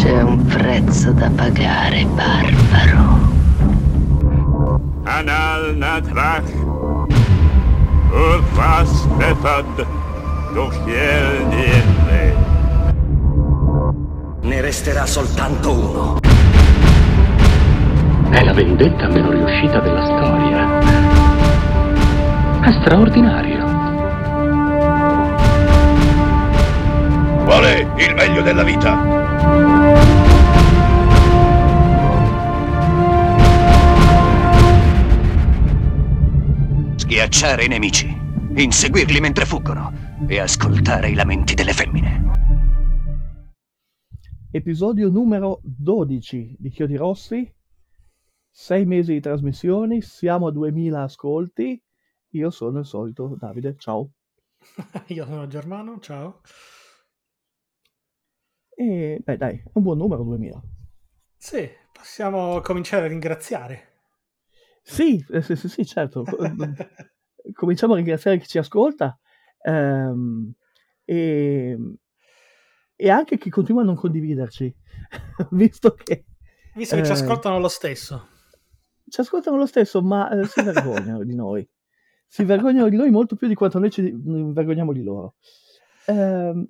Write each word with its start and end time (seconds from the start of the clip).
C'è 0.00 0.22
un 0.22 0.46
prezzo 0.46 1.12
da 1.12 1.28
pagare, 1.28 2.06
barbaro. 2.06 3.18
Anal 5.02 5.76
natrach. 5.76 6.50
Urfas 8.10 9.04
befad. 9.18 9.86
Dochiel 10.54 11.46
niente. 11.48 12.34
Ne 14.40 14.60
resterà 14.62 15.04
soltanto 15.04 15.70
uno. 15.70 16.18
È 18.30 18.42
la 18.42 18.54
vendetta 18.54 19.06
meno 19.08 19.32
riuscita 19.32 19.80
della 19.80 20.04
storia. 20.06 20.78
È 22.62 22.72
straordinario. 22.80 23.66
Qual 27.44 27.64
è 27.64 27.86
il 27.96 28.14
meglio 28.14 28.40
della 28.40 28.62
vita? 28.62 29.19
Schiacciare 36.96 37.64
i 37.64 37.68
nemici, 37.68 38.06
inseguirli 38.54 39.20
mentre 39.20 39.44
fuggono 39.44 39.92
e 40.26 40.38
ascoltare 40.38 41.10
i 41.10 41.14
lamenti 41.14 41.54
delle 41.54 41.72
femmine. 41.72 42.30
Episodio 44.52 45.08
numero 45.10 45.60
12 45.62 46.56
di 46.58 46.70
Chiodi 46.70 46.96
Rossi. 46.96 47.54
Sei 48.50 48.84
mesi 48.84 49.12
di 49.12 49.20
trasmissioni, 49.20 50.02
siamo 50.02 50.48
a 50.48 50.52
2000 50.52 51.02
ascolti. 51.02 51.82
Io 52.30 52.50
sono 52.50 52.80
il 52.80 52.86
solito 52.86 53.36
Davide, 53.38 53.76
ciao. 53.78 54.10
Io 55.08 55.24
sono 55.24 55.46
Germano, 55.46 55.98
ciao. 56.00 56.40
E 58.80 59.20
beh, 59.22 59.36
dai, 59.36 59.56
è 59.58 59.70
un 59.74 59.82
buon 59.82 59.98
numero 59.98 60.22
2000. 60.24 60.58
Sì, 61.36 61.68
possiamo 61.92 62.60
cominciare 62.62 63.04
a 63.04 63.08
ringraziare. 63.08 63.88
Sì, 64.82 65.22
eh, 65.30 65.42
sì, 65.42 65.54
sì, 65.54 65.68
sì, 65.68 65.84
certo. 65.84 66.24
Cominciamo 67.52 67.92
a 67.92 67.96
ringraziare 67.96 68.38
chi 68.38 68.46
ci 68.46 68.56
ascolta 68.56 69.18
ehm, 69.62 70.52
e, 71.04 71.78
e 72.96 73.10
anche 73.10 73.36
chi 73.36 73.50
continua 73.50 73.82
a 73.82 73.84
non 73.84 73.96
condividerci, 73.96 74.74
visto 75.52 75.92
che 75.92 76.24
Visto 76.74 76.96
che 76.96 77.04
ci 77.04 77.10
Eh. 77.10 77.14
ascoltano 77.14 77.58
lo 77.58 77.68
stesso. 77.68 78.28
ci 79.08 79.20
ascoltano 79.20 79.58
lo 79.58 79.66
stesso, 79.66 80.00
ma 80.00 80.30
eh, 80.30 80.46
si 80.46 80.62
vergognano 80.64 81.22
di 81.24 81.34
noi. 81.34 81.68
Si 82.26 82.44
vergognano 82.44 82.88
di 82.88 82.96
noi 82.96 83.10
molto 83.10 83.36
più 83.36 83.46
di 83.46 83.54
quanto 83.54 83.78
noi 83.78 83.90
ci 83.90 84.00
mm, 84.10 84.52
vergogniamo 84.52 84.92
di 84.94 85.02
loro. 85.02 85.34
Ehm, 86.06 86.66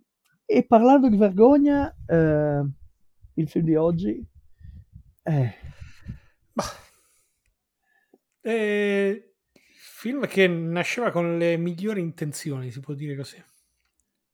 e 0.53 0.65
parlando 0.65 1.09
di 1.09 1.17
vergogna, 1.17 1.95
eh, 2.07 2.65
il 3.35 3.49
film 3.49 3.65
di 3.65 3.77
oggi 3.77 4.27
eh, 5.23 5.55
Bah. 6.53 6.65
Eh, 8.43 9.35
film 9.75 10.27
che 10.27 10.47
nasceva 10.49 11.11
con 11.11 11.37
le 11.39 11.57
migliori 11.57 12.01
intenzioni, 12.01 12.71
si 12.71 12.81
può 12.81 12.95
dire 12.95 13.15
così. 13.17 13.43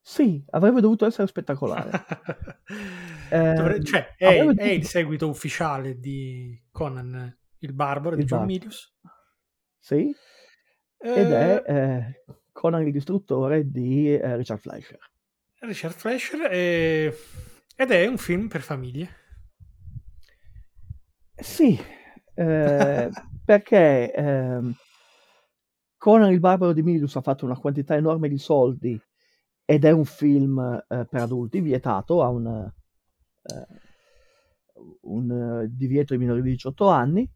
sì, 0.00 0.42
avrebbe 0.50 0.80
dovuto 0.80 1.04
essere 1.06 1.26
spettacolare. 1.26 1.90
Eh, 3.30 3.52
Dovre- 3.54 3.82
cioè, 3.82 4.14
è, 4.16 4.26
avrebbe 4.26 4.62
è 4.62 4.64
dovuto- 4.64 4.64
il 4.74 4.84
seguito 4.86 5.28
ufficiale 5.28 5.98
di 5.98 6.62
Conan 6.70 7.36
il 7.58 7.72
Barbaro 7.72 8.14
di 8.14 8.22
Il 8.22 8.26
John 8.28 8.38
Barbaro. 8.40 8.58
Milius. 8.58 8.94
Sì, 9.78 10.14
ed 10.98 11.30
è 11.30 11.62
Eh, 11.66 11.74
eh, 11.74 12.24
Conan 12.52 12.86
il 12.86 12.92
distruttore 12.92 13.68
di 13.70 14.14
eh, 14.14 14.36
Richard 14.36 14.60
Fleischer. 14.60 14.98
Richard 15.66 15.94
Fleischer 15.94 16.50
e- 16.50 17.16
ed 17.76 17.90
è 17.90 18.06
un 18.06 18.16
film 18.16 18.48
per 18.48 18.62
famiglie. 18.62 19.10
Sì, 21.34 21.78
eh, 22.34 23.10
perché 23.44 24.12
ehm, 24.12 24.74
Conan 25.98 26.32
il 26.32 26.40
barbaro 26.40 26.72
di 26.72 26.82
Milius 26.82 27.16
ha 27.16 27.20
fatto 27.20 27.44
una 27.44 27.58
quantità 27.58 27.94
enorme 27.94 28.28
di 28.28 28.38
soldi 28.38 28.98
ed 29.64 29.84
è 29.84 29.90
un 29.90 30.04
film 30.04 30.58
eh, 30.58 31.06
per 31.08 31.20
adulti, 31.22 31.60
vietato, 31.60 32.22
ha 32.22 32.28
un, 32.28 32.46
eh, 32.46 33.66
un 35.02 35.30
eh, 35.30 35.66
divieto 35.68 36.12
ai 36.12 36.18
minori 36.18 36.42
di 36.42 36.50
18 36.50 36.88
anni. 36.88 37.28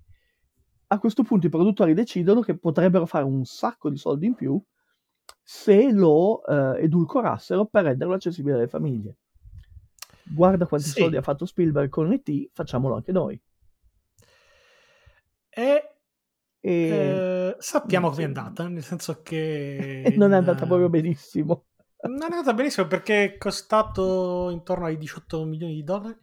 A 0.93 0.99
questo 0.99 1.23
punto 1.23 1.47
i 1.47 1.51
produttori 1.51 1.95
decidono 1.95 2.41
che 2.41 2.57
potrebbero 2.57 3.07
fare 3.07 3.25
un 3.25 3.45
sacco 3.45 3.91
di 3.91 3.97
soldi 3.97 4.27
in 4.27 4.35
più 4.35 4.61
se 5.53 5.91
lo 5.91 6.47
eh, 6.47 6.85
edulcorassero 6.85 7.65
per 7.67 7.83
renderlo 7.83 8.15
accessibile 8.15 8.55
alle 8.55 8.69
famiglie. 8.69 9.17
Guarda 10.23 10.65
quanti 10.67 10.87
Sì. 10.87 11.01
soldi 11.01 11.17
ha 11.17 11.23
fatto 11.23 11.45
Spielberg 11.45 11.89
con 11.89 12.13
E.T., 12.13 12.51
facciamolo 12.53 12.95
anche 12.95 13.11
noi. 13.11 13.41
E 15.49 15.95
E... 16.61 16.71
eh, 16.71 17.57
sappiamo 17.59 18.09
sì. 18.11 18.13
come 18.13 18.23
è 18.23 18.27
andata, 18.27 18.69
nel 18.69 18.85
senso 18.85 19.23
che 19.23 20.05
non 20.17 20.33
è 20.33 20.37
andata 20.37 20.67
proprio 20.67 20.89
benissimo. 20.89 21.65
Non 22.03 22.23
è 22.23 22.27
andata 22.37 22.55
benissimo 22.55 22.87
perché 22.87 23.25
è 23.25 23.37
costato 23.37 24.51
intorno 24.51 24.85
ai 24.87 24.97
18 24.99 25.45
milioni 25.45 25.75
di 25.75 25.83
dollari. 25.83 26.17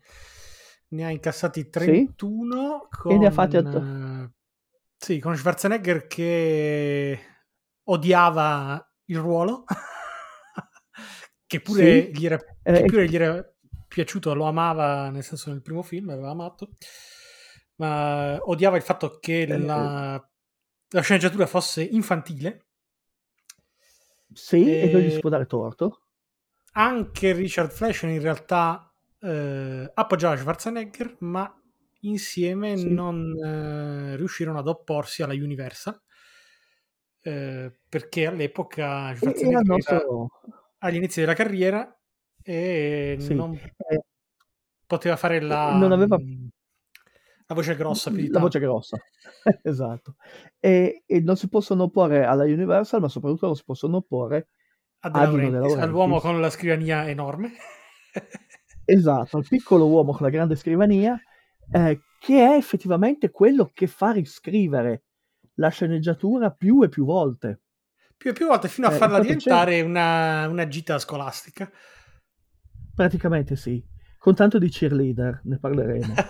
Ne 0.90 1.04
ha 1.04 1.10
incassati 1.10 1.70
31 1.70 2.88
con, 2.90 3.12
E 3.12 3.18
ne 3.18 3.28
ha 3.28 3.32
fatti 3.32 3.58
otto. 3.58 3.78
eh, 3.78 4.30
sì, 4.96 5.20
con 5.20 5.36
Schwarzenegger 5.36 6.08
che 6.08 7.20
odiava 7.84 8.82
il 9.08 9.18
ruolo, 9.20 9.66
che 11.46 11.62
pure, 11.62 12.10
Sì. 12.10 12.12
gli 12.12 12.26
era, 12.26 12.38
Eh, 12.64 12.84
che 12.84 12.84
pure 12.84 13.08
gli 13.10 13.16
era 13.16 13.44
piaciuto, 13.88 14.34
lo 14.34 14.46
amava 14.46 15.10
nel 15.10 15.24
senso 15.24 15.50
nel 15.52 15.62
primo 15.62 15.82
film, 15.84 16.10
aveva 16.10 16.30
amato, 16.32 16.72
ma 17.76 18.38
odiava 18.44 18.78
il 18.78 18.84
fatto 18.84 19.20
che 19.20 19.46
Eh, 19.46 19.58
la, 19.58 20.30
la 20.90 21.02
sceneggiatura 21.02 21.46
fosse 21.46 21.84
infantile. 21.84 22.66
Sì, 24.34 24.78
e 24.78 24.88
non 24.88 25.02
gli 25.02 25.10
E- 25.10 25.12
si 25.12 25.20
può 25.20 25.30
dare 25.30 25.46
torto. 25.46 26.04
anche 26.74 27.32
Richard 27.34 27.72
Fleischer 27.72 28.10
in 28.10 28.22
realtà 28.22 28.92
eh, 29.20 29.92
appoggiava 29.94 30.38
Schwarzenegger, 30.38 31.18
ma 31.20 31.52
insieme 32.02 32.76
Sì. 32.76 32.90
non 32.92 33.34
eh, 33.44 34.16
riuscirono 34.16 34.60
ad 34.60 34.68
opporsi 34.68 35.24
alla 35.24 35.34
Universal. 35.34 36.00
Eh, 37.28 37.72
perché 37.90 38.26
all'epoca 38.28 39.14
Schwarzenegger 39.16 39.52
era 39.60 39.62
nostro... 39.66 40.30
agli 40.80 40.96
inizi 40.96 41.20
della 41.20 41.34
carriera 41.34 41.94
e 42.42 43.18
Sì. 43.20 43.34
non 43.36 43.54
eh, 43.54 44.02
poteva 44.86 45.16
fare 45.18 45.42
la, 45.42 45.76
non 45.76 45.92
aveva- 45.92 46.18
la 47.50 47.56
voce 47.56 47.76
grossa 47.76 48.10
più 48.10 48.20
di 48.20 48.28
la 48.28 48.32
tanto. 48.40 48.48
voce 48.48 48.60
grossa. 48.60 48.98
esatto. 49.64 50.16
E, 50.60 51.04
e 51.06 51.20
non 51.22 51.36
si 51.36 51.50
possono 51.50 51.84
opporre 51.84 52.24
alla 52.26 52.44
Universal, 52.44 53.02
ma 53.02 53.10
soprattutto 53.10 53.46
non 53.48 53.56
si 53.56 53.64
possono 53.66 53.98
opporre 53.98 54.48
a 55.00 55.10
De 55.10 55.20
Dino 55.20 55.26
De 55.26 55.32
Laurentiis, 55.32 55.52
Laurentiis. 55.54 55.84
all'uomo 55.84 56.20
con 56.20 56.40
la 56.42 56.50
scrivania 56.50 57.08
enorme. 57.08 57.52
Esatto, 58.90 59.36
al 59.36 59.46
piccolo 59.46 59.86
uomo 59.88 60.14
con 60.14 60.22
la 60.22 60.30
grande 60.32 60.56
scrivania, 60.56 61.20
eh, 61.74 62.00
che 62.22 62.38
è 62.46 62.56
effettivamente 62.56 63.32
quello 63.32 63.70
che 63.74 63.86
fa 63.86 64.12
riscrivere 64.12 65.04
la 65.58 65.70
sceneggiatura 65.70 66.52
più 66.52 66.82
e 66.84 66.90
più 66.90 67.06
volte. 67.06 67.62
più 68.18 68.32
e 68.32 68.34
più 68.34 68.48
volte 68.48 68.68
fino 68.68 68.88
a 68.88 68.92
Eh, 68.92 68.98
farla 68.98 69.20
diventare 69.20 69.82
una, 69.82 70.48
una 70.48 70.68
gita 70.68 70.98
scolastica. 71.00 71.72
Praticamente 72.96 73.56
sì, 73.56 73.84
con 74.18 74.34
tanto 74.34 74.58
di 74.58 74.70
cheerleader, 74.70 75.42
ne 75.44 75.60
parleremo. 75.60 76.14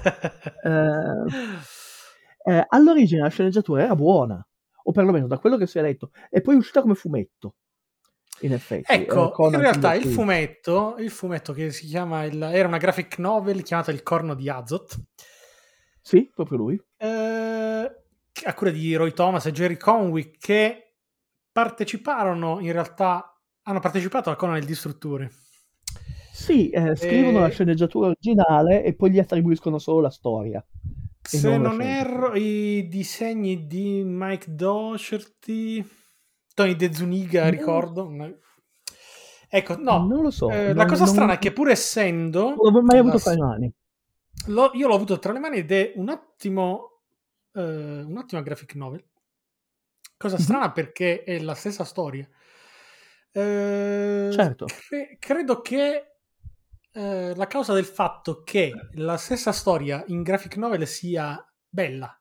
Eh, 0.67 2.51
eh, 2.53 2.65
all'origine 2.69 3.21
la 3.21 3.29
sceneggiatura 3.29 3.83
era 3.83 3.95
buona, 3.95 4.45
o 4.83 4.91
perlomeno 4.91 5.27
da 5.27 5.37
quello 5.37 5.55
che 5.57 5.67
si 5.67 5.77
è 5.77 5.81
letto, 5.81 6.11
e 6.29 6.41
poi 6.41 6.55
è 6.55 6.57
uscita 6.57 6.81
come 6.81 6.95
fumetto. 6.95 7.55
In 8.41 8.53
effetti, 8.53 8.91
Ecco, 8.91 9.29
eh, 9.29 9.31
Conan 9.33 9.53
in 9.53 9.59
realtà 9.61 9.93
il 9.95 10.03
fumetto, 10.05 10.95
il 10.99 11.09
fumetto 11.09 11.53
che 11.53 11.71
si 11.71 11.85
chiama, 11.87 12.23
il- 12.25 12.41
era 12.41 12.67
una 12.67 12.77
graphic 12.77 13.17
novel 13.19 13.63
chiamata 13.63 13.91
Il 13.91 14.03
corno 14.03 14.33
di 14.35 14.49
Azot, 14.49 14.95
Sì, 16.01 16.29
proprio 16.33 16.57
lui. 16.57 16.81
eh, 16.97 17.95
a 18.45 18.53
cura 18.53 18.71
di 18.71 18.95
Roy 18.95 19.13
Thomas 19.13 19.45
e 19.45 19.51
Jerry 19.51 19.77
Conway, 19.77 20.31
che 20.37 20.95
parteciparono, 21.51 22.59
in 22.59 22.71
realtà, 22.71 23.33
hanno 23.63 23.79
partecipato 23.79 24.29
a 24.29 24.35
Conan 24.35 24.57
il 24.57 24.65
Distruttore. 24.65 25.31
Sì, 26.31 26.69
eh, 26.69 26.95
scrivono 26.95 27.39
Eh, 27.39 27.41
la 27.41 27.49
sceneggiatura 27.49 28.07
originale 28.07 28.83
e 28.83 28.93
poi 28.95 29.11
gli 29.11 29.19
attribuiscono 29.19 29.79
solo 29.79 30.01
la 30.01 30.09
storia. 30.11 30.63
E 31.29 31.37
Se 31.37 31.49
non 31.49 31.63
la 31.63 31.69
non 31.69 31.81
erro, 31.81 32.35
i 32.35 32.87
disegni 32.87 33.65
di 33.67 34.03
Mike 34.05 34.53
Doherty, 34.53 35.83
Tony 36.53 36.75
De 36.75 36.93
Zuniga, 36.93 37.43
No. 37.45 37.49
ricordo. 37.49 38.09
Ecco, 39.49 39.77
no, 39.77 40.05
Non 40.05 40.21
lo 40.21 40.29
so. 40.31 40.49
eh, 40.49 40.67
la 40.67 40.73
non- 40.83 40.87
cosa 40.87 41.05
non- 41.05 41.13
strana 41.13 41.33
è 41.33 41.37
che 41.39 41.51
pur 41.53 41.69
essendo... 41.69 42.49
Non 42.49 42.57
l'avevo 42.61 42.81
mai 42.83 42.97
avuto 42.99 43.13
la- 43.15 43.19
fra 43.19 43.31
le 43.33 43.39
mani. 43.39 43.73
L'ho- 44.47 44.71
io 44.73 44.87
l'ho 44.87 44.93
avuto 44.95 45.19
tra 45.19 45.31
le 45.33 45.39
mani 45.39 45.57
ed 45.57 45.71
è 45.71 45.93
un 45.95 46.09
ottimo, 46.09 46.96
eh, 47.57 48.01
un'ottima 48.03 48.41
graphic 48.41 48.75
novel. 48.75 49.03
Cosa 50.17 50.37
Mhm. 50.37 50.43
strana 50.43 50.71
perché 50.71 51.23
è 51.23 51.39
la 51.39 51.53
stessa 51.55 51.83
storia. 51.83 52.27
Eh, 53.31 54.29
Certo. 54.31 54.65
cre- 54.65 55.17
credo 55.19 55.61
che 55.61 56.11
eh, 56.91 57.35
la 57.35 57.47
causa 57.47 57.73
del 57.73 57.85
fatto 57.85 58.41
che 58.43 58.73
la 58.93 59.17
stessa 59.17 59.51
storia 59.51 60.03
in 60.07 60.23
graphic 60.23 60.55
novel 60.57 60.87
sia 60.87 61.43
bella 61.69 62.19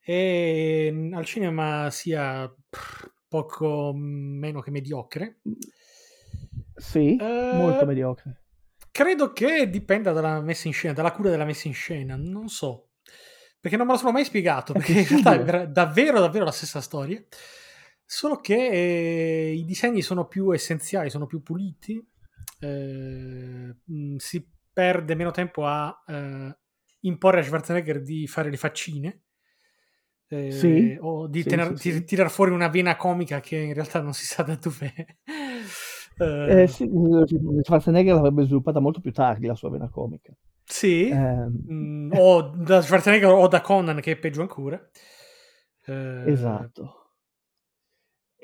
e 0.00 1.10
al 1.12 1.24
cinema 1.24 1.90
sia 1.90 2.52
poco 3.28 3.92
meno 3.94 4.60
che 4.60 4.70
mediocre. 4.70 5.40
Sì, 6.76 7.16
Eh, 7.18 7.50
molto 7.50 7.84
mediocre. 7.86 8.42
Credo 8.90 9.32
che 9.32 9.68
dipenda 9.68 10.12
dalla 10.12 10.40
messa 10.40 10.68
in 10.68 10.74
scena, 10.74 10.94
dalla 10.94 11.12
cura 11.12 11.30
della 11.30 11.44
messa 11.44 11.68
in 11.68 11.74
scena, 11.74 12.16
non 12.16 12.48
so. 12.48 12.85
Perché 13.66 13.80
non 13.80 13.88
me 13.88 13.94
lo 13.94 13.98
sono 13.98 14.12
mai 14.12 14.24
spiegato, 14.24 14.72
perché 14.78 14.92
in 14.92 15.08
realtà 15.08 15.62
è 15.62 15.66
davvero, 15.66 16.20
davvero 16.20 16.44
la 16.44 16.52
stessa 16.52 16.80
storia. 16.80 17.20
Solo 18.04 18.36
che 18.36 18.54
eh, 18.54 19.52
i 19.54 19.64
disegni 19.64 20.02
sono 20.02 20.28
più 20.28 20.52
essenziali, 20.52 21.10
sono 21.10 21.26
più 21.26 21.42
puliti, 21.42 22.00
eh, 22.60 23.74
mh, 23.84 24.16
si 24.18 24.48
perde 24.72 25.16
meno 25.16 25.32
tempo 25.32 25.66
a 25.66 26.00
eh, 26.06 26.56
imporre 27.00 27.40
a 27.40 27.42
Schwarzenegger 27.42 28.02
di 28.02 28.28
fare 28.28 28.50
le 28.50 28.56
faccine. 28.56 29.22
eh, 30.28 30.50
Sì, 30.52 30.96
o 31.00 31.26
di 31.26 31.42
sì, 31.42 31.48
tener- 31.48 31.74
sì, 31.74 31.90
sì. 31.90 32.04
tirar 32.04 32.30
fuori 32.30 32.52
una 32.52 32.68
vena 32.68 32.94
comica 32.94 33.40
che 33.40 33.56
in 33.56 33.74
realtà 33.74 34.00
non 34.00 34.14
si 34.14 34.26
sa 34.26 34.44
da 34.44 34.54
dove 34.54 35.18
Eh, 36.18 36.62
eh, 36.62 36.66
sì, 36.68 36.84
eh, 36.84 37.62
Schwarzenegger 37.62 38.14
l'avrebbe 38.14 38.44
sviluppata 38.44 38.80
molto 38.80 39.00
più 39.00 39.12
tardi 39.12 39.46
la 39.46 39.54
sua 39.54 39.70
vena 39.70 39.88
comica. 39.88 40.32
sì, 40.64 41.12
Ehm, 41.12 41.68
Mm, 41.68 42.12
o 42.14 42.42
da 42.42 42.80
Schwarzenegger 42.80 43.28
o 43.32 43.48
da 43.48 43.60
Conan 43.60 44.00
che 44.00 44.12
è 44.12 44.16
peggio 44.16 44.40
ancora 44.40 44.80
Eh, 45.88 46.32
esatto. 46.32 46.84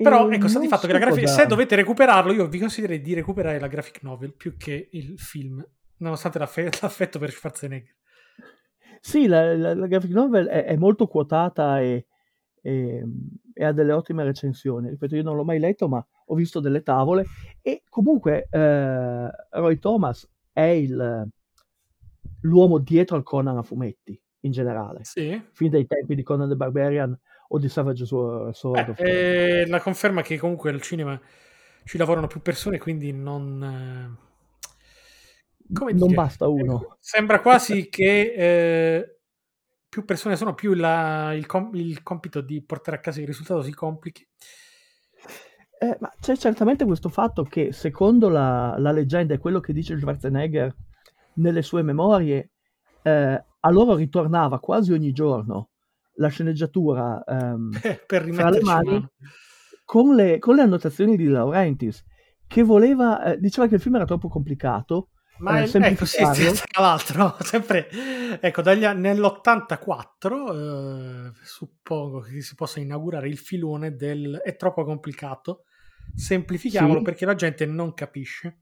però 0.01 0.29
E 0.29 0.35
ecco 0.35 0.47
sta 0.49 0.59
di 0.59 0.67
fatto 0.67 0.85
che 0.87 0.93
la 0.93 0.99
graphic 0.99 1.27
cosa- 1.27 1.27
se 1.27 1.47
dovete 1.47 1.75
recuperarlo 1.75 2.33
io 2.33 2.47
vi 2.47 2.59
consiglierei 2.59 3.01
di 3.01 3.13
recuperare 3.13 3.59
la 3.59 3.67
graphic 3.67 4.03
novel 4.03 4.33
più 4.33 4.55
che 4.57 4.89
il 4.91 5.17
film 5.17 5.65
nonostante 5.97 6.39
l'affe- 6.39 6.69
l'affetto 6.81 7.19
per 7.19 7.31
Schwarzenegger 7.31 7.95
Sì, 9.01 9.27
la, 9.27 9.55
la- 9.55 9.73
la 9.75 9.87
graphic 9.87 10.11
novel 10.11 10.47
è, 10.47 10.63
è 10.65 10.75
molto 10.77 11.07
quotata 11.07 11.79
e, 11.81 12.05
e- 12.63 13.03
e 13.53 13.63
ha 13.63 13.71
delle 13.71 13.91
ottime 13.91 14.23
recensioni. 14.23 14.89
Ripeto, 14.89 15.15
io 15.15 15.21
non 15.23 15.35
l'ho 15.35 15.43
mai 15.43 15.59
letto, 15.59 15.87
ma 15.87 16.03
ho 16.25 16.33
visto 16.35 16.59
delle 16.59 16.81
tavole. 16.81 17.25
E 17.61 17.83
comunque 17.89 18.47
eh, 18.49 19.29
Roy 19.51 19.77
Thomas 19.77 20.27
è 20.51 20.61
il- 20.61 21.27
l'uomo 22.41 22.77
dietro 22.79 23.15
al 23.15 23.23
Conan 23.23 23.57
a 23.57 23.61
fumetti, 23.61 24.19
in 24.41 24.51
generale. 24.51 25.03
sì 25.03 25.39
Fin 25.51 25.69
dai 25.69 25.85
tempi 25.85 26.15
di 26.15 26.23
Conan 26.23 26.49
the 26.49 26.55
Barbarian 26.55 27.17
o 27.49 27.59
di 27.59 27.69
Savage 27.69 28.05
Sword 28.05 28.55
of 28.89 28.99
eh, 28.99 29.65
la 29.67 29.79
conferma 29.79 30.21
che 30.21 30.37
comunque 30.37 30.71
al 30.71 30.81
cinema 30.81 31.19
ci 31.83 31.97
lavorano 31.97 32.27
più 32.27 32.41
persone 32.41 32.77
quindi 32.79 33.11
non 33.11 33.61
eh, 33.61 34.31
come 35.73 35.93
Non 35.93 36.07
dire, 36.07 36.15
basta 36.15 36.47
uno. 36.47 36.75
ecco, 36.75 36.97
sembra 36.99 37.39
quasi 37.41 37.87
che 37.91 38.33
eh, 38.35 39.12
più 39.93 40.05
persone 40.05 40.35
sono, 40.35 40.55
più 40.55 40.73
la- 40.73 41.35
il, 41.35 41.45
com- 41.45 41.69
il 41.75 42.01
compito 42.01 42.41
di 42.41 42.63
portare 42.63 42.97
a 42.97 42.99
casa 42.99 43.21
il 43.21 43.27
risultato 43.27 43.61
si 43.61 43.71
complichi. 43.75 44.27
Eh, 45.79 45.97
ma 45.99 46.11
c'è 46.19 46.35
certamente 46.35 46.83
questo 46.83 47.09
fatto 47.09 47.43
che, 47.43 47.71
secondo 47.71 48.27
la, 48.27 48.73
la 48.79 48.91
leggenda 48.91 49.35
e 49.35 49.37
quello 49.37 49.59
che 49.59 49.71
dice 49.71 49.95
Schwarzenegger 49.95 50.75
nelle 51.35 51.61
sue 51.61 51.83
memorie, 51.83 52.53
eh, 53.03 53.45
a 53.59 53.69
loro 53.69 53.93
ritornava 53.93 54.59
quasi 54.59 54.93
ogni 54.93 55.11
giorno 55.11 55.69
la 56.15 56.29
sceneggiatura 56.29 57.23
ehm, 57.23 57.69
per 58.07 58.33
fra 58.33 58.49
le 58.49 58.61
mani 58.61 59.07
con 59.85 60.15
le, 60.15 60.39
con 60.39 60.55
le 60.55 60.63
annotazioni 60.63 61.15
di 61.15 61.27
Laurentiis, 61.27 62.03
che 62.47 62.63
voleva, 62.63 63.23
eh, 63.25 63.37
diceva 63.37 63.67
che 63.67 63.75
il 63.75 63.81
film 63.81 63.93
era 63.93 64.05
troppo 64.05 64.27
complicato, 64.27 65.09
Ma 65.39 65.59
eh, 65.61 65.71
è- 65.71 65.77
ecco, 65.77 66.05
sì, 66.05 66.23
sì, 66.33 66.51
tra 66.71 66.81
l'altro, 66.81 67.35
sempre 67.41 67.89
ecco, 68.39 68.61
dagli 68.61 68.85
anni- 68.85 69.01
nell'84 69.01 71.27
eh, 71.27 71.31
suppongo 71.43 72.19
che 72.21 72.41
si 72.41 72.55
possa 72.55 72.79
inaugurare 72.79 73.27
il 73.27 73.37
filone 73.37 73.95
del 73.95 74.39
è 74.43 74.55
troppo 74.55 74.83
complicato, 74.83 75.63
semplifichiamolo 76.15 76.99
Sì. 76.99 77.03
perché 77.03 77.25
la 77.25 77.35
gente 77.35 77.65
non 77.65 77.93
capisce. 77.93 78.59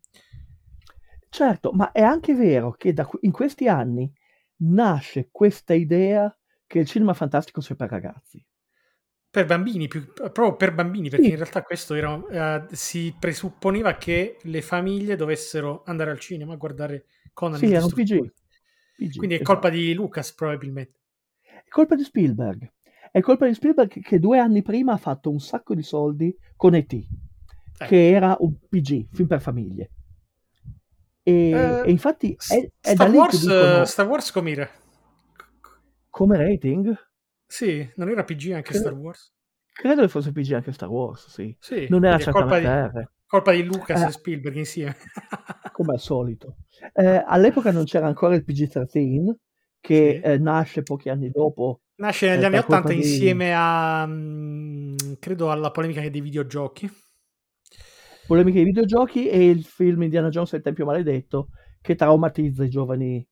Certo, 1.30 1.72
ma 1.72 1.92
è 1.92 2.02
anche 2.02 2.34
vero 2.34 2.72
che 2.72 2.94
da, 2.94 3.08
in 3.22 3.32
questi 3.32 3.68
anni 3.68 4.12
nasce 4.64 5.30
questa 5.32 5.74
idea 5.74 6.36
che 6.68 6.80
il 6.80 6.88
cinema 6.88 7.14
fantastico 7.14 7.62
sia 7.62 7.76
per 7.76 7.90
ragazzi. 7.90 8.44
Per 9.32 9.46
bambini, 9.46 9.88
più, 9.88 10.12
proprio 10.12 10.58
per 10.58 10.74
bambini, 10.74 11.10
perché 11.10 11.26
Sì. 11.26 11.32
in 11.32 11.38
realtà 11.38 11.62
questo 11.64 11.94
era, 11.94 12.22
eh, 12.68 12.76
si 12.76 13.16
presupponeva 13.18 13.96
che 13.96 14.38
le 14.42 14.62
famiglie 14.62 15.16
dovessero 15.16 15.84
andare 15.86 16.12
al 16.12 16.20
cinema 16.20 16.52
a 16.54 16.58
guardare 16.58 17.06
Conan 17.32 17.58
Sì, 17.58 17.72
era 17.72 17.86
un 17.86 17.94
PG. 17.94 18.32
PG, 18.98 19.16
Quindi 19.16 19.36
è 19.36 19.42
esatto. 19.42 19.44
colpa 19.54 19.70
di 19.70 19.94
Lucas 19.94 20.34
probabilmente. 20.34 21.00
È 21.40 21.70
colpa 21.70 21.96
di 21.96 22.04
Spielberg. 22.04 22.70
È 23.10 23.22
colpa 23.22 23.48
di 23.48 23.54
Spielberg 23.54 24.02
che 24.02 24.20
due 24.20 24.38
anni 24.38 24.62
prima 24.62 24.92
ha 24.94 24.98
fatto 24.98 25.30
un 25.30 25.40
sacco 25.40 25.76
di 25.76 25.84
soldi 25.84 26.36
con 26.58 26.76
E.T., 26.76 26.94
Eh. 27.80 27.86
che 27.88 28.10
era 28.10 28.36
un 28.42 28.54
PG, 28.68 29.08
film 29.14 29.28
per 29.30 29.40
famiglie. 29.40 29.92
E, 31.24 31.50
Eh, 31.52 31.82
e 31.86 31.90
infatti 31.90 32.36
è, 32.50 32.70
è 32.82 32.94
Star 32.94 33.10
lì 33.10 33.16
Wars, 33.16 33.40
dicono 33.42 33.86
Star 33.86 34.08
Wars 34.08 34.32
com'era? 34.32 34.70
come 36.10 36.36
rating. 36.38 36.94
Sì, 37.52 37.86
non 37.96 38.08
era 38.10 38.24
PG 38.24 38.52
anche 38.52 38.70
Credo- 38.72 38.80
Star 38.80 38.94
Wars? 38.94 39.34
Credo 39.74 40.02
che 40.04 40.08
fosse 40.08 40.32
PG 40.32 40.52
anche 40.54 40.72
Star 40.72 40.88
Wars, 40.90 41.28
sì. 41.28 41.54
Sì, 41.60 41.88
Non 41.90 42.06
era 42.06 42.16
è 42.16 42.24
colpa 42.30 42.60
certamente 42.62 43.00
di, 43.00 43.06
colpa 43.26 43.52
di 43.52 43.64
Lucas 43.64 44.02
Eh. 44.02 44.08
e 44.08 44.12
Spielberg 44.12 44.56
insieme. 44.56 44.96
come 45.74 45.94
al 45.94 46.00
solito. 46.00 46.56
Eh, 46.94 47.22
all'epoca 47.28 47.72
non 47.72 47.84
c'era 47.84 48.08
ancora 48.08 48.36
il 48.36 48.46
PG-13, 48.46 49.34
che 49.82 50.22
Sì. 50.24 50.30
eh, 50.30 50.38
nasce 50.38 50.84
pochi 50.84 51.10
anni 51.10 51.30
dopo. 51.30 51.82
Nasce 51.96 52.30
negli 52.30 52.42
Eh, 52.42 52.46
anni 52.46 52.56
per 52.56 52.66
colpa 52.66 52.82
80 52.88 52.94
di- 52.94 53.08
insieme 53.10 53.54
a, 53.54 54.06
mm, 54.08 54.96
credo, 55.20 55.52
alla 55.52 55.72
polemica 55.72 56.08
dei 56.08 56.22
videogiochi. 56.22 56.90
Polemiche 58.28 58.60
di 58.60 58.66
videogiochi 58.66 59.28
e 59.28 59.50
il 59.50 59.64
film 59.66 60.04
Indiana 60.04 60.30
Jones 60.30 60.54
e 60.54 60.58
il 60.58 60.64
Tempio 60.64 60.86
Maledetto, 60.86 61.50
che 61.82 61.96
traumatizza 61.96 62.64
i 62.64 62.70
giovani 62.70 63.18
eh, 63.18 63.26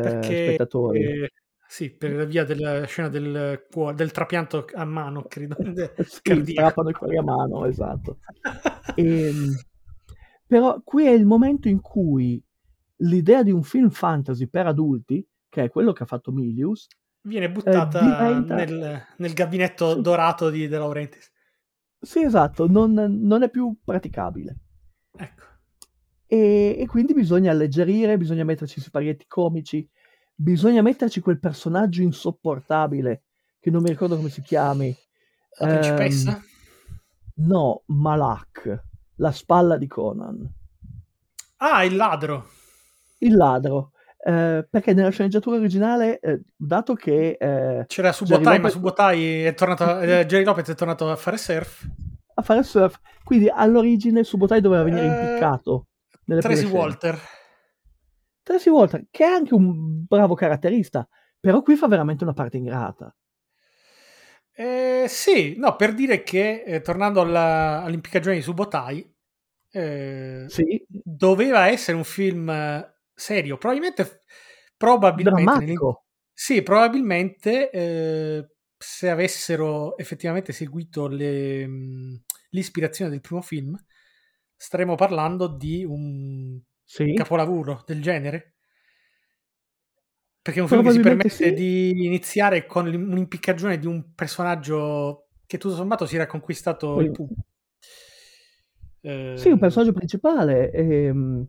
Perché, 0.00 0.44
spettatori. 0.46 1.02
eh, 1.02 1.30
sì, 1.72 1.88
per 1.90 2.12
la 2.12 2.24
via 2.24 2.44
della 2.44 2.84
scena 2.84 3.08
del, 3.08 3.66
del 3.94 4.10
trapianto 4.10 4.66
a 4.74 4.84
mano, 4.84 5.24
credo. 5.24 5.56
Sì, 6.04 6.20
cardiaco. 6.20 6.44
strappano 6.52 6.90
i 6.90 6.92
cuori 6.92 7.16
a 7.16 7.22
mano, 7.22 7.64
esatto. 7.64 8.18
Ehm, 8.94 9.58
però 10.46 10.82
qui 10.84 11.06
è 11.06 11.10
il 11.12 11.24
momento 11.24 11.68
in 11.68 11.80
cui 11.80 12.42
l'idea 12.96 13.42
di 13.42 13.50
un 13.50 13.62
film 13.62 13.88
fantasy 13.88 14.48
per 14.48 14.66
adulti, 14.66 15.26
che 15.48 15.64
è 15.64 15.70
quello 15.70 15.92
che 15.92 16.02
ha 16.02 16.06
fatto 16.06 16.30
Milius, 16.30 16.88
Viene 17.24 17.50
buttata 17.50 18.00
Eh, 18.00 18.04
diventa- 18.04 18.54
nel, 18.54 19.06
nel 19.16 19.32
gabinetto 19.32 19.94
Sì. 19.94 20.00
dorato 20.02 20.50
di 20.50 20.68
De 20.68 20.78
Laurentiis. 20.78 21.32
sì 21.98 22.20
esatto, 22.22 22.66
non, 22.68 22.92
non 22.92 23.42
è 23.42 23.48
più 23.48 23.74
praticabile. 23.82 24.56
Ecco. 25.18 25.46
E, 26.26 26.76
e 26.78 26.86
quindi 26.86 27.12
bisogna 27.12 27.50
alleggerire, 27.52 28.16
bisogna 28.16 28.44
metterci 28.44 28.78
i 28.78 28.82
spaghetti 28.82 29.26
comici, 29.26 29.86
bisogna 30.34 30.82
metterci 30.82 31.20
quel 31.20 31.38
personaggio 31.38 32.02
insopportabile, 32.02 33.22
che 33.60 33.70
non 33.70 33.82
mi 33.82 33.90
ricordo 33.90 34.16
come 34.16 34.28
si 34.30 34.42
chiami. 34.42 34.94
La 35.58 35.66
principessa? 35.66 36.42
No, 37.36 37.82
Malak, 37.86 38.82
la 39.16 39.30
spalla 39.32 39.76
di 39.76 39.86
Conan. 39.86 40.48
Ah, 41.58 41.84
il 41.84 41.94
ladro. 41.96 42.48
Il 43.18 43.36
ladro, 43.36 43.92
eh, 44.24 44.66
perché 44.68 44.94
nella 44.94 45.10
sceneggiatura 45.10 45.56
originale, 45.56 46.18
eh, 46.18 46.42
dato 46.56 46.94
che 46.94 47.36
eh, 47.38 47.84
C'era 47.86 48.12
Subotai, 48.12 48.44
ma 48.44 48.52
Lopez- 48.56 48.72
Subotai 48.74 49.44
è 49.44 49.54
tornato, 49.54 50.00
eh, 50.00 50.26
Jerry 50.26 50.44
Lopez 50.44 50.68
è 50.68 50.74
tornato 50.74 51.08
a 51.10 51.16
fare 51.16 51.36
surf. 51.36 51.86
a 52.34 52.42
fare 52.42 52.62
surf, 52.64 52.98
quindi 53.22 53.48
all'origine 53.48 54.24
Subotai 54.24 54.60
doveva 54.60 54.82
venire 54.82 55.04
Eh, 55.04 55.06
impiccato 55.08 55.86
Tracy 56.24 56.40
prime 56.40 56.56
scene. 56.56 57.18
Tracy 58.42 58.70
Walter, 58.70 59.06
che 59.10 59.24
è 59.24 59.28
anche 59.28 59.54
un 59.54 60.04
bravo 60.06 60.34
caratterista, 60.34 61.06
però 61.38 61.62
qui 61.62 61.76
fa 61.76 61.88
veramente 61.88 62.24
una 62.24 62.32
parte 62.34 62.56
ingrata. 62.56 63.14
Eh, 64.54 65.06
sì, 65.08 65.56
no, 65.56 65.76
per 65.76 65.94
dire 65.94 66.22
che, 66.22 66.62
eh, 66.62 66.80
tornando 66.82 67.20
alla- 67.22 67.82
all'impiccagione 67.82 68.36
di 68.36 68.42
Subotai, 68.42 69.10
eh, 69.70 70.44
Sì, 70.48 70.84
doveva 70.88 71.68
essere 71.68 71.96
un 71.96 72.04
film 72.04 72.48
eh, 72.50 72.94
serio, 73.14 73.56
probabilmente, 73.56 74.24
probabilmente. 74.76 75.64
Sì, 76.34 76.62
probabilmente 76.62 77.70
eh, 77.70 78.48
se 78.76 79.08
avessero 79.10 79.96
effettivamente 79.96 80.52
seguito 80.52 81.06
le, 81.08 81.66
mh, 81.66 82.22
l'ispirazione 82.50 83.10
del 83.10 83.20
primo 83.20 83.40
film, 83.42 83.76
staremmo 84.56 84.94
parlando 84.94 85.46
di 85.48 85.84
un 85.84 86.60
Sì, 86.84 87.14
capolavoro 87.14 87.82
del 87.86 88.02
genere. 88.02 88.54
Perché 90.42 90.58
è 90.58 90.62
un 90.62 90.68
film 90.68 90.82
che 90.82 90.90
si 90.90 91.00
permette 91.00 91.28
sì. 91.28 91.54
di 91.54 92.04
iniziare 92.04 92.66
con 92.66 92.86
un'impiccagione 92.86 93.78
di 93.78 93.86
un 93.86 94.12
personaggio 94.14 95.28
che 95.46 95.56
tutto 95.58 95.76
sommato 95.76 96.04
si 96.04 96.16
era 96.16 96.26
conquistato 96.26 97.00
il 97.00 97.12
pubblico. 97.12 97.42
Eh, 99.02 99.36
sì, 99.36 99.48
un 99.50 99.58
personaggio 99.58 99.92
principale. 99.92 100.70
ehm, 100.72 101.46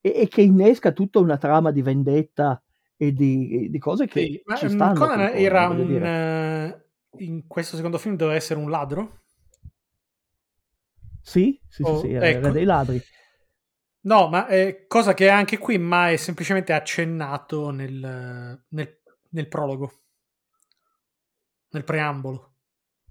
e, 0.00 0.12
e 0.22 0.28
che 0.28 0.42
innesca 0.42 0.92
tutta 0.92 1.18
una 1.18 1.36
trama 1.38 1.70
di 1.70 1.82
vendetta 1.82 2.60
e 2.96 3.12
di, 3.12 3.68
di 3.70 3.78
cose 3.78 4.06
che 4.06 4.20
Sì, 4.20 4.42
ma 4.46 4.56
ci 4.56 4.66
mm, 4.66 4.70
stanno. 4.70 4.94
Conan 4.94 5.20
era 5.34 5.68
un... 5.68 6.04
eh, 6.04 6.84
in 7.18 7.46
questo 7.46 7.76
secondo 7.76 7.98
film 7.98 8.16
doveva 8.16 8.36
essere 8.36 8.58
un 8.60 8.70
ladro? 8.70 9.20
Sì, 11.22 11.60
sì, 11.68 11.84
sì, 11.84 11.90
Oh, 11.90 12.00
sì, 12.00 12.12
era, 12.12 12.26
era 12.26 12.38
ecco. 12.40 12.50
dei 12.50 12.64
ladri. 12.64 13.00
No, 14.08 14.28
ma 14.28 14.46
è 14.46 14.86
cosa 14.86 15.12
che 15.12 15.28
anche 15.28 15.58
qui 15.58 15.76
ma 15.76 16.10
è 16.10 16.16
semplicemente 16.16 16.72
accennato 16.72 17.68
nel, 17.68 18.58
nel, 18.66 19.00
nel 19.28 19.48
prologo, 19.48 19.92
nel 21.72 21.84
preambolo. 21.84 22.54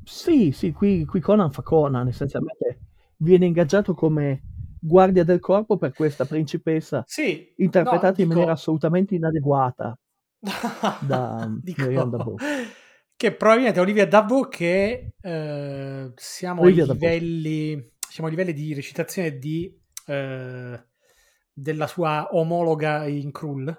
Sì, 0.04 0.51
sì, 0.51 0.72
qui, 0.72 1.06
qui 1.06 1.20
Conan 1.20 1.51
fa 1.51 1.62
Conan, 1.62 2.08
essenzialmente 2.08 2.80
viene 3.18 3.46
ingaggiato 3.46 3.94
come 3.94 4.42
guardia 4.80 5.24
del 5.24 5.39
corpo 5.39 5.77
per 5.77 5.94
questa 5.94 6.25
principessa, 6.25 7.04
Sì, 7.06 7.54
interpretata 7.58 8.08
no, 8.08 8.13
in 8.13 8.16
dico- 8.16 8.27
maniera 8.30 8.51
assolutamente 8.54 9.13
inadeguata 9.13 9.96
da 11.06 11.48
Dico, 11.62 11.82
Miriam 11.84 12.10
Dabou. 12.10 12.38
che 13.16 13.34
probabilmente 13.36 13.80
Olivia 13.80 14.08
Dabou 14.08 14.48
che 14.50 15.13
eh, 15.22 16.12
siamo, 16.16 16.62
Olivia 16.63 16.86
ai 16.86 16.89
livelli, 16.92 17.92
siamo 18.10 18.30
ai 18.30 18.36
livelli 18.36 18.54
di 18.54 18.74
recitazione 18.74 19.38
di, 19.38 19.86
eh, 20.08 20.86
della 21.54 21.88
sua 21.88 22.30
omologa 22.32 23.06
in 23.08 23.32
Krull. 23.32 23.76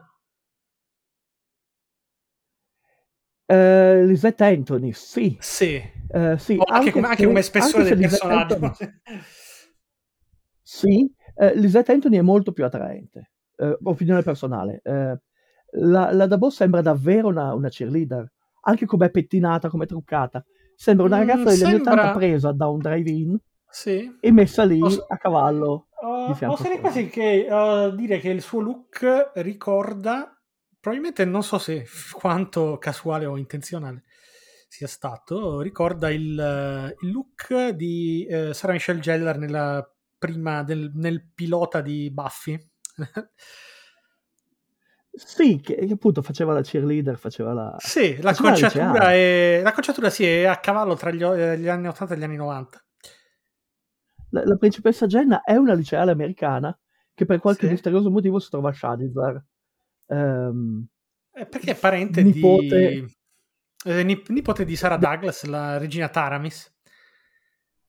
Eh, 3.50 4.04
Lisette 4.04 4.44
Anthony, 4.44 4.92
sì, 4.92 5.36
Sì, 5.40 5.80
eh, 6.10 6.36
sì, 6.38 6.56
O 6.58 6.64
anche, 6.70 6.90
come, 6.90 7.06
anche 7.08 7.24
come 7.24 7.42
spessore 7.42 7.82
anche 7.82 7.94
del 7.96 8.10
personaggio. 8.10 8.54
Anthony- 8.54 8.76
Sì, 10.62 11.10
eh, 11.36 11.54
Lisette 11.56 11.92
Anthony 11.92 12.18
è 12.18 12.20
molto 12.20 12.52
più 12.52 12.64
attraente, 12.64 13.30
eh, 13.56 13.78
opinione 13.84 14.22
personale. 14.22 14.82
La, 15.72 16.12
la 16.12 16.26
Dabò 16.26 16.50
sembra 16.50 16.80
davvero 16.82 17.28
una, 17.28 17.54
una 17.54 17.68
cheerleader, 17.68 18.30
anche 18.62 18.84
come 18.86 19.06
è 19.06 19.10
pettinata, 19.10 19.68
come 19.70 19.84
è 19.84 19.86
truccata. 19.86 20.44
Sembra 20.74 21.06
una 21.06 21.16
Mm, 21.16 21.20
ragazza 21.20 21.50
degli 21.50 21.62
anni 21.62 21.74
sembra- 21.74 21.92
80 21.94 22.18
presa 22.18 22.52
da 22.52 22.68
un 22.68 22.78
drive-in 22.80 23.38
sì. 23.70 24.16
e 24.20 24.32
messa 24.32 24.64
lì 24.64 24.80
Os- 24.80 25.04
a 25.06 25.16
cavallo. 25.16 25.88
Uh, 26.00 26.34
fianco 26.34 26.56
oserei 26.56 26.80
quasi 26.80 27.08
che, 27.08 27.46
uh, 27.50 27.94
dire 27.94 28.18
che 28.18 28.30
il 28.30 28.42
suo 28.42 28.60
look 28.60 29.32
ricorda, 29.34 30.40
probabilmente 30.78 31.24
non 31.24 31.42
so 31.42 31.58
se 31.58 31.86
quanto 32.12 32.78
casuale 32.78 33.26
o 33.26 33.36
intenzionale 33.36 34.04
sia 34.68 34.86
stato, 34.86 35.60
ricorda 35.60 36.10
il, 36.10 36.36
uh, 36.38 37.04
il 37.04 37.12
look 37.12 37.70
di 37.70 38.26
uh, 38.28 38.52
Sarah 38.52 38.74
Michelle 38.74 39.00
Gellar 39.00 39.38
nella 39.38 39.90
prima 40.18 40.62
del- 40.62 40.92
nel 40.94 41.30
pilota 41.34 41.80
di 41.80 42.10
Buffy. 42.10 42.58
Sì, 45.18 45.60
che, 45.60 45.74
che 45.74 45.92
appunto 45.92 46.22
faceva 46.22 46.52
la 46.52 46.60
cheerleader, 46.60 47.18
faceva 47.18 47.52
la... 47.52 47.74
sì, 47.78 48.20
la 48.20 48.32
faceva 48.32 48.50
la 48.50 48.54
conciatura, 48.54 48.92
liceale. 48.92 49.58
è, 49.58 49.62
la 49.62 49.72
conciatura 49.72 50.10
sì, 50.10 50.24
è 50.24 50.44
a 50.44 50.58
cavallo 50.58 50.94
tra 50.94 51.10
gli, 51.10 51.24
eh, 51.24 51.58
gli 51.58 51.66
anni 51.66 51.88
80 51.88 52.14
e 52.14 52.18
gli 52.18 52.22
anni 52.22 52.36
90. 52.36 52.84
La, 54.30 54.42
la 54.44 54.56
principessa 54.56 55.06
Jenna 55.06 55.42
è 55.42 55.56
una 55.56 55.74
liceale 55.74 56.10
americana 56.10 56.76
che 57.14 57.24
per 57.24 57.40
qualche 57.40 57.66
Sì. 57.66 57.72
misterioso 57.72 58.10
motivo 58.10 58.38
si 58.38 58.50
trova 58.50 58.68
a 58.70 58.72
Shadizar. 58.72 59.44
Ehm, 60.08 60.86
Eh, 61.32 61.46
Perché 61.46 61.70
è 61.72 61.76
parente 61.76 62.22
Nipote- 62.22 62.90
di... 62.90 63.16
eh, 63.84 64.02
nip- 64.02 64.28
nipote 64.30 64.64
di 64.64 64.74
Sarah 64.76 64.96
Douglas, 64.96 65.44
la 65.44 65.78
regina 65.78 66.08
Taramis. 66.08 66.74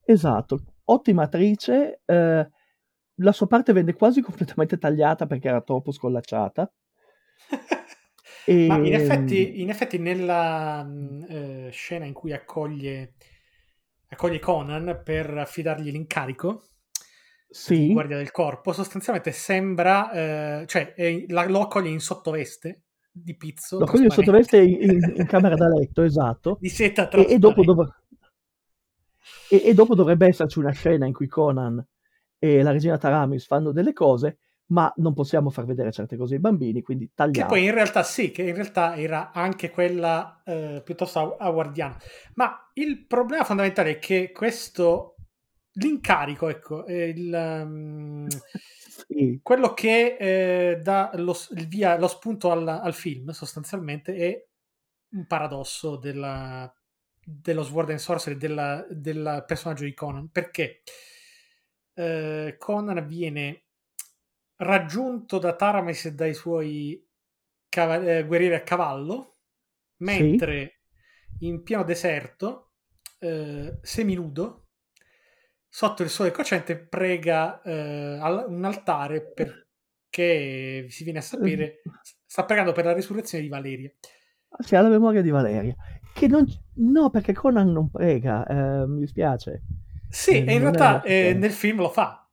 esatto, 0.06 0.60
ottima 0.86 1.24
attrice. 1.24 2.02
eh, 2.06 2.50
la 3.22 3.32
sua 3.34 3.48
parte 3.48 3.74
venne 3.74 3.94
quasi 3.94 4.22
completamente 4.22 4.78
tagliata 4.78 5.26
perché 5.26 5.48
era 5.50 5.62
troppo 5.62 5.92
scollacciata. 5.92 6.72
E, 8.46 8.68
Ma 8.68 8.78
in 8.78 8.94
effetti, 8.94 9.62
in 9.62 9.70
effetti 9.70 9.98
nella 9.98 10.84
mh, 10.84 11.26
eh, 11.28 11.70
scena 11.72 12.06
in 12.06 12.14
cui 12.14 12.32
accoglie, 12.34 13.14
accoglie 14.10 14.40
Conan 14.40 15.02
per 15.04 15.30
affidargli 15.38 15.92
l'incarico 15.92 16.64
di 17.48 17.56
sì, 17.56 17.92
guardia 17.94 18.18
del 18.18 18.32
corpo, 18.32 18.74
sostanzialmente 18.74 19.32
sembra, 19.32 20.12
eh, 20.62 20.66
cioè 20.68 20.94
eh, 20.96 21.26
la- 21.30 21.48
lo 21.48 21.62
accoglie 21.62 21.90
in 21.90 22.00
sottoveste 22.00 22.84
di 23.12 23.36
pizzo. 23.36 23.80
Lo 23.80 23.86
accoglie 23.86 24.06
in 24.06 24.12
sottoveste 24.12 24.58
in, 24.58 25.00
in- 25.18 25.26
camera 25.26 25.56
da 25.56 25.68
letto, 25.68 26.04
esatto. 26.04 26.58
di 26.60 26.70
seta 26.70 27.10
E, 27.10 27.26
e 27.30 27.40
dopo 27.40 27.64
dov- 27.64 27.92
e- 29.50 29.64
e 29.66 29.74
dopo 29.74 29.96
dovrebbe 29.96 30.28
esserci 30.28 30.60
una 30.60 30.72
scena 30.72 31.06
in 31.06 31.14
cui 31.14 31.28
Conan 31.28 31.84
e 32.38 32.62
la 32.62 32.72
regina 32.72 32.98
Taramis 32.98 33.46
fanno 33.46 33.72
delle 33.72 33.94
cose, 33.94 34.38
ma 34.72 34.92
non 34.98 35.14
possiamo 35.14 35.50
far 35.50 35.66
vedere 35.66 35.92
certe 35.92 36.18
cose 36.18 36.36
ai 36.36 36.40
bambini, 36.40 36.82
quindi 36.82 37.06
Che 37.08 37.12
tagliamo. 37.16 37.46
poi 37.46 37.64
in 37.66 37.74
realtà 37.74 38.04
sì, 38.04 38.32
che 38.32 38.44
in 38.44 38.56
realtà 38.56 38.96
era 38.96 39.32
anche 39.32 39.70
quella 39.70 40.42
eh, 40.46 40.82
piuttosto 40.84 41.38
awardiana. 41.38 41.98
Ma 42.36 42.70
il 42.74 43.06
problema 43.06 43.44
fondamentale 43.44 43.92
è 43.92 44.00
che 44.00 44.32
questo, 44.32 45.16
l'incarico, 45.74 46.50
ecco, 46.50 46.86
il, 46.88 47.32
um, 47.34 48.28
Sì, 49.08 49.40
quello 49.42 49.74
che 49.74 50.18
eh, 50.20 50.80
dà 50.82 51.12
lo, 51.16 51.36
via, 51.68 51.98
lo 51.98 52.08
spunto 52.08 52.52
al, 52.52 52.68
al 52.68 52.94
film 52.94 53.30
sostanzialmente 53.32 54.16
è 54.16 54.48
un 55.12 55.26
paradosso 55.26 55.96
della, 55.98 56.72
dello 57.24 57.64
Sword 57.64 57.90
and 57.92 58.00
Sorcery 58.00 58.38
della- 58.38 58.86
del 58.90 59.44
personaggio 59.48 59.86
di 59.86 59.94
Conan 59.94 60.30
perché 60.30 60.82
eh, 61.94 62.56
Conan 62.58 63.08
viene 63.08 63.64
raggiunto 64.60 65.38
da 65.40 65.56
Taramis 65.56 66.06
e 66.06 66.14
dai 66.14 66.34
suoi 66.34 67.06
cava- 67.70 68.02
eh, 68.02 68.26
guerrieri 68.26 68.56
a 68.56 68.64
cavallo 68.64 69.38
mentre 69.98 70.82
in 71.40 71.64
pieno 71.64 71.84
deserto 71.84 72.74
eh, 73.20 73.80
seminudo 73.82 74.68
sotto 75.68 76.04
il 76.04 76.10
sole 76.10 76.32
cocente 76.32 76.78
prega 76.78 77.62
eh, 77.62 78.18
al- 78.20 78.46
un 78.48 78.66
altare 78.66 79.22
perché 79.32 80.90
si 80.90 81.04
viene 81.04 81.20
a 81.20 81.22
sapere 81.22 81.90
sta 82.26 82.46
pregando 82.46 82.72
per 82.72 82.86
la 82.86 82.94
risurrezione 82.94 83.44
di 83.44 83.50
Valeria 83.50 83.92
si 84.60 84.76
ha 84.76 84.82
la 84.82 84.90
memoria 84.90 85.22
di 85.22 85.30
Valeria. 85.30 85.76
Che 86.14 86.28
non... 86.28 86.46
No, 86.76 87.10
perché 87.10 87.34
Conan 87.34 87.72
non 87.72 87.90
prega, 87.90 88.46
eh, 88.46 88.88
mi 88.88 89.00
dispiace. 89.00 89.62
sì 90.08 90.44
Eh, 90.44 90.44
e 90.44 90.54
in 90.54 90.60
realtà 90.60 91.02
eh, 91.02 91.34
nel 91.34 91.52
film 91.52 91.78
lo 91.80 91.90
fa 91.90 92.28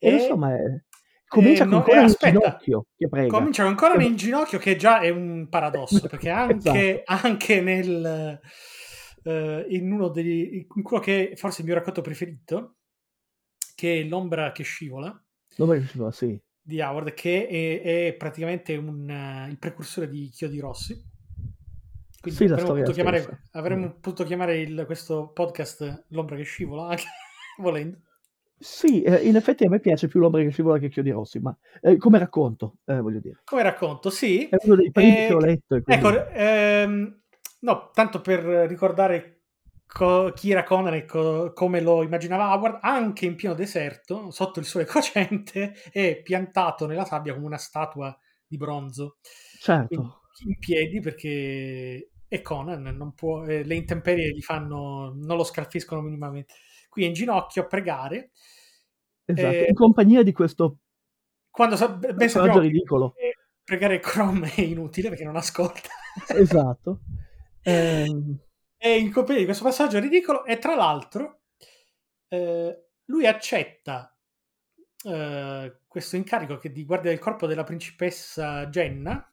E, 0.00 0.10
E- 0.10 0.12
insomma, 0.12 0.54
è- 0.54 0.82
comincia 1.30 1.62
eh, 1.64 1.66
no, 1.66 1.82
Conan 1.82 1.98
eh, 1.98 2.02
in 2.02 2.06
aspetta. 2.08 2.30
ginocchio 2.60 2.86
che 2.96 3.26
comincia 3.28 3.62
Eh, 3.64 4.04
in 4.04 4.16
ginocchio 4.16 4.58
che 4.58 4.76
già 4.76 5.00
è 5.00 5.08
un 5.10 5.48
paradosso 5.48 6.00
perché 6.08 6.28
anche, 6.28 7.02
Esatto. 7.04 7.26
anche 7.26 7.60
nel 7.60 8.40
eh, 9.22 9.66
in 9.68 9.92
uno 9.92 10.08
degli 10.08 10.64
in 10.76 10.82
quello 10.82 11.02
che 11.02 11.30
è 11.30 11.36
forse 11.36 11.58
è 11.58 11.60
il 11.60 11.66
mio 11.66 11.76
racconto 11.76 12.00
preferito 12.00 12.76
che 13.74 14.00
è 14.00 14.04
l'ombra 14.04 14.50
che 14.52 14.62
scivola 14.64 15.24
Non 15.56 15.68
mi 15.68 15.74
riusciva, 15.76 16.10
sì. 16.10 16.38
di 16.60 16.80
Howard 16.80 17.14
che 17.14 17.46
è, 17.46 18.06
è 18.08 18.12
praticamente 18.14 18.76
un, 18.76 19.08
eh, 19.08 19.48
il 19.50 19.58
precursore 19.58 20.08
di 20.08 20.28
Chiodi 20.30 20.58
Rossi 20.58 21.08
quindi 22.20 22.38
Sì, 22.38 22.44
avremmo, 22.52 22.72
potuto 22.72 22.92
chiamare, 22.92 23.42
avremmo 23.52 23.86
Mm. 23.86 24.00
potuto 24.00 24.24
chiamare 24.24 24.60
il- 24.60 24.82
questo 24.84 25.30
podcast 25.32 26.06
l'ombra 26.08 26.36
che 26.36 26.42
scivola 26.42 26.88
anche 26.88 27.04
volendo 27.60 27.98
Sì, 28.62 29.02
eh, 29.02 29.26
in 29.26 29.36
effetti 29.36 29.64
a 29.64 29.68
me 29.70 29.80
piace 29.80 30.06
più 30.06 30.20
l'ombra 30.20 30.42
che 30.42 30.50
scivola 30.50 30.78
che 30.78 30.88
Chiodi 30.90 31.10
Rossi, 31.10 31.38
ma 31.40 31.56
eh, 31.80 31.96
come 31.96 32.18
racconto, 32.18 32.76
eh, 32.84 33.00
voglio 33.00 33.18
dire. 33.20 33.38
come 33.44 33.62
racconto 33.62 34.10
sì 34.10 34.48
È 34.48 34.56
uno 34.64 34.76
dei 34.76 34.90
primi 34.92 35.22
Eh, 35.22 35.24
che 35.24 35.32
ho 35.32 35.40
letto. 35.40 35.74
Ecco, 35.84 36.28
ehm, 36.28 37.20
no, 37.60 37.90
tanto 37.92 38.20
per 38.20 38.40
ricordare 38.68 39.42
co- 39.86 40.32
chi 40.34 40.50
era 40.52 40.62
Conan 40.62 40.94
e 40.94 41.04
co- 41.04 41.52
come 41.52 41.80
lo 41.80 42.02
immaginava 42.02 42.52
Howard, 42.54 42.78
anche 42.82 43.26
in 43.26 43.34
pieno 43.36 43.54
deserto, 43.54 44.30
sotto 44.30 44.60
il 44.60 44.66
sole 44.66 44.84
cocente, 44.86 45.72
è 45.90 46.20
piantato 46.22 46.86
nella 46.86 47.04
sabbia 47.04 47.34
come 47.34 47.46
una 47.46 47.56
statua 47.58 48.16
di 48.46 48.56
bronzo, 48.56 49.18
certo. 49.58 50.02
quindi 50.34 50.54
in 50.54 50.58
piedi 50.58 51.00
perché 51.00 52.10
è 52.28 52.40
Conan, 52.42 52.82
non 52.82 53.14
può, 53.14 53.44
eh, 53.44 53.64
le 53.64 53.74
intemperie 53.74 54.30
gli 54.32 54.40
fanno, 54.42 55.12
non 55.16 55.36
lo 55.36 55.44
scalfiscono 55.44 56.00
minimamente. 56.00 56.54
Qui 56.90 57.06
in 57.06 57.14
ginocchio 57.14 57.62
a 57.62 57.66
pregare. 57.66 58.32
Esatto, 59.24 59.54
eh, 59.54 59.66
in 59.68 59.74
compagnia 59.74 60.22
di 60.22 60.32
questo 60.32 60.78
Quando 61.48 61.76
sa- 61.76 61.88
ben 61.88 62.28
sappiamo 62.28 62.58
che 62.58 62.66
ridicolo. 62.66 63.14
pregare 63.62 64.00
Chrome 64.00 64.52
è 64.52 64.60
inutile 64.62 65.08
perché 65.08 65.24
non 65.24 65.36
ascolta. 65.36 65.88
Esatto. 66.34 67.00
Ehm, 67.62 68.36
è 68.76 68.88
in 68.88 69.12
compagnia 69.12 69.38
di 69.38 69.44
questo 69.44 69.64
passaggio 69.64 70.00
ridicolo 70.00 70.44
e 70.44 70.58
tra 70.58 70.74
l'altro 70.74 71.42
eh, 72.28 72.88
lui 73.04 73.26
accetta 73.26 74.16
eh, 75.04 75.80
questo 75.86 76.16
incarico 76.16 76.58
che 76.58 76.72
di 76.72 76.84
guardia 76.84 77.10
del 77.10 77.20
corpo 77.20 77.46
della 77.46 77.64
principessa 77.64 78.66
Jenna 78.66 79.29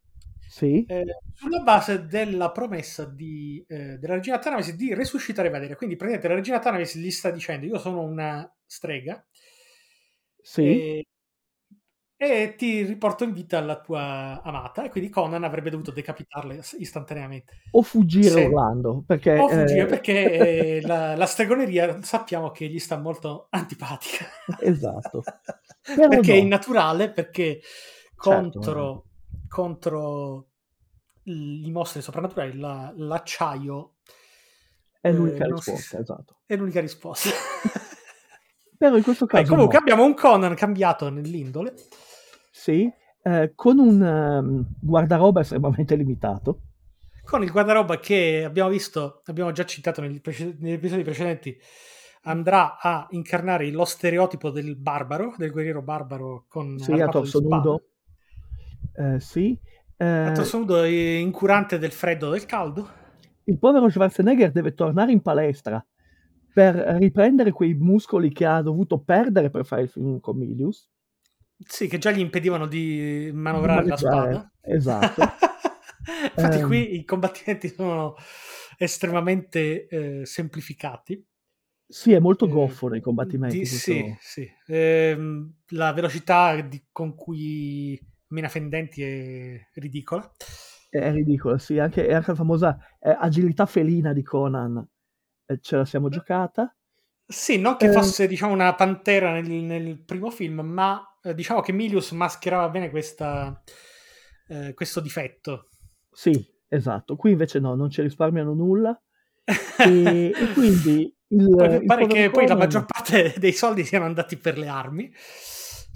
sì, 0.47 0.85
eh, 0.85 1.05
sulla 1.33 1.59
base 1.59 2.05
della 2.05 2.51
promessa 2.51 3.05
di, 3.05 3.63
eh, 3.67 3.97
della 3.97 4.15
regina 4.15 4.39
Tanavis 4.39 4.75
di 4.75 4.93
resuscitare 4.93 5.49
Valeria 5.49 5.75
quindi 5.75 5.95
praticamente 5.95 6.33
la 6.33 6.39
regina 6.39 6.59
Tanavis 6.59 6.97
gli 6.97 7.11
sta 7.11 7.29
dicendo 7.29 7.65
io 7.65 7.77
sono 7.77 8.01
una 8.01 8.49
strega 8.65 9.25
sì, 10.41 10.63
e 10.63 11.05
e 12.19 12.55
ti 12.57 12.81
riporto 12.81 13.23
in 13.23 13.31
vita 13.31 13.61
la 13.61 13.79
tua 13.79 14.41
amata 14.43 14.83
e 14.83 14.89
quindi 14.89 15.11
Conan 15.11 15.43
avrebbe 15.43 15.69
dovuto 15.69 15.91
decapitarle 15.91 16.61
istantaneamente. 16.79 17.61
O 17.69 17.83
fuggire 17.83 18.29
Se- 18.29 18.45
Orlando, 18.45 19.03
perché... 19.05 19.37
O 19.37 19.47
fuggire 19.47 19.81
eh, 19.81 19.85
perché 19.85 20.31
eh, 20.79 20.81
la, 20.81 21.15
la 21.15 21.25
stregoneria 21.27 22.01
sappiamo 22.01 22.49
che 22.49 22.65
gli 22.69 22.79
sta 22.79 22.97
molto 22.97 23.45
antipatica. 23.51 24.25
Esatto. 24.59 25.21
Perché 25.87 26.33
è 26.33 26.37
no. 26.37 26.41
innaturale, 26.41 27.09
perché 27.11 27.61
Certo, 28.19 29.06
contro, 29.47 30.49
i 31.23 31.69
mostri 31.71 32.01
soprannaturali 32.01 32.57
la- 32.57 32.93
l'acciaio 32.95 33.95
È 35.01 35.09
eh, 35.09 35.11
l'unica 35.11 35.45
si 35.55 35.71
risposta, 35.71 35.97
sa. 35.97 35.99
esatto. 35.99 36.41
è 36.45 36.55
l'unica 36.55 36.81
risposta. 36.81 37.29
Però 38.77 38.95
in 38.97 39.03
questo 39.03 39.25
Beh, 39.29 39.43
caso 39.43 39.45
comunque 39.45 39.77
no. 39.77 39.79
abbiamo 39.79 40.03
un 40.03 40.13
Conan 40.13 40.55
cambiato 40.55 41.09
nell'indole. 41.09 41.73
Sì, 42.51 42.91
eh, 43.23 43.53
con 43.55 43.79
un 43.79 44.01
ehm, 44.03 44.65
guardaroba 44.81 45.41
estremamente 45.41 45.95
limitato. 45.95 46.61
con 47.23 47.43
il 47.43 47.51
guardaroba 47.51 47.99
che 47.99 48.43
abbiamo 48.45 48.69
visto, 48.69 49.21
abbiamo 49.25 49.51
già 49.51 49.65
citato 49.65 50.01
negli, 50.01 50.21
prece- 50.21 50.55
negli 50.59 50.73
episodi 50.73 51.03
precedenti, 51.03 51.57
andrà 52.23 52.77
a 52.79 53.05
incarnare 53.11 53.69
lo 53.71 53.85
stereotipo 53.85 54.49
del 54.49 54.75
barbaro, 54.77 55.33
del 55.37 55.51
guerriero 55.51 55.81
barbaro 55.81 56.45
con 56.47 56.77
Sì, 56.79 56.99
a 56.99 57.09
torso 57.09 57.39
nudo. 57.39 57.83
Eh, 58.97 59.19
sì. 59.19 59.57
Eh, 59.97 60.33
nudo 60.53 60.83
e 60.83 61.17
incurante 61.19 61.77
del 61.77 61.91
freddo 61.91 62.27
o 62.27 62.31
del 62.31 62.45
caldo. 62.45 62.89
il 63.45 63.57
povero 63.57 63.89
Schwarzenegger 63.89 64.51
deve 64.51 64.73
tornare 64.73 65.11
in 65.11 65.21
palestra 65.21 65.83
per 66.53 66.75
riprendere 66.99 67.51
quei 67.51 67.73
muscoli 67.73 68.31
che 68.31 68.45
ha 68.45 68.61
dovuto 68.61 68.99
perdere 68.99 69.49
per 69.49 69.65
fare 69.65 69.83
il 69.83 69.89
film 69.89 70.19
con 70.19 70.37
Milius. 70.37 70.89
Sì, 71.65 71.87
che 71.87 71.97
già 71.97 72.11
gli 72.11 72.19
impedivano 72.19 72.67
di 72.67 73.29
manovrare 73.33 73.87
la 73.87 73.95
Maneggiare, 73.95 74.31
spada. 74.31 74.51
Esatto. 74.61 75.21
Infatti 76.35 76.57
Ehm. 76.59 76.65
qui 76.67 76.95
i 76.95 77.03
combattimenti 77.05 77.67
sono 77.69 78.15
estremamente 78.77 79.87
eh, 79.87 80.25
semplificati. 80.25 81.23
Sì, 81.89 82.13
è 82.13 82.19
molto 82.19 82.45
Eh, 82.45 82.49
goffo 82.49 82.87
nei 82.87 83.01
combattimenti. 83.01 83.59
Di- 83.59 83.65
sì, 83.65 84.15
sì. 84.19 84.49
Ehm, 84.67 85.53
la 85.69 85.93
velocità 85.93 86.59
di- 86.61 86.85
con 86.91 87.15
cui 87.15 87.99
mena 88.29 88.49
fendenti 88.49 89.03
è 89.03 89.67
ridicola. 89.75 90.29
È 90.89 91.11
ridicolo, 91.11 91.57
sì. 91.57 91.79
Anche, 91.79 92.13
anche 92.13 92.29
la 92.31 92.35
famosa 92.35 92.77
eh, 92.99 93.15
agilità 93.17 93.65
felina 93.65 94.13
di 94.13 94.23
Conan 94.23 94.85
eh, 95.45 95.59
ce 95.61 95.75
la 95.75 95.85
siamo 95.85 96.09
giocata. 96.09 96.73
Sì, 97.25 97.59
non 97.59 97.75
che 97.75 97.87
Eh. 97.87 97.91
fosse 97.91 98.25
diciamo 98.27 98.53
una 98.53 98.73
pantera 98.73 99.33
nel, 99.33 99.49
nel 99.49 100.03
primo 100.03 100.29
film, 100.29 100.61
ma 100.61 101.01
eh, 101.21 101.33
diciamo 101.33 101.59
che 101.61 101.73
Milius 101.73 102.11
mascherava 102.11 102.69
bene 102.69 102.89
questa, 102.89 103.61
eh, 104.47 104.73
questo 104.73 105.01
difetto. 105.01 105.67
Sì, 106.09 106.31
esatto. 106.69 107.15
Qui 107.17 107.31
invece 107.31 107.59
no, 107.59 107.75
non 107.75 107.89
ci 107.89 108.01
risparmiano 108.01 108.53
nulla. 108.53 108.99
E, 109.79 110.33
e 110.35 110.53
quindi 110.53 111.15
il, 111.27 111.49
Poi 111.55 111.75
il 111.75 111.85
pare 111.85 112.07
che 112.07 112.29
poi 112.31 112.47
la 112.47 112.55
maggior 112.55 112.85
parte 112.85 113.35
dei 113.37 113.51
soldi 113.51 113.85
siano 113.85 114.05
andati 114.05 114.37
per 114.37 114.57
le 114.57 114.67
armi, 114.67 115.13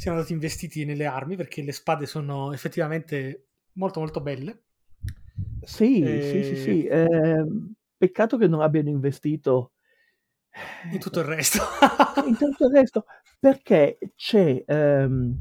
siano 0.02 0.18
andati 0.18 0.34
investiti 0.34 0.84
nelle 0.84 1.06
armi 1.06 1.36
perché 1.36 1.62
le 1.62 1.72
spade 1.72 2.08
sono 2.08 2.54
effettivamente 2.54 3.50
molto 3.74 4.00
molto 4.00 4.20
belle. 4.20 4.64
Sì, 5.64 6.02
Eh, 6.04 6.22
sì, 6.22 6.44
sì, 6.44 6.56
sì. 6.56 6.86
ehm, 6.88 7.74
peccato 7.98 8.38
che 8.38 8.48
non 8.48 8.62
abbiano 8.62 8.90
investito 8.90 9.74
In 10.92 11.00
tutto 11.00 11.20
il 11.20 11.26
resto. 11.26 11.60
in 12.26 12.36
tutto 12.36 12.66
il 12.66 12.74
resto, 12.74 13.06
perché 13.40 14.00
c'è 14.16 14.64
ehm, 14.66 15.36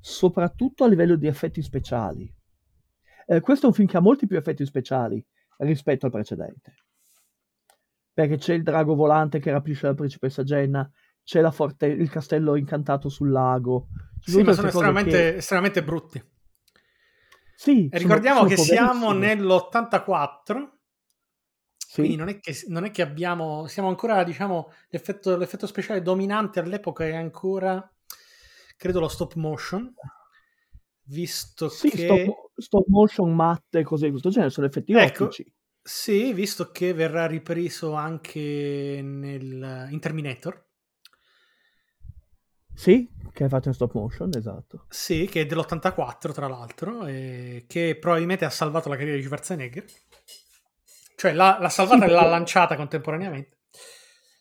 soprattutto 0.00 0.82
a 0.82 0.88
livello 0.88 1.14
di 1.14 1.28
effetti 1.28 1.62
speciali. 1.62 2.28
Eh, 3.26 3.40
questo 3.40 3.66
è 3.66 3.68
un 3.68 3.74
film 3.74 3.86
che 3.86 3.96
ha 3.96 4.00
molti 4.00 4.26
più 4.26 4.36
effetti 4.36 4.64
speciali 4.66 5.24
rispetto 5.58 6.06
al 6.06 6.12
precedente. 6.12 6.74
Perché 8.12 8.36
c'è 8.36 8.54
il 8.54 8.62
drago 8.62 8.94
volante 8.94 9.38
che 9.38 9.50
rapisce 9.50 9.86
la 9.86 9.94
principessa 9.94 10.42
Jenna, 10.42 10.90
c'è 11.24 11.40
la 11.40 11.50
forte- 11.50 11.86
il 11.86 12.10
castello 12.10 12.56
incantato 12.56 13.08
sul 13.08 13.30
lago. 13.30 13.88
Ci 14.20 14.30
sì, 14.32 14.42
ma 14.42 14.52
sono 14.52 14.68
estremamente, 14.68 15.10
che- 15.10 15.36
estremamente 15.36 15.82
brutti. 15.84 16.22
Sì, 17.54 17.84
E 17.90 17.98
sono- 17.98 18.02
ricordiamo 18.02 18.36
sono 18.38 18.48
che 18.48 18.56
siamo 18.56 19.06
poverissimi. 19.12 19.44
nell'84, 19.44 20.78
Sì. 21.76 21.94
quindi 22.00 22.16
non 22.16 22.28
è, 22.28 22.40
che, 22.40 22.54
non 22.68 22.84
è 22.84 22.90
che 22.90 23.02
abbiamo, 23.02 23.66
siamo 23.68 23.88
ancora, 23.88 24.24
diciamo, 24.24 24.72
l'effetto, 24.88 25.36
l'effetto 25.36 25.66
speciale 25.66 26.02
dominante 26.02 26.58
all'epoca 26.60 27.04
è 27.04 27.14
ancora, 27.14 27.88
credo, 28.76 28.98
lo 29.00 29.08
stop 29.08 29.34
motion, 29.34 29.92
visto 31.04 31.68
Sì, 31.68 31.90
che... 31.90 32.04
stop, 32.04 32.50
stop 32.56 32.86
motion 32.88 33.32
matte 33.34 33.80
e 33.80 33.82
cose 33.84 34.04
di 34.06 34.10
questo 34.10 34.30
genere, 34.30 34.50
sono 34.50 34.66
effetti 34.66 34.92
Ecco. 34.92 35.24
ottici. 35.24 35.52
Sì, 35.84 36.32
visto 36.32 36.70
che 36.70 36.92
verrà 36.94 37.26
ripreso 37.26 37.92
anche 37.94 39.00
nel, 39.02 39.88
in 39.90 39.98
Terminator, 40.00 40.64
Sì, 42.74 43.08
che 43.32 43.44
è 43.44 43.48
fatto 43.48 43.68
in 43.68 43.74
stop 43.74 43.94
motion, 43.94 44.30
esatto. 44.34 44.86
sì, 44.88 45.26
che 45.30 45.42
è 45.42 45.46
dell'84 45.46 46.32
tra 46.32 46.48
l'altro, 46.48 47.06
e 47.06 47.64
che 47.66 47.96
probabilmente 48.00 48.44
ha 48.44 48.50
salvato 48.50 48.88
la 48.88 48.96
carriera 48.96 49.16
di 49.16 49.24
Schwarzenegger, 49.24 49.84
cioè 51.16 51.32
l'ha, 51.32 51.58
l'ha 51.60 51.68
salvata 51.68 52.04
Sì, 52.04 52.10
e 52.10 52.14
l'ha 52.14 52.26
lanciata 52.26 52.76
contemporaneamente. 52.76 53.58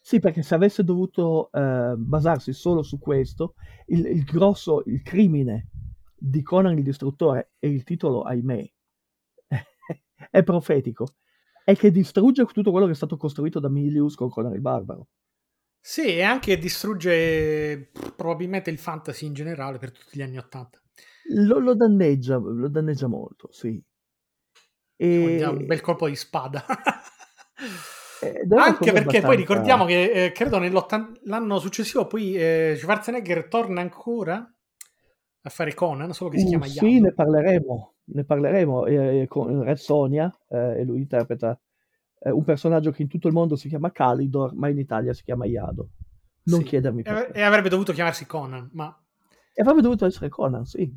Sì, 0.02 0.20
perché 0.20 0.41
se 0.41 0.56
avesse 0.56 0.84
dovuto 0.84 1.50
eh, 1.52 1.94
basarsi 1.96 2.54
solo 2.54 2.82
su 2.82 3.00
questo, 3.00 3.54
il, 3.88 4.06
il 4.08 4.24
grosso, 4.24 4.84
il 4.86 5.02
crimine 5.04 5.70
di 6.17 6.44
Conan 6.44 6.78
il 6.78 6.84
Distruttore 6.84 7.54
e 7.60 7.70
il 7.70 7.84
titolo, 7.84 8.24
ahimè, 8.24 8.72
è 10.30 10.44
profetico, 10.44 11.15
è 11.63 11.76
che 11.76 11.91
distrugge 11.91 12.46
tutto 12.46 12.72
quello 12.72 12.88
che 12.88 12.91
è 12.91 12.96
stato 12.96 13.17
costruito 13.17 13.60
da 13.60 13.70
Milius 13.70 14.15
con 14.15 14.30
Conan 14.30 14.54
il 14.54 14.62
Barbaro. 14.62 15.08
Sì, 15.84 16.15
e 16.15 16.22
anche 16.22 16.60
distrugge 16.60 17.89
probabilmente 18.15 18.70
il 18.70 18.78
fantasy 18.78 19.26
in 19.26 19.34
generale 19.34 19.80
per 19.80 19.91
tutti 19.91 20.15
gli 20.15 20.22
anni 20.22 20.38
80. 20.38 20.80
Lo, 21.34 21.60
lo 21.60 21.74
danneggia, 21.76 22.38
lo 22.38 22.70
danneggia 22.70 23.08
molto, 23.08 23.52
sì. 23.52 23.82
E, 24.96 25.44
un 25.44 25.65
bel 25.65 25.82
colpo 25.82 26.08
di 26.08 26.15
spada. 26.15 26.63
una 28.22 28.63
Anche 28.63 28.91
perché 28.91 28.91
poi 28.91 29.02
abbastanza- 29.02 29.32
ricordiamo 29.32 29.86
che 29.86 30.26
eh, 30.26 30.32
credo 30.32 30.60
nell'anno 30.60 31.58
successivo 31.58 32.06
poi 32.06 32.36
eh, 32.36 32.76
Schwarzenegger 32.78 33.48
torna 33.48 33.82
ancora 33.82 34.48
a 35.44 35.50
fare 35.50 35.74
Conan, 35.74 36.13
solo 36.13 36.30
che 36.30 36.38
si 36.38 36.46
Uh, 36.46 36.50
chiama 36.50 36.67
sì, 36.67 36.86
Yano. 36.86 37.06
ne 37.06 37.13
parleremo, 37.13 37.96
ne 38.04 38.24
parleremo 38.24 38.86
eh, 38.86 39.26
con 39.28 39.63
Red 39.63 39.78
Sonia 39.78 40.32
eh, 40.48 40.82
e 40.82 40.84
lui 40.84 41.00
interpreta 41.00 41.60
eh, 42.24 42.30
un 42.32 42.44
personaggio 42.44 42.92
che 42.92 43.02
in 43.02 43.08
tutto 43.08 43.28
il 43.28 43.34
mondo 43.34 43.56
si 43.56 43.68
chiama 43.68 43.92
Calidor, 43.92 44.54
ma 44.54 44.70
in 44.70 44.78
Italia 44.78 45.14
si 45.14 45.24
chiama 45.24 45.46
Iado. 45.46 45.90
Non 46.44 46.60
Sì. 46.60 46.66
chiedermi 46.66 47.02
E, 47.02 47.04
perché. 47.04 47.32
e 47.34 47.42
avrebbe 47.42 47.70
dovuto 47.70 47.94
chiamarsi 47.94 48.26
Conan, 48.26 48.70
ma 48.74 48.96
E 49.54 49.62
avrebbe 49.62 49.82
dovuto 49.82 50.06
essere 50.06 50.30
Conan, 50.30 50.66
sì. 50.66 50.92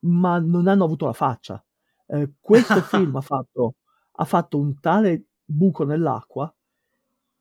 Ma 0.00 0.38
non 0.38 0.66
hanno 0.68 0.84
avuto 0.84 1.06
la 1.06 1.12
faccia. 1.12 1.62
Eh, 2.06 2.30
questo 2.40 2.80
film 2.82 3.16
ha 3.16 3.20
fatto, 3.20 3.76
ha 4.12 4.24
fatto 4.24 4.58
un 4.58 4.78
tale 4.80 5.24
buco 5.44 5.84
nell'acqua 5.84 6.52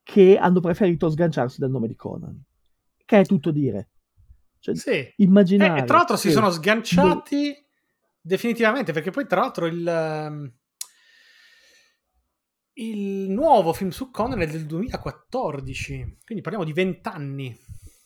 che 0.04 0.38
hanno 0.38 0.60
preferito 0.60 1.10
sganciarsi 1.10 1.60
dal 1.60 1.70
nome 1.70 1.88
di 1.88 1.96
Conan. 1.96 2.42
Che 3.06 3.20
è 3.20 3.26
tutto 3.26 3.52
dire. 3.52 3.90
Cioè, 4.60 4.76
sì. 4.76 4.90
E, 4.90 5.14
immaginare 5.18 5.82
e 5.82 5.84
tra 5.86 5.98
l'altro 5.98 6.18
si 6.18 6.32
sono 6.32 6.50
sganciati 6.50 7.56
definitivamente 8.22 8.92
perché 8.92 9.12
poi 9.12 9.26
tra 9.28 9.40
l'altro 9.42 9.66
il, 9.68 9.88
ehm, 9.88 10.52
il 12.82 13.30
nuovo 13.30 13.74
film 13.74 13.90
su 13.90 14.10
Conan 14.12 14.42
è 14.42 14.48
del 14.48 14.66
2014, 14.66 16.18
quindi 16.26 16.44
parliamo 16.44 16.66
di 16.66 16.74
20 16.74 17.08
anni. 17.10 17.58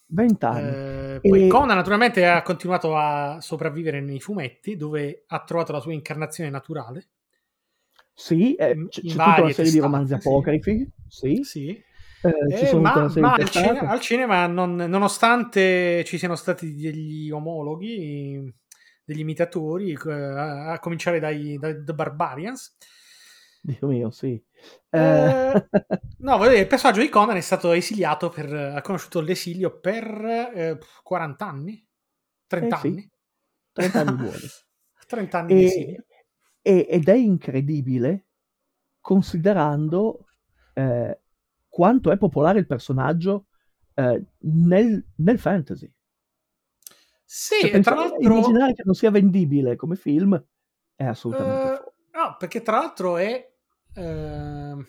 Vent'anni. 0.07 1.15
Eh, 1.15 1.19
poi 1.21 1.45
E- 1.45 1.47
Conan 1.47 1.75
naturalmente 1.75 2.25
ha 2.25 2.41
continuato 2.43 2.95
a 2.95 3.39
sopravvivere 3.41 3.99
nei 3.99 4.19
fumetti 4.19 4.75
dove 4.75 5.23
ha 5.27 5.43
trovato 5.43 5.71
la 5.71 5.79
sua 5.79 5.93
incarnazione 5.93 6.49
naturale. 6.49 7.07
Sì, 8.13 8.53
eh, 8.55 8.87
c- 8.89 9.01
c'è 9.01 9.07
tutta 9.07 9.41
una 9.41 9.51
serie 9.51 9.71
di 9.71 9.79
romanzi 9.79 10.15
sì. 10.19 10.27
apocrifi, 10.27 10.91
sì. 11.07 11.39
Sì. 11.43 11.69
Eh, 11.69 12.57
ci 12.57 12.63
Eh, 12.63 12.67
sono 12.67 12.81
ma 12.81 13.11
ma 13.15 13.33
al, 13.33 13.49
cine- 13.49 13.79
al 13.79 13.99
cinema, 13.99 14.47
non- 14.47 14.75
nonostante 14.75 16.03
ci 16.05 16.17
siano 16.17 16.35
stati 16.35 16.75
degli 16.75 17.29
omologhi, 17.31 18.53
degli 19.03 19.19
imitatori, 19.19 19.91
eh, 19.91 20.11
a, 20.11 20.71
a 20.73 20.79
cominciare 20.79 21.19
dai, 21.19 21.57
dai 21.57 21.83
The 21.83 21.93
Barbarians, 21.93 22.77
Dio 23.63 23.87
mio, 23.87 24.11
sì. 24.11 24.41
Eh, 24.91 25.33
Eh, 25.35 25.67
no, 26.17 26.37
voglio 26.37 26.49
dire, 26.51 26.61
il 26.61 26.67
personaggio 26.67 27.01
di 27.01 27.09
Conan 27.09 27.35
è 27.37 27.41
stato 27.41 27.71
esiliato 27.71 28.29
per, 28.29 28.53
ha 28.53 28.81
conosciuto 28.81 29.19
l'esilio 29.21 29.79
per 29.79 30.05
eh, 30.53 30.77
40 31.03 31.47
anni, 31.47 31.85
30 32.47 32.67
Eh 32.67 32.73
sì, 32.75 32.99
anni. 32.99 33.09
30 33.73 33.99
anni 34.01 34.15
buoni. 34.17 34.51
30 35.07 35.39
anni 35.39 35.53
di 35.55 35.63
esilio. 35.63 36.05
e- 36.61 36.87
ed 36.89 37.07
è 37.07 37.13
incredibile 37.15 38.27
considerando 39.01 40.25
eh, 40.73 41.19
quanto 41.67 42.11
è 42.11 42.17
popolare 42.17 42.59
il 42.59 42.67
personaggio 42.67 43.47
eh, 43.95 44.23
nel, 44.39 45.05
nel 45.17 45.39
fantasy. 45.39 45.91
Sì, 47.25 47.55
Cioè, 47.57 47.79
tra 47.81 47.95
l'altro... 47.95 48.19
immaginare 48.19 48.73
che 48.73 48.83
non 48.85 48.93
sia 48.95 49.09
vendibile 49.09 49.75
come 49.75 49.95
film 49.95 50.39
è 50.95 51.03
assolutamente 51.05 51.69
fuori. 51.69 51.91
no, 52.13 52.35
perché 52.37 52.61
tra 52.61 52.77
l'altro 52.77 53.17
è, 53.17 53.52
ehm, 53.93 54.85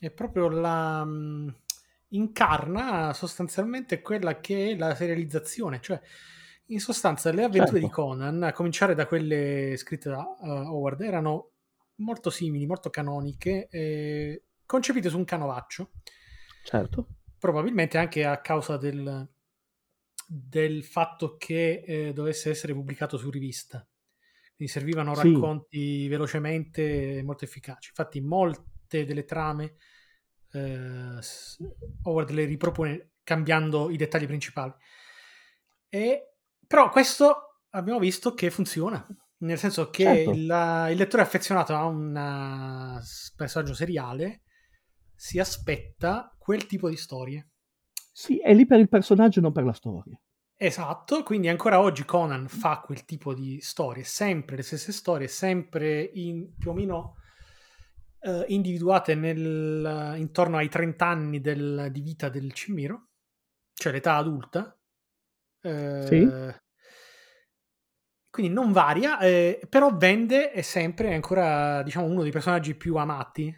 è 0.00 0.10
proprio 0.10 0.48
la... 0.48 1.04
mh, 1.04 1.56
incarna 2.12 3.12
sostanzialmente 3.12 4.00
quella 4.00 4.40
che 4.40 4.70
è 4.70 4.76
la 4.76 4.94
serializzazione, 4.94 5.78
cioè 5.82 6.00
in 6.70 6.80
sostanza 6.80 7.30
le 7.32 7.44
avventure 7.44 7.80
Certo. 7.80 7.86
di 7.86 7.92
Conan, 7.92 8.42
a 8.42 8.52
cominciare 8.52 8.94
da 8.94 9.06
quelle 9.06 9.76
scritte 9.76 10.08
da 10.08 10.22
eh, 10.42 10.48
Howard, 10.48 11.00
erano 11.02 11.50
molto 11.96 12.30
simili, 12.30 12.66
molto 12.66 12.88
canoniche, 12.90 13.68
eh, 13.70 14.42
concepite 14.64 15.08
su 15.10 15.18
un 15.18 15.24
canovaccio, 15.24 15.90
Certo. 16.64 17.06
probabilmente 17.38 17.98
anche 17.98 18.24
a 18.24 18.40
causa 18.40 18.76
del, 18.78 19.28
del 20.26 20.84
fatto 20.84 21.36
che 21.36 21.82
eh, 21.86 22.12
dovesse 22.14 22.48
essere 22.50 22.72
pubblicato 22.72 23.18
su 23.18 23.28
rivista. 23.30 23.86
Quindi 24.58 24.74
servivano 24.74 25.14
Sì. 25.14 25.32
racconti 25.32 26.08
velocemente 26.08 27.22
molto 27.24 27.44
efficaci. 27.44 27.90
Infatti, 27.90 28.20
molte 28.20 29.04
delle 29.04 29.24
trame 29.24 29.76
eh, 30.50 31.18
Howard 32.02 32.30
le 32.30 32.44
ripropone 32.44 33.10
cambiando 33.22 33.88
i 33.88 33.96
dettagli 33.96 34.26
principali. 34.26 34.72
E, 35.88 36.34
però 36.66 36.90
questo 36.90 37.60
abbiamo 37.70 38.00
visto 38.00 38.34
che 38.34 38.50
funziona. 38.50 39.06
Nel 39.40 39.58
senso 39.58 39.90
che 39.90 40.02
Certo. 40.02 40.30
il, 40.30 40.86
il 40.90 40.96
lettore 40.96 41.22
affezionato 41.22 41.72
a 41.76 41.84
un 41.84 43.00
personaggio 43.36 43.74
seriale 43.74 44.42
si 45.14 45.38
aspetta 45.38 46.34
quel 46.36 46.66
tipo 46.66 46.88
di 46.88 46.96
storie. 46.96 47.50
Sì, 48.12 48.40
è 48.40 48.52
lì 48.52 48.66
per 48.66 48.80
il 48.80 48.88
personaggio 48.88 49.40
non 49.40 49.52
per 49.52 49.62
la 49.62 49.72
storia. 49.72 50.20
Esatto, 50.60 51.22
quindi 51.22 51.46
ancora 51.46 51.80
oggi 51.80 52.04
Conan 52.04 52.48
fa 52.48 52.80
quel 52.80 53.04
tipo 53.04 53.32
di 53.32 53.60
storie, 53.60 54.02
sempre 54.02 54.56
le 54.56 54.62
stesse 54.62 54.90
storie, 54.90 55.28
sempre 55.28 56.00
in- 56.14 56.56
più 56.58 56.70
o 56.70 56.74
meno 56.74 57.14
eh, 58.20 58.44
individuate 58.48 59.14
nel- 59.14 60.14
intorno 60.16 60.56
ai 60.56 60.68
30 60.68 61.06
anni 61.06 61.40
del- 61.40 61.88
di 61.92 62.00
vita 62.00 62.28
del 62.28 62.52
cimmiro, 62.52 63.10
cioè 63.72 63.92
l'età 63.92 64.16
adulta. 64.16 64.76
Eh, 65.60 66.04
Sì. 66.08 66.28
Quindi 68.28 68.52
non 68.52 68.72
varia, 68.72 69.18
eh, 69.20 69.60
però 69.68 69.96
vende 69.96 70.50
è 70.50 70.62
sempre 70.62 71.14
ancora 71.14 71.82
diciamo, 71.84 72.06
uno 72.06 72.22
dei 72.22 72.32
personaggi 72.32 72.74
più 72.74 72.96
amati. 72.96 73.54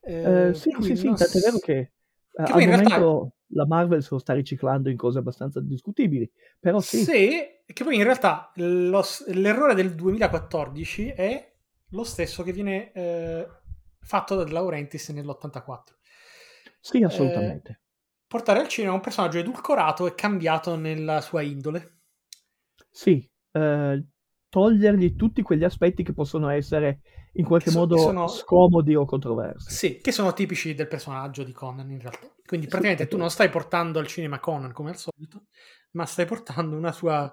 Eh, 0.00 0.48
Eh, 0.48 0.54
sì, 0.54 0.70
sì, 0.80 0.96
sì, 0.96 1.04
non 1.06 1.16
tant'è 1.16 1.38
vero 1.40 1.58
che 1.58 1.76
eh, 1.78 1.92
che 2.32 2.52
poi 2.52 2.62
in 2.62 2.68
realtà- 2.70 2.98
momento 2.98 3.32
la 3.48 3.66
Marvel 3.66 4.02
se 4.02 4.08
lo 4.12 4.18
sta 4.18 4.32
riciclando 4.34 4.90
in 4.90 4.96
cose 4.96 5.18
abbastanza 5.18 5.60
discutibili, 5.60 6.30
però 6.58 6.80
sì, 6.80 7.04
Sì, 7.04 7.60
che 7.66 7.84
poi 7.84 7.96
in 7.96 8.04
realtà 8.04 8.50
lo 8.56 9.04
l'errore 9.26 9.74
del 9.74 9.94
2014 9.94 11.08
è 11.08 11.52
lo 11.90 12.04
stesso 12.04 12.42
che 12.42 12.52
viene 12.52 12.92
eh, 12.92 13.46
fatto 14.00 14.34
da 14.36 14.50
Laurentiis 14.50 15.08
nell'84. 15.10 15.96
sì, 16.80 17.02
assolutamente. 17.04 17.80
Portare 18.28 18.60
al 18.60 18.68
cinema 18.68 18.94
un 18.94 19.00
personaggio 19.00 19.38
edulcorato 19.38 20.06
e 20.06 20.14
cambiato 20.14 20.76
nella 20.76 21.20
sua 21.20 21.42
indole. 21.42 21.98
Sì, 22.90 23.26
eh, 23.52 24.04
togliergli 24.48 25.14
tutti 25.16 25.42
quegli 25.42 25.64
aspetti 25.64 26.02
che 26.02 26.12
possono 26.12 26.48
essere 26.48 27.00
in 27.34 27.44
qualche 27.44 27.66
Che 27.66 27.70
so- 27.72 27.78
modo 27.78 27.96
sono- 27.98 28.28
scomodi 28.28 28.94
o 28.94 29.04
controversi. 29.04 29.72
Sì, 29.74 29.98
che 30.00 30.12
sono 30.12 30.32
tipici 30.32 30.74
del 30.74 30.88
personaggio 30.88 31.42
di 31.44 31.52
Conan 31.52 31.90
in 31.90 32.00
realtà. 32.00 32.26
Quindi 32.46 32.66
Sì, 32.66 32.72
praticamente 32.72 33.04
è 33.04 33.08
tu 33.08 33.16
non 33.16 33.30
stai 33.30 33.48
portando 33.50 33.98
al 33.98 34.06
cinema 34.06 34.38
Conan 34.40 34.72
come 34.72 34.90
al 34.90 34.96
solito, 34.96 35.44
ma 35.92 36.04
stai 36.06 36.26
portando 36.26 36.76
una 36.76 36.92
sua... 36.92 37.32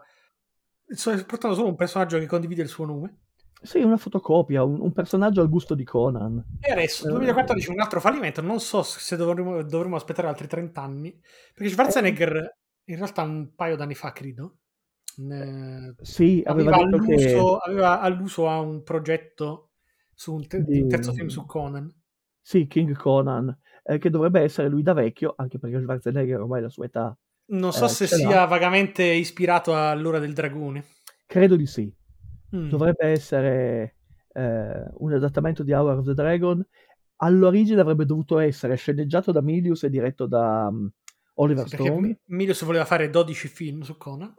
Stai 0.87 1.23
portando 1.25 1.55
solo 1.55 1.69
un 1.69 1.75
personaggio 1.75 2.19
che 2.19 2.27
condivide 2.27 2.61
il 2.61 2.67
suo 2.67 2.85
nome. 2.85 3.21
Sì, 3.61 3.79
una 3.81 3.97
fotocopia, 3.97 4.63
un, 4.63 4.79
un 4.79 4.91
personaggio 4.91 5.41
al 5.41 5.49
gusto 5.49 5.73
di 5.73 5.83
Conan. 5.83 6.43
E 6.59 6.71
adesso, 6.71 7.07
Eh, 7.07 7.11
2014, 7.11 7.71
un 7.71 7.79
altro 7.79 7.99
fallimento. 7.99 8.41
Non 8.41 8.59
so 8.59 8.83
se 8.83 9.15
dovremmo, 9.15 9.63
dovremmo 9.63 9.95
aspettare 9.95 10.27
altri 10.27 10.47
30 10.47 10.81
anni. 10.81 11.17
Perché 11.53 11.71
Schwarzenegger, 11.71 12.57
in 12.89 12.95
realtà, 12.97 13.23
un 13.23 13.55
paio 13.55 13.75
d'anni 13.75 13.95
fa, 13.95 14.11
credo, 14.11 14.57
ne- 15.17 15.95
Sì, 16.01 16.41
aveva, 16.45 16.75
aveva, 16.75 16.85
detto 16.89 17.03
che 17.05 17.13
alluso, 17.13 17.57
aveva 17.57 17.99
alluso 18.01 18.47
a 18.49 18.59
un 18.59 18.83
progetto 18.83 19.71
su 20.13 20.33
un, 20.35 20.47
te- 20.47 20.63
di 20.63 20.85
terzo 20.87 21.11
film 21.13 21.27
su 21.27 21.45
Conan. 21.45 21.91
sì, 22.41 22.67
King 22.67 22.95
Conan, 22.95 23.57
eh, 23.83 23.97
che 23.97 24.09
dovrebbe 24.09 24.41
essere 24.41 24.67
lui 24.69 24.83
da 24.83 24.93
vecchio, 24.93 25.33
anche 25.37 25.57
perché 25.59 25.79
Schwarzenegger 25.81 26.39
ormai 26.41 26.61
la 26.61 26.69
sua 26.69 26.85
età, 26.85 27.17
Non 27.47 27.71
so 27.73 27.85
Eh, 27.85 27.89
se 27.89 28.07
ce 28.07 28.17
l'ha. 28.23 28.29
sia 28.29 28.45
vagamente 28.45 29.03
ispirato 29.03 29.75
all'ora 29.75 30.19
del 30.19 30.33
dragone. 30.33 30.83
credo 31.25 31.55
di 31.55 31.65
sì. 31.65 31.91
Mm. 32.55 32.69
Dovrebbe 32.69 33.07
essere 33.07 33.95
eh, 34.33 34.85
un 34.97 35.13
adattamento 35.13 35.63
di 35.63 35.73
Hour 35.73 35.97
of 35.99 36.05
the 36.05 36.13
Dragon. 36.13 36.65
All'origine 37.17 37.81
avrebbe 37.81 38.05
dovuto 38.05 38.39
essere 38.39 38.75
sceneggiato 38.75 39.31
da 39.31 39.41
Milius 39.41 39.83
e 39.83 39.89
diretto 39.89 40.25
da 40.27 40.67
um, 40.69 40.89
Oliver 41.35 41.67
Sì, 41.67 41.75
Stone. 41.75 42.07
Mi- 42.07 42.19
Milius 42.25 42.63
voleva 42.63 42.85
fare 42.85 43.09
12 43.09 43.47
film 43.47 43.81
su 43.81 43.97
Conan. 43.97 44.33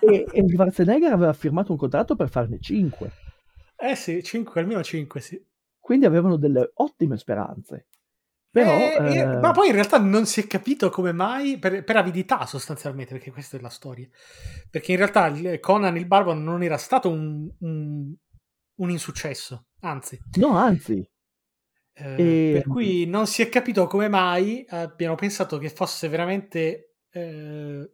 E, 0.00 0.26
e 0.32 0.44
Schwarzenegger 0.48 1.12
aveva 1.12 1.32
firmato 1.32 1.72
un 1.72 1.78
contratto 1.78 2.14
per 2.16 2.28
farne 2.28 2.58
5. 2.60 3.10
eh 3.76 3.94
sì, 3.94 4.22
5, 4.22 4.60
almeno 4.60 4.82
5, 4.82 5.20
sì. 5.20 5.42
Quindi 5.78 6.06
avevano 6.06 6.36
delle 6.36 6.70
ottime 6.74 7.16
speranze. 7.16 7.86
Però, 8.50 8.74
Eh, 8.76 9.18
eh, 9.18 9.24
ma 9.40 9.52
poi 9.52 9.68
in 9.68 9.74
realtà 9.74 9.98
non 9.98 10.26
si 10.26 10.40
è 10.40 10.46
capito 10.46 10.90
come 10.90 11.12
mai, 11.12 11.58
per, 11.58 11.84
per 11.84 11.96
avidità 11.96 12.44
sostanzialmente, 12.46 13.12
perché 13.12 13.30
questa 13.30 13.56
è 13.56 13.60
la 13.60 13.68
storia. 13.68 14.08
Perché 14.70 14.92
in 14.92 14.98
realtà 14.98 15.32
Conan 15.60 15.96
il 15.96 16.06
Barbaro 16.06 16.36
non 16.38 16.62
era 16.62 16.76
stato 16.78 17.10
un, 17.10 17.48
un- 17.60 18.14
un 18.80 18.90
insuccesso, 18.90 19.66
anzi. 19.80 20.18
no, 20.38 20.56
anzi, 20.56 21.06
Eh, 22.00 22.14
E- 22.16 22.42
per 22.48 22.66
cui 22.66 23.06
non 23.06 23.26
si 23.26 23.42
è 23.42 23.48
capito 23.48 23.86
come 23.86 24.08
mai 24.08 24.64
abbiano 24.68 25.16
pensato 25.16 25.58
che 25.58 25.68
fosse 25.68 26.08
veramente 26.08 26.96
eh, 27.10 27.90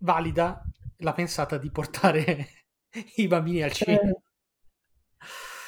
valida 0.00 0.68
la 0.98 1.12
pensata 1.12 1.58
di 1.58 1.70
portare 1.70 2.48
i 3.16 3.26
bambini 3.28 3.62
al 3.62 3.72
cinema. 3.72 4.00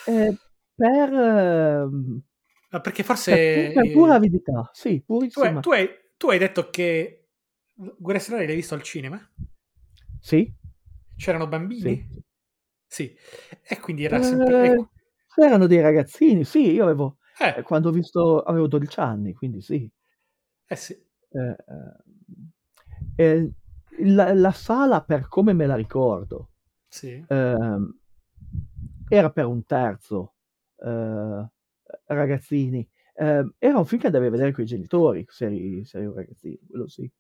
eh, 0.07 0.13
eh, 0.13 0.37
per, 0.77 1.13
ehm, 1.13 2.23
Ma 2.73 2.81
perché 2.81 3.03
forse 3.03 3.33
per, 3.73 3.85
eh, 3.85 3.91
pura 3.91 4.15
avidità, 4.15 4.69
sì, 4.73 5.03
tu, 5.33 5.41
hai, 5.41 5.61
tu 5.61 5.71
hai- 5.73 5.89
tu 6.17 6.29
hai 6.31 6.39
detto 6.39 6.71
che 6.71 7.29
Guerre 7.75 8.19
Stellari 8.21 8.47
l'hai 8.47 8.57
visto 8.57 8.75
al 8.75 8.83
cinema? 8.83 9.19
Sì, 10.21 10.53
C'erano 11.17 11.47
bambini? 11.47 12.03
sì. 12.03 12.23
Sì. 12.87 13.17
E 13.63 13.81
quindi 13.81 14.05
era 14.05 14.23
sempre... 14.23 14.55
Eh, 14.63 14.67
ecco. 14.67 14.91
c'erano 15.35 15.67
dei 15.67 15.81
ragazzini, 15.81 16.45
sì, 16.45 16.73
io 16.73 16.85
avevo, 16.85 17.19
Eh, 17.41 17.63
quando 17.63 17.89
ho 17.89 17.93
visto, 17.93 18.41
avevo 18.43 18.69
12 18.69 19.01
anni, 19.01 19.35
quindi 19.35 19.61
sì. 19.63 19.91
eh 20.69 20.77
sì. 20.77 20.97
Eh, 21.33 21.57
eh, 23.17 23.25
eh, 23.25 23.51
la, 24.03 24.33
la 24.35 24.53
sala, 24.53 25.03
per 25.03 25.29
come 25.29 25.53
me 25.53 25.67
la 25.67 25.75
ricordo, 25.75 26.51
Sì. 26.91 27.25
ehm, 27.29 27.99
era 29.09 29.31
per 29.31 29.47
un 29.47 29.65
terzo 29.65 30.35
eh, 30.79 31.49
ragazzini. 32.07 32.89
Eh, 33.15 33.53
era 33.59 33.79
un 33.79 33.85
film 33.85 34.01
che 34.01 34.07
andavi 34.07 34.27
a 34.27 34.31
vedere 34.31 34.53
con 34.53 34.65
i 34.65 34.67
genitori, 34.67 35.25
se 35.29 35.47
eri, 35.47 35.85
se 35.85 35.99
eri 35.99 36.07
un 36.07 36.15
ragazzino, 36.15 36.59
quello 36.69 36.89
sì. 36.89 37.11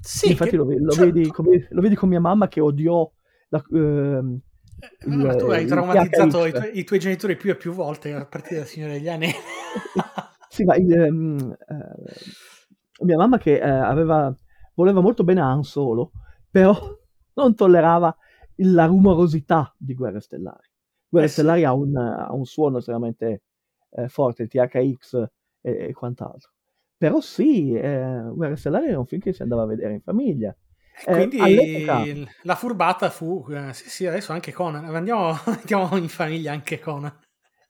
Sì, 0.00 0.26
Infatti 0.26 0.56
che- 0.56 0.56
lo, 0.56 0.64
lo 0.68 0.94
cioè, 0.94 1.06
vedi, 1.06 1.30
come- 1.30 1.66
lo 1.70 1.80
vedi 1.80 1.94
con 1.94 2.08
mia 2.08 2.20
mamma 2.20 2.48
che 2.48 2.60
odiò 2.60 3.10
la, 3.48 3.62
ehm, 3.72 4.38
eh, 4.82 5.06
ma 5.06 5.34
tu 5.34 5.46
hai 5.46 5.62
il 5.62 5.68
traumatizzato 5.68 6.44
i 6.46 6.52
tuoi, 6.52 6.78
i 6.78 6.84
tuoi 6.84 6.98
genitori 6.98 7.36
più 7.36 7.50
e 7.50 7.56
più 7.56 7.72
volte 7.72 8.12
a 8.12 8.26
partire 8.26 8.60
dal 8.60 8.68
Signore 8.68 8.94
degli 8.94 9.08
Anelli. 9.08 9.32
Sì, 10.52 10.64
ma 10.64 10.76
il, 10.76 10.92
ehm, 10.92 11.56
eh, 11.66 13.04
mia 13.04 13.16
mamma 13.16 13.38
che 13.38 13.54
eh, 13.58 13.66
aveva, 13.68 14.34
voleva 14.74 15.00
molto 15.00 15.24
bene 15.24 15.40
a 15.40 15.46
Han 15.50 15.62
Solo, 15.62 16.12
però 16.50 16.74
non 17.34 17.54
tollerava 17.54 18.14
il- 18.56 18.72
la 18.74 18.84
rumorosità 18.86 19.74
di 19.78 19.94
Guerre 19.94 20.20
Stellari. 20.20 20.68
Guerre 21.08 21.26
Eh 21.26 21.28
sì. 21.30 21.34
Stellari 21.40 21.64
ha 21.64 21.72
un, 21.72 21.96
ha 21.96 22.32
un 22.32 22.44
suono 22.44 22.78
estremamente 22.78 23.42
eh, 23.90 24.08
forte, 24.08 24.42
il 24.42 24.48
THX 24.48 25.14
e, 25.62 25.86
e 25.88 25.92
quant'altro. 25.92 26.50
Però 26.96 27.20
sì, 27.20 27.72
eh, 27.72 28.22
Guerre 28.34 28.56
Stellari 28.56 28.88
era 28.88 28.98
un 28.98 29.06
film 29.06 29.20
che 29.22 29.32
si 29.32 29.42
andava 29.42 29.62
a 29.62 29.66
vedere 29.66 29.94
in 29.94 30.02
famiglia. 30.02 30.54
E 30.94 31.06
Eh, 31.06 31.10
quindi 31.10 31.38
all'epoca- 31.38 32.08
il- 32.08 32.28
la 32.42 32.54
furbata 32.56 33.10
fu, 33.10 33.44
eh, 33.50 33.72
sì, 33.74 33.88
sì, 33.90 34.06
adesso 34.06 34.32
anche 34.32 34.52
Conan, 34.52 34.84
andiamo, 34.94 35.30
andiamo 35.46 35.96
in 35.96 36.08
famiglia 36.08 36.52
anche 36.52 36.78
Conan. 36.78 37.18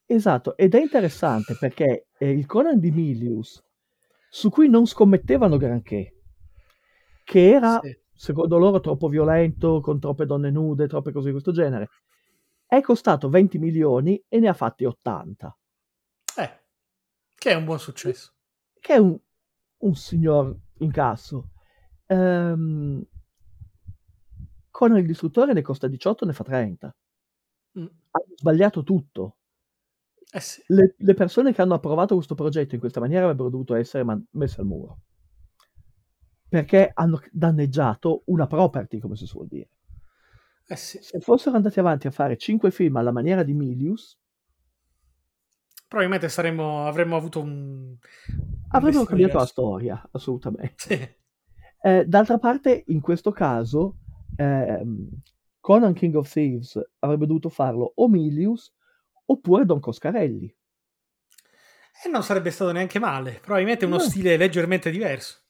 Esatto, 0.06 0.56
ed 0.56 0.74
è 0.76 0.80
interessante 0.80 1.56
perché 1.56 2.06
eh, 2.16 2.30
il 2.30 2.46
Conan 2.46 2.78
di 2.78 2.92
Milius, 2.92 3.60
su 4.28 4.48
cui 4.48 4.68
non 4.68 4.86
scommettevano 4.86 5.56
granché, 5.56 6.14
che 7.24 7.50
era, 7.50 7.80
Sì. 7.80 7.96
secondo 8.12 8.58
loro, 8.58 8.80
troppo 8.80 9.08
violento, 9.08 9.80
con 9.80 9.98
troppe 10.00 10.26
donne 10.26 10.50
nude, 10.50 10.86
troppe 10.88 11.12
cose 11.12 11.26
di 11.26 11.32
questo 11.32 11.52
genere, 11.52 11.88
è 12.66 12.80
costato 12.80 13.28
20 13.28 13.58
milioni 13.58 14.22
e 14.28 14.38
ne 14.38 14.48
ha 14.48 14.54
fatti 14.54 14.84
80, 14.84 15.56
Eh, 16.36 16.60
che 17.36 17.50
è 17.52 17.54
un 17.54 17.64
buon 17.64 17.78
successo. 17.80 18.34
che 18.80 18.94
è 18.94 18.98
un, 18.98 19.16
un 19.78 19.94
signor 19.94 20.54
incasso. 20.78 21.48
ehm, 22.06 23.02
Conan 24.72 24.98
il 24.98 25.06
distruttore 25.06 25.52
ne 25.52 25.62
costa 25.62 25.86
18, 25.86 26.24
ne 26.24 26.32
fa 26.32 26.42
30. 26.42 26.96
Mm. 27.78 27.82
Hanno 27.84 28.34
sbagliato 28.34 28.82
tutto. 28.82 29.36
Eh 30.32 30.40
sì. 30.40 30.62
Le, 30.66 30.96
le 30.96 31.14
persone 31.14 31.52
che 31.52 31.62
hanno 31.62 31.74
approvato 31.74 32.16
questo 32.16 32.34
progetto 32.34 32.74
in 32.74 32.80
questa 32.80 32.98
maniera 32.98 33.24
avrebbero 33.24 33.50
dovuto 33.50 33.76
essere 33.76 34.02
man- 34.02 34.26
messe 34.32 34.60
al 34.60 34.66
muro. 34.66 34.98
Perché 36.48 36.90
hanno 36.92 37.22
danneggiato 37.30 38.22
una 38.26 38.48
property, 38.48 38.98
come 38.98 39.14
si 39.14 39.26
suol 39.26 39.46
dire. 39.46 39.68
Eh 40.66 40.76
sì. 40.76 40.98
Se 41.00 41.20
fossero 41.20 41.54
andati 41.54 41.78
avanti 41.78 42.08
a 42.08 42.10
fare 42.10 42.36
5 42.36 42.70
film 42.72 42.96
alla 42.96 43.12
maniera 43.12 43.44
di 43.44 43.52
Milius, 43.52 44.18
Probabilmente 45.92 46.30
saremmo, 46.30 46.86
avremmo 46.86 47.16
avuto 47.16 47.38
un... 47.42 47.94
avrebbero 48.70 49.00
un 49.00 49.06
cambiato 49.06 49.36
la 49.36 49.44
storia, 49.44 50.08
assolutamente. 50.12 50.72
Sì. 50.76 51.16
Eh, 51.82 52.06
d'altra 52.06 52.38
parte, 52.38 52.84
in 52.86 53.02
questo 53.02 53.30
caso, 53.30 53.98
ehm, 54.36 55.08
Conan 55.60 55.92
King 55.94 56.14
of 56.16 56.30
Thieves 56.30 56.80
avrebbe 57.00 57.26
dovuto 57.26 57.48
farlo 57.48 57.92
o 57.96 58.08
Milius 58.08 58.72
oppure 59.26 59.64
Don 59.64 59.80
Coscarelli. 59.80 60.54
E 62.04 62.08
non 62.08 62.22
sarebbe 62.22 62.50
stato 62.50 62.72
neanche 62.72 62.98
male. 62.98 63.38
Probabilmente 63.40 63.84
uno 63.84 63.96
No. 63.96 64.02
stile 64.02 64.36
leggermente 64.36 64.90
diverso. 64.90 65.42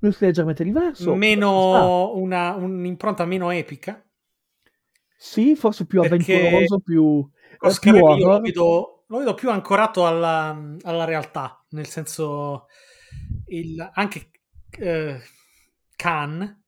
Uno 0.00 0.12
stile 0.12 0.26
leggermente 0.30 0.64
diverso. 0.64 1.14
meno 1.14 2.12
una, 2.14 2.54
un'impronta 2.54 3.24
meno 3.24 3.50
epica. 3.50 4.02
Sì, 5.16 5.56
forse 5.56 5.86
più 5.86 6.00
Perché 6.00 6.34
avventuroso, 6.34 6.78
più, 6.78 7.28
eh, 7.50 7.56
Coscarelli 7.56 8.18
io 8.18 8.28
lo 8.28 8.40
vedo, 8.40 9.04
lo 9.08 9.18
vedo 9.18 9.34
più 9.34 9.50
ancorato 9.50 10.06
alla, 10.06 10.56
alla 10.82 11.04
realtà, 11.04 11.64
nel 11.70 11.86
senso 11.86 12.66
il, 13.46 13.90
anche 13.94 14.30
eh, 14.78 15.20
Khan 15.96 16.62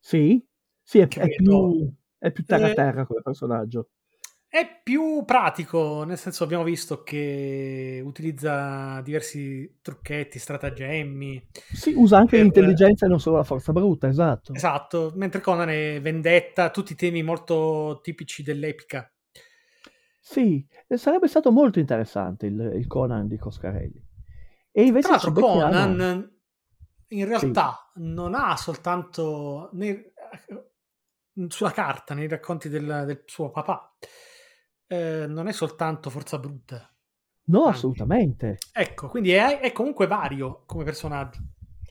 Sì, 0.00 0.44
sì, 0.90 0.98
è, 0.98 1.08
è 1.08 1.30
più, 1.30 1.88
è 2.18 2.32
più 2.32 2.44
terra 2.44 2.68
Eh, 2.68 2.72
terra 2.72 3.06
come 3.06 3.22
personaggio. 3.22 3.90
è 4.48 4.80
più 4.82 5.22
pratico, 5.24 6.02
nel 6.04 6.18
senso 6.18 6.42
abbiamo 6.44 6.64
visto 6.64 7.02
che 7.02 8.02
utilizza 8.04 9.00
diversi 9.02 9.78
trucchetti, 9.80 10.38
stratagemmi. 10.38 11.48
Sì, 11.72 11.92
usa 11.96 12.16
anche 12.18 12.36
per- 12.36 12.46
l'intelligenza 12.46 13.06
e 13.06 13.08
non 13.08 13.18
solo 13.18 13.38
la 13.38 13.44
forza 13.44 13.72
bruta, 13.72 14.06
esatto. 14.06 14.58
Esatto, 14.58 15.10
mentre 15.16 15.40
Conan 15.40 15.70
è 15.70 16.00
vendetta, 16.00 16.70
tutti 16.70 16.92
i 16.92 16.96
temi 16.96 17.22
molto 17.24 17.98
tipici 18.00 18.44
dell'epica. 18.44 19.12
Sì, 20.20 20.64
sarebbe 20.88 21.26
stato 21.28 21.50
molto 21.50 21.78
interessante 21.78 22.46
il, 22.46 22.58
il 22.76 22.86
Conan 22.86 23.26
di 23.26 23.36
Coscarelli. 23.38 24.02
E 24.72 24.82
invece 24.84 25.08
Tra 25.08 25.16
l'altro 25.16 25.32
Conan 25.32 26.38
in 27.08 27.24
realtà 27.26 27.90
non 27.96 28.34
ha 28.34 28.56
soltanto 28.56 29.70
sulla 31.48 31.70
carta, 31.72 32.14
nei 32.14 32.28
racconti 32.28 32.68
del, 32.68 33.04
del 33.06 33.22
suo 33.26 33.50
papà, 33.50 33.96
eh, 34.86 35.26
non 35.28 35.48
è 35.48 35.52
soltanto 35.52 36.10
forza 36.10 36.38
bruta. 36.38 36.92
No, 37.46 37.64
anche. 37.64 37.76
assolutamente. 37.76 38.58
Ecco, 38.72 39.08
quindi 39.08 39.32
è, 39.32 39.60
è 39.60 39.72
comunque 39.72 40.06
vario 40.06 40.62
come 40.66 40.84
personaggio. 40.84 41.40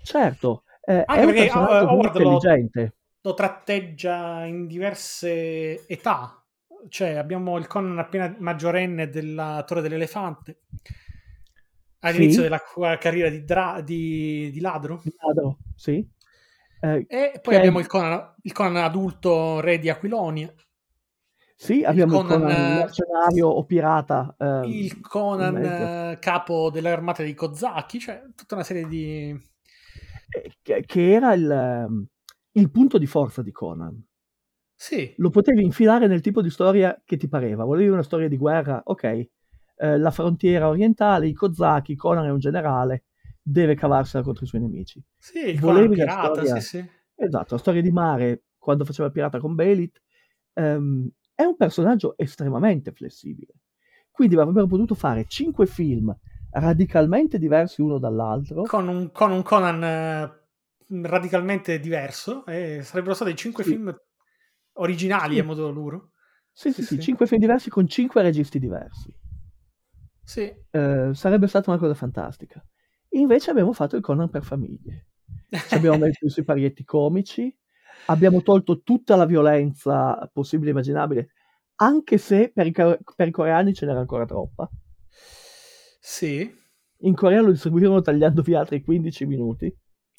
Certo, 0.03 0.63
eh, 0.81 1.03
Anche 1.05 1.21
è 1.21 1.25
un 1.25 1.33
perché, 1.33 1.41
personaggio 1.43 1.73
eh, 1.73 1.81
Howard 1.81 2.17
lo- 2.17 2.21
intelligente. 2.21 2.93
Lo 3.21 3.33
tratteggia 3.33 4.45
in 4.45 4.65
diverse 4.67 5.85
età. 5.87 6.41
Cioè, 6.87 7.15
abbiamo 7.15 7.57
il 7.57 7.67
Conan 7.67 7.99
appena 7.99 8.33
maggiorenne 8.39 9.09
della 9.09 9.63
Torre 9.67 9.81
dell'Elefante. 9.81 10.61
All'inizio 12.01 12.41
Sì. 12.43 12.47
della 12.47 12.97
carriera 12.97 13.29
di, 13.29 13.43
dra- 13.43 13.81
di- 13.81 14.49
di 14.51 14.59
ladro. 14.61 15.01
Di 15.03 15.13
ladro, 15.17 15.57
sì. 15.75 16.07
Eh, 16.81 17.05
E 17.07 17.39
poi 17.41 17.55
abbiamo 17.55 17.79
il 17.79 17.87
Conan, 17.87 18.35
il 18.41 18.51
Conan 18.53 18.83
adulto 18.83 19.59
re 19.59 19.79
di 19.79 19.89
Aquilonia, 19.89 20.53
sì, 21.61 21.83
abbiamo 21.83 22.21
il 22.21 22.25
Conan, 22.25 22.41
Conan 22.41 22.71
eh, 22.71 22.75
mercenario 22.75 23.47
o 23.49 23.65
pirata. 23.65 24.33
eh, 24.37 24.61
il 24.65 25.01
Conan 25.01 25.57
eh, 25.57 26.17
capo 26.19 26.69
delle 26.69 26.89
armate 26.89 27.25
di 27.25 27.33
Kozaki, 27.33 27.99
cioè 27.99 28.23
tutta 28.33 28.55
una 28.55 28.63
serie 28.63 28.87
di... 28.87 29.29
eh, 30.29 30.53
che, 30.61 30.83
che 30.85 31.11
era 31.11 31.33
il, 31.33 31.51
ehm, 31.51 32.05
il 32.53 32.71
punto 32.71 32.97
di 32.97 33.07
forza 33.07 33.41
di 33.41 33.51
Conan. 33.51 34.01
Sì, 34.73 35.13
Lo 35.17 35.29
potevi 35.29 35.61
infilare 35.61 36.07
nel 36.07 36.21
tipo 36.21 36.41
di 36.41 36.49
storia 36.49 36.97
che 37.03 37.17
ti 37.17 37.27
pareva. 37.27 37.65
Volevi 37.65 37.89
una 37.89 38.03
storia 38.03 38.29
di 38.29 38.37
guerra? 38.37 38.81
Ok. 38.85 39.03
Eh, 39.03 39.97
la 39.97 40.11
frontiera 40.11 40.69
orientale, 40.69 41.27
i 41.27 41.33
Kozaki, 41.33 41.97
Conan 41.97 42.25
è 42.25 42.31
un 42.31 42.39
generale, 42.39 43.03
deve 43.51 43.75
cavarsela 43.75 44.23
contro 44.23 44.43
i 44.45 44.47
suoi 44.47 44.61
nemici. 44.61 45.01
sì, 45.17 45.39
il 45.49 45.59
Volevi 45.59 45.89
la 45.89 45.95
pirata, 45.95 46.33
storia- 46.33 46.59
sì, 46.59 46.67
sì. 46.67 46.89
Esatto, 47.15 47.55
la 47.55 47.59
storia 47.59 47.81
di 47.81 47.91
mare, 47.91 48.43
quando 48.57 48.85
faceva 48.85 49.07
il 49.07 49.13
pirata 49.13 49.39
con 49.39 49.53
Belit, 49.55 50.01
ehm, 50.53 51.09
è 51.35 51.43
un 51.43 51.55
personaggio 51.57 52.17
estremamente 52.17 52.91
flessibile. 52.93 53.53
Quindi 54.11 54.35
avrebbero 54.35 54.67
potuto 54.67 54.95
fare 54.95 55.25
cinque 55.27 55.65
film 55.65 56.15
radicalmente 56.51 57.37
diversi 57.37 57.81
uno 57.81 57.99
dall'altro. 57.99 58.63
Con 58.63 58.87
un, 58.87 59.11
con 59.11 59.31
un 59.31 59.43
Conan 59.43 59.83
eh, 59.83 60.39
radicalmente 61.07 61.79
diverso 61.79 62.45
e 62.45 62.81
sarebbero 62.83 63.13
stati 63.15 63.35
cinque 63.35 63.63
Sì. 63.63 63.71
film 63.71 63.95
originali 64.73 65.35
Sì. 65.35 65.39
a 65.39 65.43
modo 65.43 65.71
loro. 65.71 66.11
Sì, 66.51 66.71
sì, 66.71 66.81
sì, 66.81 66.87
sì, 66.87 66.95
sì. 66.95 67.01
cinque 67.01 67.27
film 67.27 67.39
diversi 67.41 67.69
con 67.69 67.87
cinque 67.87 68.21
registi 68.21 68.59
diversi. 68.59 69.13
Sì, 70.23 70.53
Eh, 70.71 71.09
sarebbe 71.13 71.47
stata 71.47 71.69
una 71.71 71.79
cosa 71.79 71.93
fantastica. 71.93 72.63
Invece 73.09 73.51
abbiamo 73.51 73.73
fatto 73.73 73.95
il 73.95 74.01
Conan 74.01 74.29
per 74.29 74.43
famiglie. 74.43 75.07
Ci 75.49 75.75
abbiamo 75.75 75.97
messo 76.05 76.29
sui 76.29 76.43
parietti 76.43 76.83
comici, 76.83 77.55
abbiamo 78.07 78.41
tolto 78.41 78.81
tutta 78.81 79.15
la 79.15 79.25
violenza 79.25 80.29
possibile 80.31 80.69
e 80.69 80.71
immaginabile, 80.73 81.29
anche 81.75 82.17
se 82.17 82.51
per 82.53 82.67
i, 82.67 82.71
per 82.71 83.27
i 83.27 83.31
coreani 83.31 83.73
ce 83.73 83.85
n'era 83.85 83.99
ancora 83.99 84.25
troppa. 84.25 84.69
sì. 85.99 86.57
In 87.03 87.15
Corea 87.15 87.39
lo 87.39 87.51
distribuirono 87.51 88.01
tagliando 88.01 88.41
via 88.41 88.59
altri 88.59 88.81
15 88.81 89.25
minuti. 89.25 89.73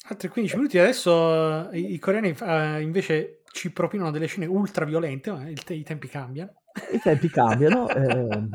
Altri 0.09 0.29
15 0.29 0.55
minuti. 0.55 0.79
Adesso 0.79 1.69
eh, 1.71 1.79
i, 1.79 1.93
i 1.93 1.99
coreani 1.99 2.35
eh, 2.41 2.81
invece 2.81 3.43
ci 3.51 3.71
propinano 3.71 4.09
delle 4.09 4.25
scene 4.25 4.47
ultra 4.47 4.83
violente, 4.83 5.31
ma 5.31 5.45
te- 5.63 5.75
i 5.75 5.83
tempi 5.83 6.07
cambiano. 6.07 6.53
I 6.91 6.99
tempi 6.99 7.29
cambiano. 7.29 7.87
ehm, 7.93 8.49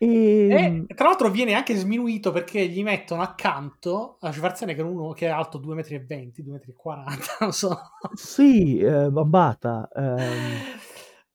e, 0.00 0.10
E 0.48 0.94
tra 0.94 1.08
l'altro 1.08 1.28
viene 1.30 1.54
anche 1.54 1.74
sminuito 1.74 2.30
perché 2.30 2.68
gli 2.68 2.82
mettono 2.82 3.20
accanto 3.22 4.18
a 4.20 4.32
Schwarzenegger 4.32 4.84
uno 4.84 5.12
che 5.12 5.26
è 5.26 5.30
alto 5.30 5.58
2,20 5.58 6.42
m, 6.42 6.44
2,40 6.44 7.32
m, 7.40 7.44
non 7.44 7.52
so. 7.52 7.76
Sì, 8.12 8.78
eh, 8.80 9.10
Bambata. 9.10 9.88
ehm, 9.94 10.66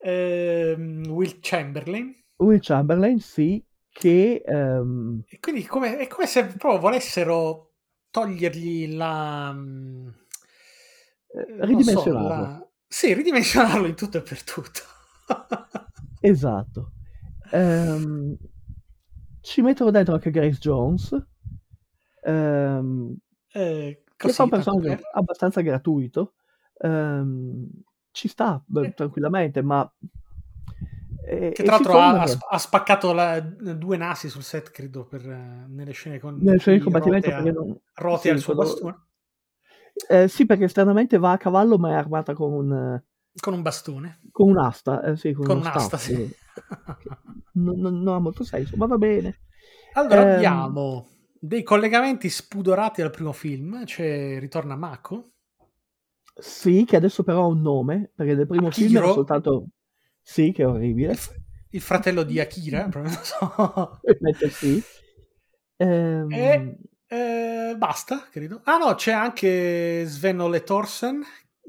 Ehm, 0.04 1.04
Will 1.08 1.40
Chamberlain. 1.40 2.14
Will 2.38 2.60
Chamberlain, 2.60 3.18
sì, 3.20 3.64
che 3.90 4.42
ehm, 4.44 5.22
E 5.24 5.40
quindi 5.40 5.66
come- 5.66 5.96
è 5.98 6.06
come 6.06 6.26
se 6.28 6.46
proprio 6.46 6.78
volessero 6.78 7.72
togliergli 8.10 8.94
la... 8.94 9.52
mm, 9.52 10.08
eh, 11.34 11.80
so, 11.80 12.10
ridimensionarlo. 12.10 12.26
la- 12.26 12.66
Sì, 12.86 13.14
ridimensionarlo 13.14 13.86
in 13.86 13.94
tutto 13.94 14.18
e 14.18 14.22
per 14.22 14.42
tutto. 14.42 14.80
Esatto. 16.20 16.92
Ehm, 17.50 18.36
ci 19.42 19.60
mettono 19.60 19.90
dentro 19.90 20.14
anche 20.14 20.30
Grace 20.30 20.58
Jones, 20.58 21.14
ehm, 22.22 23.14
Eh, 23.54 24.02
che 24.06 24.14
così, 24.16 24.34
fa 24.34 24.42
un 24.44 24.48
personaggio 24.48 24.88
per- 24.88 25.00
abbastanza 25.12 25.60
gratuito. 25.60 26.34
Ehm, 26.78 27.68
ci 28.12 28.28
sta 28.28 28.62
beh, 28.64 28.86
Eh. 28.86 28.94
tranquillamente, 28.94 29.60
ma... 29.62 29.90
e- 31.24 31.50
Che 31.54 31.62
tra 31.62 31.72
l'altro 31.74 31.98
ha, 31.98 32.20
ha 32.20 32.24
che- 32.24 32.30
sp- 32.30 32.46
ha 32.48 32.58
spaccato 32.58 33.12
la- 33.12 33.40
due 33.40 33.96
nasi 33.96 34.28
sul 34.28 34.42
set, 34.42 34.70
credo, 34.70 35.06
per, 35.06 35.28
eh, 35.28 35.66
nelle 35.68 35.92
scene 35.92 36.18
con 36.18 36.38
nel 36.40 36.58
scene 36.60 36.78
di 36.78 36.82
combattimento 36.82 37.30
rotea, 37.30 37.52
non... 37.52 37.78
rotea 37.94 38.30
sì, 38.32 38.36
il 38.36 38.40
suo 38.42 38.54
bastone. 38.54 39.06
Eh, 40.08 40.28
sì, 40.28 40.46
perché 40.46 40.68
stranamente 40.68 41.18
va 41.18 41.32
a 41.32 41.36
cavallo 41.36 41.78
ma 41.78 41.90
è 41.90 41.94
armata 41.94 42.32
con, 42.32 42.52
un, 42.52 43.02
Con 43.40 43.52
un 43.52 43.62
bastone. 43.62 44.20
con 44.30 44.48
un'asta. 44.48 45.02
eh, 45.02 45.16
sì, 45.16 45.32
con, 45.32 45.44
Con 45.46 45.56
un'asta, 45.58 45.98
sì. 45.98 46.28
eh, 47.54 47.60
non, 47.60 47.78
non- 47.78 48.02
non 48.02 48.14
ha 48.14 48.18
molto 48.18 48.44
senso, 48.44 48.76
ma 48.76 48.86
va 48.86 48.98
bene. 48.98 49.38
Allora 49.92 50.20
Ehm, 50.20 50.20
abbiamo 50.22 51.08
dei 51.40 51.62
collegamenti 51.62 52.28
spudorati 52.28 53.00
al 53.02 53.10
primo 53.10 53.32
film, 53.32 53.84
cioè 53.86 54.38
ritorna 54.38 54.76
Mako. 54.76 55.32
Sì, 56.38 56.84
che 56.86 56.96
adesso 56.96 57.22
però 57.22 57.42
ha 57.44 57.46
un 57.46 57.60
nome, 57.60 58.10
perché 58.14 58.34
nel 58.34 58.46
primo 58.46 58.70
film 58.70 58.96
era 58.96 59.04
Akiro? 59.04 59.14
soltanto... 59.14 59.66
Sì, 60.20 60.52
che 60.52 60.62
è 60.62 60.66
orribile. 60.66 61.14
Il, 61.70 61.80
fratello 61.80 62.22
di 62.22 62.38
Akira, 62.38 62.88
proprio 62.88 63.12
non 63.12 63.22
so. 63.24 64.00
Sì. 64.50 64.82
Ehm, 65.78 66.28
E 66.30 66.76
eh, 67.08 67.74
basta, 67.76 68.26
credo. 68.30 68.60
Ah 68.64 68.78
no, 68.78 68.94
c'è 68.94 69.12
anche 69.12 70.04
Sven 70.06 70.40
Ole 70.40 70.62
Thorsen, 70.62 71.22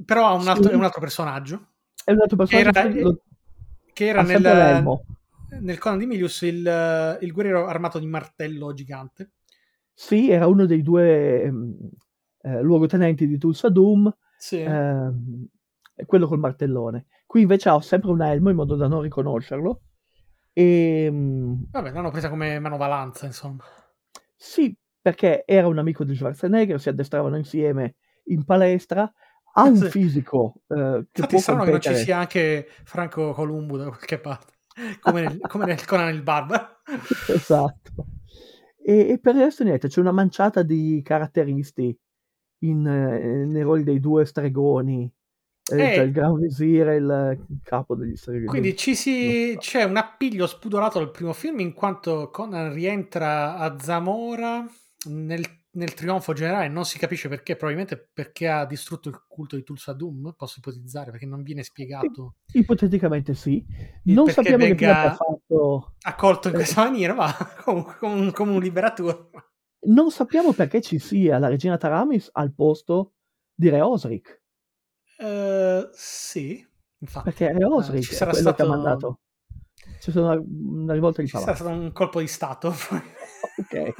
però 0.05 0.27
ha 0.27 0.33
un 0.33 0.47
altro, 0.47 0.69
Sì. 0.69 0.75
è 0.75 0.77
un 0.77 0.83
altro 0.83 1.01
personaggio, 1.01 1.67
È 2.05 2.11
un 2.11 2.21
altro 2.21 2.37
personaggio 2.37 2.69
era- 2.79 2.89
che 3.93 4.07
era 4.07 4.21
nel. 4.23 4.87
Nel 5.61 5.77
Conan 5.79 5.99
di 5.99 6.05
Milius 6.05 6.41
il, 6.41 7.17
il 7.21 7.31
guerriero 7.31 7.65
armato 7.67 7.99
di 7.99 8.05
martello 8.07 8.73
gigante. 8.73 9.31
Sì, 9.95 10.29
era 10.29 10.47
uno 10.47 10.65
dei 10.65 10.81
due 10.81 11.43
ehm, 11.43 11.77
eh, 12.41 12.61
luogotenenti 12.61 13.27
di 13.27 13.37
Tulsa 13.37 13.69
Doom, 13.69 14.11
Sì. 14.37 14.59
ehm, 14.63 15.47
e 15.95 16.05
quello 16.05 16.27
col 16.27 16.39
martellone. 16.39 17.05
Qui 17.25 17.41
invece 17.41 17.69
ha 17.69 17.79
sempre 17.81 18.09
un 18.11 18.21
elmo 18.21 18.49
in 18.49 18.55
modo 18.55 18.75
da 18.75 18.87
non 18.87 19.01
riconoscerlo. 19.01 19.81
E 20.53 21.09
mm, 21.11 21.63
Vabbè, 21.71 21.91
l'hanno 21.91 22.09
presa 22.09 22.29
come 22.29 22.57
manovalanza, 22.59 23.25
insomma. 23.25 23.65
sì, 24.35 24.75
perché 25.01 25.43
era 25.45 25.67
un 25.67 25.77
amico 25.77 26.03
di 26.03 26.15
Schwarzenegger, 26.15 26.79
si 26.79 26.89
addestravano 26.89 27.37
insieme 27.37 27.95
in 28.25 28.43
palestra. 28.45 29.11
Ha 29.55 29.63
un 29.63 29.81
Sì. 29.81 29.85
fisico 29.85 30.55
eh, 30.67 31.07
che 31.11 31.21
Infatti 31.21 31.25
può 31.25 31.41
che 31.41 31.71
non 31.71 31.79
ci 31.81 31.95
sia 31.95 32.17
anche 32.17 32.67
Franco 32.85 33.33
Columbu 33.33 33.77
da 33.77 33.87
qualche 33.89 34.19
parte, 34.19 34.52
come 35.01 35.21
nel, 35.21 35.39
come 35.39 35.65
nel 35.65 35.85
Conan 35.85 36.13
il 36.13 36.21
Barbaro. 36.21 36.81
esatto. 37.29 37.91
E, 38.85 39.09
e 39.09 39.19
per 39.19 39.35
il 39.35 39.41
resto 39.41 39.63
niente, 39.63 39.87
c'è 39.87 40.01
una 40.01 40.11
manciata 40.11 40.61
di 40.61 41.01
caratteristi 41.03 41.97
in, 42.63 42.85
eh, 42.85 43.45
nei 43.45 43.61
ruoli 43.61 43.83
dei 43.83 43.99
due 43.99 44.25
stregoni, 44.25 45.09
eh, 45.71 45.75
Eh. 45.75 45.95
cioè 45.95 46.03
il 46.03 46.11
Gran 46.11 46.37
Visire 46.39 46.95
e 46.95 46.97
il 46.97 47.39
capo 47.63 47.95
degli 47.95 48.15
stregoni. 48.15 48.47
Quindi 48.47 48.75
ci 48.75 48.95
si, 48.95 49.55
c'è 49.59 49.83
un 49.83 49.97
appiglio 49.97 50.47
spudorato 50.47 50.99
al 50.99 51.11
primo 51.11 51.33
film 51.33 51.59
in 51.59 51.73
quanto 51.73 52.29
Conan 52.29 52.73
rientra 52.73 53.55
a 53.55 53.77
Zamora 53.79 54.65
nel, 55.05 55.45
nel 55.75 55.93
trionfo 55.93 56.33
generale, 56.33 56.67
non 56.67 56.85
si 56.85 56.97
capisce 56.99 57.27
perché, 57.29 57.55
probabilmente 57.55 58.09
perché 58.13 58.47
ha 58.47 58.65
distrutto 58.65 59.09
il 59.09 59.23
culto 59.27 59.55
di 59.55 59.63
Tulsa 59.63 59.93
Doom, 59.93 60.33
posso 60.37 60.59
ipotizzare, 60.59 61.09
perché 61.11 61.25
non 61.25 61.41
viene 61.43 61.63
spiegato, 61.63 62.35
Ipoteticamente 62.53 63.33
sì. 63.33 63.65
Non 64.03 64.29
sappiamo 64.29 64.63
che 64.65 64.71
abbia 64.71 65.13
fatto. 65.15 65.95
accolto 66.01 66.47
in 66.49 66.53
Eh. 66.53 66.57
questa 66.57 66.83
maniera, 66.83 67.13
ma 67.13 67.31
comunque 67.63 67.95
come 67.97 68.13
un, 68.13 68.31
come 68.31 68.51
un 68.51 68.61
liberatore. 68.61 69.29
Non 69.85 70.11
sappiamo 70.11 70.53
perché 70.53 70.81
ci 70.81 70.99
sia 70.99 71.39
la 71.39 71.47
regina 71.49 71.77
Taramis 71.77 72.29
al 72.33 72.53
posto 72.53 73.13
di 73.53 73.69
Re 73.69 73.81
Osric. 73.81 74.41
Eh, 75.17 75.89
sì, 75.91 76.65
infatti. 76.99 77.23
Perché 77.29 77.51
Re 77.51 77.65
Osric 77.65 78.03
ci 78.03 78.13
è 78.13 78.17
quello 78.17 78.31
che 78.31 78.39
ha 78.39 78.53
stato- 78.53 78.67
mandato. 78.69 79.19
C'è 79.99 80.11
stata 80.11 80.21
una, 80.21 80.41
una 80.45 80.93
rivolta 80.93 81.21
di 81.21 81.27
Ci 81.27 81.33
palazzo. 81.33 81.55
stato 81.55 81.69
un 81.77 81.91
colpo 81.91 82.19
di 82.19 82.27
stato. 82.27 82.73
Ok. 83.57 83.93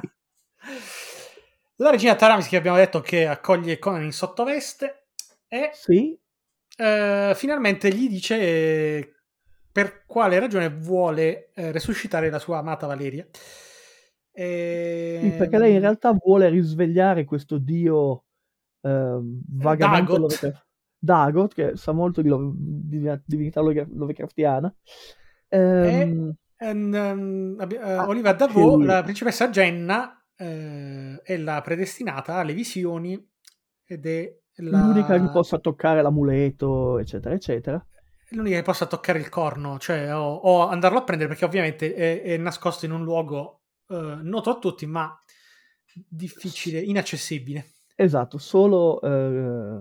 La 1.78 1.90
regina 1.90 2.16
Taramis 2.16 2.48
che 2.48 2.58
abbiamo 2.58 2.78
detto 2.78 3.02
che 3.02 3.26
accoglie 3.26 3.80
Conan 3.80 4.04
in 4.04 4.12
sottoveste 4.12 5.08
e 5.48 5.72
Sì, 5.74 6.18
eh, 6.78 7.34
finalmente 7.36 7.90
gli 7.94 8.08
dice 8.08 8.40
eh, 8.40 9.14
per 9.72 10.06
quale 10.06 10.40
ragione 10.40 10.70
vuole 10.70 11.52
eh, 11.54 11.72
resuscitare 11.72 12.30
la 12.30 12.40
sua 12.40 12.60
amata 12.60 12.86
Valeria. 12.86 13.26
E... 14.32 15.20
sì, 15.22 15.30
perché 15.38 15.58
lei 15.58 15.74
in 15.74 15.80
realtà 15.80 16.12
vuole 16.12 16.50
risvegliare 16.50 17.26
questo 17.26 17.58
dio 17.58 18.26
ehm, 18.82 19.42
vagamente 19.50 20.12
Dagot. 20.12 20.20
Lovecraft- 20.20 20.66
Dagot, 20.98 21.54
che 21.54 21.72
sa 21.76 21.92
molto 21.92 22.22
di, 22.22 22.30
Love- 22.30 22.54
di 22.56 23.10
divinità 23.26 23.62
Love- 23.62 23.88
Lovecraftiana. 23.92 24.74
Ehm, 25.50 26.34
ehm, 26.58 26.94
ehm, 26.96 27.56
abbi- 27.60 27.76
eh, 27.76 27.92
Ah, 27.92 28.08
Oliva 28.08 28.34
Davò, 28.34 28.80
sì. 28.80 28.86
la 28.86 29.04
principessa 29.04 29.50
Jenna, 29.50 30.23
eh, 30.44 31.22
è 31.24 31.38
la 31.38 31.62
predestinata 31.62 32.36
alle 32.36 32.54
visioni 32.54 33.14
ed 33.86 34.06
è 34.06 34.38
la- 34.58 34.86
L'unica 34.86 35.20
che 35.20 35.30
possa 35.32 35.58
toccare 35.60 36.02
l'amuleto, 36.02 37.00
eccetera, 37.00 37.34
eccetera. 37.34 37.86
è 38.30 38.36
l'unica 38.36 38.58
che 38.58 38.64
possa 38.64 38.86
toccare 38.86 39.20
il 39.20 39.30
corno, 39.30 39.80
cioè 39.80 40.14
o, 40.16 40.34
o 40.34 40.68
andarlo 40.68 41.00
a 41.00 41.04
prendere 41.04 41.30
perché 41.30 41.46
ovviamente 41.46 41.94
è, 41.94 42.22
è 42.22 42.38
nascosto 42.38 42.86
in 42.86 42.92
un 42.92 43.04
luogo 43.04 43.62
eh, 43.88 44.18
noto 44.22 44.50
a 44.50 44.60
tutti, 44.60 44.86
ma 44.86 45.16
difficile, 46.08 46.80
inaccessibile. 46.80 47.66
Esatto, 47.96 48.38
solo, 48.40 49.00
eh, 49.02 49.80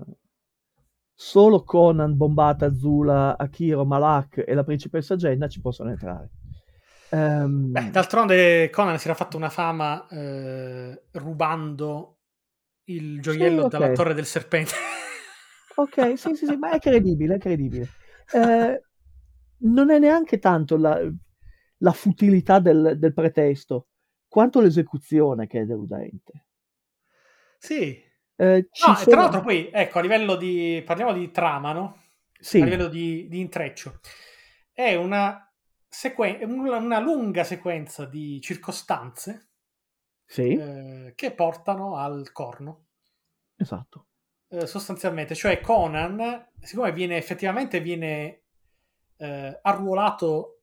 solo 1.14 1.62
Conan, 1.64 2.16
Bombata, 2.16 2.72
Zula, 2.74 3.36
Akiro, 3.38 3.84
Malak 3.84 4.44
e 4.46 4.54
la 4.54 4.64
principessa 4.64 5.16
Jenna 5.16 5.48
ci 5.48 5.60
possono 5.60 5.90
entrare. 5.90 6.30
Ehm, 7.12 7.68
Beh, 7.74 7.90
d'altronde 7.90 8.68
Conan 8.70 8.98
si 8.98 9.06
era 9.06 9.16
fatto 9.16 9.36
una 9.38 9.48
fama 9.48 10.06
eh, 10.08 11.04
rubando 11.12 12.18
il 12.84 13.20
gioiello 13.22 13.64
ok. 13.66 13.80
dalla 13.80 13.90
torre 13.90 14.12
del 14.14 14.26
serpente. 14.26 14.74
ok, 15.74 16.18
sì, 16.18 16.34
sì, 16.34 16.46
sì, 16.46 16.56
ma 16.56 16.70
è 16.72 16.78
credibile, 16.80 17.36
è 17.36 17.38
credibile. 17.38 17.90
Eh, 18.30 18.84
non 19.64 19.90
è 19.90 19.98
neanche 19.98 20.38
tanto 20.38 20.76
la, 20.76 21.00
la 21.78 21.92
futilità 21.92 22.58
del, 22.60 22.94
del 22.98 23.12
pretesto, 23.14 23.88
quanto 24.28 24.60
l'esecuzione 24.60 25.46
che 25.46 25.60
è 25.60 25.64
deludente. 25.64 26.46
sì. 27.58 28.10
Eh, 28.38 28.68
No, 28.78 28.94
sono- 28.94 29.06
tra 29.08 29.20
l'altro 29.22 29.42
poi, 29.42 29.70
ecco, 29.72 29.98
a 29.98 30.02
livello 30.02 30.36
di... 30.36 30.82
parliamo 30.86 31.12
di 31.12 31.30
trama, 31.30 31.72
no? 31.72 32.02
sì, 32.40 32.58
A 32.58 32.64
livello 32.64 32.88
di, 32.88 33.28
di 33.28 33.40
intreccio. 33.40 34.00
È 34.72 34.94
una, 34.96 35.51
sequen- 35.92 36.42
una, 36.50 37.00
lunga 37.00 37.44
sequenza 37.44 38.06
di 38.06 38.40
circostanze 38.40 39.50
sì, 40.24 40.54
eh, 40.54 41.12
che 41.14 41.32
portano 41.32 41.96
al 41.96 42.32
corno. 42.32 42.86
esatto. 43.56 44.06
eh, 44.48 44.66
sostanzialmente, 44.66 45.34
cioè 45.34 45.60
Conan, 45.60 46.48
siccome 46.60 46.92
viene 46.92 47.16
effettivamente 47.18 47.80
viene 47.80 48.44
eh, 49.18 49.58
arruolato 49.60 50.62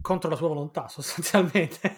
contro 0.00 0.30
la 0.30 0.36
sua 0.36 0.48
volontà, 0.48 0.86
sostanzialmente, 0.86 1.96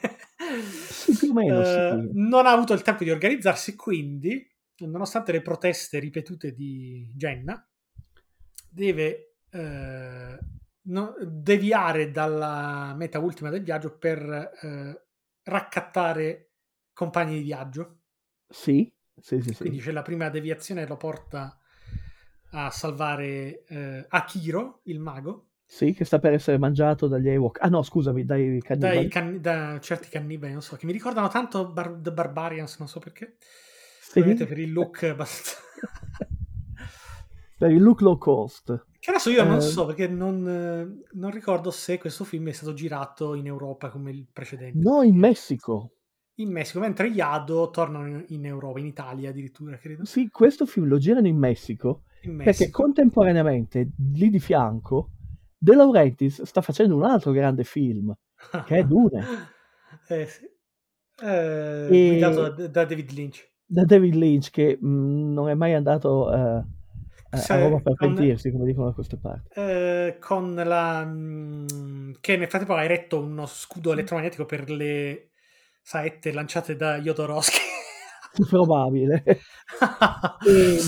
Sì, 0.89 1.17
più 1.17 1.31
o 1.31 1.33
meno, 1.35 1.61
eh, 1.61 2.09
non 2.15 2.47
ha 2.47 2.51
avuto 2.51 2.73
il 2.73 2.83
tempo 2.83 3.05
di 3.05 3.11
organizzarsi, 3.11 3.77
quindi, 3.77 4.51
nonostante 4.79 5.33
le 5.33 5.43
proteste 5.43 5.99
ripetute 5.99 6.55
di 6.55 7.13
Jenna, 7.15 7.67
deve 8.71 9.35
eh, 9.51 10.39
no- 10.85 11.15
deviare 11.21 12.11
dalla 12.11 12.95
meta 12.97 13.19
ultima 13.19 13.51
del 13.51 13.63
viaggio 13.63 13.97
per 13.97 14.21
eh, 14.63 15.05
raccattare 15.45 16.51
compagni 16.93 17.37
di 17.39 17.43
viaggio. 17.43 17.99
Sì, 18.51 18.91
sì, 19.21 19.41
sì, 19.43 19.53
sì. 19.53 19.63
Quindi 19.63 19.81
c'è 19.81 19.91
la 19.93 20.03
prima 20.03 20.29
deviazione 20.29 20.87
lo 20.87 20.97
porta 20.97 21.59
a 22.51 22.71
salvare 22.71 23.65
eh, 23.67 24.07
Akiro, 24.09 24.81
il 24.85 25.01
mago, 25.01 25.49
Sì, 25.67 25.93
che 25.93 26.07
sta 26.07 26.19
per 26.19 26.33
essere 26.33 26.57
mangiato 26.57 27.07
dagli 27.07 27.29
Ewok. 27.29 27.59
Ah 27.61 27.69
no, 27.69 27.83
scusami, 27.83 28.25
dai 28.25 28.63
cannibali. 28.63 29.07
dai 29.07 29.09
can- 29.09 29.41
da 29.41 29.79
certi 29.81 30.09
cannibali, 30.09 30.53
non 30.53 30.63
so, 30.63 30.77
che 30.77 30.87
mi 30.87 30.93
ricordano 30.93 31.29
tanto 31.29 31.71
Bar- 31.71 31.99
The 32.01 32.13
Barbarians, 32.13 32.79
non 32.79 32.89
so 32.89 32.99
perché. 33.01 33.37
Sì. 33.99 34.21
Probabilmente 34.21 34.47
per 34.47 34.59
il 34.59 34.73
look 34.73 35.03
abbastanza... 35.05 35.59
Per 37.65 37.73
il 37.73 37.83
look 37.83 38.03
low 38.03 38.19
cost. 38.19 38.85
che 39.01 39.09
adesso 39.11 39.31
io 39.31 39.43
non 39.43 39.57
Eh. 39.57 39.61
so, 39.63 39.87
perché 39.87 40.07
non, 40.07 40.47
eh, 40.47 41.09
non 41.17 41.31
ricordo 41.31 41.71
se 41.71 41.97
questo 41.99 42.23
film 42.25 42.49
è 42.49 42.53
stato 42.53 42.75
girato 42.75 43.35
in 43.35 43.47
Europa 43.47 43.89
come 43.89 44.11
il 44.11 44.27
precedente. 44.31 44.79
No, 44.79 45.01
in 45.03 45.17
Messico. 45.17 45.93
In 46.41 46.51
Messico, 46.51 46.81
mentre 46.81 47.09
Iado 47.09 47.71
tornano 47.71 48.23
in, 48.27 48.45
Europa, 48.45 48.79
in 48.81 48.85
Italia 48.87 49.31
addirittura, 49.31 49.79
credo. 49.79 50.05
Sì, 50.05 50.29
questo 50.29 50.67
film 50.67 50.89
lo 50.89 50.99
girano 50.99 51.27
in 51.27 51.39
Messico 51.39 52.03
In 52.25 52.37
perché 52.37 52.51
Messico. 52.65 52.83
contemporaneamente, 52.83 53.93
lì 54.13 54.29
di 54.29 54.41
fianco, 54.41 55.13
De 55.57 55.75
Laurentiis 55.75 56.43
sta 56.43 56.61
facendo 56.61 56.97
un 56.97 57.05
altro 57.05 57.33
grande 57.33 57.65
film, 57.65 58.15
che 58.67 58.77
è 58.77 58.85
Dune, 58.85 59.25
Eh, 60.09 60.27
sì. 60.27 60.43
Eh, 61.23 61.89
E- 61.91 62.09
Guidato 62.11 62.49
da, 62.51 62.67
da 62.69 62.85
David 62.85 63.11
Lynch. 63.13 63.53
da 63.65 63.85
David 63.85 64.15
Lynch, 64.15 64.51
che 64.51 64.77
mh, 64.79 65.33
non 65.33 65.49
è 65.49 65.55
mai 65.55 65.73
andato 65.73 66.29
Se- 66.31 66.65
a 67.35 67.59
Roma 67.59 67.81
per 67.81 67.95
pentirsi, 67.95 68.51
come 68.51 68.65
dicono 68.65 68.87
da 68.87 68.93
queste 68.93 69.17
parti. 69.17 69.59
Eh, 69.59 70.17
con 70.21 70.55
la 70.55 71.05
mm, 71.05 72.13
che 72.21 72.37
nel 72.37 72.49
frattempo 72.49 72.75
ha 72.75 72.85
eretto 72.85 73.21
uno 73.21 73.47
scudo 73.47 73.93
elettromagnetico 73.93 74.47
per 74.47 74.71
le 74.71 75.31
saette 75.83 76.33
lanciate 76.33 76.77
da 76.77 76.99
Jodorowsky. 76.99 77.59
Probabile. 78.49 79.23
E, 80.47 80.79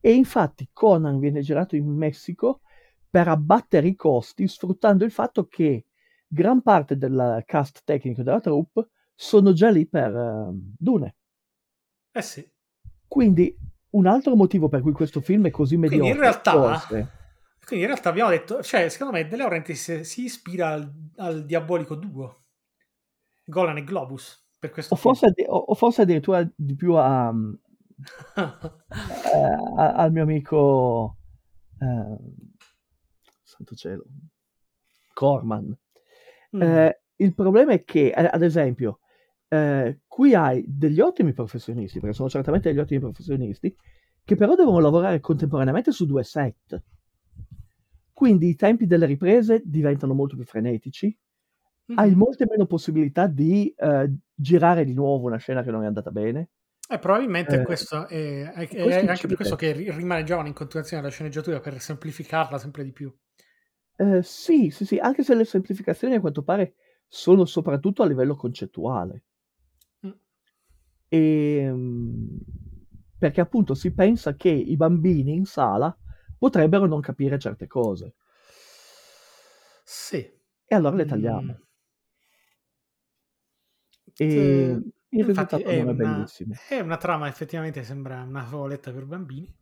e 0.00 0.12
infatti 0.12 0.68
Conan 0.72 1.18
viene 1.18 1.40
girato 1.40 1.74
in 1.74 1.86
Messico 1.88 2.60
per 3.10 3.28
abbattere 3.28 3.88
i 3.88 3.96
costi, 3.96 4.46
sfruttando 4.46 5.04
il 5.04 5.10
fatto 5.10 5.46
che 5.46 5.86
gran 6.26 6.62
parte 6.62 6.96
del 6.96 7.42
cast 7.46 7.82
tecnico 7.84 8.22
della 8.22 8.40
troupe 8.40 8.88
sono 9.14 9.52
già 9.52 9.70
lì 9.70 9.86
per 9.86 10.14
eh, 10.14 10.48
Dune. 10.78 11.16
eh 12.12 12.22
sì. 12.22 12.48
Quindi 13.06 13.56
un 13.90 14.06
altro 14.06 14.36
motivo 14.36 14.68
per 14.68 14.80
cui 14.80 14.92
questo 14.92 15.20
film 15.20 15.46
è 15.46 15.50
così 15.50 15.76
Quindi 15.76 15.96
mediocre 15.96 16.14
in 16.14 16.20
realtà, 16.20 16.52
forse, 16.52 17.08
quindi 17.64 17.84
in 17.84 17.90
realtà 17.90 18.08
abbiamo 18.10 18.30
detto, 18.30 18.62
cioè 18.62 18.88
secondo 18.88 19.12
me 19.12 19.26
De 19.26 19.36
Laurentiis 19.36 20.00
si 20.00 20.24
ispira 20.24 20.68
al, 20.72 20.92
al 21.16 21.44
diabolico 21.44 21.94
duo 21.94 22.44
Golan 23.44 23.78
e 23.78 23.84
Globus 23.84 24.46
per 24.58 24.70
questo 24.70 24.94
o 24.94 24.96
forse, 24.96 25.32
o- 25.46 25.56
o 25.56 25.74
forse 25.74 26.02
addirittura 26.02 26.46
di 26.54 26.74
più 26.74 26.94
a, 26.94 27.32
eh, 28.36 29.74
al 29.76 30.12
mio 30.12 30.22
amico 30.22 31.16
eh, 31.80 32.16
santo 33.42 33.74
cielo 33.74 34.04
Corman. 35.14 35.76
Mm. 36.56 36.62
Eh, 36.62 37.00
il 37.16 37.34
problema 37.34 37.72
è 37.72 37.84
che, 37.84 38.12
ad 38.12 38.42
esempio, 38.42 39.00
eh, 39.48 40.00
qui 40.06 40.34
hai 40.34 40.64
degli 40.66 41.00
ottimi 41.00 41.32
professionisti, 41.32 42.00
perché 42.00 42.14
sono 42.14 42.28
certamente 42.28 42.70
degli 42.70 42.80
ottimi 42.80 43.00
professionisti, 43.00 43.74
che 44.24 44.36
però 44.36 44.54
devono 44.54 44.78
lavorare 44.80 45.20
contemporaneamente 45.20 45.92
su 45.92 46.06
due 46.06 46.22
set. 46.24 46.82
Quindi 48.12 48.48
i 48.48 48.54
tempi 48.56 48.86
delle 48.86 49.06
riprese 49.06 49.62
diventano 49.64 50.12
molto 50.14 50.34
più 50.36 50.44
frenetici, 50.44 51.16
hai 51.94 52.10
Mhm. 52.10 52.16
molte 52.16 52.46
meno 52.48 52.66
possibilità 52.66 53.26
di 53.26 53.72
eh, 53.76 54.12
girare 54.34 54.84
di 54.84 54.94
nuovo 54.94 55.26
una 55.26 55.36
scena 55.38 55.62
che 55.62 55.70
non 55.70 55.84
è 55.84 55.86
andata 55.86 56.10
bene. 56.10 56.50
Eh, 56.90 56.98
probabilmente 56.98 57.60
Eh, 57.60 57.62
questo 57.62 58.06
è, 58.08 58.42
è- 58.52 58.68
è 58.68 58.82
questo 58.82 59.06
anche 59.06 59.26
per 59.26 59.36
questo 59.36 59.56
che 59.56 59.72
ri- 59.72 59.90
rimaneggiavano 59.90 60.48
in 60.48 60.54
continuazione 60.54 61.02
la 61.02 61.08
sceneggiatura 61.08 61.60
per 61.60 61.80
semplificarla 61.80 62.58
sempre 62.58 62.84
di 62.84 62.92
più. 62.92 63.10
Eh, 64.00 64.22
sì, 64.22 64.70
sì, 64.70 64.84
sì, 64.84 64.98
anche 64.98 65.22
se 65.24 65.34
le 65.34 65.44
semplificazioni 65.44 66.14
a 66.14 66.20
quanto 66.20 66.42
pare 66.42 66.74
sono 67.06 67.44
soprattutto 67.44 68.02
a 68.02 68.06
livello 68.06 68.36
concettuale. 68.36 69.24
Mm. 71.16 71.68
Ehm, 71.68 72.38
perché 73.18 73.40
appunto 73.40 73.74
si 73.74 73.92
pensa 73.92 74.36
che 74.36 74.48
i 74.50 74.76
bambini 74.76 75.32
in 75.34 75.44
sala 75.44 75.96
potrebbero 76.38 76.86
non 76.86 77.00
capire 77.00 77.38
certe 77.38 77.66
cose 77.66 78.14
Sì. 79.84 80.36
e 80.66 80.74
allora 80.74 80.94
le 80.96 81.04
Mm. 81.04 81.06
tagliamo. 81.06 81.60
Eh, 84.20 84.20
E 84.20 84.80
il 85.08 85.24
infatti 85.24 85.24
risultato 85.24 85.72
è 85.72 85.80
non 85.80 85.88
è 85.88 85.94
una, 85.94 85.94
bellissimo. 85.94 86.60
è 86.68 86.80
una 86.80 86.96
trama 86.96 87.28
effettivamente 87.28 87.82
sembra 87.84 88.22
una 88.22 88.44
favoletta 88.44 88.92
per 88.92 89.04
bambini. 89.06 89.52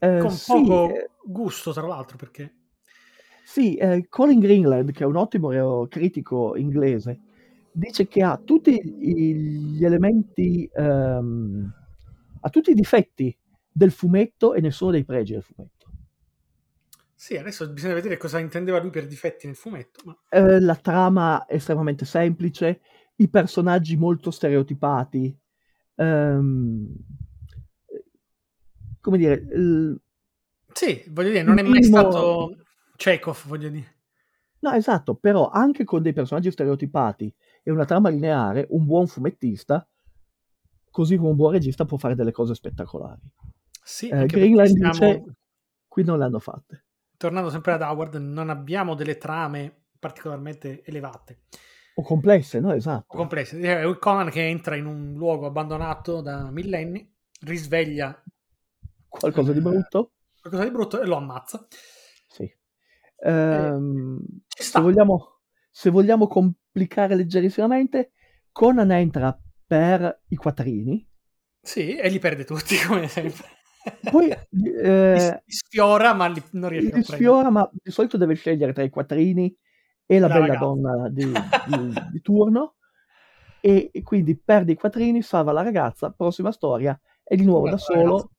Eh, 0.00 0.20
Con 0.20 0.30
sì, 0.30 0.62
poco 0.62 0.88
eh, 0.88 1.10
gusto, 1.22 1.72
tra 1.72 1.86
l'altro, 1.86 2.16
perché 2.16 2.52
sì, 3.42 3.76
eh, 3.76 4.06
Colin 4.08 4.38
Greenland, 4.40 4.90
che 4.92 5.04
è 5.04 5.06
un 5.06 5.16
ottimo 5.16 5.86
critico 5.88 6.56
inglese, 6.56 7.20
dice 7.74 8.06
che 8.06 8.22
ha 8.22 8.38
tutti 8.42 8.80
gli 8.82 9.84
elementi, 9.84 10.68
ehm, 10.72 11.72
ha 12.40 12.48
tutti 12.48 12.70
i 12.70 12.74
difetti 12.74 13.36
del 13.70 13.90
fumetto 13.90 14.54
e 14.54 14.60
nessuno 14.60 14.92
dei 14.92 15.04
pregi 15.04 15.32
del 15.32 15.42
fumetto. 15.42 15.72
sì, 17.16 17.36
adesso 17.36 17.68
bisogna 17.72 17.94
vedere 17.94 18.16
cosa 18.18 18.38
intendeva 18.38 18.78
lui 18.80 18.90
per 18.90 19.06
difetti 19.06 19.46
nel 19.46 19.56
fumetto. 19.56 20.02
Ma... 20.04 20.16
Eh, 20.28 20.60
la 20.60 20.76
trama 20.76 21.46
è 21.46 21.54
estremamente 21.54 22.04
semplice, 22.04 22.80
i 23.16 23.28
personaggi 23.28 23.96
molto 23.96 24.30
stereotipati, 24.30 25.34
ehm, 25.96 26.94
come 29.00 29.18
dire, 29.18 29.34
il- 29.52 30.00
Sì, 30.72 31.02
voglio 31.08 31.30
dire, 31.30 31.42
non 31.42 31.58
è 31.58 31.62
mai 31.62 31.80
minimo- 31.80 32.10
stato 32.10 32.56
Chekhov, 32.96 33.46
voglio 33.46 33.68
dire. 33.70 33.92
No, 34.60 34.72
esatto, 34.72 35.14
però 35.14 35.50
anche 35.50 35.84
con 35.84 36.02
dei 36.02 36.12
personaggi 36.12 36.50
stereotipati 36.50 37.34
e 37.64 37.70
una 37.72 37.84
trama 37.84 38.10
lineare, 38.10 38.66
un 38.70 38.86
buon 38.86 39.08
fumettista, 39.08 39.84
così 40.90 41.16
come 41.16 41.30
un 41.30 41.36
buon 41.36 41.52
regista, 41.52 41.84
può 41.84 41.96
fare 41.96 42.14
delle 42.14 42.30
cose 42.32 42.54
spettacolari. 42.54 43.20
Sì, 43.82 44.08
Eh, 44.08 44.26
Greenland 44.26 44.70
stiamo, 44.70 45.00
dice, 45.00 45.22
qui 45.88 46.04
non 46.04 46.18
le 46.18 46.24
hanno 46.24 46.38
fatte. 46.38 46.84
tornando 47.16 47.50
sempre 47.50 47.72
ad 47.72 47.82
Howard, 47.82 48.14
non 48.16 48.50
abbiamo 48.50 48.94
delle 48.94 49.18
trame 49.18 49.86
particolarmente 49.98 50.84
elevate 50.84 51.40
O 51.96 52.02
complesse, 52.02 52.60
no? 52.60 52.70
o 52.70 52.74
Esatto. 52.74 53.16
complesse. 53.16 53.58
È 53.60 53.98
Conan 53.98 54.30
che 54.30 54.46
entra 54.46 54.76
in 54.76 54.86
un 54.86 55.14
luogo 55.14 55.46
abbandonato 55.46 56.20
da 56.20 56.50
millenni, 56.50 57.10
risveglia 57.42 58.22
Qualcosa 59.08 59.52
di 59.52 59.60
eh, 59.60 59.62
brutto? 59.62 60.12
qualcosa 60.40 60.64
di 60.64 60.70
brutto 60.70 61.00
e 61.00 61.06
lo 61.06 61.16
ammazza. 61.16 61.66
Sì. 62.28 62.50
Ehm, 63.24 64.20
ci 64.48 64.62
se, 64.62 64.80
vogliamo, 64.80 65.40
se 65.70 65.90
vogliamo 65.90 66.26
complicare 66.74 67.14
leggerissimamente, 67.14 68.12
Conan 68.50 68.90
entra 68.90 69.38
per 69.66 70.22
i 70.28 70.36
quattrini, 70.36 71.06
Sì, 71.60 71.96
e 71.96 72.08
li 72.10 72.18
perde 72.20 72.44
tutti, 72.44 72.76
come 72.86 73.08
sempre. 73.08 73.44
poi 74.08 74.30
eh, 74.82 75.42
li 75.46 75.52
sfiora, 75.52 76.12
ma 76.14 76.26
li- 76.28 76.42
non 76.52 76.68
riesce 76.70 76.94
a 76.94 76.98
li 76.98 77.02
prendere. 77.02 77.38
sfiora, 77.38 77.50
ma 77.50 77.68
di 77.72 77.90
solito 77.90 78.16
deve 78.16 78.34
scegliere 78.34 78.72
tra 78.72 78.82
i 78.82 78.90
quattrini 78.90 79.54
e 80.06 80.18
la, 80.18 80.28
La 80.28 80.28
bella 80.28 80.56
ragazza. 80.56 80.56
donna 80.56 81.08
di, 81.08 81.42
di- 81.62 81.96
di 82.04 82.20
turno, 82.20 82.76
e, 83.60 83.90
e 83.92 84.02
quindi 84.02 84.36
perde 84.36 84.72
i 84.72 84.76
quattrini, 84.76 85.22
salva 85.22 85.52
la 85.52 85.62
ragazza, 85.62 86.10
prossima 86.10 86.52
storia, 86.52 86.98
è 87.22 87.36
di 87.36 87.44
nuovo 87.44 87.68
da 87.68 87.78
la 87.78 87.78
solo 87.78 88.32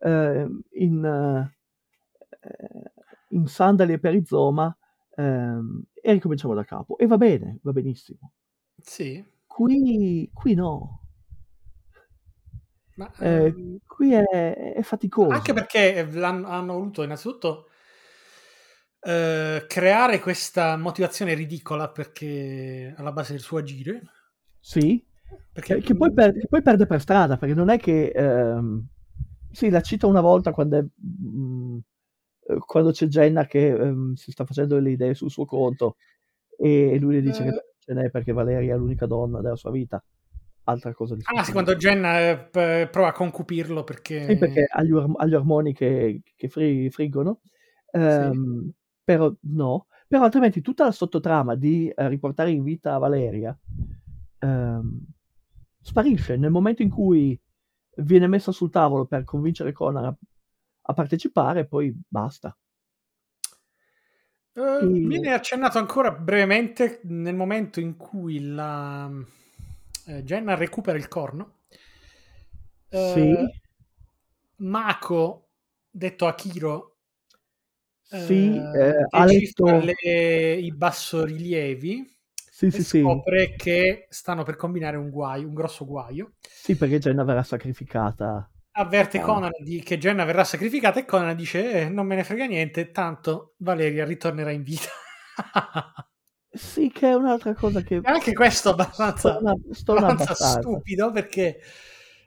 eh, 0.00 0.46
in, 0.72 1.04
eh, 1.04 2.92
in 3.30 3.46
sandali 3.46 3.94
e 3.94 3.98
perizoma 3.98 4.76
ehm, 5.16 5.82
e 5.94 6.12
ricominciamo 6.12 6.54
da 6.54 6.64
capo. 6.64 6.98
E 6.98 7.06
va 7.06 7.16
bene, 7.18 7.58
va 7.62 7.72
benissimo. 7.72 8.32
Sì, 8.82 9.22
Qui, 9.54 10.30
qui 10.38 10.54
no, 10.54 10.72
ma 12.96 13.10
Eh, 13.18 13.52
ehm, 13.52 13.78
qui 13.86 14.12
è, 14.12 14.22
è 14.74 14.82
faticoso. 14.82 15.28
anche 15.28 15.52
perché 15.52 16.00
hanno 16.22 16.72
voluto 16.74 17.02
innanzitutto 17.04 17.68
eh, 19.00 19.64
creare 19.68 20.18
questa 20.20 20.76
motivazione 20.76 21.34
ridicola 21.34 21.88
perché 21.90 22.94
alla 22.96 23.12
base 23.12 23.32
del 23.32 23.40
suo 23.42 23.58
agire. 23.58 24.02
Sì, 24.60 25.04
Perché 25.52 25.74
che, 25.74 25.80
che 25.80 25.94
poi, 25.96 26.12
per- 26.12 26.32
che 26.38 26.46
poi 26.48 26.62
perde 26.62 26.86
per 26.86 27.00
strada, 27.00 27.36
perché 27.38 27.54
non 27.54 27.68
è 27.70 27.78
che... 27.78 28.08
ehm, 28.08 28.86
sì, 29.50 29.70
la 29.70 29.80
cita 29.80 30.06
una 30.06 30.20
volta 30.20 30.52
quando, 30.52 30.76
è, 30.78 30.82
mm, 30.82 30.90
eh, 30.90 31.55
quando 32.64 32.90
c'è 32.92 33.06
Jenna 33.06 33.46
che 33.46 33.68
ehm, 33.68 34.14
si 34.14 34.30
sta 34.30 34.44
facendo 34.44 34.78
le 34.78 34.90
idee 34.90 35.14
sul 35.14 35.30
suo 35.30 35.44
conto 35.44 35.96
e 36.58 36.98
lui 36.98 37.14
le 37.14 37.22
dice 37.22 37.42
che 37.42 37.48
Eh. 37.48 37.52
non 37.52 37.60
ce 37.78 37.94
n'è 37.94 38.10
perché 38.10 38.32
Valeria 38.32 38.74
è 38.74 38.78
l'unica 38.78 39.06
donna 39.06 39.40
della 39.40 39.56
sua 39.56 39.70
vita. 39.70 40.02
Altra 40.68 40.92
cosa 40.92 41.14
di 41.14 41.22
Ah 41.24 41.44
sì, 41.44 41.52
quando 41.52 41.76
Jenna 41.76 42.18
eh, 42.18 42.88
prova 42.90 43.08
a 43.08 43.12
concupirlo 43.12 43.84
perché... 43.84 44.24
Sì, 44.24 44.36
perché 44.36 44.66
ha 44.68 44.82
gli, 44.82 44.90
ormoni 45.34 45.72
che, 45.72 46.22
che 46.34 46.48
fri- 46.48 46.90
friggono, 46.90 47.40
Ehm, 47.96 48.70
però 49.02 49.32
no. 49.42 49.86
Però 50.08 50.22
altrimenti 50.22 50.60
tutta 50.60 50.84
la 50.84 50.92
sottotrama 50.92 51.56
di 51.56 51.88
eh, 51.88 52.08
riportare 52.08 52.50
in 52.50 52.62
vita 52.62 52.98
Valeria 52.98 53.56
ehm, 54.38 55.00
sparisce 55.80 56.36
nel 56.36 56.50
momento 56.50 56.82
in 56.82 56.90
cui 56.90 57.38
viene 57.96 58.26
messa 58.28 58.52
sul 58.52 58.70
tavolo 58.70 59.06
per 59.06 59.24
convincere 59.24 59.72
Conan 59.72 60.04
a, 60.04 60.16
a 60.86 60.92
partecipare, 60.94 61.60
e 61.60 61.66
poi 61.66 61.94
basta. 62.08 62.56
Eh, 64.54 64.88
E- 64.88 64.88
viene 65.02 65.32
accennato 65.34 65.78
ancora 65.78 66.10
brevemente 66.10 66.98
nel 67.04 67.36
momento 67.36 67.78
in 67.78 67.96
cui 67.96 68.40
la 68.40 69.08
eh, 70.06 70.24
Jenna 70.24 70.54
recupera 70.56 70.96
il 70.98 71.06
corno. 71.08 71.58
Eh, 72.92 72.96
Sì, 72.96 73.48
Mako, 74.58 75.48
detto 75.90 76.26
Akiro, 76.26 76.96
sì, 78.02 78.66
eh, 78.72 78.72
eh, 78.72 79.04
ha 79.10 79.24
letto... 79.24 79.92
le- 80.04 80.54
i 80.56 80.72
bassorilievi 80.72 82.14
Sì, 82.50 82.70
sì, 82.70 82.82
sì, 82.84 83.20
scopre 83.20 83.54
che 83.56 84.06
stanno 84.10 84.42
per 84.44 84.56
combinare 84.56 84.96
un 84.96 85.10
guaio, 85.10 85.48
un 85.48 85.54
grosso 85.54 85.84
guaio. 85.84 86.32
sì, 86.58 86.76
perché 86.76 86.98
Jenna 86.98 87.22
verrà 87.24 87.42
sacrificata. 87.44 88.50
Avverte. 88.78 89.20
Conan 89.20 89.52
di 89.62 89.80
che 89.82 89.98
Jenna 89.98 90.24
verrà 90.24 90.44
sacrificata 90.44 91.00
e 91.00 91.04
Conan 91.04 91.34
dice 91.34 91.82
"Eh, 91.82 91.88
non 91.88 92.06
me 92.06 92.14
ne 92.16 92.24
frega 92.24 92.44
niente, 92.46 92.90
tanto 92.90 93.54
Valeria 93.58 94.04
ritornerà 94.04 94.50
in 94.50 94.62
vita. 94.62 94.88
Sì, 96.56 96.90
che 96.90 97.10
è 97.10 97.14
un'altra 97.14 97.54
cosa 97.54 97.82
che... 97.82 97.96
E 97.96 98.00
anche 98.04 98.32
questo 98.32 98.70
stona 98.70 100.08
abbastanza 100.08 100.08
abbastanza. 100.08 100.60
stupido 100.60 101.10
perché 101.10 101.60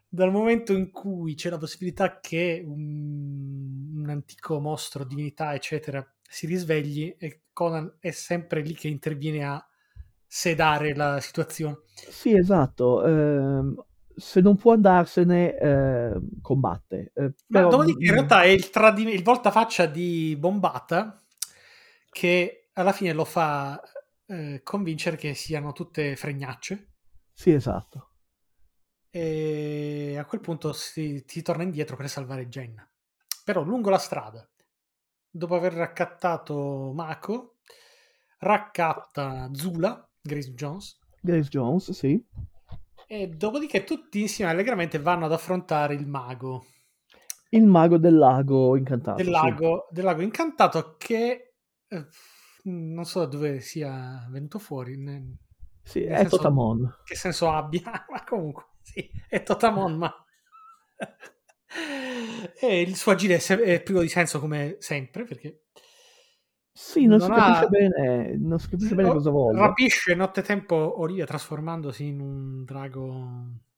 dal 0.07 0.31
momento 0.31 0.73
in 0.73 0.91
cui 0.91 1.33
c'è 1.33 1.49
la 1.49 1.57
possibilità 1.57 2.19
che 2.19 2.61
un, 2.63 3.91
un 3.95 4.09
antico 4.09 4.59
mostro, 4.59 5.03
divinità, 5.03 5.53
eccetera, 5.55 6.05
si 6.21 6.45
risvegli 6.45 7.15
e 7.17 7.41
Conan 7.53 7.97
è 7.99 8.11
sempre 8.11 8.61
lì 8.61 8.73
che 8.75 8.87
interviene 8.87 9.45
a 9.45 9.67
sedare 10.27 10.93
la 10.93 11.19
situazione. 11.19 11.79
Sì, 11.93 12.35
esatto. 12.37 13.03
ehm, 13.03 13.83
se 14.20 14.41
non 14.41 14.55
può 14.57 14.74
andarsene, 14.74 15.55
ehm, 15.57 16.41
combatte. 16.41 17.11
eh, 17.15 17.34
Ma 17.47 17.61
però, 17.61 17.67
dopodiché 17.67 18.05
in 18.05 18.11
realtà 18.11 18.43
è 18.43 18.47
il, 18.47 18.70
tradime- 18.70 19.11
il 19.11 19.24
voltafaccia 19.24 19.86
di 19.88 20.36
Bombata 20.38 21.22
che 22.09 22.70
alla 22.74 22.91
fine 22.91 23.13
lo 23.13 23.26
fa 23.26 23.82
eh, 24.28 24.61
convincere 24.63 25.17
che 25.17 25.34
siano 25.34 25.72
tutte 25.74 26.15
fregnacce 26.15 26.89
Sì, 27.34 27.49
esatto. 27.53 28.11
e 29.11 30.15
a 30.17 30.26
quel 30.26 30.41
punto 30.41 30.74
si, 30.74 31.24
si 31.28 31.41
torna 31.41 31.63
indietro 31.63 31.95
per 31.95 32.09
salvare 32.09 32.47
Jenna. 32.47 32.88
Però 33.43 33.63
lungo 33.63 33.89
la 33.89 33.97
strada, 33.97 34.47
dopo 35.30 35.55
aver 35.55 35.74
raccattato 35.74 36.91
Mako, 36.93 37.57
raccatta 38.39 39.49
Zula, 39.53 40.07
Grace 40.22 40.53
Jones, 40.53 40.99
Grace 41.24 41.49
Jones, 41.49 41.91
sì. 41.91 42.22
E 43.12 43.28
dopodiché 43.28 43.84
tutti 43.84 44.22
insieme 44.22 44.51
allegramente 44.51 44.99
vanno 44.99 45.26
ad 45.26 45.32
affrontare 45.32 45.95
il 45.95 46.05
mago 46.05 46.66
Il 47.49 47.66
mago 47.66 47.97
del 47.97 48.16
lago 48.16 48.76
incantato. 48.78 49.18
del 49.18 49.26
sì. 49.26 49.32
lago, 49.32 49.88
del 49.89 50.03
lago 50.03 50.22
incantato 50.22 50.95
che 50.97 51.53
eh, 51.88 52.05
non 52.66 53.03
so 53.05 53.22
da 53.22 53.26
dove 53.26 53.62
sia 53.62 54.28
venuto 54.30 54.60
fuori. 54.60 54.95
ne- 54.97 55.38
Sì, 55.82 56.01
Nel 56.01 56.10
è 56.12 56.18
senso- 56.18 56.36
Totamon. 56.38 56.97
Che 57.03 57.16
senso 57.16 57.49
abbia? 57.51 57.82
ma 58.12 58.24
comunque, 58.24 58.66
sì, 58.84 59.10
è 59.28 59.41
Totamon, 59.41 59.97
ma... 59.97 60.14
e 62.60 62.82
il 62.82 62.95
suo 62.95 63.12
agire 63.14 63.38
è, 63.38 63.41
è 63.57 63.82
privo 63.82 64.01
di 64.01 64.10
senso 64.10 64.39
come 64.39 64.76
sempre, 64.80 65.24
perché 65.24 65.66
Sì, 66.82 67.05
non, 67.05 67.19
si 67.19 67.27
Non 67.27 67.38
capisce 67.38 67.65
ha- 67.65 67.67
bene, 67.67 68.38
non 68.38 68.57
si 68.57 68.69
capisce 68.69 68.95
bene 68.95 69.09
o- 69.09 69.13
cosa 69.13 69.30
voglia. 69.32 69.65
rapisce 69.67 70.15
nottetempo 70.15 71.01
Olivia 71.01 71.25
trasformandosi 71.25 72.05
in 72.07 72.19
un 72.21 72.63
drago 72.63 73.27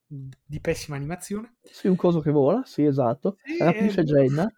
di 0.08 0.60
pessima 0.60 0.98
animazione. 0.98 1.56
Sì, 1.64 1.88
un 1.88 1.96
coso 1.96 2.20
che 2.22 2.30
vola, 2.30 2.62
sì, 2.64 2.84
esatto. 2.86 3.38
Sì, 3.44 3.58
Rapisce 3.58 4.02
eh, 4.02 4.04
Jenna. 4.04 4.46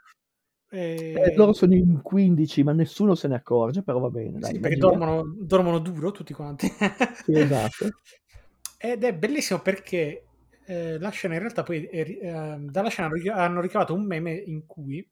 E- 0.70 1.14
Eh, 1.14 1.36
loro 1.36 1.54
sono 1.54 1.76
in 1.76 2.02
15, 2.02 2.64
ma 2.64 2.72
nessuno 2.74 3.14
se 3.14 3.28
ne 3.28 3.36
accorge, 3.36 3.84
però 3.84 4.00
va 4.00 4.10
bene. 4.10 4.40
Dai, 4.40 4.54
Sì, 4.54 4.60
perché 4.60 4.78
dormono, 4.78 5.24
dormono 5.38 5.78
duro 5.80 6.12
tutti 6.12 6.34
quanti. 6.34 6.68
Sì, 6.68 7.32
esatto. 7.34 7.90
Ed 8.80 9.04
è 9.04 9.14
bellissimo 9.14 9.60
perché 9.60 10.26
eh, 10.66 10.98
la 11.00 11.10
scena 11.10 11.36
in 11.36 11.42
realtà 11.42 11.62
poi 11.64 11.86
è 11.86 12.02
ehm, 12.22 12.70
dalla 12.72 12.90
scena 12.90 13.10
hanno 13.36 13.62
ricavato 13.62 13.94
un 13.94 14.04
meme 14.04 14.34
in 14.34 14.66
cui 14.66 15.08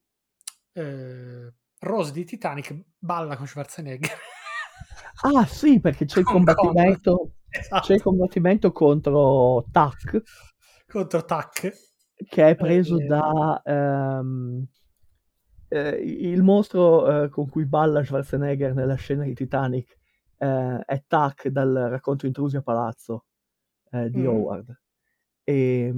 eh, 0.74 1.54
Rose 1.84 2.12
di 2.12 2.24
Titanic 2.26 2.76
balla 3.00 3.36
con 3.36 3.48
Schwarzenegger. 3.48 4.10
Ah, 5.24 5.46
sì, 5.46 5.80
perché 5.80 6.06
c'è 6.06 6.20
il 6.20 6.26
Con 6.26 6.36
combattimento, 6.44 7.34
Esatto. 7.50 7.86
c'è 7.86 7.94
il 7.94 8.02
combattimento 8.02 8.72
contro 8.72 9.66
Tac, 9.72 10.22
contro 10.88 11.24
Tac. 11.26 11.72
che 12.28 12.50
è 12.50 12.56
preso 12.56 12.98
Eh, 13.00 13.06
da 13.06 13.62
ehm, 13.64 14.66
eh, 15.68 15.90
il 16.02 16.42
mostro 16.44 17.24
eh, 17.24 17.30
con 17.30 17.48
cui 17.50 17.66
balla 17.66 18.04
Schwarzenegger 18.04 18.74
nella 18.74 18.96
scena 18.96 19.24
di 19.24 19.34
Titanic 19.36 19.98
eh, 20.38 20.80
è 20.86 21.04
Tac 21.08 21.48
dal 21.50 21.72
racconto 21.90 22.26
Intrusi 22.26 22.58
a 22.58 22.62
Palazzo 22.62 23.26
eh, 23.92 24.10
di 24.10 24.22
Mm. 24.22 24.28
Howard. 24.28 24.82
E, 25.44 25.94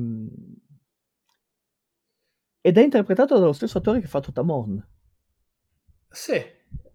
ed 2.62 2.78
è 2.78 2.82
interpretato 2.82 3.38
dallo 3.40 3.54
stesso 3.54 3.78
attore 3.78 4.00
che 4.02 4.08
fa 4.08 4.20
Totamon. 4.22 4.86
Sì, 6.14 6.34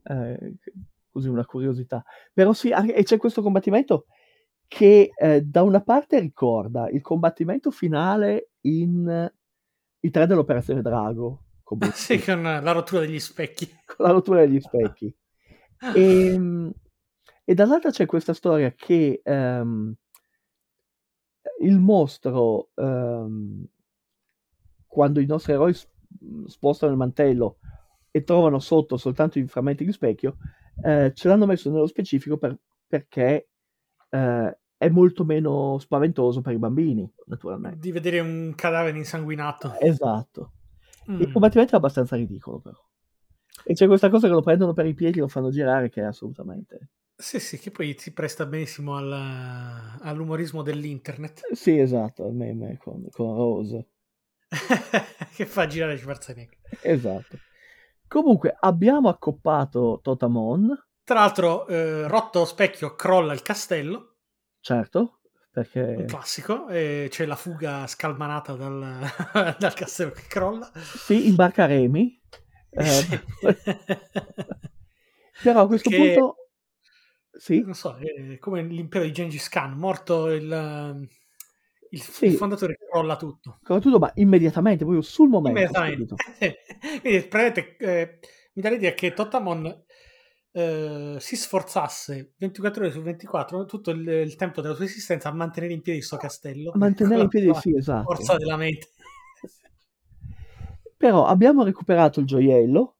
Eh, 0.04 0.54
così 1.10 1.28
una 1.28 1.44
curiosità. 1.44 2.02
Però 2.32 2.52
sì, 2.52 2.70
e 2.70 3.02
c'è 3.02 3.16
questo 3.18 3.42
combattimento 3.42 4.06
che 4.66 5.10
eh, 5.16 5.42
da 5.42 5.62
una 5.62 5.82
parte 5.82 6.20
ricorda 6.20 6.88
il 6.88 7.00
combattimento 7.00 7.70
finale 7.70 8.50
in 8.62 9.30
i 10.00 10.10
tre 10.10 10.26
dell'Operazione 10.26 10.82
Drago, 10.82 11.42
con 11.62 11.78
Bruce 11.78 11.96
sì, 12.18 12.24
con 12.24 12.42
la 12.42 12.72
rottura 12.72 13.00
degli 13.00 13.18
specchi. 13.18 13.66
con 13.84 14.06
la 14.06 14.12
rottura 14.12 14.40
degli 14.40 14.60
specchi. 14.60 15.12
E, 15.94 16.36
e 17.44 17.54
dall'altra 17.54 17.90
c'è 17.90 18.04
questa 18.04 18.34
storia 18.34 18.72
che 18.72 19.20
ehm, 19.22 19.94
il 21.60 21.78
mostro, 21.78 22.70
ehm, 22.74 23.64
quando 24.86 25.20
i 25.20 25.26
nostri 25.26 25.52
eroi 25.52 25.72
spostano 26.46 26.90
il 26.90 26.98
mantello 26.98 27.58
e 28.10 28.24
trovano 28.24 28.58
sotto 28.58 28.96
soltanto 28.96 29.38
i 29.38 29.46
frammenti 29.46 29.84
di 29.84 29.92
specchio, 29.92 30.36
eh, 30.82 31.12
ce 31.14 31.28
l'hanno 31.28 31.46
messo 31.46 31.70
nello 31.70 31.86
specifico 31.86 32.36
per- 32.38 32.56
perché 32.86 33.48
eh, 34.10 34.58
è 34.78 34.88
molto 34.88 35.24
meno 35.24 35.76
spaventoso 35.78 36.40
per 36.40 36.54
i 36.54 36.58
bambini, 36.58 37.10
naturalmente. 37.26 37.78
Di 37.78 37.92
vedere 37.92 38.20
un 38.20 38.52
cadavere 38.56 38.96
insanguinato. 38.96 39.76
Esatto. 39.80 40.52
Il 41.06 41.28
Mm. 41.28 41.32
combattimento 41.32 41.72
è 41.74 41.76
abbastanza 41.76 42.16
ridicolo, 42.16 42.58
però. 42.58 42.76
E 43.64 43.74
c'è 43.74 43.86
questa 43.86 44.08
cosa 44.08 44.28
che 44.28 44.32
lo 44.32 44.40
prendono 44.42 44.72
per 44.72 44.86
i 44.86 44.94
piedi 44.94 45.18
e 45.18 45.22
lo 45.22 45.28
fanno 45.28 45.50
girare, 45.50 45.90
che 45.90 46.00
è 46.00 46.04
assolutamente. 46.04 46.90
Sì, 47.16 47.40
sì, 47.40 47.58
che 47.58 47.70
poi 47.72 47.96
si 47.98 48.12
presta 48.12 48.46
benissimo 48.46 48.94
al- 48.96 49.98
all'umorismo 50.00 50.62
dell'internet 50.62 51.40
Sì, 51.52 51.78
esatto, 51.78 52.26
il 52.26 52.34
meme 52.34 52.78
con, 52.78 53.06
con 53.10 53.34
Rose. 53.34 53.86
che 55.34 55.44
fa 55.44 55.66
girare 55.66 55.98
Schwarzenegger. 55.98 56.56
Esatto. 56.82 57.38
Comunque, 58.08 58.56
abbiamo 58.58 59.08
accoppato 59.08 60.00
Totamon, 60.02 60.86
Tra 61.04 61.20
l'altro, 61.20 61.66
eh, 61.66 62.06
rotto 62.08 62.44
specchio 62.44 62.94
crolla 62.94 63.32
il 63.34 63.42
castello, 63.42 64.16
certo, 64.60 64.98
un 65.00 65.10
perché 65.50 66.04
classico, 66.06 66.68
e 66.68 67.08
c'è 67.10 67.26
la 67.26 67.36
fuga 67.36 67.86
scalmanata 67.86 68.54
dal, 68.54 69.00
dal 69.58 69.74
castello 69.74 70.10
che 70.12 70.22
crolla. 70.28 70.70
sì, 70.74 71.28
imbarca 71.28 71.66
Remy, 71.66 72.20
eh, 72.70 72.84
Sì. 72.84 73.20
però 75.42 75.62
a 75.62 75.66
questo 75.66 75.90
Perché- 75.90 76.14
punto 76.14 76.36
sì, 77.30 77.60
non 77.60 77.74
so, 77.74 77.96
è 77.96 78.38
come 78.38 78.62
l'impero 78.62 79.04
di 79.04 79.12
Gengis 79.12 79.48
Khan, 79.48 79.72
morto 79.74 80.28
il, 80.30 81.08
il, 81.90 82.00
Sì. 82.00 82.26
il 82.26 82.34
fondatore 82.34 82.78
crolla 82.90 83.16
tutto. 83.16 83.58
con 83.62 83.80
tutto, 83.80 83.98
ma 83.98 84.10
immediatamente, 84.16 84.84
proprio 84.84 85.02
sul 85.02 85.28
momento, 85.28 85.58
Immediatamente. 85.58 86.14
Quindi 87.00 87.22
praticamente 87.26 87.76
eh, 87.78 88.18
mi 88.54 88.62
dà 88.62 88.70
l'idea 88.70 88.92
che 88.92 89.12
Totamon 89.12 89.84
eh, 90.52 91.16
si 91.18 91.36
sforzasse 91.36 92.32
24 92.36 92.82
ore 92.84 92.92
su 92.92 93.02
24 93.02 93.64
tutto 93.66 93.90
il, 93.90 94.06
il 94.08 94.34
tempo 94.36 94.60
della 94.60 94.74
sua 94.74 94.84
esistenza 94.84 95.28
a 95.28 95.32
mantenere 95.32 95.72
in 95.72 95.82
piedi 95.82 95.98
questo 95.98 96.16
castello. 96.16 96.72
A 96.72 96.78
mantenere 96.78 97.22
in 97.22 97.28
piedi, 97.28 97.54
sì, 97.54 97.76
esatto. 97.76 98.14
Forza 98.14 98.36
della 98.36 98.56
mente. 98.56 98.88
Però 100.96 101.26
abbiamo 101.26 101.62
recuperato 101.62 102.18
il 102.20 102.26
gioiello, 102.26 102.96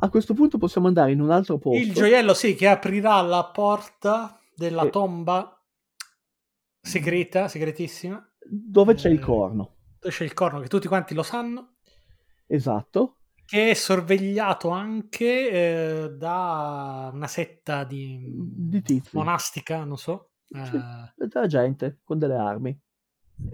a 0.00 0.08
questo 0.08 0.34
punto 0.34 0.58
possiamo 0.58 0.86
andare 0.86 1.12
in 1.12 1.20
un 1.20 1.30
altro 1.30 1.58
posto. 1.58 1.80
Il 1.80 1.92
gioiello, 1.92 2.34
sì, 2.34 2.54
che 2.54 2.68
aprirà 2.68 3.20
la 3.22 3.44
porta 3.52 4.38
della 4.54 4.82
Sì. 4.84 4.90
tomba 4.90 5.61
segreta, 6.82 7.46
segretissima, 7.48 8.22
dove 8.44 8.94
c'è 8.94 9.08
il 9.08 9.18
Eh, 9.18 9.20
corno. 9.20 9.76
dove 10.00 10.12
c'è 10.14 10.24
il 10.24 10.34
corno, 10.34 10.60
che 10.60 10.68
tutti 10.68 10.88
quanti 10.88 11.14
lo 11.14 11.22
sanno, 11.22 11.76
Esatto. 12.46 13.18
che 13.46 13.70
è 13.70 13.74
sorvegliato 13.74 14.68
anche 14.70 15.50
eh, 15.50 16.10
da 16.16 17.10
una 17.12 17.28
setta 17.28 17.84
di, 17.84 18.26
Di 18.34 18.82
tizi. 18.82 19.16
monastica, 19.16 19.84
non 19.84 19.96
so, 19.96 20.32
eh, 20.48 20.64
Sì. 20.66 20.80
Della 21.28 21.46
gente 21.46 22.00
con 22.02 22.18
delle 22.18 22.36
armi. 22.36 22.78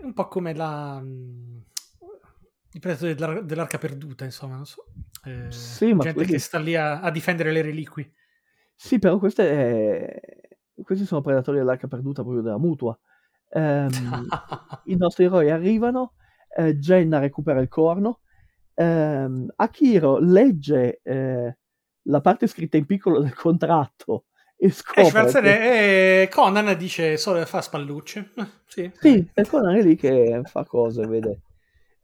un 0.02 0.12
po' 0.14 0.26
come 0.28 0.54
la 0.54 1.00
mh, 1.00 1.64
i 2.72 2.78
predatori 2.80 3.14
dell'ar- 3.14 3.42
dell'arca 3.44 3.78
perduta, 3.78 4.24
insomma, 4.24 4.56
non 4.56 4.66
so. 4.66 4.84
Eh, 5.24 5.50
Sì, 5.50 5.92
ma 5.92 6.02
gente 6.02 6.14
quelli- 6.14 6.32
che 6.32 6.38
sta 6.38 6.58
lì 6.58 6.74
a, 6.76 7.00
a 7.00 7.10
difendere 7.10 7.52
le 7.52 7.62
reliquie. 7.62 8.12
Sì, 8.74 8.98
però 8.98 9.18
queste, 9.18 9.50
eh, 9.50 10.82
questi 10.82 11.04
sono 11.04 11.20
predatori 11.20 11.58
dell'arca 11.58 11.88
perduta 11.88 12.22
proprio 12.22 12.42
della 12.42 12.58
mutua. 12.58 12.98
Ehm, 13.50 14.28
I 14.84 14.96
nostri 14.96 15.24
eroi 15.24 15.50
arrivano, 15.50 16.14
eh, 16.56 16.76
Jenna 16.76 17.18
recupera 17.18 17.60
il 17.60 17.68
corno, 17.68 18.20
ehm, 18.74 19.52
Akiro 19.56 20.18
legge 20.18 21.00
eh, 21.02 21.56
la 22.02 22.20
parte 22.20 22.46
scritta 22.46 22.76
in 22.76 22.86
piccolo 22.86 23.20
del 23.20 23.34
contratto 23.34 24.24
e 24.56 24.66
E 24.66 24.70
scopre 24.70 25.30
che, 25.32 26.22
e 26.22 26.28
Conan 26.28 26.76
dice 26.76 27.16
solo 27.16 27.44
fa 27.44 27.60
spallucce. 27.60 28.32
Sì, 28.68 28.90
sì, 28.92 29.26
e 29.34 29.46
Conan 29.46 29.76
è 29.76 29.82
lì 29.82 29.96
che 29.96 30.42
fa 30.44 30.64
cose, 30.64 31.06
vede. 31.06 31.40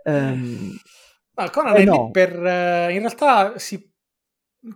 Ehm, 0.05 0.71
No, 1.37 1.51
Conan 1.51 1.77
Eh, 1.77 1.81
è 1.81 1.85
no. 1.85 2.05
lì 2.07 2.11
per 2.13 2.31
eh, 2.47 2.93
in 2.93 3.01
realtà 3.01 3.59
si 3.59 3.93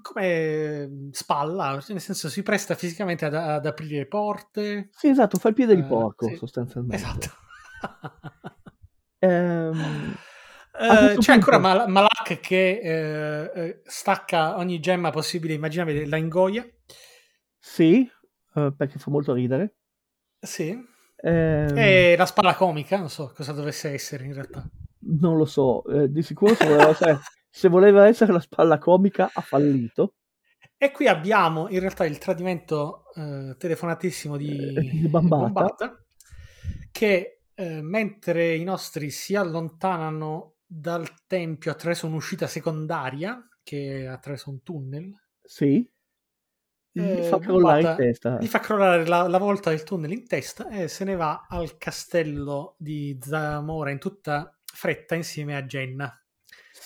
come 0.03 1.09
spalla, 1.13 1.79
cioè 1.81 1.93
nel 1.93 2.01
senso 2.01 2.29
si 2.29 2.43
presta 2.43 2.75
fisicamente 2.75 3.25
ad, 3.25 3.35
ad 3.35 3.67
aprire 3.67 4.07
porte. 4.07 4.89
sì, 4.93 5.09
esatto, 5.09 5.39
fa 5.39 5.49
il 5.49 5.55
piede 5.55 5.75
di 5.75 5.81
Eh, 5.83 5.85
porco 5.85 6.29
sì. 6.29 6.37
sostanzialmente. 6.37 6.97
Esatto. 7.05 7.31
Ehm, 9.19 10.17
Eh, 10.81 10.87
questo 10.87 11.21
c'è 11.23 11.33
ancora 11.33 11.59
punto- 11.59 11.77
Mal- 11.77 11.91
Malak 11.91 12.39
che 12.39 12.79
eh, 12.81 13.51
eh, 13.53 13.81
stacca 13.85 14.59
ogni 14.59 14.79
gemma 14.79 15.11
possibile 15.11 15.55
immaginabile, 15.55 16.07
la 16.07 16.17
ingoia. 16.19 16.65
sì, 17.59 18.09
eh, 18.55 18.73
perché 18.77 19.01
fa 19.01 19.11
molto 19.11 19.33
ridere. 19.33 19.75
Sì. 20.39 20.71
Ehm, 21.17 21.77
E 21.77 22.15
la 22.17 22.27
spalla 22.27 22.55
comica, 22.55 22.97
non 22.97 23.11
so 23.11 23.33
cosa 23.35 23.51
dovesse 23.53 23.91
essere 23.93 24.25
in 24.27 24.35
realtà. 24.35 24.63
Non 25.01 25.37
lo 25.37 25.47
so, 25.47 25.85
eh, 25.87 26.13
di 26.13 26.23
sicuro 26.23 26.55
se 26.55 26.65
voleva, 26.67 26.91
essere, 26.91 27.19
se 27.51 27.69
voleva 27.69 28.07
essere 28.07 28.33
la 28.33 28.41
spalla 28.41 28.79
comica 28.79 29.31
ha 29.33 29.41
fallito. 29.41 30.15
E 30.77 30.91
qui 30.93 31.09
abbiamo 31.09 31.69
in 31.69 31.81
realtà 31.81 32.05
il 32.05 32.19
tradimento 32.19 33.05
eh, 33.15 33.57
telefonatissimo 33.59 34.37
di, 34.37 34.75
Eh, 34.77 34.81
di 35.03 35.09
Bambata. 35.09 36.05
che 36.91 37.41
eh, 37.55 37.83
mentre 37.83 38.55
i 38.55 38.63
nostri 38.65 39.11
si 39.11 39.35
allontanano 39.35 40.55
dal 40.65 41.09
tempio 41.27 41.73
attraverso 41.73 42.07
un'uscita 42.07 42.47
secondaria 42.47 43.43
che 43.63 44.03
è 44.03 44.05
attraverso 44.07 44.51
un 44.51 44.63
tunnel 44.63 45.13
Sì, 45.43 45.91
gli 46.91 47.01
Eh, 47.01 47.23
fa 47.25 47.39
testa. 47.97 48.39
gli 48.39 48.47
fa 48.47 48.61
crollare 48.61 49.07
la, 49.07 49.27
la 49.29 49.39
volta 49.39 49.71
del 49.71 49.83
tunnel 49.83 50.13
in 50.13 50.27
testa 50.27 50.69
e 50.69 50.89
se 50.89 51.05
ne 51.05 51.17
va 51.17 51.47
al 51.49 51.77
castello 51.77 52.77
di 52.79 53.19
Zamora 53.21 53.91
in 53.91 53.99
tutta 53.99 54.57
fretta 54.65 55.15
insieme 55.15 55.57
a 55.57 55.63
Jenna 55.63 56.13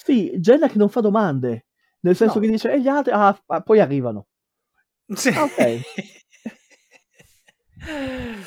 Sì, 0.05 0.31
Jenna 0.39 0.69
che 0.69 0.79
non 0.79 0.89
fa 0.89 1.01
domande, 1.01 1.67
nel 2.01 2.17
senso 2.17 2.39
No. 2.39 2.45
che 2.45 2.51
dice, 2.51 2.73
e 2.73 2.81
gli 2.81 2.89
altri, 2.89 3.13
ah, 3.13 3.41
ah, 3.47 3.61
poi 3.63 3.81
arrivano. 3.81 4.27
Sì. 5.07 5.29
Ah, 5.31 5.45
ok. 5.45 5.81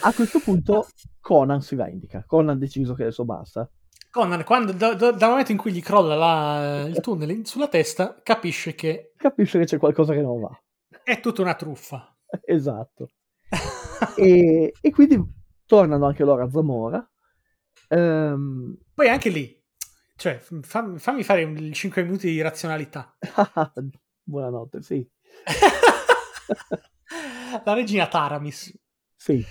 A 0.01 0.14
questo 0.14 0.39
punto 0.39 0.88
Conan 1.20 1.62
si 1.62 1.76
vendica. 1.76 2.24
Conan 2.26 2.56
ha 2.56 2.60
deciso 2.60 2.93
che 2.93 3.03
adesso 3.03 3.26
basta. 3.26 3.70
Conan, 4.10 4.43
quando, 4.45 4.72
da- 4.72 4.93
da- 4.93 5.12
dal 5.12 5.30
momento 5.30 5.51
in 5.51 5.58
cui 5.58 5.74
gli 5.74 5.82
crolla 5.82 6.16
la- 6.16 6.82
il 6.88 6.99
tunnel 7.01 7.30
in- 7.32 7.45
sulla 7.45 7.68
testa, 7.68 8.20
capisce 8.24 8.74
che 8.76 9.12
Capisce 9.18 9.60
che 9.60 9.66
c'è 9.66 9.78
qualcosa 9.78 10.14
che 10.14 10.22
non 10.22 10.39
va. 10.39 10.58
è 11.03 11.20
tutta 11.20 11.41
una 11.41 11.56
truffa. 11.56 12.16
Esatto. 12.45 13.10
E, 14.18 14.74
e 14.82 14.91
quindi 14.91 15.22
tornano 15.66 16.06
anche 16.06 16.24
loro 16.24 16.43
a 16.43 16.49
Zamora. 16.49 17.06
Ehm, 17.89 18.78
Poi 18.93 19.10
anche 19.10 19.30
lì, 19.30 19.55
cioè, 20.18 20.39
fammi, 20.61 20.97
fammi 20.99 21.24
fare 21.24 21.72
5 21.74 22.03
minuti 22.03 22.28
di 22.30 22.41
razionalità. 22.41 23.16
buonanotte, 24.24 24.82
sì. 24.82 25.07
la 27.63 27.74
regina 27.74 28.07
Taramis. 28.07 28.74
Sì, 29.16 29.43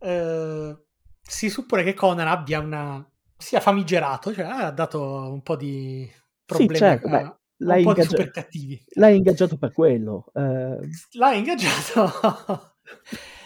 eh, 0.00 0.76
si 1.20 1.50
suppone 1.50 1.82
che 1.82 1.94
Conan 1.94 2.28
abbia 2.28 2.60
una 2.60 3.06
sia 3.36 3.60
famigerato, 3.60 4.32
cioè 4.34 4.44
ha 4.44 4.70
dato 4.70 5.30
un 5.30 5.42
po' 5.42 5.56
di 5.56 6.10
problemi 6.44 6.78
certo, 6.78 7.06
a- 7.06 7.10
beh, 7.10 7.16
a 7.22 7.38
l'hai 7.58 7.78
un 7.78 7.84
po' 7.84 7.92
di 7.94 8.00
ingaggia- 8.00 8.16
super 8.16 8.30
cattivi. 8.30 8.84
l'hai 8.94 9.16
ingaggiato 9.16 9.56
per 9.56 9.72
quello. 9.72 10.26
eh, 10.34 10.78
L'ha 11.12 11.32
ingaggiato 11.34 12.74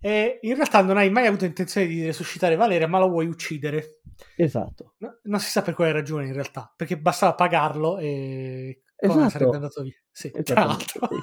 e 0.00 0.38
in 0.42 0.54
realtà 0.54 0.82
non 0.82 0.96
hai 0.96 1.10
mai 1.10 1.26
avuto 1.26 1.44
intenzione 1.44 1.86
di 1.86 2.04
resuscitare 2.04 2.56
Valeria, 2.56 2.88
ma 2.88 2.98
lo 2.98 3.08
vuoi 3.08 3.26
uccidere. 3.26 4.00
esatto. 4.36 4.94
No- 4.98 5.18
non 5.24 5.40
si 5.40 5.50
sa 5.50 5.62
per 5.62 5.74
quale 5.74 5.92
ragione 5.92 6.26
in 6.26 6.32
realtà, 6.32 6.72
perché 6.76 6.98
bastava 6.98 7.34
pagarlo 7.34 7.98
e 7.98 8.82
Esatto. 8.96 9.28
sarebbe 9.30 9.56
andato 9.56 9.82
via. 9.82 9.94
Sì, 10.10 10.30
tra 10.42 10.64
l'altro. 10.64 11.08
sì. 11.08 11.16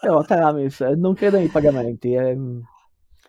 Però 0.00 0.22
Taramis 0.22 0.80
eh, 0.80 0.94
non 0.96 1.14
crede 1.14 1.38
nei 1.38 1.48
pagamenti. 1.48 2.14
ehm, 2.14 2.62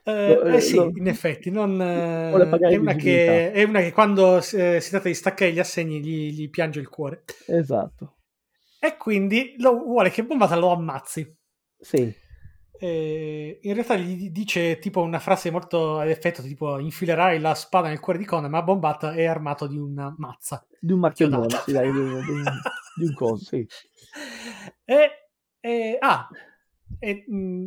Eh, 0.04 0.34
Lo- 0.34 0.44
eh 0.46 0.62
sì, 0.62 0.76
lo- 0.78 0.92
in 0.96 1.08
effetti, 1.08 1.52
non, 1.52 1.80
eh, 1.80 2.32
è, 2.70 2.76
una 2.76 2.96
che, 2.96 3.52
è 3.52 3.64
una 3.64 3.82
che 3.82 3.92
quando 3.92 4.42
si, 4.42 4.58
si 4.82 4.90
tratta 4.90 5.08
di 5.08 5.14
staccare 5.14 5.52
gli 5.52 5.60
assegni 5.60 6.00
gli, 6.00 6.32
gli 6.32 6.50
piange 6.50 6.80
il 6.80 6.90
cuore. 6.90 7.24
esatto. 7.48 8.16
E 8.80 8.98
quindi 8.98 9.56
lo, 9.60 9.78
vuole 9.78 10.10
che 10.10 10.26
Bombata 10.26 10.56
lo 10.56 10.72
ammazzi. 10.72 11.38
Sì, 11.82 12.14
E 12.84 13.60
in 13.62 13.74
realtà 13.76 13.96
gli 13.96 14.32
dice 14.32 14.80
tipo 14.80 15.02
una 15.02 15.20
frase 15.20 15.52
molto 15.52 16.00
ad 16.00 16.10
effetto, 16.10 16.42
tipo 16.42 16.80
infilerai 16.80 17.40
la 17.40 17.54
spada 17.54 17.90
nel 17.90 18.00
cuore 18.00 18.18
di 18.18 18.26
Conan, 18.26 18.50
ma 18.50 18.64
Bombata 18.64 19.14
è 19.14 19.26
armato 19.26 19.68
di 19.68 19.78
una 19.78 20.12
mazza. 20.18 20.66
di 20.80 20.92
un 20.92 21.00
marchionnone, 21.00 21.46
Chiodato. 21.48 21.64
sì, 21.64 21.72
dai, 21.74 21.92
di, 21.92 21.98
un- 22.00 22.24
di 22.96 23.04
un, 23.06 23.14
coso, 23.14 23.44
sì. 23.46 23.68
E, 24.84 25.30
e- 25.60 25.98
ah, 26.00 26.28
e, 26.98 27.24
mh, 27.28 27.66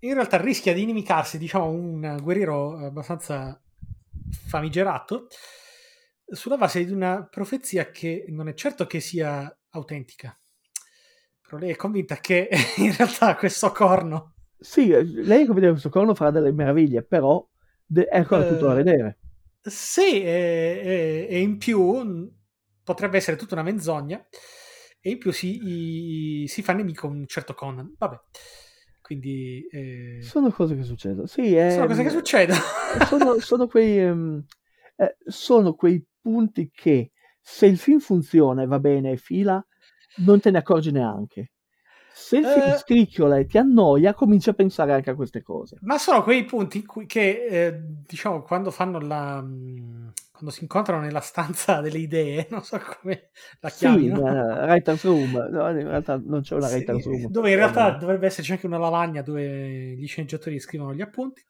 in 0.00 0.14
realtà 0.14 0.36
rischia 0.38 0.74
di 0.74 0.82
inimicarsi, 0.82 1.38
diciamo, 1.38 1.68
un 1.70 2.18
guerriero 2.20 2.76
abbastanza 2.76 3.58
famigerato 4.48 5.28
sulla 6.26 6.56
base 6.58 6.84
di 6.84 6.92
una 6.92 7.26
profezia 7.26 7.90
che 7.90 8.24
non 8.28 8.48
è 8.48 8.54
certo 8.54 8.86
che 8.86 9.00
sia 9.00 9.54
autentica. 9.70 10.36
Però 11.40 11.56
lei 11.58 11.70
è 11.72 11.76
convinta 11.76 12.16
che 12.16 12.48
in 12.78 12.94
realtà 12.96 13.34
questo 13.36 13.70
corno 13.72 14.31
Sì, 14.62 14.90
eh, 14.90 15.02
lei 15.04 15.46
che 15.46 15.52
vede 15.52 15.70
questo 15.70 15.88
corno 15.88 16.14
farà 16.14 16.30
delle 16.30 16.52
meraviglie, 16.52 17.02
però 17.02 17.46
è 17.92 18.16
ancora 18.16 18.44
tutto 18.44 18.66
da 18.66 18.72
Eh, 18.72 18.76
vedere. 18.76 19.18
Sì, 19.62 20.22
e, 20.22 20.80
e- 20.84 21.26
e 21.30 21.38
in 21.40 21.58
più 21.58 22.30
potrebbe 22.82 23.16
essere 23.16 23.36
tutta 23.36 23.54
una 23.54 23.62
menzogna. 23.62 24.24
E 25.00 25.10
in 25.10 25.18
più 25.18 25.32
si, 25.32 26.42
i- 26.42 26.48
si 26.48 26.62
fa 26.62 26.72
nemico 26.72 27.06
un 27.08 27.26
certo 27.26 27.54
Conan. 27.54 27.94
Vabbè, 27.98 28.18
quindi 29.00 29.66
eh, 29.70 30.18
Sono 30.22 30.50
cose 30.50 30.76
che 30.76 30.82
succedono. 30.84 31.26
Sì, 31.26 31.54
è, 31.54 31.70
sono 31.72 31.86
cose 31.86 32.02
che 32.02 32.10
succedono. 32.10 32.60
sono, 33.08 33.38
sono 33.40 33.66
quei, 33.66 33.98
ehm, 33.98 34.44
eh, 34.96 35.16
sono 35.26 35.74
quei 35.74 36.04
punti 36.20 36.70
che 36.72 37.10
se 37.40 37.66
il 37.66 37.78
film 37.78 37.98
funziona 37.98 38.62
e 38.62 38.66
va 38.66 38.78
bene 38.78 39.12
e 39.12 39.16
fila, 39.16 39.64
non 40.16 40.40
te 40.40 40.50
ne 40.50 40.58
accorgi 40.58 40.92
neanche. 40.92 41.51
Se 42.12 42.44
film 42.46 42.70
Eh. 42.70 42.76
scricchiola 42.76 43.38
e 43.38 43.46
ti 43.46 43.58
annoia, 43.58 44.14
cominci 44.14 44.48
a 44.50 44.54
pensare 44.54 44.92
anche 44.92 45.10
a 45.10 45.14
queste 45.14 45.42
cose. 45.42 45.82
Ma 45.82 45.98
sono 45.98 46.22
quei 46.22 46.44
punti 46.44 46.78
in 46.78 46.86
cui 46.86 47.06
che, 47.06 47.44
eh, 47.46 47.80
diciamo, 48.06 48.42
quando 48.42 48.70
fanno 48.70 49.00
la... 49.00 49.40
mh, 49.42 50.12
quando 50.30 50.50
si 50.50 50.62
incontrano 50.62 51.02
nella 51.02 51.20
stanza 51.20 51.80
delle 51.80 51.98
idee, 51.98 52.46
non 52.50 52.62
so 52.62 52.78
come 52.78 53.30
la 53.60 53.70
Sì, 53.70 53.78
chiamino. 53.78 54.18
eh, 54.18 54.64
writer's 54.66 55.02
room. 55.04 55.36
No, 55.50 55.68
in 55.70 55.86
realtà 55.88 56.20
non 56.24 56.42
c'è 56.42 56.54
una 56.54 56.68
Sì, 56.68 56.74
writer's 56.74 57.04
room. 57.06 57.30
dove 57.30 57.50
in 57.50 57.56
realtà 57.56 57.90
dovrebbe 57.90 58.26
esserci 58.26 58.52
anche 58.52 58.66
una 58.66 58.78
lavagna 58.78 59.20
dove 59.22 59.94
gli 59.96 60.06
sceneggiatori 60.06 60.58
scrivono 60.60 60.94
gli 60.94 61.00
appunti. 61.02 61.44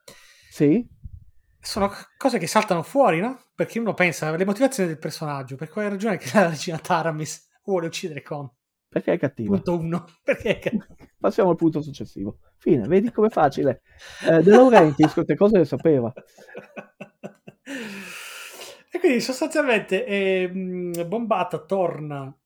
Sì, 0.49 0.89
Sono 1.61 1.91
cose 2.19 2.37
che 2.39 2.47
saltano 2.47 2.83
fuori, 2.83 3.19
no? 3.21 3.47
Perché 3.55 3.79
uno 3.79 3.95
pensa 3.95 4.29
alle 4.29 4.45
motivazioni 4.45 4.89
del 4.91 4.99
personaggio. 4.99 5.57
Per 5.57 5.69
quale 5.71 5.89
ragione 5.89 6.19
che 6.19 6.29
la 6.35 6.49
regina 6.49 6.79
Taramis 6.79 7.49
vuole 7.65 7.87
uccidere 7.87 8.23
Con? 8.23 8.51
Perché 8.93 9.15
è 9.15 9.19
cattiva. 9.19 9.57
Punto 9.57 9.79
uno. 9.79 10.05
Perché? 10.23 10.59
che- 10.59 10.79
Passiamo 11.19 11.51
al 11.51 11.57
punto 11.57 11.81
successivo. 11.81 12.39
Fine, 12.59 12.87
vedi 12.87 13.11
com'è 13.11 13.31
facile. 13.31 13.81
Eh, 14.29 14.43
De 14.43 14.51
Laurentiis 14.51 15.13
queste 15.15 15.35
cose 15.35 15.57
le 15.59 15.65
sapeva. 15.65 16.13
e 18.91 18.99
quindi 18.99 19.21
sostanzialmente 19.21 20.05
ehm, 20.05 21.09
Bombata 21.09 21.65
torna 21.65 22.37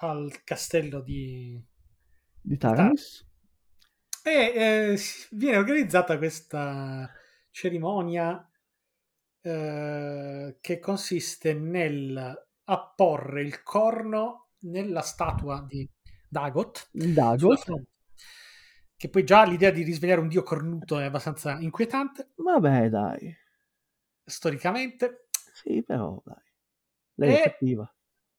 al 0.00 0.42
castello 0.44 1.00
di... 1.00 1.62
Di 2.40 2.56
Taramis? 2.58 3.24
e 4.24 4.52
eh, 4.54 4.98
viene 5.32 5.56
organizzata 5.56 6.16
questa 6.16 7.10
cerimonia 7.50 8.48
eh, 9.40 10.56
che 10.60 10.78
consiste 10.78 11.54
nel 11.54 12.46
apporre 12.64 13.42
il 13.42 13.62
corno 13.62 14.41
nella 14.62 15.00
statua 15.02 15.64
di 15.68 15.88
Dagot 16.28 16.88
Il 16.92 17.12
sulla 17.12 17.12
Dago? 17.34 17.56
fronte. 17.56 17.90
che 18.96 19.08
poi 19.08 19.24
già 19.24 19.44
l'idea 19.44 19.70
di 19.70 19.82
risvegliare 19.82 20.20
un 20.20 20.28
dio 20.28 20.42
cornuto 20.42 20.98
è 20.98 21.04
abbastanza 21.04 21.58
inquietante 21.60 22.30
Vabbè, 22.36 22.88
dai. 22.88 23.36
storicamente 24.24 25.26
Sì, 25.52 25.82
però, 25.82 26.20
dai. 26.24 26.42
Lei 27.14 27.34
è 27.34 27.38
E- 27.38 27.42
cattiva. 27.42 27.94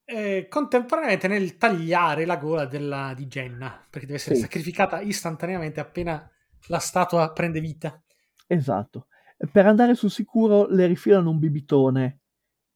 eh, 0.06 0.48
contemporaneamente 0.50 1.28
nel 1.28 1.58
tagliare 1.58 2.26
la 2.26 2.38
gola 2.38 2.66
della, 2.66 3.14
di 3.16 3.26
Jenna 3.28 3.70
perché 3.90 4.06
deve 4.06 4.18
essere 4.18 4.36
Sì. 4.36 4.42
sacrificata 4.42 5.00
istantaneamente 5.02 5.80
appena 5.80 6.30
la 6.68 6.80
statua 6.80 7.32
prende 7.32 7.60
vita 7.60 8.02
Esatto. 8.48 9.08
Per 9.52 9.66
andare 9.66 9.96
sul 9.96 10.12
sicuro 10.12 10.68
le 10.68 10.86
rifilano 10.88 11.30
un 11.30 11.40
bibitone 11.40 12.22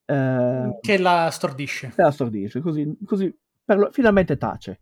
eh, 0.07 0.77
che 0.81 0.97
la 0.97 1.29
stordisce 1.31 1.91
per 1.95 2.05
la 2.05 2.11
stordisce, 2.11 2.59
così, 2.61 2.97
così 3.05 3.33
lo- 3.65 3.89
finalmente 3.91 4.37
tace. 4.37 4.81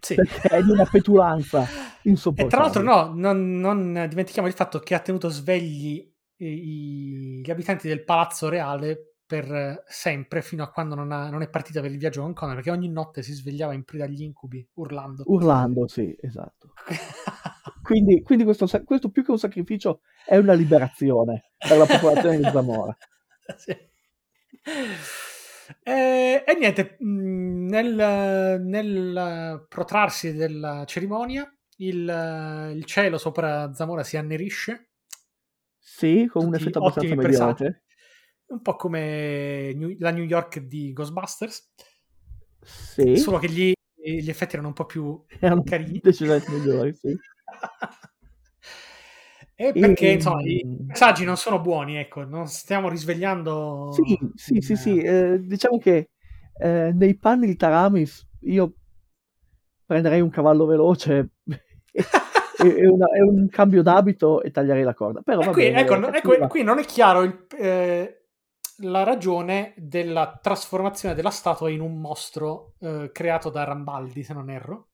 Sì. 0.00 0.14
Perché 0.14 0.48
è 0.48 0.62
di 0.62 0.70
una 0.70 0.86
petulanza 0.86 1.62
E 2.02 2.08
insopportabile. 2.08 2.48
tra 2.48 2.60
l'altro, 2.62 2.82
no, 2.82 3.12
non, 3.14 3.58
non 3.58 4.06
dimentichiamo 4.08 4.48
il 4.48 4.54
fatto 4.54 4.78
che 4.78 4.94
ha 4.94 5.00
tenuto 5.00 5.28
svegli 5.28 5.96
i- 6.36 6.46
i- 6.46 7.40
gli 7.44 7.50
abitanti 7.50 7.86
del 7.88 8.04
palazzo 8.04 8.48
reale 8.48 9.16
per 9.26 9.44
eh, 9.54 9.82
sempre, 9.86 10.40
fino 10.42 10.62
a 10.64 10.70
quando 10.70 10.94
non, 10.94 11.12
ha- 11.12 11.28
non 11.30 11.42
è 11.42 11.48
partita 11.50 11.80
per 11.82 11.90
il 11.90 11.98
viaggio 11.98 12.22
con 12.22 12.32
Conan, 12.32 12.54
perché 12.56 12.70
ogni 12.70 12.88
notte 12.88 13.22
si 13.22 13.32
svegliava 13.34 13.74
in 13.74 13.84
preda 13.84 14.04
agli 14.04 14.22
incubi 14.22 14.66
urlando. 14.74 15.22
Urlando, 15.26 15.86
sì, 15.86 16.16
esatto. 16.20 16.72
Quindi, 17.82 18.22
quindi 18.22 18.44
questo, 18.44 18.66
questo 18.84 19.10
più 19.10 19.24
che 19.24 19.30
un 19.32 19.38
sacrificio 19.38 20.00
è 20.24 20.36
una 20.36 20.52
liberazione 20.52 21.52
per 21.58 21.76
la 21.76 21.86
popolazione 21.86 22.36
di 22.38 22.44
Zamora. 22.44 22.96
Sì. 23.56 23.76
E, 25.82 26.44
e 26.46 26.54
niente, 26.58 26.96
mh, 26.98 27.66
nel, 27.68 28.60
nel 28.60 29.64
protrarsi 29.68 30.32
della 30.34 30.84
cerimonia, 30.84 31.52
il, 31.76 32.72
il 32.74 32.84
cielo 32.84 33.18
sopra 33.18 33.72
Zamora 33.72 34.02
si 34.02 34.16
annerisce 34.16 34.90
Sì, 35.80 36.26
con 36.26 36.46
un 36.46 36.54
effetto 36.54 36.78
abbastanza 36.78 37.14
mediocre. 37.16 37.82
un 38.48 38.62
po' 38.62 38.76
come 38.76 39.72
New- 39.74 39.96
la 40.00 40.10
New 40.10 40.24
York 40.24 40.58
di 40.60 40.92
Ghostbusters, 40.92 41.70
Sì, 42.64 43.08
solo 43.12 43.38
che 43.38 43.48
gli, 43.50 43.72
gli 43.94 44.28
effetti 44.28 44.54
erano 44.54 44.68
un 44.68 44.74
po' 44.74 44.86
più 44.86 45.22
erano 45.40 45.62
carini. 45.62 46.02
decisamente 46.02 46.50
migliori, 46.50 46.94
sì. 46.94 47.18
e 49.62 49.74
perché 49.76 50.08
E- 50.08 50.12
insomma 50.12 50.40
i 50.42 50.64
messaggi 50.86 51.24
non 51.24 51.36
sono 51.36 51.60
buoni, 51.60 51.96
ecco, 51.96 52.24
non 52.24 52.46
stiamo 52.48 52.88
risvegliando. 52.88 54.04
Sì, 54.04 54.30
sì, 54.34 54.60
sì, 54.60 54.76
sì. 54.76 54.98
eh, 54.98 55.38
diciamo 55.40 55.78
che 55.78 56.10
eh, 56.58 56.92
nei 56.94 57.16
panni 57.18 57.46
di 57.46 57.56
Taramis 57.56 58.26
io 58.42 58.74
prenderei 59.86 60.20
un 60.20 60.30
cavallo 60.30 60.66
veloce 60.66 61.30
e, 62.56 62.86
una- 62.86 63.06
un 63.26 63.48
cambio 63.48 63.82
d'abito 63.82 64.42
e 64.42 64.50
taglierei 64.50 64.84
la 64.84 64.94
corda. 64.94 65.22
Però 65.22 65.48
qui, 65.50 65.64
bene, 65.64 65.80
ecco, 65.80 65.94
ecco, 66.12 66.46
qui 66.46 66.62
non 66.62 66.78
è 66.78 66.84
chiaro 66.84 67.22
il- 67.22 67.46
eh, 67.58 68.16
la 68.82 69.02
ragione 69.02 69.74
della 69.76 70.38
trasformazione 70.40 71.14
della 71.14 71.30
statua 71.30 71.70
in 71.70 71.80
un 71.80 72.00
mostro 72.00 72.74
eh, 72.80 73.10
creato 73.12 73.50
da 73.50 73.64
Rambaldi, 73.64 74.22
se 74.22 74.32
non 74.34 74.50
erro. 74.50 74.88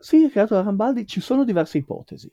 Sì, 0.00 0.28
creato 0.30 0.54
da 0.54 0.62
Rambaldi, 0.62 1.06
ci 1.06 1.20
sono 1.20 1.44
diverse 1.44 1.78
ipotesi. 1.78 2.28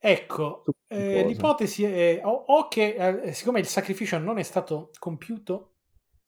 Ecco, 0.00 0.64
eh, 0.86 1.24
l'ipotesi 1.24 1.84
è 1.84 2.20
o, 2.24 2.30
o 2.30 2.68
che 2.68 3.22
eh, 3.24 3.32
siccome 3.32 3.60
il 3.60 3.66
sacrificio 3.66 4.16
non 4.18 4.38
è 4.38 4.42
stato 4.42 4.90
compiuto, 4.98 5.74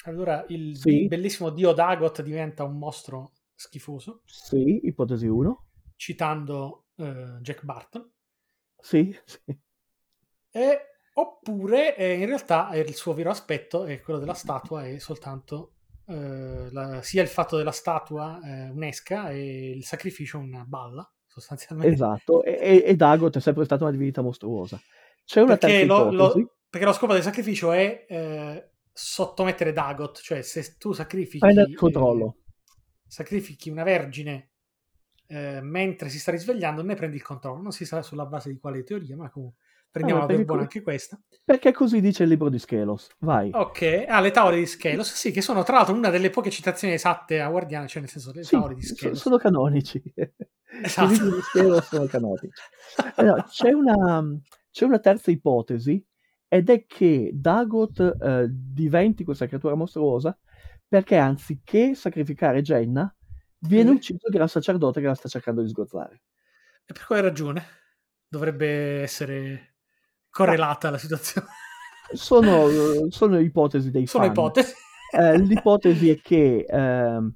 allora 0.05 0.45
il 0.49 0.77
Sì. 0.77 1.07
bellissimo 1.07 1.51
dio 1.51 1.73
Dagot 1.73 2.23
diventa 2.23 2.65
un 2.65 2.77
mostro 2.79 3.33
schifoso, 3.55 4.23
Sì, 4.25 4.81
ipotesi 4.87 5.27
1. 5.27 5.67
citando 5.97 6.87
eh, 6.97 7.39
Jack 7.41 7.65
Barton. 7.65 8.11
Sì, 8.79 9.17
sì. 9.25 9.59
E, 10.53 10.81
oppure 11.15 11.97
eh, 11.97 12.15
in 12.15 12.27
realtà 12.27 12.71
eh, 12.71 12.81
il 12.81 12.95
suo 12.95 13.15
vero 13.15 13.31
aspetto 13.31 13.85
è 13.85 14.01
quello 14.01 14.19
della 14.19 14.35
statua 14.35 14.87
è 14.87 14.99
soltanto 14.99 15.75
eh, 16.07 16.69
la- 16.73 17.03
sia 17.03 17.23
il 17.23 17.29
fatto 17.29 17.57
della 17.57 17.71
statua 17.73 18.41
un'esca 18.43 19.31
e 19.31 19.71
il 19.71 19.85
sacrificio 19.85 20.39
una 20.39 20.65
balla 20.65 21.09
sostanzialmente 21.31 21.93
Esatto, 21.95 22.43
e, 22.43 22.59
e- 22.61 22.83
e 22.87 22.97
Dagot 22.97 23.37
è 23.37 23.41
sempre 23.41 23.65
stata 23.65 23.85
una 23.85 23.93
divinità 23.93 24.21
mostruosa. 24.21 24.81
C'è 25.25 25.41
una 25.41 25.57
perché 25.57 25.87
terza 25.87 26.03
lo, 26.05 26.11
lo- 26.13 26.55
perché 26.69 26.87
lo 26.87 26.93
scopo 26.93 27.13
del 27.13 27.23
sacrificio 27.23 27.73
è 27.73 28.05
eh, 28.09 28.71
sottomettere 28.93 29.73
Dagot 29.73 30.21
cioè 30.21 30.43
se 30.43 30.77
tu 30.79 30.93
sacrifichi 30.93 31.39
Prendere 31.39 31.69
il 31.69 31.75
eh, 31.75 31.77
controllo. 31.79 32.37
sacrifichi 33.07 33.71
una 33.71 33.83
vergine 33.85 34.51
eh, 35.29 35.61
mentre 35.63 36.09
si 36.09 36.19
sta 36.19 36.33
risvegliando 36.33 36.83
ne 36.83 36.95
prendi 36.97 37.17
il 37.17 37.23
controllo 37.23 37.63
non 37.63 37.71
si 37.73 37.85
sa 37.85 38.03
sulla 38.03 38.27
base 38.27 38.51
di 38.51 38.59
quale 38.59 38.83
teoria 38.83 39.17
ma 39.17 39.31
comunque 39.31 39.59
prendiamola 39.91 40.27
perché 40.27 40.39
per 40.39 40.47
buona 40.47 40.63
anche 40.63 40.83
questa 40.83 41.21
Perché 41.45 41.73
così 41.73 42.01
dice 42.01 42.23
il 42.23 42.29
libro 42.29 42.49
di 42.49 42.59
Schelos. 42.59 43.09
Vai. 43.19 43.51
Ok, 43.53 44.05
ah, 44.07 44.21
le 44.21 44.31
tavole 44.31 44.57
di 44.59 44.67
Schelos, 44.67 45.13
sì, 45.13 45.33
che 45.33 45.41
sono 45.41 45.63
tra 45.65 45.77
l'altro 45.77 45.95
una 45.95 46.11
delle 46.11 46.31
poche 46.31 46.51
citazioni 46.51 46.95
esatte 46.95 47.41
a 47.41 47.49
Guardiana, 47.49 47.87
cioè 47.87 48.01
nel 48.03 48.11
senso 48.11 48.31
le 48.33 48.45
Sì, 48.45 48.51
tavole 48.53 48.75
di 48.75 48.83
Schelos. 48.83 49.19
sono 49.21 49.37
canonici. 49.37 50.01
Esatto. 50.83 51.13
I 51.13 51.17
libri 51.19 51.31
di 51.35 51.41
Schelos 51.43 51.89
sono 51.89 52.07
canonici. 52.07 52.49
Allora, 53.17 53.43
c'è, 53.43 53.73
una, 53.73 54.23
c'è 54.71 54.85
una 54.85 54.99
terza 55.01 55.33
ipotesi 55.33 56.03
ed 56.47 56.71
è 56.71 56.87
che 56.87 57.31
Dagot 57.35 58.17
eh, 58.21 58.47
diventi 58.49 59.25
questa 59.25 59.47
creatura 59.49 59.75
mostruosa 59.75 60.39
perché 60.87 61.17
anziché 61.17 61.95
sacrificare 61.97 62.63
Jenna 62.63 63.13
viene 63.59 63.91
Mhm. 63.91 63.97
ucciso 63.97 64.29
gran 64.31 64.49
sacerdote 64.49 65.01
che 65.01 65.07
la 65.09 65.15
sta 65.15 65.29
cercando 65.29 65.61
di 65.63 65.69
sgozzare. 65.69 66.23
E 66.87 66.93
per 66.93 67.05
quale 67.05 67.23
ragione 67.23 67.63
dovrebbe 68.29 69.03
essere 69.03 69.70
correlata 70.31 70.91
la 70.91 70.99
situazione? 70.99 71.47
Sono, 72.13 72.67
sono 73.11 73.39
ipotesi 73.39 73.91
dei 73.93 74.07
Sono 74.07 74.25
fan. 74.25 74.33
ipotesi. 74.33 74.75
Eh, 75.13 75.39
l'ipotesi 75.39 76.11
è 76.11 76.21
che 76.21 76.65
ehm, 76.69 77.33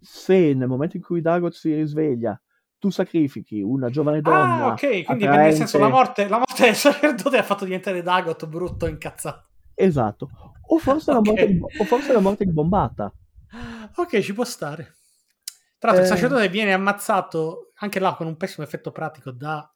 se 0.00 0.54
nel 0.54 0.68
momento 0.68 0.96
in 0.96 1.02
cui 1.02 1.20
Dagot 1.20 1.52
si 1.52 1.74
risveglia 1.74 2.40
tu 2.78 2.88
sacrifichi 2.90 3.60
una 3.60 3.90
giovane 3.90 4.20
donna 4.22 4.64
Ah, 4.64 4.66
ok, 4.68 4.78
quindi 4.78 5.04
per- 5.04 5.16
nel 5.18 5.28
attraente- 5.28 5.56
senso 5.56 5.78
la 5.78 5.88
morte, 5.88 6.28
la 6.28 6.38
morte 6.38 6.64
del 6.64 6.74
sacerdote 6.74 7.36
ha 7.36 7.42
fatto 7.42 7.64
diventare 7.64 8.02
Dagot 8.02 8.46
brutto 8.46 8.86
incazzato. 8.86 9.48
esatto 9.74 10.30
o 10.68 10.78
forse, 10.78 11.12
la 11.12 11.18
Ok. 11.18 11.26
morte 11.26 11.46
di, 11.46 11.58
o 11.60 11.84
forse 11.84 12.12
la 12.14 12.20
morte 12.20 12.44
di 12.44 12.52
bombata 12.52 13.12
Ok, 13.96 14.20
ci 14.20 14.32
può 14.32 14.44
stare. 14.44 14.96
Tra 15.78 15.90
l'altro, 15.92 16.06
il 16.06 16.12
Eh. 16.12 16.16
sacerdote 16.16 16.48
viene 16.48 16.72
ammazzato 16.72 17.72
anche 17.76 17.98
là 18.00 18.14
con 18.14 18.26
un 18.26 18.36
pessimo 18.36 18.64
effetto 18.66 18.90
pratico 18.92 19.30
da 19.30 19.70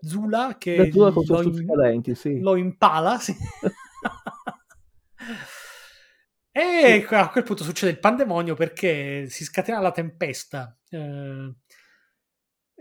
Zula 0.00 0.56
che 0.58 0.90
suoi 0.90 1.66
lo, 1.66 1.88
in- 1.88 2.14
sì 2.14 2.40
lo 2.40 2.56
impala. 2.56 3.18
Sì. 3.18 3.36
e 6.52 7.06
a 7.08 7.30
quel 7.30 7.44
punto 7.44 7.64
succede 7.64 7.92
il 7.92 7.98
pandemonio 7.98 8.54
perché 8.54 9.28
si 9.28 9.44
scatena 9.44 9.80
la 9.80 9.92
tempesta. 9.92 10.76
Eh, 10.88 11.54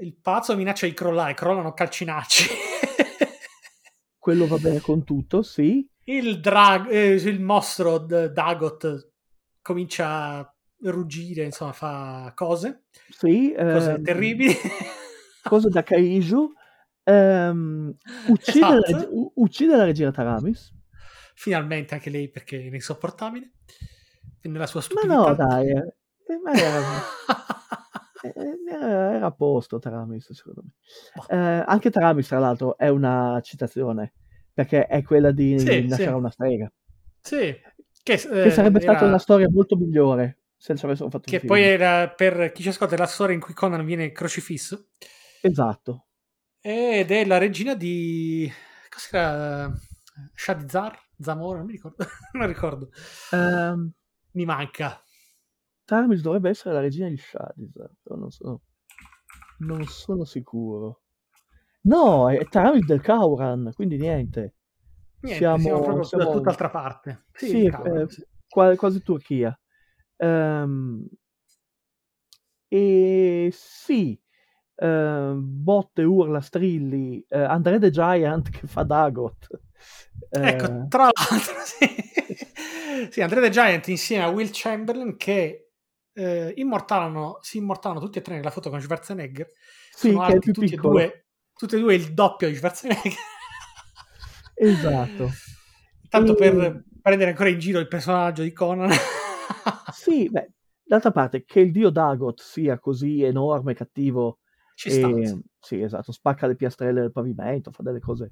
il 0.01 0.15
pazzo 0.21 0.55
minaccia 0.55 0.85
di 0.85 0.93
crollare, 0.93 1.33
crollano 1.33 1.73
calcinacci. 1.73 2.47
quello 4.17 4.47
va 4.47 4.57
bene 4.57 4.79
con 4.79 5.03
tutto 5.03 5.41
sì 5.41 5.85
il, 6.09 6.39
drag, 6.39 6.89
eh, 6.89 7.13
il 7.13 7.39
mostro 7.39 7.99
d- 7.99 8.31
Dagot 8.31 9.11
comincia 9.61 10.37
a 10.37 10.55
ruggire, 10.81 11.43
insomma, 11.43 11.73
fa 11.73 12.31
cose, 12.35 12.85
sì 13.09 13.53
cose 13.55 13.93
ehm, 13.93 14.03
terribili. 14.03 14.55
cose 15.43 15.69
da 15.69 15.81
Kaiju 15.83 16.53
ehm, 17.09 17.95
uccide, 18.27 18.65
la, 18.65 18.81
Esatto. 18.85 19.07
u- 19.11 19.31
uccide 19.35 19.75
la 19.75 19.83
regina 19.83 20.11
Taramis 20.11 20.73
Finalmente 21.35 21.93
anche 21.93 22.09
lei 22.09 22.29
perché 22.29 22.57
è 22.59 22.73
insopportabile 22.73 23.51
nella 24.41 24.67
sua 24.67 24.79
ma 24.81 24.85
stupidità. 24.85 25.15
no 25.29 25.35
dai 25.35 25.69
eh, 25.69 25.93
eh, 26.27 26.39
ma 26.43 26.51
era, 26.53 26.79
eh, 28.23 28.33
era, 28.69 29.13
era 29.15 29.25
a 29.27 29.31
posto 29.31 29.79
Taramis 29.79 30.31
secondo 30.33 30.63
me 30.63 30.71
Boh. 31.15 31.27
Eh, 31.33 31.63
anche 31.65 31.89
Taramis 31.89 32.27
tra 32.27 32.39
l'altro 32.39 32.77
è 32.77 32.89
una 32.89 33.39
citazione 33.41 34.13
perché 34.53 34.85
è 34.87 35.01
quella 35.03 35.31
di 35.31 35.57
Sì, 35.59 35.81
nascere 35.87 36.11
sì. 36.11 36.17
una 36.17 36.29
strega 36.29 36.71
Sì, 37.21 37.55
che, 38.03 38.17
che 38.17 38.43
eh, 38.45 38.51
sarebbe 38.51 38.79
stata 38.81 38.97
era- 38.99 39.07
una 39.07 39.19
storia 39.19 39.49
molto 39.49 39.75
migliore 39.77 40.39
se 40.57 40.75
ci 40.75 40.83
avessero 40.85 41.09
fatto 41.09 41.29
che 41.31 41.39
film. 41.39 41.53
poi 41.53 41.63
era 41.63 42.09
per 42.09 42.51
chi 42.51 42.63
ci 42.63 42.67
ascolta 42.69 42.97
la 42.97 43.05
storia 43.05 43.33
in 43.33 43.39
cui 43.41 43.53
Conan 43.53 43.85
viene 43.85 44.11
crocifisso 44.11 44.89
esatto 45.41 46.07
ed 46.61 47.11
è 47.11 47.25
la 47.25 47.37
regina 47.37 47.73
di 47.75 48.51
cos'era? 48.89 49.71
Shadzar 50.35 50.97
Zamora? 51.17 51.57
Non 51.59 51.67
mi 51.67 51.73
ricordo. 51.73 52.05
Non 52.33 52.47
ricordo. 52.47 52.89
Ehm, 53.31 53.91
mi 54.31 54.45
manca. 54.45 55.01
Taramis 55.85 56.21
dovrebbe 56.21 56.49
essere 56.49 56.75
la 56.75 56.81
regina 56.81 57.07
di 57.09 57.17
Shadizar 57.17 57.89
però 58.03 58.15
non 58.15 58.29
sono 58.29 58.61
non 59.59 59.83
sono 59.85 60.23
sicuro. 60.25 61.01
No 61.81 62.29
è 62.29 62.47
Taramis 62.47 62.85
del 62.85 63.01
Kauran 63.01 63.71
quindi 63.73 63.97
niente. 63.97 64.55
Niente 65.21 65.39
siamo, 65.39 65.57
Siamo- 65.59 65.81
proprio 65.81 66.03
siamo- 66.03 66.23
da 66.25 66.31
tutt'altra 66.31 66.69
parte. 66.69 67.25
Sì, 67.33 67.47
Sì, 67.47 67.65
eh, 67.65 68.05
sì. 68.07 68.23
quasi 68.47 69.01
Turchia. 69.01 69.57
Ehm, 70.17 71.07
e 72.67 73.49
sì, 73.51 74.19
ehm, 74.79 75.39
botte, 75.43 76.03
urla, 76.03 76.41
strilli, 76.41 77.23
eh, 77.27 77.39
André 77.39 77.79
the 77.79 77.89
Giant 77.89 78.49
che 78.49 78.65
fa 78.67 78.83
Dagot. 78.83 79.47
Eh, 80.31 80.47
ecco 80.47 80.85
tra 80.89 81.03
l'altro 81.03 81.55
sì, 81.65 83.09
sì 83.09 83.21
Andre 83.21 83.41
the 83.41 83.49
Giant 83.49 83.87
insieme 83.87 84.23
a 84.23 84.29
Will 84.29 84.49
Chamberlain 84.51 85.15
che 85.17 85.71
eh, 86.13 86.53
immortalano 86.57 87.39
si 87.41 87.57
immortalano 87.57 87.99
tutti 87.99 88.19
e 88.19 88.21
tre 88.21 88.35
nella 88.35 88.51
foto 88.51 88.69
con 88.69 88.79
Schwarzenegger 88.81 89.49
sì, 89.91 90.09
sono 90.09 90.21
alti 90.21 90.51
tutti 90.51 90.65
e 90.65 90.69
piccolo. 90.69 90.93
due 90.93 91.25
tutti 91.53 91.75
e 91.75 91.79
due 91.79 91.95
il 91.95 92.13
doppio 92.13 92.47
di 92.47 92.55
Schwarzenegger 92.55 93.13
Esatto. 94.55 95.29
tanto 96.09 96.33
E- 96.33 96.35
per 96.35 96.83
prendere 97.01 97.29
ancora 97.31 97.49
in 97.49 97.59
giro 97.59 97.79
il 97.79 97.87
personaggio 97.87 98.43
di 98.43 98.51
Conan 98.51 98.91
Sì, 99.91 100.29
beh, 100.29 100.51
d'altra 100.83 101.11
parte, 101.11 101.43
che 101.45 101.59
il 101.61 101.71
dio 101.71 101.89
Dagot 101.89 102.41
sia 102.41 102.77
così 102.79 103.23
enorme, 103.23 103.73
cattivo, 103.73 104.38
ci 104.79 104.91
sta 104.91 105.09
e, 105.09 105.27
sì. 105.27 105.41
sì, 105.59 105.81
esatto, 105.81 106.13
spacca 106.13 106.47
le 106.47 106.55
piastrelle 106.55 107.01
del 107.01 107.11
pavimento, 107.11 107.69
fa 107.69 107.83
delle 107.83 107.99
cose 107.99 108.31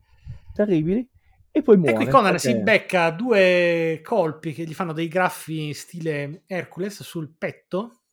terribili, 0.54 1.06
e 1.52 1.62
poi 1.62 1.76
e 1.76 1.78
muore. 1.78 1.96
qui 1.96 2.08
Conan 2.08 2.32
perché- 2.32 2.50
si 2.50 2.56
becca 2.56 3.10
due 3.10 4.00
colpi 4.02 4.54
che 4.54 4.64
gli 4.64 4.74
fanno 4.74 4.94
dei 4.94 5.10
graffi 5.10 5.74
stile 5.74 6.44
Hercules 6.46 7.04
sul 7.04 7.36
petto 7.38 8.04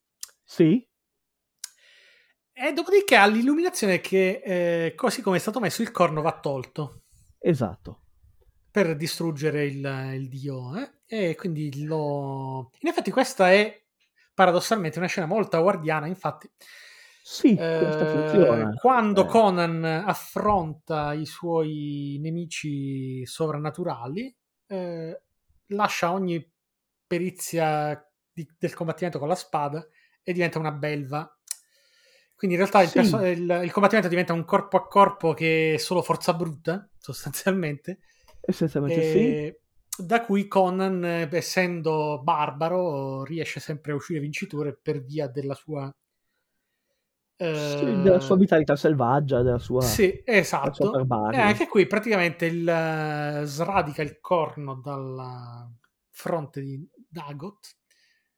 Sì, 0.43 0.85
e 2.53 2.73
dopodiché 2.73 3.15
ha 3.15 3.27
l'illuminazione 3.27 4.01
che 4.01 4.43
eh, 4.45 4.95
così 4.97 5.23
come 5.23 5.37
è 5.37 5.41
stato 5.41 5.61
messo 5.61 5.83
il 5.83 5.93
corno 5.93 6.21
va 6.21 6.37
tolto 6.41 7.03
esatto. 7.39 8.01
per 8.69 8.97
distruggere 8.97 9.65
il, 9.65 10.11
il 10.15 10.29
dio 10.29 10.77
eh? 10.77 10.91
e 11.07 11.37
quindi 11.37 11.85
lo 11.85 12.73
in 12.81 12.89
effetti 12.89 13.13
questa 13.13 13.53
è 13.53 13.81
paradossalmente 14.35 14.99
una 14.99 15.07
scena 15.07 15.27
molto 15.27 15.61
guardiana 15.63 16.09
infatti 16.09 16.51
Sì, 17.27 17.57
eh, 17.57 18.75
quando 18.83 19.23
Eh. 19.23 19.27
Conan 19.27 19.83
affronta 19.83 21.15
i 21.15 21.25
suoi 21.25 22.19
nemici 22.21 23.25
sovrannaturali 23.25 24.37
eh, 24.67 25.23
lascia 25.69 26.13
ogni 26.13 26.47
perizia 27.07 28.07
di- 28.31 28.47
del 28.59 28.75
combattimento 28.75 29.19
con 29.19 29.29
la 29.29 29.35
spada 29.37 29.87
e 30.23 30.33
diventa 30.35 30.59
una 30.59 30.71
belva 30.73 31.27
quindi 32.37 32.57
in 32.57 32.63
realtà 32.63 32.83
il, 32.83 32.89
Sì. 32.89 32.95
perso- 32.95 33.25
il- 33.25 33.61
il 33.65 33.73
combattimento 33.73 34.09
diventa 34.11 34.35
un 34.35 34.45
corpo 34.45 34.77
a 34.77 34.87
corpo 34.87 35.33
che 35.33 35.75
è 35.75 35.77
solo 35.79 36.03
forza 36.03 36.35
bruta 36.35 36.87
sostanzialmente 36.99 38.01
Essenzialmente 38.43 39.01
sì. 39.01 39.19
e 39.19 39.61
da 39.97 40.21
cui 40.27 40.47
Conan, 40.47 41.03
eh, 41.03 41.29
essendo 41.33 42.21
barbaro, 42.23 43.25
riesce 43.25 43.61
sempre 43.61 43.93
a 43.93 43.95
uscire 43.95 44.21
vincitore 44.21 44.77
per 44.77 45.03
via 45.03 45.27
della 45.27 45.55
sua. 45.55 45.91
Eh, 47.37 47.55
Sì, 47.55 47.85
della 48.03 48.21
sua 48.21 48.37
vitalità 48.37 48.77
selvaggia, 48.77 49.43
della 49.43 49.59
sua, 49.59 49.81
Sì, 49.83 50.23
sua 50.25 50.35
esatto. 50.35 50.85
E 50.99 51.05
barbarie. 51.05 51.41
anche 51.41 51.69
qui 51.69 51.87
praticamente 51.87 52.47
il, 52.47 52.69
eh, 52.69 53.43
sradica 53.45 54.03
il 54.03 54.21
corno 54.21 54.75
dalla 54.77 55.71
fronte 56.11 56.61
di 56.61 56.89
Dagot. 57.09 57.77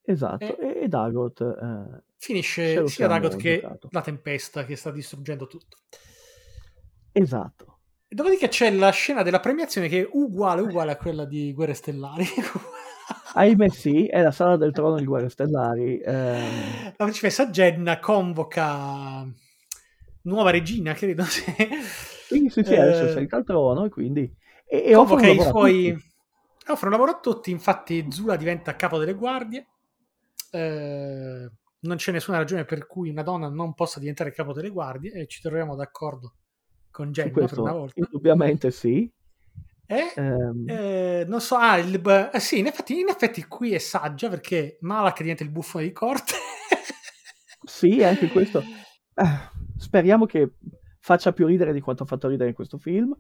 Esatto, 0.03 0.59
e- 0.59 0.83
e, 0.85 0.89
Dagot 0.89 1.41
eh, 1.41 2.03
Finisce 2.19 2.87
sia 2.87 3.07
Dagot 3.09 3.37
che 3.37 3.61
giocato. 3.61 3.89
la 3.91 4.01
tempesta 4.01 4.65
che 4.65 4.77
sta 4.77 4.91
distruggendo 4.91 5.47
tutto. 5.47 5.77
Esatto. 7.13 7.79
Dopodiché 8.09 8.49
c'è 8.49 8.71
la 8.71 8.91
scena 8.91 9.23
della 9.23 9.41
premiazione 9.41 9.89
che 9.89 10.03
è 10.03 10.09
uguale, 10.13 10.61
uguale 10.63 10.93
a 10.93 10.97
quella 10.97 11.25
di 11.25 11.53
Guerre 11.53 11.75
Stellari. 11.75 12.25
Ahimè 13.39 13.69
sì, 13.69 14.07
è 14.07 14.23
la 14.23 14.31
sala 14.31 14.57
del 14.57 14.73
trono 14.73 14.97
di 14.97 15.05
Guerre 15.05 15.29
Stellari. 15.29 15.99
ehm, 15.99 16.85
La 16.85 17.05
principessa 17.05 17.49
Jenna 17.49 18.01
convoca 18.01 19.27
nuova 20.23 20.51
regina, 20.51 20.95
credo. 20.95 21.23
Sì, 21.25 21.45
Sì, 22.27 22.49
sì, 22.49 22.65
sì, 22.65 22.75
adesso 22.75 23.13
sei 23.13 23.27
al 23.31 23.45
trono 23.45 23.85
e 23.85 23.89
quindi... 23.91 24.35
E, 24.67 24.85
e 24.87 24.95
convoca 24.95 25.27
i 25.27 25.37
lavoro 25.37 25.49
a 25.49 25.51
suoi... 25.51 25.93
tutti. 25.93 26.15
Offre 26.69 26.87
un 26.87 26.93
lavoro 26.93 27.11
a 27.13 27.21
tutti, 27.21 27.51
infatti 27.51 28.07
Zula 28.11 28.37
diventa 28.37 28.75
capo 28.75 28.99
delle 28.99 29.15
guardie. 29.15 29.67
Eh, 30.51 31.51
non 31.81 31.97
c'è 31.97 32.13
nessuna 32.13 32.39
ragione 32.39 32.65
per 32.65 32.87
cui 32.87 33.11
una 33.11 33.23
donna 33.23 33.49
non 33.49 33.75
possa 33.75 34.01
diventare 34.01 34.33
capo 34.33 34.53
delle 34.53 34.71
guardie 34.71 35.13
e 35.13 35.27
ci 35.27 35.41
troviamo 35.41 35.77
d'accordo 35.77 36.35
con 36.91 37.13
Jenna 37.13 37.31
per 37.31 37.43
questo 37.43 37.63
una 37.63 37.73
volta. 37.73 38.01
indubbiamente 38.01 38.71
sì. 38.71 39.09
E 39.87 40.13
Ehm, 40.17 40.65
Eh, 40.69 41.25
non 41.29 41.41
so, 41.41 41.57
ah, 41.57 41.77
il, 41.79 42.31
eh, 42.33 42.41
sì, 42.41 42.59
in 42.59 42.67
effetti, 42.67 42.99
in 42.99 43.09
effetti 43.09 43.45
qui 43.45 43.73
è 43.73 43.79
saggia 43.79 44.29
perché 44.29 44.79
Malak 44.81 45.21
diventa 45.21 45.45
il 45.45 45.51
buffone 45.51 45.85
di 45.85 45.93
corte. 45.93 46.35
Sì, 47.65 48.03
anche 48.03 48.29
questo. 48.29 48.61
eh, 48.61 48.65
speriamo 49.79 50.27
che 50.27 50.51
faccia 51.01 51.33
più 51.33 51.47
ridere 51.47 51.73
di 51.73 51.81
quanto 51.81 52.03
ha 52.03 52.07
fatto 52.07 52.29
ridere 52.29 52.49
in 52.51 52.55
questo 52.55 52.79
film. 52.79 53.17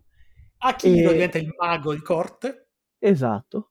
Akiro 0.59 1.11
E- 1.11 1.13
diventa 1.13 1.39
il 1.39 1.55
mago 1.59 1.95
di 1.95 2.01
corte. 2.01 2.69
Esatto. 2.99 3.71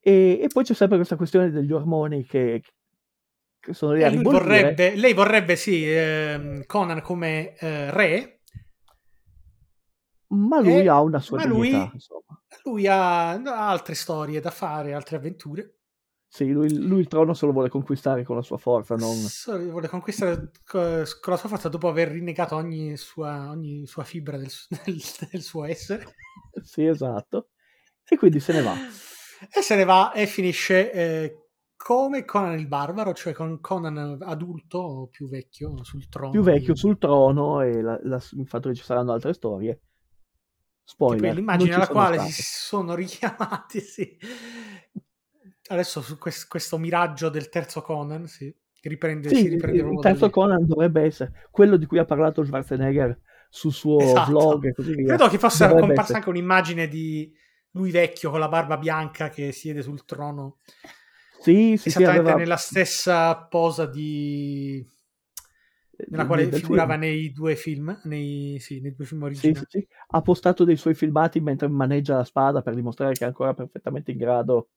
E, 0.00 0.40
e 0.42 0.46
poi 0.48 0.64
c'è 0.64 0.74
sempre 0.74 0.96
questa 0.96 1.16
questione 1.16 1.50
degli 1.50 1.72
ormoni 1.72 2.24
che, 2.24 2.62
che 3.60 3.72
sono 3.74 3.92
lì 3.92 4.02
a 4.04 4.08
ribollire. 4.08 4.40
vorrebbe, 4.40 4.94
lei 4.96 5.12
vorrebbe, 5.12 5.56
sì, 5.56 5.84
ehm, 5.90 6.64
Conan 6.66 7.00
come 7.02 7.54
eh, 7.56 7.90
re. 7.90 8.37
Ma 10.28 10.60
lui 10.60 10.82
E- 10.82 10.88
ha 10.88 11.00
una 11.00 11.20
sua 11.20 11.44
lui- 11.46 11.70
dignità, 11.70 11.90
insomma. 11.92 12.42
Lui 12.64 12.86
ha, 12.86 13.30
ha 13.30 13.68
altre 13.70 13.94
storie 13.94 14.40
da 14.40 14.50
fare, 14.50 14.92
altre 14.94 15.16
avventure. 15.16 15.74
Sì, 16.30 16.50
lui, 16.50 16.70
lui 16.76 17.00
il 17.00 17.08
trono 17.08 17.32
se 17.32 17.46
lo 17.46 17.52
vuole 17.52 17.70
conquistare 17.70 18.22
con 18.22 18.36
la 18.36 18.42
sua 18.42 18.58
forza, 18.58 18.94
non... 18.96 19.14
So- 19.14 19.58
vuole 19.70 19.88
conquistare 19.88 20.50
co- 20.66 21.02
con 21.22 21.32
la 21.32 21.36
sua 21.38 21.48
forza 21.48 21.70
dopo 21.70 21.88
aver 21.88 22.08
rinnegato 22.10 22.54
ogni 22.54 22.94
sua, 22.98 23.48
ogni 23.48 23.86
sua 23.86 24.04
fibra 24.04 24.36
del, 24.36 24.50
del- 24.84 25.00
del 25.30 25.40
suo 25.42 25.64
essere. 25.64 26.04
Sì, 26.62 26.84
esatto. 26.84 27.48
E 28.06 28.16
quindi 28.18 28.40
se 28.40 28.52
ne 28.52 28.62
va. 28.62 28.74
E 29.50 29.62
se 29.62 29.76
ne 29.76 29.84
va 29.84 30.12
e 30.12 30.26
finisce 30.26 30.92
eh, 30.92 31.48
come 31.76 32.24
Conan 32.24 32.58
il 32.58 32.66
Barbaro, 32.66 33.14
cioè 33.14 33.32
con 33.32 33.60
Conan 33.60 34.18
adulto 34.20 35.08
più 35.10 35.28
vecchio 35.28 35.82
sul 35.84 36.08
trono. 36.08 36.30
Più 36.30 36.42
vecchio 36.42 36.74
sul 36.74 36.98
trono 36.98 37.60
e 37.62 37.80
la- 37.80 37.98
la- 38.02 38.22
il 38.32 38.46
fatto 38.48 38.68
che 38.68 38.74
ci 38.74 38.82
saranno 38.82 39.12
altre 39.12 39.32
storie. 39.32 39.80
Spoiler. 40.88 41.34
L'immagine 41.34 41.74
alla 41.74 41.86
quale 41.86 42.16
state. 42.16 42.32
si 42.32 42.42
sono 42.42 42.94
richiamati, 42.96 43.80
sì. 43.80 44.16
Adesso 45.68 46.00
su 46.00 46.16
quest- 46.16 46.48
questo 46.48 46.78
miraggio 46.78 47.28
del 47.28 47.50
terzo 47.50 47.82
Conan, 47.82 48.26
sì, 48.26 48.52
riprende, 48.82 49.28
si 49.28 49.36
Sì, 49.36 49.48
riprende 49.48 49.82
il 49.82 49.98
terzo. 50.00 50.30
Conan 50.30 50.64
dovrebbe 50.66 51.02
essere 51.02 51.46
quello 51.50 51.76
di 51.76 51.84
cui 51.84 51.98
ha 51.98 52.06
parlato 52.06 52.42
Schwarzenegger 52.42 53.20
sul 53.50 53.72
suo 53.72 53.98
Esatto. 54.00 54.30
vlog 54.30 54.64
e 54.64 54.72
così 54.72 54.94
via. 54.94 55.08
Credo 55.08 55.28
che 55.28 55.38
fosse 55.38 55.64
Dovrebbe 55.66 55.80
comparsa 55.86 56.02
essere- 56.02 56.18
anche 56.18 56.28
un'imagine 56.30 56.88
di 56.88 57.36
lui 57.72 57.90
vecchio 57.90 58.30
con 58.30 58.40
la 58.40 58.48
barba 58.48 58.78
bianca 58.78 59.28
che 59.28 59.52
siede 59.52 59.82
sul 59.82 60.06
trono, 60.06 60.56
Sì, 61.40 61.76
sì, 61.76 61.90
sì, 61.90 61.98
esattamente 61.98 62.20
aveva... 62.20 62.38
nella 62.38 62.56
stessa 62.56 63.36
posa 63.36 63.84
di... 63.84 64.84
nella 66.06 66.26
quale 66.26 66.50
figurava 66.52 66.96
film. 66.96 66.96
nei 66.96 67.32
due 67.32 67.56
film, 67.56 68.00
nei, 68.04 68.58
sì, 68.60 68.80
nei 68.80 68.94
due 68.94 69.04
film 69.06 69.22
Sì, 69.30 69.54
originali. 69.54 69.54
sì, 69.54 69.64
sì. 69.68 69.86
Ha 70.08 70.20
postato 70.22 70.64
dei 70.64 70.76
suoi 70.76 70.94
filmati 70.94 71.40
mentre 71.40 71.68
maneggia 71.68 72.16
la 72.16 72.24
spada 72.24 72.60
per 72.62 72.74
dimostrare 72.74 73.16
che 73.16 73.24
è 73.24 73.28
ancora 73.28 73.54
perfettamente 73.54 74.10
in 74.10 74.18
grado 74.18 74.70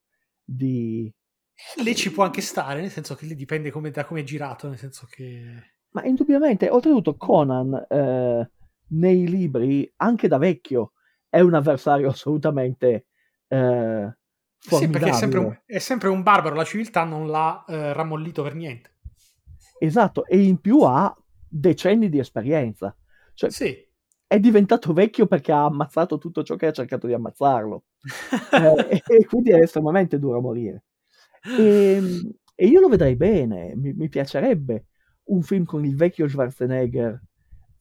di... 0.43 1.11
Lì 1.83 1.95
ci 1.95 2.11
può 2.11 2.23
anche 2.23 2.39
stare, 2.39 2.79
nel 2.81 2.91
senso 2.91 3.15
che 3.15 3.25
lì 3.25 3.35
dipende 3.35 3.71
come- 3.71 3.91
da 3.91 4.05
come 4.05 4.21
è 4.21 4.23
girato, 4.23 4.67
nel 4.69 4.77
senso 4.77 5.05
che... 5.09 5.73
Ma 5.93 6.03
indubbiamente, 6.05 6.69
oltretutto 6.69 7.17
Conan 7.17 7.85
eh, 7.89 8.49
nei 8.87 9.27
libri, 9.27 9.91
anche 9.97 10.27
da 10.27 10.37
vecchio, 10.37 10.93
è 11.27 11.39
un 11.41 11.53
avversario 11.53 12.07
assolutamente 12.09 13.07
eh, 13.47 14.13
Sì, 14.57 14.87
perché 14.89 15.09
è 15.09 15.13
sempre, 15.13 15.39
un, 15.39 15.61
è 15.65 15.79
sempre 15.79 16.07
un 16.09 16.23
barbaro, 16.23 16.55
la 16.55 16.63
civiltà 16.63 17.03
non 17.03 17.27
l'ha 17.27 17.65
eh, 17.67 17.93
rammollito 17.93 18.41
per 18.43 18.55
niente. 18.55 18.91
Esatto, 19.83 20.25
e 20.27 20.39
in 20.43 20.59
più 20.59 20.81
ha 20.81 21.15
decenni 21.47 22.07
di 22.07 22.19
esperienza. 22.19 22.95
Cioè, 23.33 23.49
Sì. 23.49 23.75
è 24.27 24.39
diventato 24.39 24.93
vecchio 24.93 25.25
perché 25.25 25.51
ha 25.51 25.65
ammazzato 25.65 26.19
tutto 26.19 26.43
ciò 26.43 26.55
che 26.55 26.67
ha 26.67 26.71
cercato 26.71 27.07
di 27.07 27.13
ammazzarlo. 27.13 27.83
Eh, 28.91 29.01
e 29.05 29.25
quindi 29.25 29.49
è 29.51 29.59
estremamente 29.59 30.19
duro 30.19 30.37
a 30.37 30.41
morire. 30.41 30.83
E, 31.57 31.99
e 32.53 32.67
io 32.67 32.79
lo 32.79 32.89
vedrei 32.89 33.15
bene, 33.15 33.73
mi, 33.75 33.93
mi 33.93 34.07
piacerebbe 34.07 34.85
un 35.25 35.41
film 35.41 35.65
con 35.65 35.83
il 35.83 35.95
vecchio 35.95 36.27
Schwarzenegger 36.27 37.19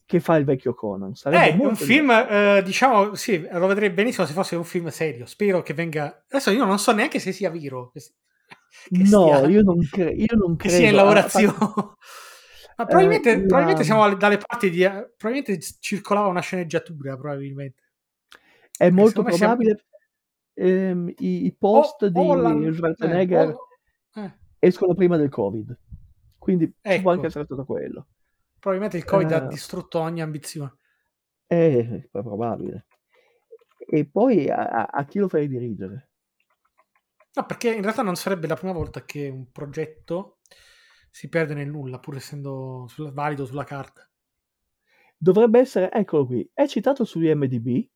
che 0.05 0.19
fa 0.19 0.35
il 0.37 0.45
vecchio 0.45 0.73
Conan. 0.73 1.13
Sarebbe 1.13 1.61
È 1.61 1.65
un 1.65 1.75
film, 1.75 2.09
eh, 2.09 2.61
diciamo, 2.65 3.13
sì, 3.13 3.47
lo 3.51 3.67
vedrei 3.67 3.91
benissimo 3.91 4.25
se 4.25 4.33
fosse 4.33 4.55
un 4.55 4.63
film 4.63 4.87
serio. 4.87 5.25
Spero 5.27 5.61
che 5.61 5.73
venga... 5.75 6.25
Adesso 6.27 6.49
io 6.51 6.65
non 6.65 6.79
so 6.79 6.91
neanche 6.93 7.19
se 7.19 7.31
sia 7.31 7.51
vero. 7.51 7.91
Che, 8.89 9.03
No, 9.03 9.25
sia, 9.27 9.47
io 9.47 9.61
non, 9.63 9.79
cre- 9.89 10.11
io 10.11 10.35
non 10.35 10.55
che 10.55 10.67
credo. 10.67 10.75
sia 10.77 10.89
in 10.89 10.95
lavorazione. 10.95 11.55
Ma 12.77 12.85
probabilmente, 12.85 13.29
Eh, 13.31 13.35
la- 13.35 13.39
probabilmente 13.45 13.83
siamo 13.83 14.03
alle- 14.03 14.17
dalle 14.17 14.37
parti 14.37 14.69
di... 14.69 14.81
eh, 14.83 15.13
probabilmente 15.17 15.59
circolava 15.79 16.27
una 16.27 16.39
sceneggiatura, 16.41 17.15
probabilmente. 17.17 17.83
È 18.75 18.89
molto 18.89 19.21
me 19.21 19.33
siamo- 19.33 19.55
probabile. 19.55 19.85
ehm, 20.53 21.13
i, 21.19 21.45
i 21.45 21.55
post 21.55 22.03
O- 22.03 22.09
di 22.09 22.25
la- 22.41 22.73
Schwarzenegger 22.73 23.55
eh, 24.15 24.21
eh, 24.21 24.33
escono 24.59 24.95
prima 24.95 25.17
del 25.17 25.29
Covid. 25.29 25.77
Quindi 26.37 26.73
Ecco. 26.81 27.01
può 27.03 27.11
anche 27.11 27.27
essere 27.27 27.43
stato 27.45 27.65
quello. 27.65 28.07
probabilmente 28.57 28.97
il 28.97 29.05
Covid 29.05 29.31
ha 29.31 29.43
Eh. 29.43 29.47
distrutto 29.47 29.99
ogni 29.99 30.21
ambizione. 30.21 30.77
È, 31.45 31.55
è 31.55 32.07
probabile. 32.09 32.85
E 33.77 34.05
poi 34.05 34.49
a- 34.49 34.85
a 34.85 35.05
chi 35.05 35.19
lo 35.19 35.27
fai 35.27 35.47
dirigere? 35.47 36.10
No, 37.33 37.45
perché 37.45 37.73
in 37.73 37.81
realtà 37.81 38.01
non 38.03 38.15
sarebbe 38.15 38.47
la 38.47 38.55
prima 38.55 38.71
volta 38.73 39.03
che 39.03 39.27
un 39.27 39.51
progetto 39.51 40.39
si 41.09 41.27
perde 41.29 41.53
nel 41.53 41.69
nulla, 41.69 41.99
pur 41.99 42.15
essendo 42.15 42.85
sul- 42.87 43.11
valido 43.11 43.45
sulla 43.45 43.63
carta. 43.65 44.09
Dovrebbe 45.17 45.59
essere, 45.59 45.89
eccolo 45.89 46.25
qui, 46.25 46.49
è 46.53 46.67
citato 46.67 47.05
su 47.05 47.21
IMDb 47.21 47.87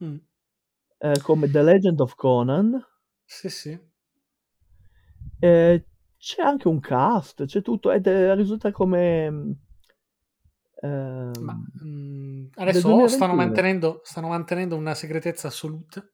Mm. 0.00 0.20
eh, 1.00 1.20
come 1.20 1.48
The 1.50 1.62
Legend 1.62 2.00
of 2.00 2.14
Conan. 2.14 2.80
Sì, 3.26 3.48
sì. 3.48 3.80
Eh, 5.40 5.84
c'è 6.18 6.42
anche 6.42 6.68
un 6.68 6.80
cast, 6.80 7.44
c'è 7.46 7.62
tutto, 7.62 7.90
ed 7.90 8.06
è- 8.06 8.34
risulta 8.34 8.70
come... 8.72 9.30
mm, 9.30 9.50
ehm, 10.82 11.32
Ma 11.40 11.60
mm, 11.82 12.46
adesso 12.54 13.06
stanno 13.08 13.34
2021. 13.34 13.34
mantenendo, 13.34 14.00
stanno 14.04 14.28
mantenendo 14.28 14.76
una 14.76 14.94
segretezza 14.94 15.48
assoluta, 15.48 16.08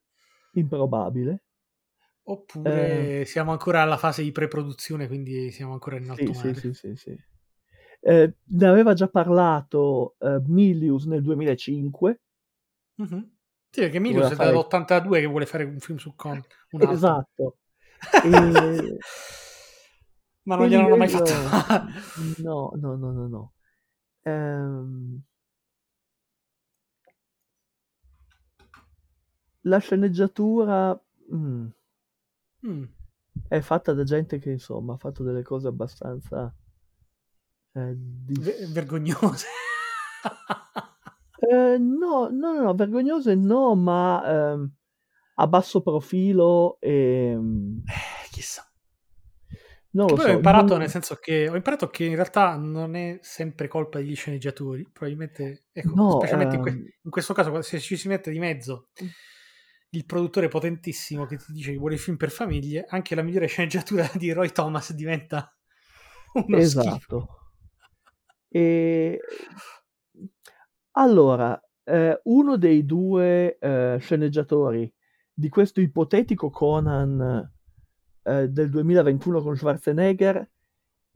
improbabile. 0.54 1.38
Oppure 2.28 3.24
siamo 3.24 3.52
ancora 3.52 3.82
alla 3.82 3.96
fase 3.96 4.22
di 4.22 4.32
pre-produzione, 4.32 5.06
quindi 5.06 5.50
siamo 5.50 5.72
ancora 5.72 5.96
in 5.96 6.10
alto 6.10 6.22
Eh. 6.22 6.34
Sì, 6.34 6.54
sì, 6.54 6.54
sì, 6.54 6.74
sì, 6.74 6.96
sì. 6.96 7.18
Eh, 8.00 8.34
ne 8.44 8.66
aveva 8.68 8.94
già 8.94 9.08
parlato 9.08 10.14
eh, 10.18 10.40
Milius 10.46 11.06
nel 11.06 11.22
2005. 11.22 12.20
Mhm. 12.96 13.30
Sì, 13.70 13.80
perché 13.80 13.98
Milius 13.98 14.30
è 14.30 14.34
fare- 14.34 14.50
dall'82 14.50 15.20
che 15.20 15.26
vuole 15.26 15.46
fare 15.46 15.64
un 15.64 15.78
film 15.80 15.98
su 15.98 16.14
Con. 16.14 16.42
Un 16.70 16.80
altro. 16.80 16.92
Esatto. 16.92 17.56
E- 18.24 18.98
Ma 20.44 20.54
non 20.56 20.68
gliel'hanno 20.68 20.96
mai 20.96 21.08
fatto. 21.08 21.32
No, 22.42 22.72
no, 22.76 22.96
no, 22.96 23.12
no, 23.12 23.26
no. 23.28 23.52
Ehm, 24.22 25.20
La 29.62 29.78
sceneggiatura 29.78 30.98
mm, 31.34 31.66
Mm. 32.64 32.84
è 33.48 33.60
fatta 33.60 33.92
da 33.92 34.02
gente 34.04 34.38
che 34.38 34.50
insomma 34.50 34.94
ha 34.94 34.96
fatto 34.96 35.22
delle 35.22 35.42
cose 35.42 35.68
abbastanza 35.68 36.54
eh, 37.72 37.92
di- 37.96 38.38
Ve- 38.40 38.66
vergognose. 38.72 39.46
Eh, 41.38 41.76
no, 41.78 42.28
no, 42.30 42.52
no, 42.54 42.62
no, 42.62 42.74
vergognose 42.74 43.34
no, 43.34 43.74
ma 43.74 44.52
ehm, 44.52 44.72
a 45.34 45.46
basso 45.46 45.82
profilo 45.82 46.78
e 46.80 47.34
mm, 47.36 47.78
Eh, 47.86 48.28
chissà. 48.30 48.66
non 49.90 50.06
Che 50.06 50.12
lo 50.14 50.16
poi 50.16 50.24
ho 50.26 50.28
so. 50.30 50.36
imparato 50.36 50.66
non- 50.72 50.78
nel 50.80 50.88
senso 50.90 51.16
che 51.16 51.48
ho 51.48 51.54
imparato 51.54 51.88
che 51.88 52.04
in 52.04 52.14
realtà 52.14 52.56
non 52.56 52.94
è 52.96 53.18
sempre 53.20 53.68
colpa 53.68 53.98
degli 53.98 54.16
sceneggiatori, 54.16 54.88
probabilmente, 54.90 55.66
ecco, 55.72 55.94
No, 55.94 56.10
specialmente 56.12 56.56
in, 56.56 56.62
que- 56.62 56.70
ehm, 56.70 56.84
in 57.02 57.10
questo 57.10 57.34
caso, 57.34 57.60
se 57.62 57.78
ci 57.80 57.96
si 57.96 58.08
mette 58.08 58.30
di 58.30 58.38
mezzo 58.38 58.88
il 59.90 60.04
produttore 60.04 60.48
potentissimo 60.48 61.26
che 61.26 61.36
ti 61.36 61.52
dice 61.52 61.72
che 61.72 61.78
vuole 61.78 61.94
il 61.94 62.00
film 62.00 62.16
per 62.16 62.30
famiglie, 62.30 62.84
anche 62.88 63.14
la 63.14 63.22
migliore 63.22 63.46
sceneggiatura 63.46 64.08
di 64.14 64.32
Roy 64.32 64.50
Thomas 64.50 64.92
diventa 64.92 65.54
uno 66.34 66.60
schifo. 66.60 66.80
Esatto. 66.80 67.28
E 68.48 69.20
allora, 70.92 71.60
eh, 71.84 72.20
uno 72.24 72.56
dei 72.56 72.84
due 72.84 73.58
eh, 73.58 73.96
sceneggiatori 74.00 74.92
di 75.32 75.48
questo 75.48 75.80
ipotetico 75.80 76.50
Conan 76.50 77.52
eh, 78.22 78.48
del 78.48 78.70
2021 78.70 79.42
con 79.42 79.56
Schwarzenegger 79.56 80.50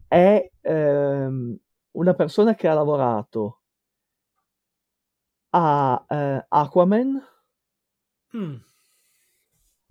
è 0.07 0.51
ehm, 0.61 1.59
una 1.93 2.15
persona 2.15 2.55
che 2.55 2.69
ha 2.69 2.75
lavorato 2.75 3.61
a 5.51 6.05
eh, 6.09 6.45
Aquaman 6.49 7.21
Mm. 8.37 8.55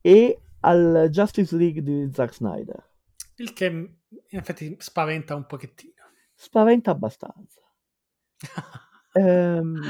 e 0.02 0.40
al 0.62 1.08
Justice 1.12 1.56
League 1.56 1.82
di 1.82 2.10
Zack 2.14 2.34
Snyder. 2.34 2.88
Il 3.36 3.54
che 3.54 3.66
in 3.66 3.90
effetti 4.38 4.76
spaventa 4.80 5.36
un 5.36 5.46
pochettino. 5.46 5.94
Spaventa 6.34 6.92
abbastanza. 6.92 7.62
Ehm, 9.14 9.82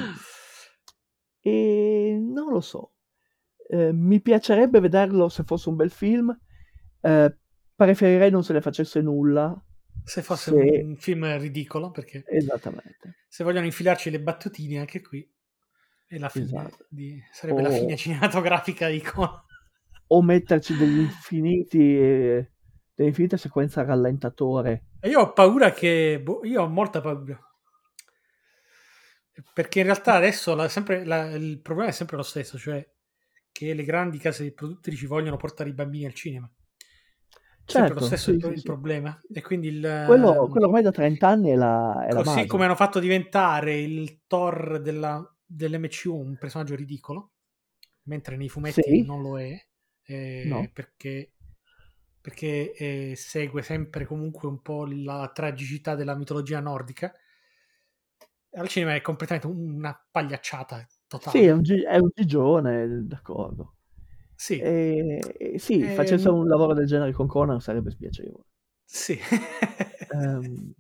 e 1.42 2.18
non 2.20 2.52
lo 2.54 2.62
so. 2.62 2.94
Eh, 3.68 3.92
mi 3.92 4.22
piacerebbe 4.22 4.80
vederlo 4.80 5.28
se 5.30 5.44
fosse 5.44 5.68
un 5.70 5.76
bel 5.76 5.92
film. 5.92 6.36
Eh, 7.02 7.38
preferirei 7.76 8.32
non 8.32 8.44
se 8.46 8.54
ne 8.54 8.62
facesse 8.62 9.02
nulla. 9.02 9.62
Se 10.06 10.22
fosse 10.22 10.52
Se- 10.52 10.82
un 10.82 10.96
film 10.96 11.38
ridicolo, 11.38 11.92
perché 11.92 12.24
Esattamente. 12.28 13.18
se 13.28 13.44
vogliono 13.44 13.66
infilarci 13.66 14.10
le 14.10 14.22
battutine 14.22 14.80
anche 14.80 15.02
qui, 15.02 15.30
è 16.10 16.18
la 16.18 16.28
fine 16.30 16.46
Esatto. 16.46 16.86
di- 16.90 17.22
sarebbe 17.32 17.62
la 17.62 17.70
O- 17.70 17.72
fine 17.72 17.96
cinematografica 17.96 18.90
di 18.90 19.00
Conan. 19.02 19.44
O 20.08 20.22
metterci 20.24 20.76
degli 20.76 21.00
infiniti, 21.02 21.80
eh, 21.98 22.52
delle 22.96 23.10
infinite 23.10 23.38
sequenze 23.38 23.80
a 23.80 23.84
rallentatore. 23.84 24.88
E 25.00 25.10
io 25.10 25.20
ho 25.22 25.34
paura 25.34 25.72
che. 25.72 26.20
boh, 26.22 26.42
io 26.44 26.64
ho 26.64 26.68
molta 26.68 27.00
paura. 27.00 27.40
Perché 29.54 29.80
in 29.80 29.86
realtà 29.86 30.16
adesso 30.16 30.54
la- 30.56 30.68
sempre- 30.68 31.06
la- 31.06 31.30
il 31.36 31.62
problema 31.62 31.90
è 31.90 31.94
sempre 31.94 32.18
lo 32.18 32.24
stesso, 32.24 32.58
cioè 32.58 32.86
che 33.52 33.74
le 33.74 33.84
grandi 33.84 34.18
case 34.18 34.52
produttrici 34.52 35.06
vogliono 35.06 35.38
portare 35.38 35.70
i 35.70 35.74
bambini 35.74 36.06
al 36.06 36.14
cinema. 36.14 36.50
Sempre 37.66 37.90
Certo, 37.90 38.00
lo 38.00 38.06
stesso 38.08 38.32
sì, 38.32 38.36
il, 38.38 38.44
sì, 38.44 38.50
il 38.50 38.58
sì. 38.58 38.64
problema. 38.64 39.18
E 39.32 39.42
quindi 39.42 39.68
il, 39.68 40.04
Quello, 40.08 40.48
quello 40.48 40.66
ormai 40.66 40.82
da 40.82 40.92
30 40.92 41.28
anni 41.28 41.52
è 41.52 41.56
la, 41.56 42.04
è 42.08 42.12
la 42.12 42.24
così 42.24 42.36
base. 42.36 42.48
come 42.48 42.66
hanno 42.66 42.76
fatto 42.76 43.00
diventare 43.00 43.78
il 43.80 44.22
Thor 44.28 44.82
della, 44.82 45.24
dell'MCU 45.50 46.16
un 46.16 46.38
personaggio 46.38 46.76
ridicolo, 46.76 47.32
mentre 48.04 48.38
nei 48.38 48.50
fumetti 48.50 48.94
Sì. 48.94 49.04
non 49.04 49.22
lo 49.22 49.40
è, 49.40 49.56
eh, 50.04 50.44
No. 50.44 50.72
perché, 50.74 51.34
perché 52.22 52.74
eh, 52.74 53.14
segue 53.16 53.62
sempre 53.62 54.06
comunque 54.06 54.48
un 54.48 54.62
po' 54.62 54.86
la 54.86 55.30
tragicità 55.34 55.96
della 55.96 56.16
mitologia 56.16 56.60
nordica. 56.60 57.14
Al 58.52 58.68
cinema 58.68 58.94
è 58.94 59.02
completamente 59.02 59.48
una 59.48 60.00
pagliacciata 60.12 60.86
totale. 61.08 61.42
Sì, 61.42 61.44
è 61.46 61.52
un, 61.52 61.62
gi- 61.62 61.84
è 61.84 61.98
un 61.98 62.10
gigione, 62.14 63.06
d'accordo. 63.06 63.76
Sì, 64.36 64.58
E, 64.58 65.36
e 65.38 65.60
sì, 65.60 65.90
Ehm. 65.90 65.90
facesse 65.90 66.30
un 66.30 66.48
lavoro 66.48 66.74
del 66.74 66.88
genere 66.88 67.14
con 67.14 67.28
Conan 67.28 67.62
sarebbe 67.62 67.92
spiacevole. 67.92 68.46
sì. 68.86 69.20
Ehm, 70.14 70.74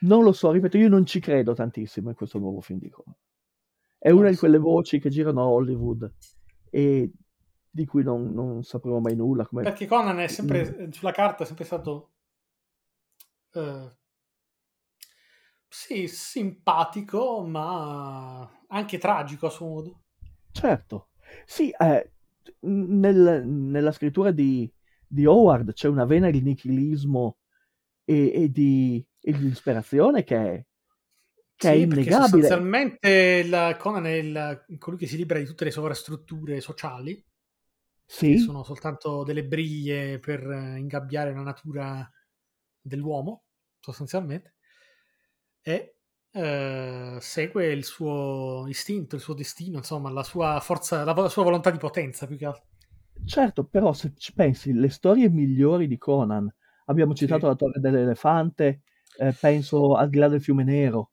non 0.00 0.24
lo 0.24 0.32
so, 0.32 0.50
ripeto, 0.50 0.76
io 0.76 0.88
non 0.88 1.06
ci 1.06 1.20
credo 1.20 1.54
tantissimo 1.54 2.08
in 2.08 2.16
questo 2.16 2.38
nuovo 2.40 2.60
film 2.60 2.80
di 2.80 2.88
Conan. 2.90 3.14
È 3.98 4.10
una 4.10 4.30
di 4.30 4.36
quelle 4.36 4.58
voci 4.58 4.98
che 5.00 5.10
girano 5.10 5.42
a 5.42 5.48
Hollywood 5.48 6.12
e 6.70 7.10
di 7.70 7.84
cui 7.84 8.02
non, 8.02 8.32
non 8.32 8.62
sapremo 8.62 9.00
mai 9.00 9.16
nulla. 9.16 9.44
Come... 9.46 9.62
Perché 9.62 9.86
Conan 9.86 10.20
è 10.20 10.28
sempre 10.28 10.76
Mm. 10.86 10.90
sulla 10.90 11.12
carta 11.12 11.42
è 11.42 11.46
sempre 11.46 11.64
stato 11.64 12.10
eh, 13.54 13.90
sì, 15.68 16.08
simpatico, 16.08 17.42
ma 17.44 18.48
anche 18.68 18.98
tragico 18.98 19.46
a 19.46 19.50
suo 19.50 19.66
modo. 19.66 20.00
Certo, 20.50 21.08
sì, 21.46 21.70
eh, 21.70 22.12
nel- 22.60 23.46
nella 23.46 23.92
scrittura 23.92 24.30
di, 24.30 24.70
di 25.06 25.24
Howard 25.26 25.72
c'è 25.72 25.88
una 25.88 26.04
vena 26.04 26.30
di 26.30 26.40
nichilismo 26.40 27.38
e, 28.04 28.32
e 28.32 28.50
di, 28.50 29.04
e 29.20 29.32
di 29.32 29.48
disperazione 29.48 30.24
che 30.24 30.36
è, 30.36 30.66
che 31.58 31.68
è 31.70 31.72
Sì, 31.72 31.86
perché 31.88 32.10
innegabile. 32.12 32.12
sostanzialmente 32.12 33.08
il 33.44 33.76
Conan 33.78 34.06
è 34.06 34.12
il- 34.12 34.64
colui 34.78 34.98
che 34.98 35.06
si 35.06 35.16
libera 35.16 35.40
di 35.40 35.44
tutte 35.46 35.64
le 35.64 35.70
sovrastrutture 35.72 36.60
sociali, 36.60 37.22
che 38.24 38.36
Sì, 38.36 38.38
sono 38.38 38.62
soltanto 38.64 39.22
delle 39.24 39.44
briglie 39.44 40.18
per 40.18 40.42
ingabbiare 40.76 41.32
la 41.34 41.42
natura 41.42 42.10
dell'uomo, 42.80 43.44
sostanzialmente, 43.80 44.54
e 45.62 45.94
eh, 46.30 47.18
segue 47.20 47.66
il 47.72 47.84
suo 47.84 48.66
istinto, 48.68 49.14
il 49.16 49.20
suo 49.22 49.34
destino, 49.34 49.78
insomma, 49.78 50.10
la 50.10 50.22
sua 50.22 50.60
forza, 50.60 51.04
la, 51.04 51.12
la 51.12 51.28
sua 51.28 51.42
volontà 51.44 51.70
di 51.70 51.78
potenza 51.78 52.26
più 52.26 52.36
che 52.36 52.46
altro. 52.46 52.64
certo, 53.24 53.64
però 53.64 53.92
se 53.92 54.12
ci 54.16 54.32
pensi, 54.34 54.72
le 54.72 54.88
storie 54.90 55.28
migliori 55.28 55.86
di 55.86 55.98
Conan, 55.98 56.52
abbiamo 56.86 57.14
Sì. 57.14 57.14
citato 57.14 57.46
la 57.46 57.54
Torre 57.54 57.80
dell'Elefante, 57.80 58.82
eh, 59.16 59.34
penso 59.34 59.94
al 59.96 60.08
di 60.08 60.18
là 60.18 60.28
del 60.28 60.42
fiume 60.42 60.64
nero. 60.64 61.12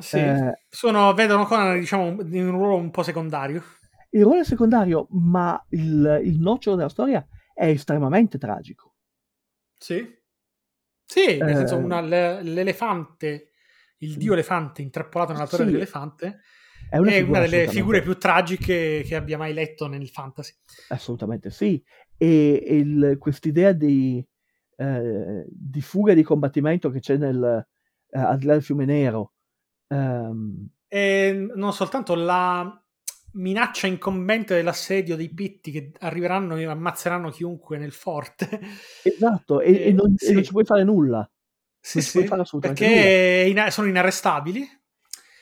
Sì, 0.00 0.18
Eh, 0.18 0.62
sono, 0.68 1.12
vedono 1.14 1.44
Conan 1.44 1.78
diciamo 1.78 2.20
in 2.22 2.46
un 2.46 2.50
ruolo 2.52 2.76
un 2.76 2.90
po' 2.90 3.02
secondario. 3.02 3.62
il 4.10 4.22
ruolo 4.22 4.40
è 4.40 4.44
secondario, 4.44 5.06
ma 5.10 5.62
il, 5.70 6.20
il 6.24 6.40
nocciolo 6.40 6.76
della 6.76 6.88
storia 6.88 7.24
è 7.54 7.66
estremamente 7.66 8.38
tragico. 8.38 8.94
Sì. 9.78 10.18
Sì, 11.04 11.38
nel 11.40 11.50
Eh, 11.50 11.56
senso 11.56 11.76
una- 11.76 12.00
le- 12.00 12.42
l'elefante, 12.42 13.50
il 13.98 14.16
dio 14.16 14.32
elefante 14.32 14.82
intrappolato 14.82 15.32
nella 15.32 15.46
torre 15.46 15.64
Sì, 15.64 15.70
dell'elefante 15.70 16.40
È 16.88 16.96
una, 16.98 17.10
è 17.12 17.20
una 17.20 17.40
delle 17.40 17.68
figure 17.68 18.00
più 18.02 18.16
tragiche 18.16 19.02
che 19.04 19.16
abbia 19.16 19.36
mai 19.36 19.52
letto 19.52 19.86
nel 19.86 20.08
fantasy. 20.08 20.52
Assolutamente 20.88 21.50
sì. 21.50 21.82
E, 22.16 22.62
e 22.66 22.76
il- 22.76 23.16
quest'idea 23.18 23.72
di, 23.72 24.24
eh, 24.76 25.44
di 25.48 25.80
fuga 25.82 26.14
di 26.14 26.22
combattimento 26.22 26.90
che 26.90 27.00
c'è 27.00 27.16
nel, 27.16 27.66
eh, 28.10 28.18
al 28.18 28.38
di 28.38 28.46
là 28.46 28.52
del 28.54 28.62
fiume 28.62 28.84
nero. 28.84 29.32
Ehm, 29.90 30.68
E 30.88 31.50
non 31.54 31.72
soltanto 31.72 32.14
la 32.14 32.82
minaccia 33.32 33.86
incombente 33.86 34.54
dell'assedio 34.56 35.14
dei 35.14 35.32
pitti 35.32 35.70
che 35.70 35.92
arriveranno 36.00 36.56
e 36.56 36.64
ammazzeranno 36.66 37.30
chiunque 37.30 37.78
nel 37.78 37.92
forte. 37.92 38.60
esatto, 39.04 39.60
e, 39.60 39.72
e 39.72 39.88
Eh, 39.88 39.92
non, 39.92 40.12
e 40.12 40.16
sì. 40.16 40.32
non 40.32 40.42
ci 40.42 40.50
puoi 40.50 40.64
fare 40.64 40.84
nulla. 40.84 41.28
Sì, 41.82 42.00
sì, 42.02 42.28
perché 42.58 43.46
ina- 43.48 43.70
sono 43.70 43.88
inarrestabili. 43.88 44.66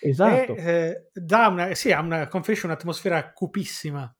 Esatto. 0.00 0.54
E, 0.54 1.10
eh, 1.14 1.26
una, 1.30 1.74
sì, 1.74 1.90
ha 1.90 2.00
una, 2.00 2.28
conferisce 2.28 2.66
un'atmosfera 2.66 3.32
cupissima. 3.32 4.14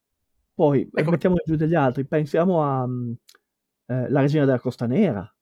Poi 0.55 0.89
ecco- 0.93 1.11
mettiamo 1.11 1.37
giù 1.45 1.55
degli 1.55 1.75
altri. 1.75 2.05
Pensiamo 2.05 2.63
a 2.63 2.87
mm, 2.87 3.13
eh, 3.87 4.09
La 4.11 4.21
Regina 4.21 4.45
della 4.45 4.59
Costa 4.59 4.87
Nera. 4.87 5.33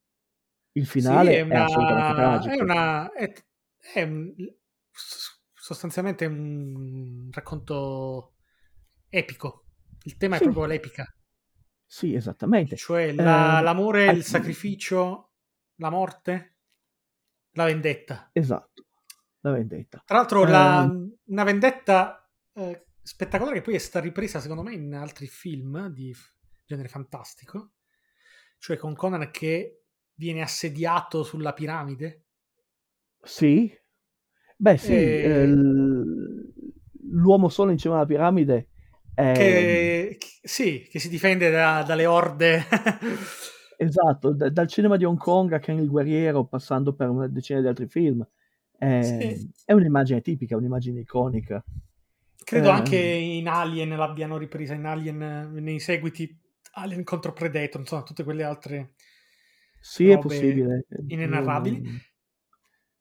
Il 0.73 0.87
finale 0.87 1.31
Sì, 1.45 1.51
è, 1.51 1.55
assolutamente 1.55 2.15
tragico. 2.15 2.55
è 2.55 2.61
una 2.61 3.13
è, 3.13 3.33
è 3.95 4.09
sostanzialmente 5.55 6.25
un 6.27 7.29
racconto 7.33 8.35
epico. 9.09 9.65
Il 10.05 10.17
tema 10.17 10.37
Sì. 10.37 10.43
è 10.43 10.45
proprio 10.45 10.67
l'epica, 10.67 11.05
Sì, 11.85 12.15
esattamente. 12.15 12.77
cioè 12.77 13.13
la- 13.13 13.59
Eh, 13.59 13.63
l'amore, 13.63 14.09
al- 14.09 14.17
il 14.17 14.25
sacrificio, 14.25 15.33
la 15.77 15.91
morte, 15.91 16.57
la 17.53 17.65
vendetta. 17.65 18.31
Esatto. 18.33 18.85
La 19.41 19.51
vendetta. 19.53 20.03
Tra 20.05 20.17
l'altro, 20.17 20.45
la- 20.45 20.83
Ehm. 20.85 21.17
una 21.25 21.45
vendetta 21.45 22.21
eh, 22.55 22.87
spettacolare 23.03 23.57
che 23.57 23.63
poi 23.63 23.75
è 23.75 23.79
stata 23.79 24.05
ripresa, 24.05 24.41
secondo 24.41 24.63
me, 24.63 24.73
in 24.75 24.95
altri 24.95 25.27
film 25.27 25.89
di 25.89 26.15
genere 26.65 26.89
fantastico, 26.89 27.73
cioè 28.59 28.77
con 28.79 28.95
Conan 28.95 29.31
che 29.31 29.83
viene 30.15 30.41
assediato 30.43 31.23
sulla 31.23 31.53
piramide. 31.53 32.25
Sì. 33.23 33.71
Beh, 34.57 34.77
sì. 34.79 34.93
E- 34.93 35.23
eh, 35.23 35.55
l'uomo 37.11 37.49
solo 37.49 37.71
in 37.71 37.79
cima 37.79 37.97
alla 37.97 38.07
piramide 38.07 38.69
è... 39.15 39.33
che, 39.35 40.17
che- 40.19 40.49
sì, 40.49 40.87
che 40.91 40.99
si 40.99 41.09
difende 41.09 41.51
da- 41.51 41.83
dalle 41.83 42.07
orde. 42.07 42.65
Esatto, 43.79 44.33
da- 44.33 44.49
dal 44.49 44.69
cinema 44.69 44.97
di 44.97 45.05
Hong 45.05 45.19
Kong 45.19 45.53
a 45.53 45.59
Ken 45.59 45.79
il 45.79 45.89
Guerriero, 45.89 46.47
passando 46.47 46.95
per 46.95 47.11
una 47.11 47.27
decina 47.29 47.61
di 47.61 47.67
altri 47.67 47.87
film. 47.87 48.27
È, 48.77 49.03
Sì. 49.03 49.51
è 49.67 49.73
un'immagine 49.75 50.23
tipica, 50.23 50.57
un'immagine 50.57 51.01
iconica. 51.01 51.63
Credo 52.43 52.69
Eh. 52.69 52.73
anche 52.73 52.97
in 52.97 53.49
Alien 53.49 53.91
l'abbiano 53.91 54.39
ripresa, 54.39 54.73
in 54.73 54.87
Alien, 54.87 55.51
nei 55.53 55.79
seguiti 55.79 56.35
Alien 56.73 57.05
contro 57.05 57.35
Predator, 57.35 57.81
insomma, 57.81 58.03
tutte 58.03 58.25
quelle 58.25 58.45
altre. 58.45 58.95
Sì, 59.79 60.09
è 60.09 60.19
possibile. 60.19 60.87
inenarrabili. 61.09 61.81
Mm. 61.81 61.97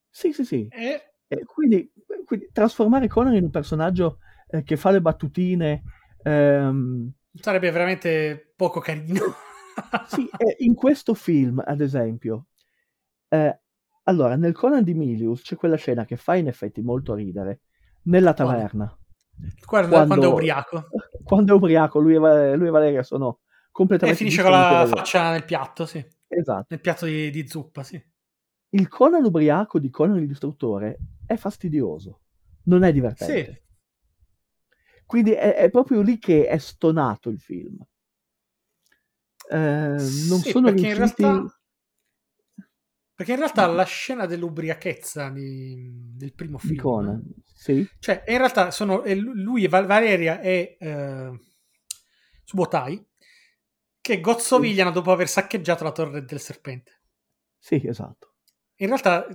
Sì, 0.09 0.33
sì, 0.33 0.43
sì. 0.43 0.67
E 0.71 1.14
E 1.39 1.45
quindi, 1.45 1.91
quindi 2.25 2.49
trasformare 2.51 3.07
Conan 3.07 3.35
in 3.35 3.43
un 3.43 3.49
personaggio 3.49 4.19
eh, 4.47 4.63
che 4.63 4.77
fa 4.77 4.91
le 4.91 5.01
battutine. 5.01 5.83
ehm, 6.23 7.11
sarebbe 7.39 7.71
veramente 7.71 8.53
poco 8.55 8.79
carino. 8.79 9.21
sì, 10.07 10.29
e 10.37 10.55
in 10.59 10.73
questo 10.73 11.13
film, 11.13 11.61
ad 11.65 11.81
esempio, 11.81 12.47
eh, 13.29 13.59
allora, 14.03 14.35
nel 14.35 14.53
Conan 14.53 14.83
di 14.83 14.93
Milius 14.93 15.41
c'è 15.41 15.55
quella 15.55 15.75
scena 15.75 16.05
che 16.05 16.15
fa 16.15 16.35
in 16.35 16.47
effetti 16.47 16.81
molto 16.81 17.13
ridere, 17.15 17.61
nella 18.03 18.33
taverna. 18.33 18.85
Quando, 19.65 19.89
Quando- 19.89 20.05
quando 20.05 20.29
è 20.29 20.31
ubriaco. 20.31 20.87
Quando 21.23 21.53
è 21.53 21.55
ubriaco, 21.55 21.99
lui 21.99 22.15
e, 22.15 22.19
Va- 22.19 22.55
lui 22.55 22.67
e 22.67 22.71
Valeria 22.71 23.03
sono 23.03 23.39
E 23.41 23.67
completamente 23.71 24.17
finisce 24.19 24.43
con 24.43 24.51
la 24.51 24.85
faccia 24.87 25.31
nel 25.31 25.43
piatto, 25.43 25.85
sì. 25.85 26.05
Esatto. 26.27 26.67
Nel 26.69 26.81
piatto 26.81 27.05
di, 27.05 27.29
di 27.31 27.47
zuppa, 27.47 27.83
sì. 27.83 28.01
Il 28.69 28.87
Conan 28.87 29.23
ubriaco 29.25 29.79
di 29.79 29.89
Conan 29.89 30.17
il 30.19 30.27
distruttore 30.27 30.97
è 31.25 31.35
fastidioso, 31.35 32.21
non 32.65 32.83
è 32.83 32.91
divertente. 32.91 33.53
Sì. 33.53 33.63
Quindi 35.05 35.31
è, 35.31 35.55
è 35.55 35.69
proprio 35.69 36.01
lì 36.01 36.17
che 36.19 36.47
è 36.47 36.57
stonato 36.57 37.29
il 37.29 37.39
film. 37.39 37.77
Eh, 39.49 39.57
non 39.57 40.41
Sì, 40.41 40.49
sono 40.51 40.71
perché 40.71 40.87
in 40.87 40.95
riusciti... 40.95 41.23
realtà- 41.23 41.59
Perché 43.15 43.31
in 43.31 43.37
realtà 43.37 43.65
la 43.67 43.85
scena 43.85 44.25
dell'ubriachezza 44.25 45.29
di- 45.29 45.89
del 46.17 46.33
primo 46.33 46.57
film, 46.57 46.81
Conan, 46.81 47.23
sì, 47.53 47.87
cioè 47.99 48.23
in 48.27 48.37
realtà 48.37 48.71
sono 48.71 49.03
lui 49.05 49.63
e 49.63 49.67
Val- 49.69 49.85
Valeria 49.85 50.41
e 50.41 50.75
eh, 50.77 51.39
Subotai 52.43 53.07
che 54.01 54.19
gozzovigliano 54.19 54.91
dopo 54.91 55.11
aver 55.11 55.29
saccheggiato 55.29 55.83
la 55.85 55.91
torre 55.93 56.25
del 56.25 56.39
serpente. 56.41 56.99
sì, 57.59 57.85
esatto. 57.85 58.34
In 58.77 58.87
realtà 58.87 59.25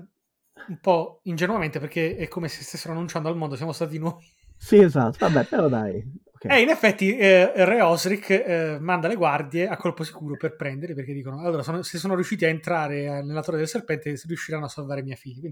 un 0.68 0.78
po' 0.80 1.20
ingenuamente 1.24 1.78
perché 1.78 2.16
è 2.16 2.28
come 2.28 2.48
se 2.48 2.62
stessero 2.62 2.92
annunciando 2.92 3.28
al 3.28 3.36
mondo 3.36 3.56
siamo 3.56 3.72
stati 3.72 3.98
noi. 3.98 4.14
Sì, 4.56 4.76
esatto. 4.76 5.16
Vabbè, 5.20 5.46
però 5.46 5.68
dai. 5.68 6.04
ok. 6.32 6.44
E 6.44 6.60
in 6.60 6.68
effetti 6.68 7.16
eh, 7.16 7.50
Re 7.64 7.80
Osric 7.80 8.28
eh, 8.30 8.78
manda 8.78 9.08
le 9.08 9.14
guardie 9.16 9.66
a 9.68 9.76
colpo 9.76 10.04
sicuro 10.04 10.36
per 10.36 10.54
prendere 10.56 10.94
perché 10.94 11.14
dicono 11.14 11.40
allora 11.40 11.62
sono- 11.62 11.82
se 11.82 11.96
sono 11.98 12.14
riusciti 12.14 12.44
a 12.44 12.48
entrare 12.48 13.04
eh, 13.04 13.22
nella 13.22 13.42
torre 13.42 13.56
del 13.56 13.68
serpente 13.68 14.14
riusciranno 14.26 14.66
a 14.66 14.68
salvare 14.68 15.02
mia 15.02 15.16
figlia. 15.16 15.50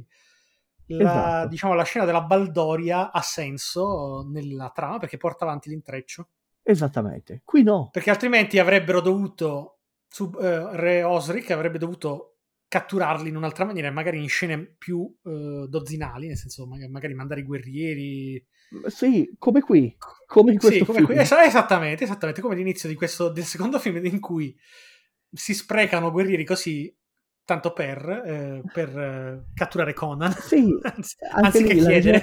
Quindi 0.85 1.05
la, 1.05 1.11
Esatto. 1.11 1.49
diciamo, 1.49 1.75
la 1.75 1.83
scena 1.85 2.05
della 2.05 2.23
Baldoria 2.23 3.11
ha 3.13 3.21
senso 3.23 4.27
nella 4.31 4.71
trama 4.75 4.99
perché 4.99 5.17
porta 5.17 5.45
avanti 5.45 5.69
l'intreccio. 5.71 6.29
Esattamente. 6.63 7.41
Qui 7.45 7.63
no. 7.63 7.89
Perché 7.91 8.11
altrimenti 8.11 8.59
avrebbero 8.59 9.01
dovuto 9.01 9.79
su, 10.07 10.31
eh, 10.41 10.77
Re 10.77 11.03
Osric 11.03 11.51
avrebbe 11.51 11.79
dovuto 11.79 12.38
catturarli 12.69 13.31
in 13.31 13.37
un'altra 13.37 13.65
maniera, 13.65 13.91
magari 13.91 14.21
in 14.21 14.29
scene 14.29 14.63
più 14.77 15.11
eh, 15.25 15.67
dozzinali, 15.69 16.27
nel 16.29 16.37
senso 16.37 16.67
mag- 16.67 16.89
magari 16.89 17.15
mandare 17.15 17.41
i 17.41 17.45
guerrieri. 17.45 18.47
Sì, 18.87 19.35
come 19.39 19.63
qui. 19.63 19.97
Come 20.27 20.53
in 20.53 20.59
questo 20.59 20.93
Sì, 20.93 21.03
come 21.03 21.21
esa- 21.21 21.45
esattamente, 21.45 22.05
esattamente 22.05 22.43
come 22.43 22.55
l'inizio 22.55 22.89
di 22.89 22.95
questo, 22.95 23.31
del 23.31 23.45
secondo 23.45 23.79
film 23.79 24.05
in 24.05 24.21
cui 24.21 24.55
si 25.33 25.55
sprecano 25.55 26.11
guerrieri 26.11 26.45
così 26.45 26.95
tanto 27.49 27.73
per, 27.73 28.07
eh, 28.27 28.63
per 28.71 28.89
eh, 28.99 29.45
catturare 29.55 29.95
Conan. 29.95 30.31
Sì, 30.33 30.69
Anzi- 30.85 31.17
anche 31.31 31.63
lì 31.63 31.81
chiedere. 31.81 32.23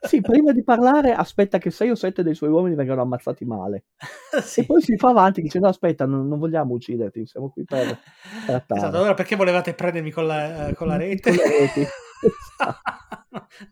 Sì, 0.00 0.22
prima 0.22 0.52
di 0.52 0.64
parlare 0.64 1.12
aspetta 1.12 1.58
che 1.58 1.70
sei 1.70 1.90
o 1.90 1.94
sette 1.94 2.22
dei 2.22 2.34
suoi 2.34 2.48
uomini 2.48 2.74
vengano 2.74 3.02
ammazzati 3.02 3.44
male. 3.44 3.84
Sì. 4.42 4.60
E 4.60 4.64
poi 4.64 4.80
si 4.80 4.96
fa 4.96 5.10
avanti 5.10 5.42
dicendo 5.42 5.68
aspetta, 5.68 6.06
non, 6.06 6.26
non 6.26 6.38
vogliamo 6.38 6.72
ucciderti, 6.72 7.26
siamo 7.26 7.50
qui 7.50 7.64
per 7.64 7.98
trattare. 8.46 8.80
Esatto, 8.80 8.96
allora 8.96 9.12
perché 9.12 9.36
volevate 9.36 9.74
prendermi 9.74 10.10
con 10.10 10.26
la, 10.26 10.68
eh, 10.68 10.74
con 10.74 10.86
la 10.86 10.96
rete? 10.96 11.28
Con 11.36 11.44
le 11.44 11.58
reti. 11.58 11.86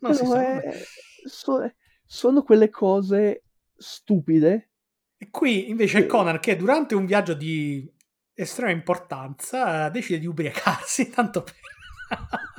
non 0.00 0.14
si 0.14 0.26
sa. 0.26 0.42
è- 0.62 0.78
so- 1.24 1.72
sono 2.04 2.42
quelle 2.42 2.68
cose 2.68 3.44
stupide. 3.74 4.70
E 5.16 5.28
qui 5.30 5.70
invece 5.70 6.02
Sì. 6.02 6.06
Conan 6.06 6.40
che 6.40 6.56
durante 6.56 6.94
un 6.94 7.06
viaggio 7.06 7.32
di 7.32 7.90
estrema 8.36 8.70
importanza 8.72 9.88
decide 9.88 10.18
di 10.18 10.26
ubriacarsi, 10.26 11.08
tanto 11.10 11.42
per... 11.42 11.54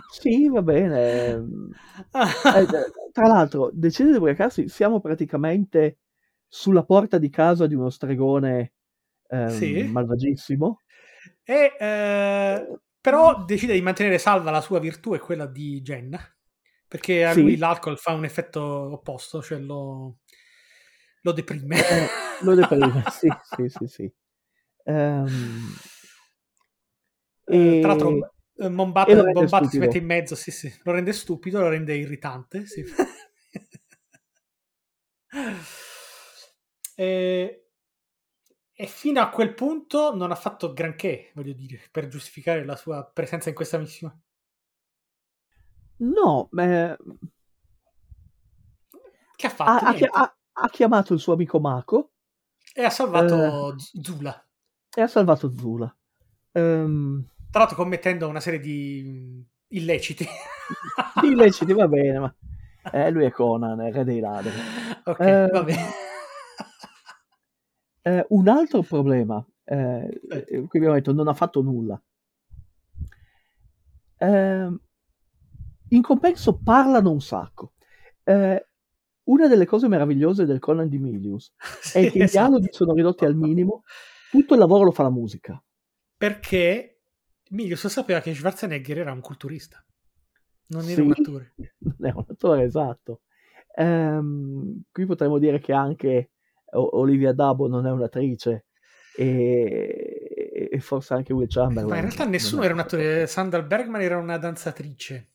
Sì, 0.09 0.49
va 0.49 0.61
bene. 0.61 1.33
Eh, 2.13 2.65
tra 3.11 3.27
l'altro, 3.27 3.69
decide 3.73 4.11
di 4.11 4.17
ubriacarsi, 4.17 4.67
siamo 4.69 4.99
praticamente 4.99 5.99
sulla 6.47 6.83
porta 6.83 7.17
di 7.17 7.29
casa 7.29 7.67
di 7.67 7.75
uno 7.75 7.89
stregone 7.89 8.73
ehm, 9.29 9.47
Sì. 9.49 9.83
malvagissimo. 9.83 10.81
e, 11.43 11.75
eh, 11.79 12.79
però 13.01 13.43
decide 13.45 13.73
di 13.73 13.81
mantenere 13.81 14.17
salva 14.17 14.51
la 14.51 14.61
sua 14.61 14.79
virtù 14.79 15.13
e 15.13 15.19
quella 15.19 15.45
di 15.45 15.81
Jenna, 15.81 16.19
perché 16.87 17.25
a 17.25 17.33
Sì. 17.33 17.41
lui 17.41 17.57
l'alcol 17.57 17.97
fa 17.97 18.13
un 18.13 18.25
effetto 18.25 18.61
opposto, 18.61 19.41
cioè 19.41 19.59
lo, 19.59 20.17
lo 21.21 21.31
deprime. 21.31 21.77
Eh, 21.77 22.07
lo 22.43 22.55
deprime, 22.55 23.03
sì, 23.11 23.29
sì, 23.55 23.69
sì, 23.69 23.87
sì. 23.87 24.11
Eh, 24.87 25.25
e- 27.45 27.79
Tra 27.79 27.89
l'altro, 27.89 28.33
Mombat, 28.69 29.31
Bombat 29.31 29.65
si 29.67 29.77
mette 29.77 29.97
in 29.99 30.05
mezzo, 30.05 30.35
sì, 30.35 30.49
sì. 30.51 30.71
lo 30.83 30.91
rende 30.91 31.13
stupido, 31.13 31.59
lo 31.59 31.69
rende 31.69 31.95
irritante. 31.95 32.65
Sì. 32.65 32.83
e, 36.97 37.61
e 38.73 38.87
fino 38.87 39.19
a 39.19 39.29
quel 39.29 39.53
punto 39.53 40.15
non 40.15 40.31
ha 40.31 40.35
fatto 40.35 40.71
granché, 40.71 41.31
voglio 41.35 41.51
dire, 41.51 41.81
per 41.91 42.07
giustificare 42.07 42.63
la 42.63 42.77
sua 42.77 43.03
presenza 43.03 43.49
in 43.49 43.55
questa 43.55 43.77
missione. 43.77 44.21
No, 45.99 46.49
eh, 46.57 46.95
Che 49.35 49.47
ha 49.47 49.49
fatto? 49.49 49.85
ha, 49.85 49.95
ha 50.11 50.35
ha- 50.53 50.69
chiamato 50.69 51.13
il 51.13 51.19
suo 51.19 51.33
amico 51.33 51.59
Mako 51.59 52.11
E 52.73 52.83
ha 52.83 52.89
salvato 52.89 53.73
Eh. 53.73 54.01
Zula. 54.01 54.46
E 54.97 55.01
ha 55.01 55.07
salvato 55.07 55.49
Zula. 55.57 55.89
Ehm, 56.55 57.25
Tra 57.49 57.59
l'altro 57.61 57.77
commettendo 57.77 58.27
una 58.27 58.39
serie 58.39 58.59
di 58.59 59.43
illeciti. 59.69 60.25
illeciti, 61.19 61.73
va 61.73 61.87
bene, 61.87 62.19
ma 62.19 62.35
eh, 62.91 63.09
lui 63.11 63.25
è 63.25 63.31
Conan, 63.31 63.81
è 63.81 63.91
re 63.91 64.03
dei 64.03 64.19
ladri. 64.19 64.65
ok, 65.05 65.25
Eh, 65.25 65.47
va 65.51 65.63
bene. 65.63 65.93
Eh, 68.01 68.25
un 68.29 68.47
altro 68.47 68.81
problema, 68.81 69.45
eh, 69.65 70.19
qui 70.67 70.79
abbiamo 70.79 70.95
detto 70.95 71.13
non 71.13 71.27
ha 71.27 71.33
fatto 71.35 71.61
nulla. 71.61 72.01
Ehm, 74.19 74.79
in 75.89 76.01
compenso 76.01 76.57
parlano 76.61 77.11
un 77.11 77.21
sacco. 77.21 77.73
Eh, 78.23 78.65
una 79.23 79.47
delle 79.47 79.65
cose 79.65 79.87
meravigliose 79.87 80.45
del 80.45 80.59
Conan 80.59 80.87
di 80.89 80.97
Milius 80.99 81.53
è 81.91 82.05
Sì, 82.05 82.07
che 82.07 82.19
i 82.19 82.23
esatto. 82.23 82.27
dialoghi 82.27 82.67
sono 82.71 82.93
ridotti 82.93 83.25
al 83.25 83.35
minimo, 83.35 83.83
tutto 84.29 84.53
il 84.53 84.59
lavoro 84.59 84.83
lo 84.83 84.91
fa 84.91 85.03
la 85.03 85.11
musica. 85.11 85.61
Perché 86.17 86.99
Milius 87.49 87.87
sapeva 87.87 88.19
che 88.19 88.33
Schwarzenegger 88.33 88.99
era 88.99 89.11
un 89.11 89.21
culturista, 89.21 89.83
non 90.67 90.83
era 90.83 90.93
Sì, 90.93 91.01
un 91.01 91.11
attore. 91.11 91.53
non 91.79 92.09
è 92.09 92.11
un 92.13 92.25
attore 92.27 92.63
esatto. 92.63 93.21
Ehm, 93.75 94.81
qui 94.91 95.05
potremmo 95.05 95.37
dire 95.37 95.59
che 95.59 95.71
anche 95.73 96.31
Olivia 96.71 97.31
Dabo 97.33 97.67
non 97.67 97.85
è 97.85 97.91
un'attrice 97.91 98.65
e, 99.15 100.69
e 100.71 100.79
forse 100.79 101.13
anche 101.13 101.33
Will 101.33 101.47
Chamberlain. 101.47 101.87
Ma 101.87 101.95
in 101.95 102.01
realtà 102.01 102.25
nessuno 102.25 102.63
era 102.63 102.73
un 102.73 102.79
attore. 102.79 103.27
Sandra 103.27 103.61
Bergman 103.61 104.01
era 104.01 104.17
una 104.17 104.37
danzatrice. 104.37 105.29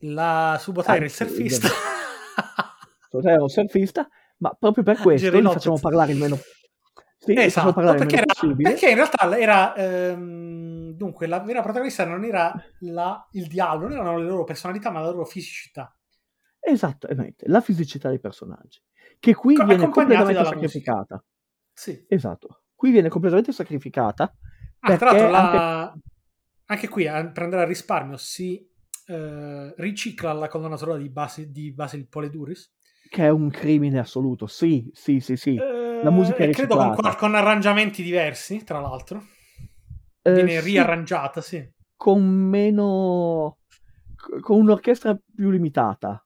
La 0.00 0.58
Subotai 0.60 0.96
era 0.96 1.04
il 1.06 1.10
Anzi, 1.10 1.24
surfista. 1.26 1.68
Era 3.22 3.42
un 3.42 3.48
surfista, 3.48 4.08
ma 4.38 4.54
proprio 4.58 4.84
per 4.84 4.98
questo 5.00 5.40
facciamo 5.50 5.78
parlare 5.78 6.12
il 6.12 6.18
meno, 6.18 6.38
sì, 7.26 7.34
facciamo 7.50 7.70
esatto, 7.70 7.94
perché, 7.94 8.16
era, 8.16 8.56
perché 8.56 8.88
in 8.88 8.94
realtà 8.94 9.38
era. 9.38 9.74
ehm, 9.74 10.90
dunque, 10.92 11.26
la 11.26 11.40
vera 11.40 11.62
protagonista 11.62 12.04
non 12.04 12.24
era 12.24 12.52
la- 12.80 13.28
il 13.32 13.46
diavolo, 13.46 13.88
non 13.88 13.98
erano 13.98 14.18
le 14.18 14.26
loro 14.26 14.44
personalità, 14.44 14.90
ma 14.90 15.00
la 15.00 15.10
loro 15.10 15.24
fisicità. 15.24 15.94
Esattamente, 16.58 17.46
la 17.48 17.60
fisicità 17.60 18.08
dei 18.08 18.18
personaggi, 18.18 18.80
che 19.18 19.34
qui 19.34 19.54
Co- 19.54 19.64
viene 19.64 19.88
completamente 19.88 20.44
sacrificata. 20.44 21.24
Sì. 21.72 22.04
Esatto, 22.08 22.62
qui 22.74 22.90
viene 22.90 23.08
completamente 23.08 23.52
sacrificata. 23.52 24.34
Ah, 24.80 24.96
tra 24.96 25.12
l'altro, 25.12 25.30
la- 25.30 25.94
anche... 26.66 26.88
qui 26.88 27.06
a- 27.06 27.26
per 27.28 27.42
andare 27.44 27.62
al 27.62 27.68
risparmio 27.68 28.16
si 28.16 28.68
eh, 29.08 29.74
ricicla 29.76 30.32
la 30.32 30.48
colonna 30.48 30.76
sonora 30.76 30.98
di, 30.98 31.08
Basi- 31.08 31.52
di 31.52 31.72
Basil 31.72 32.08
Poleduris. 32.08 32.74
che 33.08 33.24
è 33.24 33.28
un 33.28 33.50
crimine 33.50 34.00
assoluto. 34.00 34.48
Sì, 34.48 34.90
sì, 34.92 35.20
sì, 35.20 35.36
sì. 35.36 35.54
Eh, 35.54 35.85
La 36.06 36.10
musica 36.12 36.38
è 36.38 36.50
credo 36.50 36.76
con, 36.76 37.14
con 37.16 37.34
arrangiamenti 37.34 38.02
diversi, 38.02 38.64
tra 38.64 38.80
l'altro. 38.80 39.24
Eh, 40.22 40.32
Viene 40.32 40.60
riarrangiata, 40.60 41.40
sì. 41.40 41.68
con 41.96 42.22
meno 42.22 43.58
con 44.40 44.58
un'orchestra 44.60 45.18
più 45.34 45.50
limitata. 45.50 46.24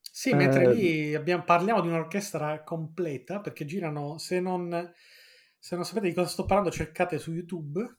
Sì, 0.00 0.32
mentre 0.32 0.64
Eh, 0.64 0.74
lì 0.74 1.14
abbiamo- 1.14 1.44
parliamo 1.44 1.80
di 1.82 1.88
un'orchestra 1.88 2.62
completa, 2.62 3.40
perché 3.40 3.64
girano, 3.66 4.16
se 4.18 4.40
non, 4.40 4.92
se 5.58 5.76
non 5.76 5.84
sapete 5.84 6.08
di 6.08 6.14
cosa 6.14 6.28
sto 6.28 6.44
parlando, 6.46 6.70
cercate 6.70 7.18
su 7.18 7.32
YouTube 7.32 7.96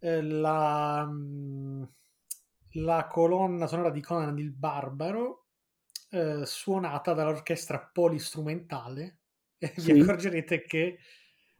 eh, 0.00 0.22
la, 0.22 1.04
mm, 1.08 1.82
la 2.72 3.06
colonna 3.06 3.66
sonora 3.66 3.90
di 3.90 4.00
Conan 4.00 4.38
il 4.38 4.52
Barbaro, 4.52 5.46
eh, 6.10 6.44
suonata 6.44 7.12
dall'orchestra 7.14 7.90
polistrumentale, 7.92 9.18
e 9.58 9.72
vi 9.76 9.82
Sì. 9.82 9.90
accorgerete 9.92 10.62
che 10.62 10.98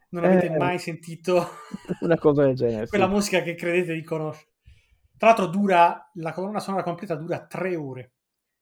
non 0.09 0.23
avete 0.23 0.47
Eh, 0.47 0.57
mai 0.57 0.79
sentito 0.79 1.49
una 2.01 2.17
cosa 2.17 2.43
del 2.45 2.55
genere. 2.55 2.85
sì. 2.85 2.89
quella 2.89 3.07
musica 3.07 3.41
che 3.41 3.55
credete 3.55 3.93
di 3.93 4.03
conoscere. 4.03 4.51
Tra 5.17 5.27
l'altro 5.29 5.47
dura, 5.47 6.11
la 6.15 6.31
colonna 6.31 6.59
sonora 6.59 6.83
completa 6.83 7.15
dura 7.15 7.45
tre 7.45 7.75
ore. 7.75 8.11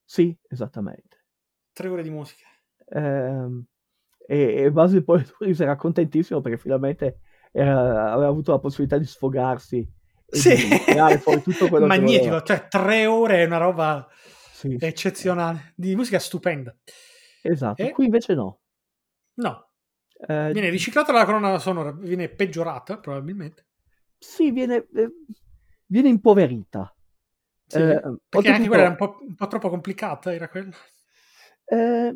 Sì, 0.04 0.36
esattamente. 0.50 1.26
Tre 1.74 1.90
ore 1.90 2.02
di 2.02 2.10
musica. 2.10 2.48
Ehm, 2.90 3.66
e, 4.28 4.64
e 4.64 4.72
Basil 4.72 5.04
Poledouris 5.04 5.60
era 5.60 5.76
contentissimo 5.76 6.42
perché 6.42 6.58
finalmente 6.58 7.20
era- 7.52 8.12
aveva 8.12 8.28
avuto 8.30 8.52
la 8.52 8.60
possibilità 8.60 8.98
di 8.98 9.06
sfogarsi 9.06 9.88
Sì. 10.28 10.56
di 10.56 10.84
tirare 10.84 11.20
fuori 11.20 11.42
tutto 11.42 11.68
quello 11.68 11.86
che 11.90 12.00
Magnifico, 12.00 12.26
voleva. 12.26 12.42
cioè 12.44 12.68
tre 12.68 13.06
ore 13.06 13.42
è 13.44 13.46
una 13.46 13.58
roba 13.58 14.08
Sì, 14.52 14.70
sì, 14.70 14.86
eccezionale, 14.86 15.74
di 15.76 15.96
musica 15.96 16.20
stupenda. 16.20 16.76
esatto. 17.42 17.82
E? 17.82 17.92
Qui 17.92 18.06
invece 18.06 18.34
no. 18.34 18.60
No, 19.36 19.70
Eh, 20.30 20.52
viene 20.52 20.70
riciclata 20.70 21.14
la 21.14 21.26
colonna 21.26 21.58
sonora, 21.60 21.92
viene 21.92 22.30
peggiorata 22.30 22.98
probabilmente. 23.00 23.66
sì, 24.20 24.52
viene, 24.52 24.88
eh, 24.96 25.12
viene 25.86 26.10
impoverita. 26.10 26.94
Sì, 27.68 27.82
Eh, 27.82 28.02
perché 28.28 28.50
anche 28.50 28.68
quella 28.68 28.84
era 28.84 28.92
un 28.92 28.98
po', 28.98 29.18
un 29.22 29.36
po' 29.36 29.48
troppo 29.48 29.70
complicata, 29.70 30.34
era 30.34 30.50
quella. 30.50 30.76
Eh, 31.68 32.16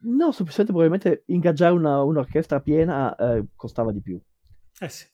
no, 0.00 0.32
semplicemente 0.32 0.72
probabilmente 0.72 1.22
ingaggiare 1.26 1.74
una- 1.74 2.02
un'orchestra 2.02 2.60
piena 2.60 3.14
eh, 3.16 3.44
costava 3.54 3.92
di 3.92 4.00
più. 4.00 4.20
Eh 4.80 4.88
sì. 4.88 5.06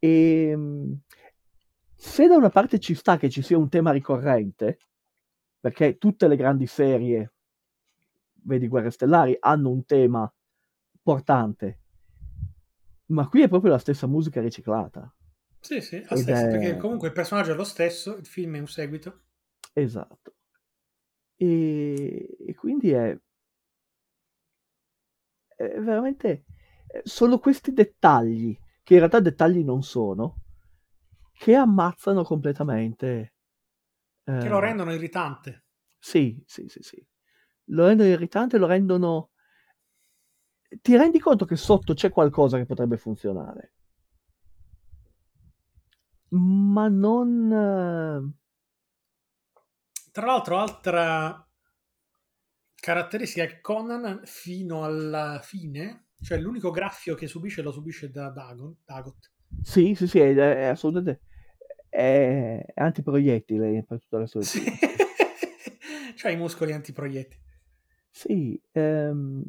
E 0.00 0.54
mh, 0.56 1.00
se 1.96 2.26
da 2.28 2.36
una 2.36 2.50
parte 2.50 2.78
ci 2.80 2.94
sta 2.94 3.16
che 3.18 3.28
ci 3.30 3.42
sia 3.42 3.58
un 3.58 3.68
tema 3.68 3.90
ricorrente, 3.90 4.78
perché 5.60 5.98
tutte 5.98 6.28
le 6.28 6.36
grandi 6.36 6.66
serie, 6.66 7.32
vedi 8.44 8.68
Guerre 8.68 8.90
Stellari, 8.90 9.36
hanno 9.40 9.70
un 9.70 9.84
tema 9.84 10.32
portante, 11.10 11.78
ma 13.08 13.28
qui 13.28 13.42
è 13.42 13.48
proprio 13.48 13.70
la 13.72 13.78
stessa 13.78 14.06
musica 14.06 14.40
riciclata. 14.40 15.12
Sì, 15.60 15.82
sì, 15.82 16.02
Ed 16.08 16.16
senso, 16.22 16.46
è- 16.46 16.48
perché 16.48 16.78
comunque 16.78 17.08
il 17.08 17.12
personaggio 17.12 17.52
è 17.52 17.54
lo 17.54 17.64
stesso, 17.64 18.16
il 18.16 18.24
film 18.24 18.56
è 18.56 18.60
un 18.60 18.68
seguito. 18.68 19.24
Esatto. 19.76 20.34
E, 21.38 22.36
e 22.48 22.54
quindi 22.54 22.90
è, 22.90 23.16
è 25.56 25.78
veramente... 25.80 26.44
eh, 26.86 27.02
Sono 27.04 27.38
questi 27.38 27.72
dettagli, 27.72 28.56
che 28.82 28.92
in 28.94 28.98
realtà 29.00 29.20
dettagli 29.20 29.62
non 29.64 29.82
sono, 29.82 30.36
che 31.32 31.54
ammazzano 31.54 32.22
completamente. 32.24 33.34
Che 34.38 34.48
lo 34.48 34.58
eh, 34.58 34.60
rendono 34.60 34.94
irritante. 34.94 35.64
Sì, 35.98 36.42
sì, 36.46 36.68
sì, 36.68 36.82
sì. 36.82 37.06
Lo 37.70 37.86
rendono 37.86 38.08
irritante, 38.10 38.58
lo 38.58 38.66
rendono... 38.66 39.30
Ti 40.68 40.96
rendi 40.96 41.18
conto 41.18 41.44
che 41.44 41.56
sotto 41.56 41.94
c'è 41.94 42.10
qualcosa 42.10 42.56
che 42.58 42.66
potrebbe 42.66 42.96
funzionare. 42.96 43.72
Ma 46.30 46.88
non... 46.88 47.52
eh, 47.52 48.32
Tra 50.12 50.26
l'altro, 50.26 50.58
altra 50.58 51.46
caratteristica 52.74 53.44
è 53.44 53.48
che 53.48 53.60
Conan 53.60 54.22
fino 54.24 54.84
alla 54.84 55.40
fine, 55.42 56.08
cioè 56.20 56.38
l'unico 56.38 56.70
graffio 56.70 57.14
che 57.14 57.26
subisce 57.26 57.62
lo 57.62 57.72
subisce 57.72 58.10
da 58.10 58.28
Dagon, 58.30 58.76
Dagot. 58.84 59.30
Sì, 59.62 59.94
sì, 59.94 60.06
sì, 60.06 60.18
è, 60.18 60.34
è 60.34 60.64
assolutamente... 60.64 61.22
È, 61.88 62.64
antiproiettile 62.74 63.84
per 63.86 64.00
tutta 64.00 64.18
la 64.18 64.26
sua 64.26 64.42
Sì. 64.42 64.62
C'ha 66.16 66.30
i 66.30 66.36
muscoli 66.36 66.72
antiproiettili. 66.72 67.40
Sì, 68.10 68.60
ehm, 68.72 69.42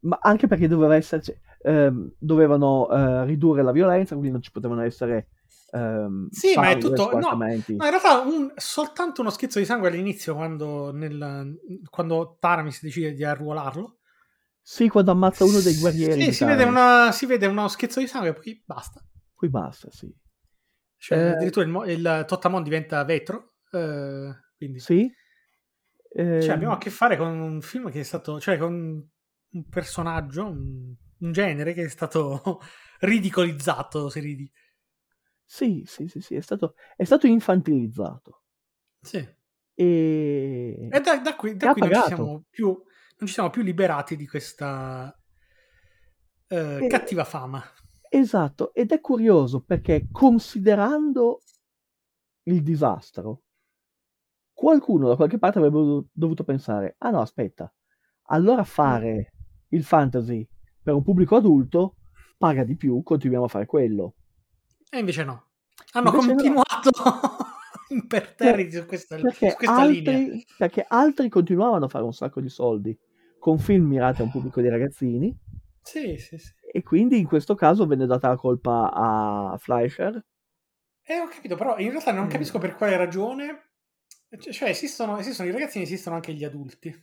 ma 0.00 0.18
anche 0.20 0.46
perché 0.46 0.68
doveva 0.68 0.94
esserci, 0.96 1.36
ehm, 1.62 2.12
dovevano 2.18 2.88
eh, 2.90 3.24
ridurre 3.24 3.62
la 3.62 3.72
violenza, 3.72 4.14
quindi 4.14 4.32
non 4.32 4.42
ci 4.42 4.50
potevano 4.52 4.82
essere 4.82 5.28
ehm, 5.72 6.28
Sì, 6.30 6.54
ma 6.56 6.70
è 6.70 6.78
tutto- 6.78 7.10
no. 7.18 7.34
No, 7.34 7.44
in 7.54 7.78
realtà 7.78 8.20
un- 8.20 8.52
soltanto 8.56 9.20
uno 9.20 9.30
schizzo 9.30 9.58
di 9.58 9.64
sangue 9.66 9.88
all'inizio 9.88 10.34
quando, 10.34 10.92
nel- 10.92 11.58
quando 11.90 12.36
Taramis 12.40 12.82
decide 12.82 13.12
di 13.12 13.22
arruolarlo. 13.24 13.98
Sì, 14.62 14.88
quando 14.88 15.10
ammazza 15.10 15.44
uno 15.44 15.60
dei 15.60 15.76
guerrieri. 15.78 16.22
Sì, 16.22 16.32
si 16.32 16.44
vede, 16.44 16.64
una- 16.64 17.10
si 17.12 17.26
vede 17.26 17.46
uno 17.46 17.68
schizzo 17.68 18.00
di 18.00 18.06
sangue 18.06 18.30
e 18.30 18.32
poi 18.34 18.62
basta. 18.66 19.02
Poi 19.34 19.48
basta, 19.48 19.88
sì. 19.90 20.10
Cioè, 20.96 21.18
Eh. 21.18 21.30
addirittura 21.30 21.64
il, 21.66 21.90
il 21.98 22.24
Totamon 22.26 22.62
diventa 22.62 23.04
vetro. 23.04 23.54
eh, 23.72 24.30
quindi 24.56 24.78
Sì. 24.80 25.10
Ehm, 26.14 26.40
Cioè, 26.40 26.54
abbiamo 26.54 26.72
a 26.72 26.78
che 26.78 26.88
fare 26.90 27.16
con 27.18 27.28
un 27.38 27.60
film 27.60 27.90
che 27.90 28.00
è 28.00 28.02
stato, 28.02 28.40
cioè 28.40 28.56
con 28.56 29.06
un 29.50 29.68
personaggio, 29.68 30.46
un, 30.46 30.94
un 31.18 31.32
genere 31.32 31.72
che 31.72 31.84
è 31.84 31.88
stato 31.88 32.60
ridicolizzato, 33.00 34.08
se 34.08 34.20
ridi. 34.20 34.50
Sì, 35.44 35.84
sì, 35.86 36.08
sì, 36.08 36.20
sì, 36.20 36.34
è 36.34 36.40
stato, 36.40 36.74
è 36.96 37.04
stato 37.04 37.26
infantilizzato. 37.26 38.42
Sì. 39.00 39.26
E... 39.74 40.88
E 40.90 41.00
da, 41.00 41.18
da 41.18 41.36
qui, 41.36 41.56
da 41.56 41.72
qui 41.72 41.80
non, 41.80 41.94
ci 41.94 42.02
siamo 42.02 42.44
più, 42.50 42.66
non 42.66 43.28
ci 43.28 43.32
siamo 43.32 43.50
più 43.50 43.62
liberati 43.62 44.16
di 44.16 44.26
questa 44.26 45.16
eh, 46.48 46.84
E- 46.84 46.86
cattiva 46.86 47.24
fama. 47.24 47.62
Esatto, 48.10 48.72
ed 48.74 48.92
è 48.92 49.00
curioso 49.00 49.60
perché 49.60 50.08
considerando 50.10 51.40
il 52.44 52.62
disastro, 52.62 53.42
qualcuno 54.52 55.08
da 55.08 55.16
qualche 55.16 55.38
parte 55.38 55.58
avrebbe 55.58 55.76
dovu- 55.76 56.08
dovuto 56.10 56.42
pensare, 56.42 56.96
ah 56.98 57.10
no, 57.10 57.20
aspetta, 57.20 57.72
allora 58.30 58.64
fare 58.64 59.32
il 59.70 59.84
fantasy 59.84 60.46
per 60.82 60.94
un 60.94 61.02
pubblico 61.02 61.36
adulto 61.36 61.96
paga 62.36 62.64
di 62.64 62.76
più, 62.76 63.02
continuiamo 63.02 63.44
a 63.46 63.48
fare 63.48 63.66
quello. 63.66 64.14
E 64.90 64.98
invece 64.98 65.24
no. 65.24 65.44
Hanno 65.92 66.10
Invece 66.10 66.26
no. 66.28 66.34
continuato 66.34 66.90
imperterriti 67.88 68.76
su 68.76 68.86
questa, 68.86 69.16
Perché 69.16 69.50
su 69.50 69.56
questa 69.56 69.84
linea. 69.84 70.16
altri, 70.16 70.44
perché 70.56 70.84
altri 70.88 71.28
continuavano 71.28 71.84
a 71.86 71.88
fare 71.88 72.04
un 72.04 72.12
sacco 72.12 72.40
di 72.40 72.48
soldi 72.48 72.96
con 73.38 73.58
film 73.58 73.86
mirati 73.86 74.20
a 74.20 74.24
un 74.24 74.30
pubblico 74.30 74.60
di 74.60 74.68
ragazzini 74.68 75.36
Sì, 75.82 76.16
sì, 76.18 76.36
sì. 76.38 76.52
e 76.72 76.82
quindi 76.82 77.18
in 77.18 77.26
questo 77.26 77.54
caso 77.54 77.86
venne 77.86 78.06
data 78.06 78.28
la 78.28 78.36
colpa 78.36 78.90
a 78.92 79.56
Fleischer. 79.58 80.24
Eh, 81.02 81.20
ho 81.20 81.26
capito, 81.28 81.56
però 81.56 81.78
in 81.78 81.90
realtà 81.90 82.12
non 82.12 82.26
Mm. 82.26 82.30
capisco 82.30 82.58
per 82.58 82.74
quale 82.76 82.96
ragione. 82.96 83.62
Cioè, 84.38 84.68
esistono, 84.68 85.16
esistono 85.18 85.48
i 85.48 85.52
ragazzini, 85.52 85.84
esistono 85.84 86.16
anche 86.16 86.34
gli 86.34 86.44
adulti. 86.44 86.94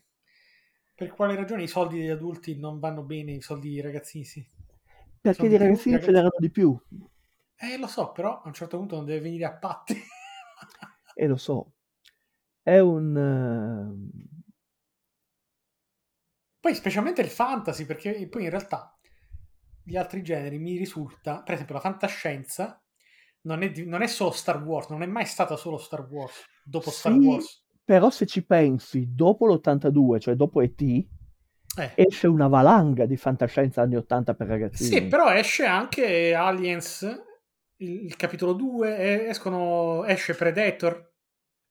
Per 0.96 1.12
quale 1.12 1.36
ragione 1.36 1.62
i 1.62 1.68
soldi 1.68 2.00
degli 2.00 2.10
adulti 2.10 2.58
non 2.58 2.80
vanno 2.80 3.04
bene, 3.04 3.34
i 3.34 3.42
soldi 3.42 3.70
dei 3.70 3.82
ragazzini 3.82 4.26
sì? 4.26 4.50
Perché 5.22 5.50
più, 5.50 5.58
ragazzini 5.58 5.96
i 5.96 6.00
ce 6.00 6.12
n'erano 6.12 6.36
di 6.40 6.50
più, 6.50 6.78
Eh, 7.58 7.78
lo 7.78 7.88
so, 7.88 8.12
però 8.14 8.42
a 8.42 8.48
un 8.48 8.54
certo 8.54 8.78
punto 8.78 8.96
non 8.96 9.04
deve 9.06 9.20
venire 9.20 9.44
a 9.46 9.52
patti. 9.54 9.94
e 11.16 11.28
lo 11.28 11.38
so. 11.38 11.74
È 12.62 12.80
un... 12.80 13.16
ehm, 13.18 14.10
Poi, 16.60 16.74
specialmente 16.76 17.22
il 17.22 17.30
fantasy, 17.30 17.86
perché 17.86 18.28
poi 18.28 18.44
in 18.44 18.50
realtà 18.50 18.98
gli 19.84 19.96
altri 19.96 20.24
generi 20.24 20.58
mi 20.58 20.78
risulta, 20.78 21.42
per 21.44 21.54
esempio, 21.54 21.76
la 21.76 21.82
fantascienza 21.82 22.82
non 23.42 23.62
è, 23.62 23.72
non 23.84 24.02
è 24.02 24.08
solo 24.08 24.32
Star 24.32 24.64
Wars, 24.64 24.90
non 24.90 25.04
è 25.04 25.06
mai 25.06 25.26
stata 25.26 25.56
solo 25.58 25.78
Star 25.78 26.08
Wars 26.10 26.44
dopo 26.64 26.90
Star 26.90 27.14
Sì, 27.14 27.20
Wars. 27.22 27.65
Però 27.88 28.10
se 28.10 28.26
ci 28.26 28.44
pensi, 28.44 29.14
dopo 29.14 29.46
l'82, 29.46 30.20
cioè 30.20 30.34
dopo 30.36 30.60
E.T., 30.62 31.06
Eh. 31.78 31.90
esce 31.94 32.28
una 32.28 32.48
valanga 32.48 33.06
di 33.06 33.16
fantascienza 33.16 33.82
anni 33.84 33.96
80 33.96 34.34
per 34.34 34.48
ragazzini. 34.48 35.00
Sì, 35.00 35.08
però 35.08 35.32
esce 35.34 35.66
anche 35.66 36.34
Aliens, 36.36 37.02
il, 37.78 38.06
il 38.06 38.16
capitolo 38.16 38.54
2, 38.54 38.98
e 38.98 39.28
escono, 39.30 40.04
esce 40.06 40.36
Predator. 40.36 41.14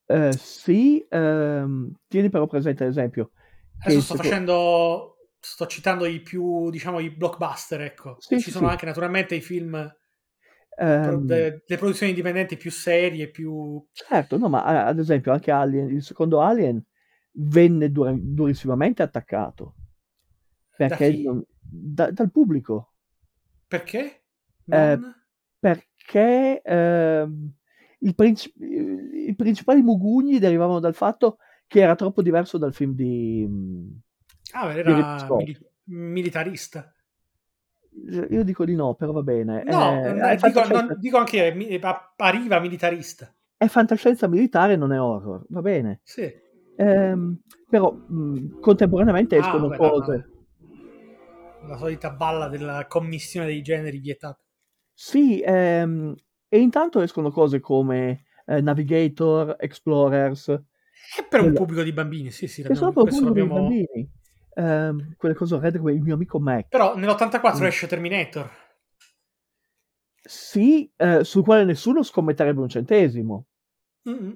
Eh, 0.06 0.36
sì, 0.36 1.04
ehm, 1.08 1.92
tieni 2.08 2.28
però 2.28 2.46
presente 2.46 2.84
ad 2.84 2.90
esempio 2.90 3.30
Adesso 3.78 4.00
sto 4.00 4.14
facendo, 4.14 5.16
sto 5.40 5.66
citando 5.66 6.06
i 6.06 6.20
più, 6.20 6.70
diciamo, 6.70 7.00
i 7.00 7.10
blockbuster, 7.10 7.82
ecco. 7.82 8.18
Sì, 8.18 8.40
Ci 8.40 8.50
sì, 8.50 8.50
sono 8.50 8.66
sì. 8.66 8.68
anche 8.68 8.86
naturalmente 8.86 9.34
i 9.34 9.40
film, 9.42 9.74
ehm, 10.78 11.26
le 11.66 11.76
produzioni 11.76 12.10
indipendenti 12.12 12.56
più 12.56 12.70
serie, 12.70 13.28
più... 13.28 13.84
certo, 13.92 14.38
no, 14.38 14.48
ma 14.48 14.64
ad 14.86 14.98
esempio 14.98 15.32
anche 15.32 15.50
Alien, 15.50 15.90
il 15.90 16.02
secondo 16.02 16.40
Alien 16.40 16.82
venne 17.32 17.90
dura- 17.90 18.14
durissimamente 18.16 19.02
attaccato 19.02 19.74
Da 20.76 20.96
perché 20.96 21.22
non- 21.22 21.44
da- 21.58 22.10
dal 22.10 22.30
pubblico 22.30 22.92
Perché? 23.66 24.22
Eh, 24.66 24.98
perché 25.58 26.62
ehm, 26.62 27.52
il 28.00 28.14
princi- 28.14 28.52
i 28.58 29.34
principali 29.34 29.82
mugugni 29.82 30.38
derivavano 30.38 30.78
dal 30.78 30.94
fatto 30.94 31.38
che 31.66 31.80
era 31.80 31.94
troppo 31.94 32.22
diverso 32.22 32.58
dal 32.58 32.74
film 32.74 32.94
di 32.94 33.44
mm, 33.48 33.88
Ah, 34.52 34.72
di 34.72 34.78
era 34.78 35.26
mili- 35.36 35.58
militarista. 35.84 36.93
Io 38.30 38.42
dico 38.44 38.64
di 38.64 38.74
no, 38.74 38.94
però 38.94 39.12
va 39.12 39.22
bene. 39.22 39.62
No, 39.64 39.90
è, 39.90 40.08
non- 40.12 40.20
è 40.24 40.36
dico, 40.36 40.66
non- 40.68 40.96
dico 40.98 41.16
anche 41.18 41.50
che 41.50 41.54
mi- 41.56 41.78
appariva 41.80 42.58
militarista. 42.60 43.32
è 43.56 43.66
fantascienza 43.66 44.26
militare, 44.28 44.76
non 44.76 44.92
è 44.92 45.00
horror, 45.00 45.44
va 45.48 45.60
bene. 45.62 46.00
Sì. 46.02 46.30
Ehm, 46.76 47.40
però 47.68 47.92
mh, 47.92 48.60
contemporaneamente 48.60 49.36
Ah, 49.36 49.40
escono 49.40 49.68
vabbè, 49.68 49.76
cose. 49.76 50.28
La 51.66 51.76
solita 51.78 52.10
balla 52.10 52.48
della 52.48 52.86
commissione 52.88 53.46
dei 53.46 53.62
generi 53.62 53.98
vietata. 53.98 54.38
Sì, 54.92 55.40
ehm, 55.40 56.14
e 56.48 56.58
intanto 56.58 57.00
escono 57.00 57.30
cose 57.30 57.60
come 57.60 58.24
eh, 58.46 58.60
Navigator, 58.60 59.56
Explorers, 59.58 60.48
È 60.48 61.26
per 61.28 61.40
un 61.42 61.54
pubblico 61.54 61.82
di 61.82 61.92
bambini, 61.92 62.30
sì, 62.30 62.46
sì. 62.48 62.62
che 62.62 62.74
sono 62.74 62.92
questo 62.92 63.20
quello 63.20 63.32
dei 63.32 63.42
l'abbiamo- 63.42 63.68
bambini. 63.68 64.10
Ehm, 64.56 65.14
quelle 65.16 65.34
cose 65.34 65.58
come 65.78 65.92
il 65.92 66.00
mio 66.02 66.14
amico 66.14 66.38
Mac. 66.38 66.68
Però 66.68 66.96
nell'84 66.96 67.64
Mm. 67.64 67.66
esce 67.66 67.86
Terminator. 67.86 68.50
Sì, 70.26 70.90
eh, 70.96 71.22
sul 71.24 71.42
quale 71.44 71.64
nessuno 71.64 72.02
scommetterebbe 72.02 72.60
un 72.60 72.68
centesimo. 72.68 73.46
Mm. 74.08 74.32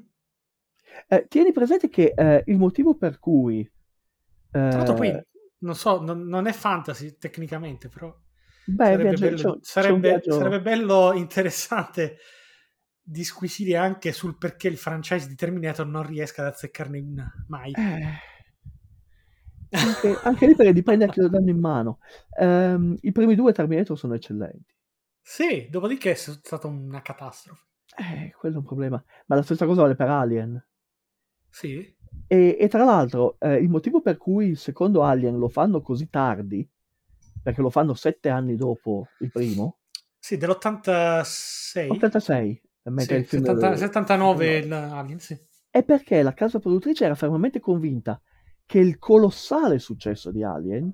Eh, 1.08 1.26
tieni 1.28 1.52
presente 1.52 1.88
che 1.88 2.12
eh, 2.14 2.42
il 2.46 2.58
motivo 2.58 2.94
per 2.94 3.18
cui... 3.18 3.68
Tra 4.50 4.68
l'altro 4.68 4.94
poi, 4.94 5.08
eh, 5.08 5.26
non 5.58 5.74
so, 5.74 6.00
non, 6.02 6.26
non 6.26 6.46
è 6.46 6.52
fantasy 6.52 7.16
tecnicamente, 7.18 7.88
però 7.88 8.14
beh, 8.64 8.84
sarebbe, 8.84 9.02
viaggio- 9.02 9.24
bello, 9.24 9.52
c'è- 9.54 9.58
sarebbe- 9.62 10.22
sarebbe 10.26 10.60
bello 10.60 11.12
interessante 11.12 12.16
disquisire 13.00 13.76
anche 13.76 14.12
sul 14.12 14.36
perché 14.36 14.68
il 14.68 14.76
franchise 14.76 15.28
di 15.28 15.34
Terminator 15.34 15.86
non 15.86 16.06
riesca 16.06 16.42
ad 16.42 16.52
azzeccarne 16.52 16.98
una 16.98 17.32
mai. 17.48 17.72
Eh, 17.72 18.18
anche, 19.76 20.20
anche 20.22 20.46
lì 20.46 20.54
perché 20.54 20.72
dipende 20.72 21.04
a 21.04 21.08
chi 21.08 21.20
lo 21.20 21.28
danno 21.28 21.50
in 21.50 21.58
mano. 21.60 21.98
Ehm, 22.38 22.96
I 23.02 23.12
primi 23.12 23.34
due 23.34 23.52
Terminator 23.52 23.98
sono 23.98 24.14
eccellenti. 24.14 24.74
Sì, 25.22 25.68
dopodiché 25.70 26.10
è 26.10 26.14
stata 26.16 26.66
una 26.66 27.00
catastrofe. 27.02 27.66
Eh, 27.98 28.32
quello 28.38 28.54
è 28.54 28.58
un 28.60 28.64
problema. 28.64 29.04
Ma 29.26 29.36
la 29.36 29.42
stessa 29.42 29.66
cosa 29.66 29.82
vale 29.82 29.94
per 29.94 30.08
Alien. 30.08 30.66
Sì, 31.50 31.96
E, 32.28 32.56
e 32.60 32.68
tra 32.68 32.84
l'altro, 32.84 33.36
eh, 33.40 33.56
il 33.56 33.68
motivo 33.68 34.00
per 34.00 34.16
cui 34.18 34.46
il 34.48 34.56
secondo 34.58 35.02
Alien 35.02 35.36
lo 35.38 35.48
fanno 35.48 35.80
così 35.80 36.08
tardi, 36.08 36.68
perché 37.42 37.60
lo 37.60 37.70
fanno 37.70 37.94
sette 37.94 38.28
anni 38.28 38.56
dopo 38.56 39.08
il 39.18 39.30
primo, 39.30 39.78
sì 40.18 40.36
dell'86. 40.36 41.88
86, 41.88 42.60
mentre 42.84 43.16
Sì, 43.16 43.20
il 43.20 43.26
film 43.26 43.42
70 43.44 43.68
del- 43.68 43.78
79 43.78 44.56
il 44.58 44.72
Alien, 44.72 45.18
sì. 45.20 45.38
è 45.70 45.82
perché 45.82 46.22
la 46.22 46.34
casa 46.34 46.58
produttrice 46.58 47.04
era 47.06 47.14
fermamente 47.14 47.58
convinta 47.60 48.20
che 48.68 48.78
il 48.78 48.98
colossale 48.98 49.78
successo 49.78 50.30
di 50.30 50.44
Alien 50.44 50.92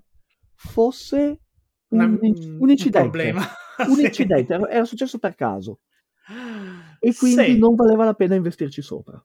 fosse 0.55 1.41
un, 1.89 2.01
Una- 2.01 2.19
un 2.61 2.71
incidente. 2.71 3.01
problema. 3.11 3.43
Un 3.89 3.97
Sì. 3.97 4.03
incidente, 4.05 4.55
era, 4.55 4.85
successo 4.85 5.19
per 5.19 5.35
caso. 5.35 5.81
E 7.01 7.13
quindi 7.17 7.45
Sì. 7.55 7.59
non 7.59 7.75
valeva 7.75 8.05
la 8.05 8.15
pena 8.15 8.37
investirci 8.37 8.81
sopra. 8.81 9.21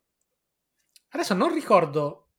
Adesso 1.10 1.36
non 1.36 1.54
ricordo, 1.54 2.30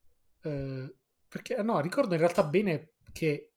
eh, 0.42 0.92
perché 1.28 1.62
no, 1.62 1.78
ricordo 1.80 2.14
in 2.14 2.20
realtà 2.20 2.42
bene 2.42 2.94
che 3.12 3.52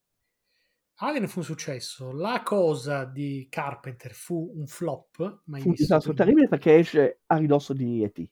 Alien 0.98 1.28
fu 1.28 1.40
un 1.40 1.46
successo, 1.46 2.12
la 2.12 2.44
cosa 2.44 3.06
di 3.06 3.48
Carpenter 3.50 4.14
fu 4.14 4.52
un 4.56 4.68
flop, 4.68 5.42
mai 5.46 5.62
Fu 5.62 5.70
un 5.70 5.74
disastro 5.74 6.14
terribile 6.14 6.48
perché 6.48 6.76
esce 6.76 7.22
a 7.26 7.38
ridosso 7.38 7.74
di 7.74 8.04
E.T. 8.04 8.30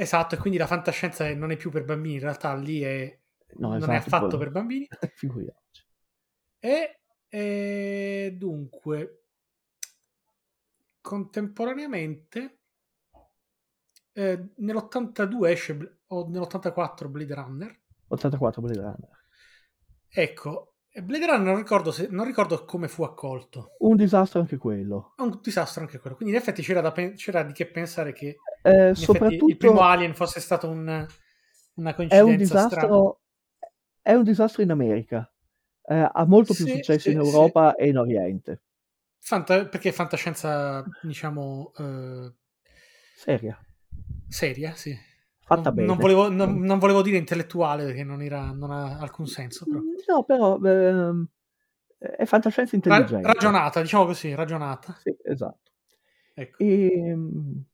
Esatto, 0.00 0.34
e 0.34 0.38
quindi 0.38 0.58
la 0.58 0.66
fantascienza 0.66 1.30
non 1.34 1.50
è 1.50 1.56
più 1.56 1.70
per 1.70 1.84
bambini, 1.84 2.14
in 2.14 2.20
realtà 2.20 2.54
lì 2.54 2.80
è, 2.80 3.18
No, 3.56 3.68
non 3.68 3.76
esatto, 3.76 3.92
è 3.92 3.96
affatto 3.96 4.28
poi- 4.28 4.38
per 4.38 4.50
bambini. 4.50 4.88
Figuriamoci. 5.14 5.84
E, 6.58 7.00
e 7.28 8.34
dunque, 8.34 9.24
contemporaneamente, 11.02 12.60
eh, 14.12 14.48
nell'82 14.56 15.48
esce, 15.50 15.98
o 16.06 16.28
nell'84 16.28 17.08
Blade 17.08 17.34
Runner, 17.34 17.80
84 18.08 18.62
Blade 18.62 18.80
Runner. 18.80 19.08
Ecco, 20.08 20.76
Blade 21.02 21.26
Runner 21.26 21.44
non 21.46 21.56
ricordo, 21.56 21.92
se- 21.92 22.08
non 22.10 22.24
ricordo 22.24 22.64
come 22.64 22.88
fu 22.88 23.02
accolto. 23.02 23.74
Un 23.80 23.96
disastro 23.96 24.40
anche 24.40 24.56
quello. 24.56 25.12
Un 25.18 25.38
disastro 25.42 25.82
anche 25.82 25.98
quello. 25.98 26.16
Quindi 26.16 26.34
in 26.34 26.40
effetti 26.40 26.62
c'era, 26.62 26.80
da 26.80 26.90
c'era 26.92 27.42
di 27.42 27.52
che 27.52 27.66
pensare 27.66 28.12
che 28.12 28.38
Eh, 28.62 28.94
soprattutto 28.94 29.50
il 29.50 29.56
primo 29.56 29.80
Alien 29.82 30.14
fosse 30.14 30.40
stato 30.40 30.68
un- 30.68 31.06
una 31.74 31.94
è 31.94 31.94
coincidenza 31.94 32.30
un 32.30 32.36
strana. 32.58 32.86
disastro 32.86 33.20
è 34.02 34.12
un 34.14 34.24
disastro 34.24 34.62
in 34.62 34.70
America. 34.70 35.30
Eh, 35.82 36.10
ha 36.12 36.24
molto 36.26 36.54
più 36.54 36.64
Sì, 36.66 36.72
successo 36.72 37.08
sì, 37.08 37.12
in 37.12 37.16
sì. 37.22 37.24
Europa 37.24 37.74
e 37.74 37.88
in 37.88 37.98
Oriente. 37.98 38.60
Fanta- 39.18 39.66
perché 39.66 39.90
è 39.90 39.92
fantascienza, 39.92 40.84
diciamo, 41.00 41.72
eh, 41.78 42.32
Seria. 43.14 43.60
seria, 44.28 44.74
sì. 44.74 44.96
Fatta 45.44 45.70
non, 45.70 45.74
bene. 45.74 45.88
non 45.88 45.98
volevo, 45.98 46.28
non- 46.30 46.60
non 46.60 46.78
volevo 46.78 47.02
dire 47.02 47.16
intellettuale 47.16 47.84
perché 47.84 48.04
non, 48.04 48.22
era, 48.22 48.52
non 48.52 48.70
ha 48.70 48.98
alcun 48.98 49.26
senso. 49.26 49.66
Però. 49.66 49.80
No, 50.08 50.24
però 50.24 50.58
ehm, 50.62 51.26
è 51.98 52.24
fantascienza 52.24 52.76
intelligente. 52.76 53.28
ragionata, 53.28 53.80
diciamo 53.82 54.06
così, 54.06 54.34
ragionata. 54.34 54.96
Sì, 55.02 55.16
esatto. 55.24 55.72
Ecco. 56.34 56.58
Ehm, 56.58 57.64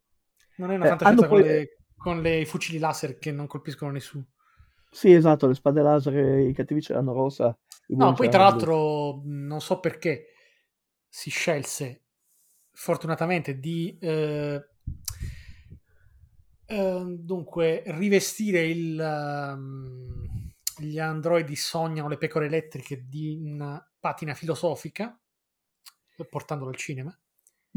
Non 0.57 0.71
è 0.71 0.75
una 0.77 0.85
eh, 0.85 0.89
fantascienza 0.89 1.29
con, 1.29 1.39
poi- 1.39 1.43
le, 1.43 1.79
con 1.97 2.21
le- 2.21 2.41
i 2.41 2.45
fucili 2.47 2.79
laser 2.79 3.19
che 3.19 3.33
non 3.33 3.47
colpiscono 3.47 3.91
nessuno. 3.93 4.27
sì, 4.91 5.13
esatto, 5.13 5.47
le 5.47 5.55
spade 5.55 5.83
laser, 5.83 6.39
i 6.41 6.53
cattivi 6.53 6.81
ce 6.81 6.95
l'hanno 6.95 7.13
rossa. 7.13 7.57
No, 7.97 8.13
poi 8.15 8.29
tra 8.29 8.43
blu. 8.43 8.43
l'altro 8.43 9.17
mh, 9.17 9.47
non 9.47 9.61
so 9.61 9.81
perché 9.81 10.27
si 11.09 11.31
scelse 11.31 12.05
fortunatamente 12.73 13.59
di 13.59 13.97
eh, 14.01 14.63
ehm, 16.67 17.17
dunque 17.17 17.83
rivestire 17.87 18.67
il, 18.67 18.99
ehm, 19.01 20.53
gli 20.79 20.99
androidi 20.99 21.57
sognano 21.57 22.09
le 22.09 22.19
pecore 22.19 22.47
elettriche 22.47 23.07
di 23.09 23.39
una 23.43 23.83
patina 23.99 24.35
filosofica 24.35 25.19
portandolo 26.29 26.71
al 26.71 26.77
cinema. 26.77 27.17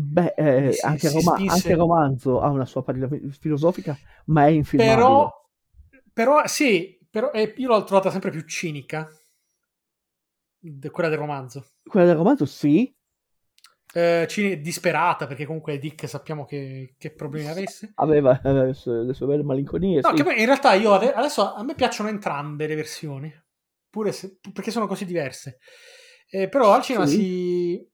Beh, 0.01 0.33
eh, 0.37 0.71
Si- 0.71 0.85
anche, 0.85 1.09
si 1.09 1.15
Roma- 1.19 1.35
spinse- 1.35 1.53
anche 1.55 1.75
Romanzo 1.75 2.39
ha 2.39 2.47
una 2.49 2.65
sua 2.65 2.83
pagina 2.83 3.07
fi- 3.09 3.29
filosofica, 3.37 3.97
ma 4.27 4.45
è 4.45 4.49
infilmabile. 4.49 4.95
Però, 4.95 5.49
però 6.13 6.47
sì, 6.47 6.97
però, 7.09 7.31
eh, 7.31 7.53
io 7.57 7.67
l'ho 7.67 7.83
trovata 7.83 8.09
sempre 8.09 8.29
più 8.31 8.41
cinica 8.45 9.09
de- 10.57 10.89
quella 10.89 11.09
del 11.09 11.17
romanzo. 11.17 11.65
Quella 11.83 12.05
del 12.05 12.15
romanzo 12.15 12.45
sì, 12.45 12.93
Eh, 13.91 14.27
cini- 14.29 14.61
disperata 14.61 15.25
perché 15.25 15.45
comunque 15.47 15.79
Dick 15.79 16.07
sappiamo 16.07 16.45
che, 16.45 16.93
che 16.99 17.11
problemi 17.11 17.47
avesse. 17.49 17.91
aveva 17.95 18.39
le 18.43 18.73
sue, 18.75 19.03
le 19.03 19.13
sue 19.15 19.25
belle 19.25 19.41
malinconie. 19.43 19.99
No, 20.01 20.09
sì. 20.09 20.15
che 20.15 20.23
poi 20.23 20.39
in 20.39 20.45
realtà 20.45 20.73
io 20.75 20.93
ade- 20.93 21.11
adesso 21.11 21.55
a 21.55 21.63
me 21.63 21.73
piacciono 21.73 22.07
entrambe 22.07 22.67
le 22.67 22.75
versioni, 22.75 23.33
pure 23.89 24.11
se- 24.11 24.37
perché 24.53 24.69
sono 24.69 24.85
così 24.85 25.05
diverse. 25.05 25.57
Eh, 26.29 26.47
però 26.47 26.71
al 26.71 26.83
cinema 26.83 27.07
Sì. 27.07 27.15
si, 27.15 27.89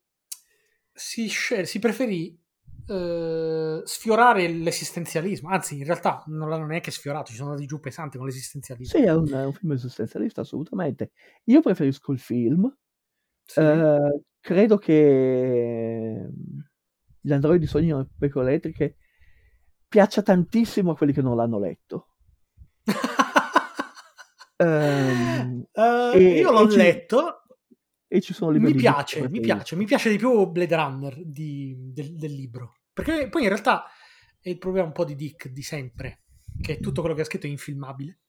si, 0.97 1.27
scel- 1.27 1.67
si 1.67 1.79
preferì 1.79 2.41
eh, 2.87 3.81
sfiorare 3.83 4.47
l'esistenzialismo, 4.47 5.49
anzi 5.49 5.77
in 5.77 5.83
realtà 5.83 6.23
non 6.27 6.47
l'hanno 6.49 6.65
neanche 6.65 6.91
sfiorato, 6.91 7.31
ci 7.31 7.35
sono 7.35 7.49
andati 7.49 7.67
giù 7.67 7.79
pesanti 7.79 8.17
con 8.17 8.25
l'esistenzialismo. 8.27 8.97
Sì, 8.97 9.05
è 9.05 9.13
un, 9.13 9.27
è 9.29 9.45
un 9.45 9.53
film 9.53 9.73
esistenzialista, 9.73 10.41
assolutamente. 10.41 11.11
Io 11.45 11.61
preferisco 11.61 12.11
il 12.11 12.19
film. 12.19 12.73
Sì. 13.43 13.59
Eh, 13.59 14.21
credo 14.39 14.77
che 14.77 16.27
mm, 16.31 16.59
gli 17.21 17.31
androidi 17.33 17.65
sognano 17.67 17.99
le 18.01 18.07
pecore 18.17 18.47
elettriche 18.47 18.95
piaccia 19.87 20.21
tantissimo 20.21 20.91
a 20.91 20.95
quelli 20.95 21.11
che 21.13 21.21
non 21.21 21.35
l'hanno 21.35 21.59
letto. 21.59 22.07
Ehm, 24.57 25.65
Eh, 25.73 26.11
e- 26.13 26.39
io 26.39 26.49
l'ho 26.49 26.69
ci- 26.69 26.77
letto, 26.77 27.41
e 28.07 28.21
ci 28.21 28.33
sono 28.33 28.51
mi 28.51 28.57
livelli 28.57 28.73
di 28.73 28.79
piace, 28.79 29.15
mi 29.17 29.27
preferiti. 29.29 29.41
piace, 29.41 29.75
mi 29.75 29.85
piace 29.85 30.09
di 30.09 30.17
più 30.17 30.45
Blade 30.47 30.75
Runner 30.75 31.25
di- 31.25 31.75
del, 31.77 32.15
del 32.15 32.31
libro. 32.33 32.75
Perché 32.93 33.27
poi 33.29 33.43
in 33.43 33.49
realtà 33.49 33.85
è 34.39 34.49
il 34.49 34.57
problema 34.57 34.87
un 34.87 34.93
po' 34.93 35.05
di 35.05 35.15
Dick 35.15 35.49
di 35.49 35.61
sempre, 35.63 36.23
che 36.61 36.79
tutto 36.79 37.01
quello 37.01 37.15
che 37.15 37.21
ha 37.21 37.25
scritto 37.25 37.47
è 37.47 37.49
infilmabile, 37.49 38.19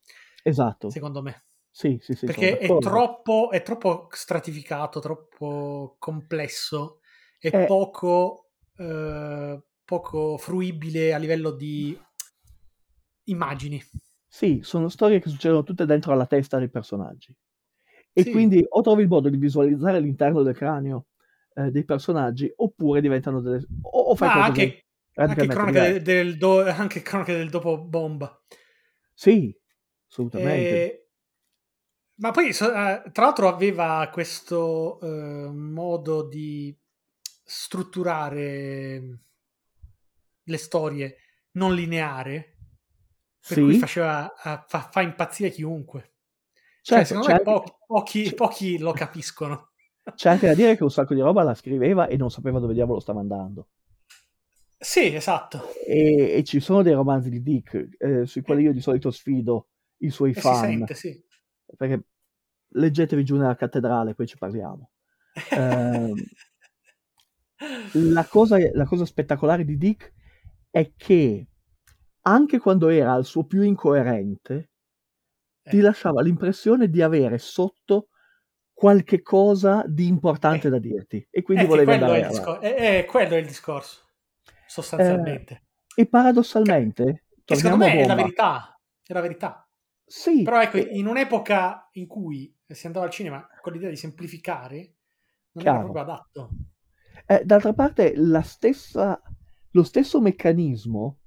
Esatto. 0.43 0.89
secondo 0.89 1.21
me. 1.21 1.45
Sì, 1.69 1.97
sì, 2.01 2.13
sì, 2.15 2.25
Perché 2.25 2.57
è 2.57 2.67
troppo, 2.79 3.51
è 3.51 3.61
troppo 3.61 4.07
stratificato, 4.11 4.99
troppo 4.99 5.95
complesso 5.99 7.01
e 7.39 7.51
Eh. 7.51 7.65
poco, 7.65 8.49
eh, 8.75 9.61
poco 9.85 10.37
fruibile 10.37 11.13
a 11.13 11.17
livello 11.17 11.51
di 11.51 11.97
immagini. 13.25 13.81
Sì, 14.27 14.59
sono 14.63 14.89
storie 14.89 15.19
che 15.19 15.29
succedono 15.29 15.63
tutte 15.63 15.85
dentro 15.85 16.11
alla 16.11 16.25
testa 16.25 16.57
dei 16.57 16.69
personaggi. 16.69 17.33
E 18.17 18.23
Sì. 18.23 18.31
quindi 18.31 18.65
o 18.67 18.81
trovi 18.81 19.03
il 19.03 19.07
modo 19.07 19.29
di 19.29 19.37
visualizzare 19.37 19.99
l'interno 19.99 20.41
del 20.41 20.55
cranio 20.55 21.05
eh, 21.53 21.69
dei 21.69 21.85
personaggi, 21.85 22.51
oppure 22.55 22.99
diventano 22.99 23.41
delle... 23.41 23.63
o, 23.81 23.99
o 23.99 24.15
fai 24.15 24.29
cose 24.29 24.43
anche, 24.43 24.85
anche, 25.13 25.41
diverse. 25.41 25.71
del, 25.71 26.01
del 26.01 26.37
do- 26.37 26.65
anche 26.65 27.03
cronache 27.03 27.33
del 27.33 27.51
dopo 27.51 27.77
bomba. 27.77 28.41
Sì, 29.13 29.55
assolutamente. 30.09 30.75
Eh, 30.75 31.07
ma 32.15 32.31
poi, 32.31 32.47
eh, 32.47 32.53
tra 32.53 33.23
l'altro, 33.23 33.47
aveva 33.47 34.09
questo 34.11 34.99
eh, 34.99 35.51
modo 35.51 36.27
di 36.27 36.75
strutturare 37.43 39.19
le 40.43 40.57
storie 40.57 41.17
non 41.51 41.75
lineare, 41.75 42.55
per 43.47 43.57
Sì. 43.57 43.61
cui 43.61 43.75
faceva, 43.75 44.33
eh, 44.33 44.63
fa, 44.67 44.89
fa 44.91 45.01
impazzire 45.01 45.51
chiunque. 45.51 46.13
Cioè, 46.87 47.03
Certo, 47.03 47.21
secondo 47.21 47.33
me 47.33 47.41
pochi, 47.41 47.73
pochi, 47.85 48.33
pochi 48.33 48.77
lo 48.77 48.93
capiscono. 48.93 49.71
c'è 50.15 50.29
anche 50.29 50.47
da 50.47 50.53
dire 50.53 50.77
che 50.77 50.83
un 50.83 50.89
sacco 50.89 51.13
di 51.13 51.19
roba 51.19 51.43
la 51.43 51.53
scriveva 51.53 52.07
e 52.07 52.15
non 52.15 52.31
sapeva 52.31 52.59
dove 52.59 52.73
diavolo 52.73 53.01
stava 53.01 53.19
andando. 53.19 53.67
Sì, 54.79 55.13
esatto. 55.13 55.69
E, 55.85 56.31
e 56.37 56.43
ci 56.45 56.61
sono 56.61 56.83
dei 56.83 56.93
romanzi 56.93 57.29
di 57.29 57.43
Dick 57.43 57.89
eh, 57.97 58.25
sui 58.25 58.41
quali 58.41 58.61
io 58.63 58.71
di 58.71 58.79
solito 58.79 59.11
sfido 59.11 59.67
i 59.97 60.09
suoi 60.09 60.29
E 60.29 60.35
si 60.35 60.39
fan. 60.39 60.55
sente, 60.55 60.93
sì. 60.93 61.21
Perché 61.75 62.05
leggetevi 62.69 63.25
giù 63.25 63.35
nella 63.35 63.57
cattedrale, 63.57 64.15
poi 64.15 64.25
ci 64.25 64.37
parliamo. 64.37 64.91
Ehm, 65.51 66.13
la, 68.13 68.25
cosa, 68.25 68.57
la 68.71 68.85
cosa 68.85 69.03
spettacolare 69.05 69.65
di 69.65 69.77
Dick 69.77 70.13
è 70.69 70.93
che 70.95 71.47
anche 72.21 72.59
quando 72.59 72.87
era 72.87 73.11
al 73.11 73.25
suo 73.25 73.43
più 73.43 73.61
incoerente, 73.61 74.69
ti 75.67 75.77
Eh. 75.77 75.81
lasciava 75.81 76.21
l'impressione 76.21 76.89
di 76.89 77.01
avere 77.01 77.37
sotto 77.37 78.09
qualche 78.73 79.21
cosa 79.21 79.83
di 79.87 80.07
importante 80.07 80.67
Eh. 80.67 80.69
da 80.69 80.79
dirti 80.79 81.27
e 81.29 81.41
quindi 81.41 81.63
Eh, 81.63 81.67
volevi 81.67 81.85
quello, 81.85 82.01
è 82.01 82.03
andare 82.03 82.19
il 82.19 82.25
avanti. 82.25 82.37
discor- 82.37 82.63
eh, 82.63 82.97
eh, 82.99 83.05
quello 83.05 83.33
è 83.35 83.37
il 83.37 83.45
discorso, 83.47 84.01
sostanzialmente. 84.67 85.63
E 85.95 86.07
paradossalmente, 86.07 87.25
che 87.43 87.55
secondo 87.55 87.85
me 87.85 87.93
è 87.93 88.05
la 88.05 88.15
verità. 88.15 88.79
È 89.03 89.13
la 89.13 89.21
verità. 89.21 89.67
Sì, 90.05 90.43
Però 90.43 90.61
ecco, 90.61 90.77
e- 90.77 90.81
in 90.91 91.07
un'epoca 91.07 91.89
in 91.93 92.07
cui 92.07 92.55
si 92.67 92.85
andava 92.85 93.05
al 93.05 93.11
cinema 93.11 93.47
con 93.61 93.73
l'idea 93.73 93.89
di 93.89 93.95
semplificare, 93.95 94.95
non 95.53 95.63
Chiaro. 95.63 95.77
era 95.79 95.83
proprio 95.91 96.03
adatto. 96.03 96.49
Eh, 97.25 97.43
d'altra 97.43 97.73
parte, 97.73 98.13
la 98.15 98.41
stessa, 98.41 99.19
lo 99.71 99.83
stesso 99.83 100.21
meccanismo 100.21 101.19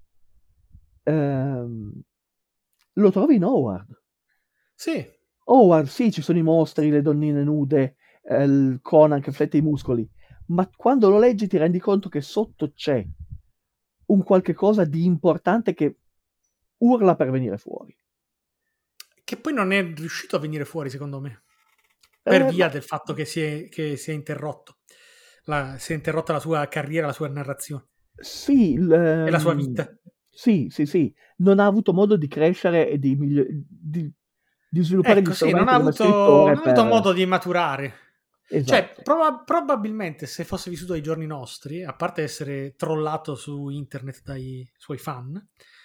ehm, 1.02 2.00
lo 2.94 3.10
trovi 3.10 3.34
in 3.36 3.44
Howard. 3.44 3.99
Sì, 4.82 4.96
Howard, 5.44 5.86
sì, 5.88 6.10
ci 6.10 6.22
sono 6.22 6.38
i 6.38 6.42
mostri, 6.42 6.88
le 6.90 7.02
donnine 7.02 7.42
nude, 7.42 7.96
eh, 8.22 8.44
il 8.44 8.78
Conan 8.80 9.20
che 9.20 9.32
flette 9.32 9.56
i 9.58 9.62
muscoli, 9.62 10.08
ma 10.46 10.68
quando 10.74 11.10
lo 11.10 11.18
leggi 11.18 11.46
ti 11.46 11.56
rendi 11.58 11.78
conto 11.78 12.08
che 12.08 12.20
sotto 12.22 12.72
c'è 12.72 13.04
un 14.06 14.22
qualche 14.22 14.54
cosa 14.54 14.84
di 14.84 15.04
importante 15.04 15.74
che 15.74 15.96
urla 16.78 17.16
per 17.16 17.30
venire 17.30 17.58
fuori. 17.58 17.94
che 19.24 19.36
poi 19.36 19.52
non 19.52 19.72
è 19.72 19.82
riuscito 19.94 20.36
a 20.36 20.40
venire 20.40 20.64
fuori, 20.64 20.90
secondo 20.90 21.20
me, 21.20 21.42
per 22.26 22.42
Eh, 22.42 22.44
via 22.44 22.66
ma- 22.66 22.68
del 22.68 22.82
fatto 22.82 23.12
che 23.14 23.24
si 23.24 23.40
è, 23.40 23.68
che 23.68 23.96
si 23.96 24.10
è 24.10 24.14
interrotto. 24.14 24.78
La- 25.44 25.76
si 25.78 25.92
è 25.92 25.96
interrotta 25.96 26.32
la 26.32 26.40
sua 26.40 26.66
carriera, 26.68 27.06
la 27.06 27.12
sua 27.12 27.28
narrazione 27.28 27.86
Sì, 28.16 28.72
il, 28.72 28.90
e 29.22 29.30
la 29.30 29.38
sua 29.38 29.54
ehm, 29.54 29.54
vita. 29.54 29.88
Sì, 30.32 30.68
sì, 30.70 30.86
sì. 30.86 31.12
Non 31.38 31.58
ha 31.58 31.66
avuto 31.66 31.92
modo 31.92 32.16
di 32.16 32.28
crescere 32.28 32.88
e 32.88 32.98
di, 32.98 33.16
miglio- 33.16 33.46
di, 33.48 34.10
di 34.70 34.82
sviluppare 34.82 35.20
Ecco, 35.20 35.30
gli 35.30 35.34
sì, 35.34 35.52
non 35.52 35.68
ha 35.68 35.74
avuto, 35.74 36.04
non 36.04 36.46
ha 36.46 36.50
avuto 36.52 36.72
per- 36.72 36.84
modo 36.92 37.12
di 37.12 37.26
maturare. 37.26 37.94
Esatto. 38.48 38.94
Cioè, 38.94 39.02
proba- 39.02 39.42
probabilmente 39.44 40.26
se 40.26 40.44
fosse 40.44 40.70
vissuto 40.70 40.92
ai 40.94 41.02
giorni 41.02 41.26
nostri, 41.26 41.84
a 41.84 41.94
parte 41.94 42.22
essere 42.22 42.74
trollato 42.76 43.34
su 43.34 43.68
internet 43.68 44.22
dai 44.22 44.68
suoi 44.76 44.98
fan, 44.98 45.40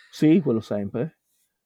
Sì, 0.09 0.39
quello 0.41 0.61
sempre. 0.61 1.19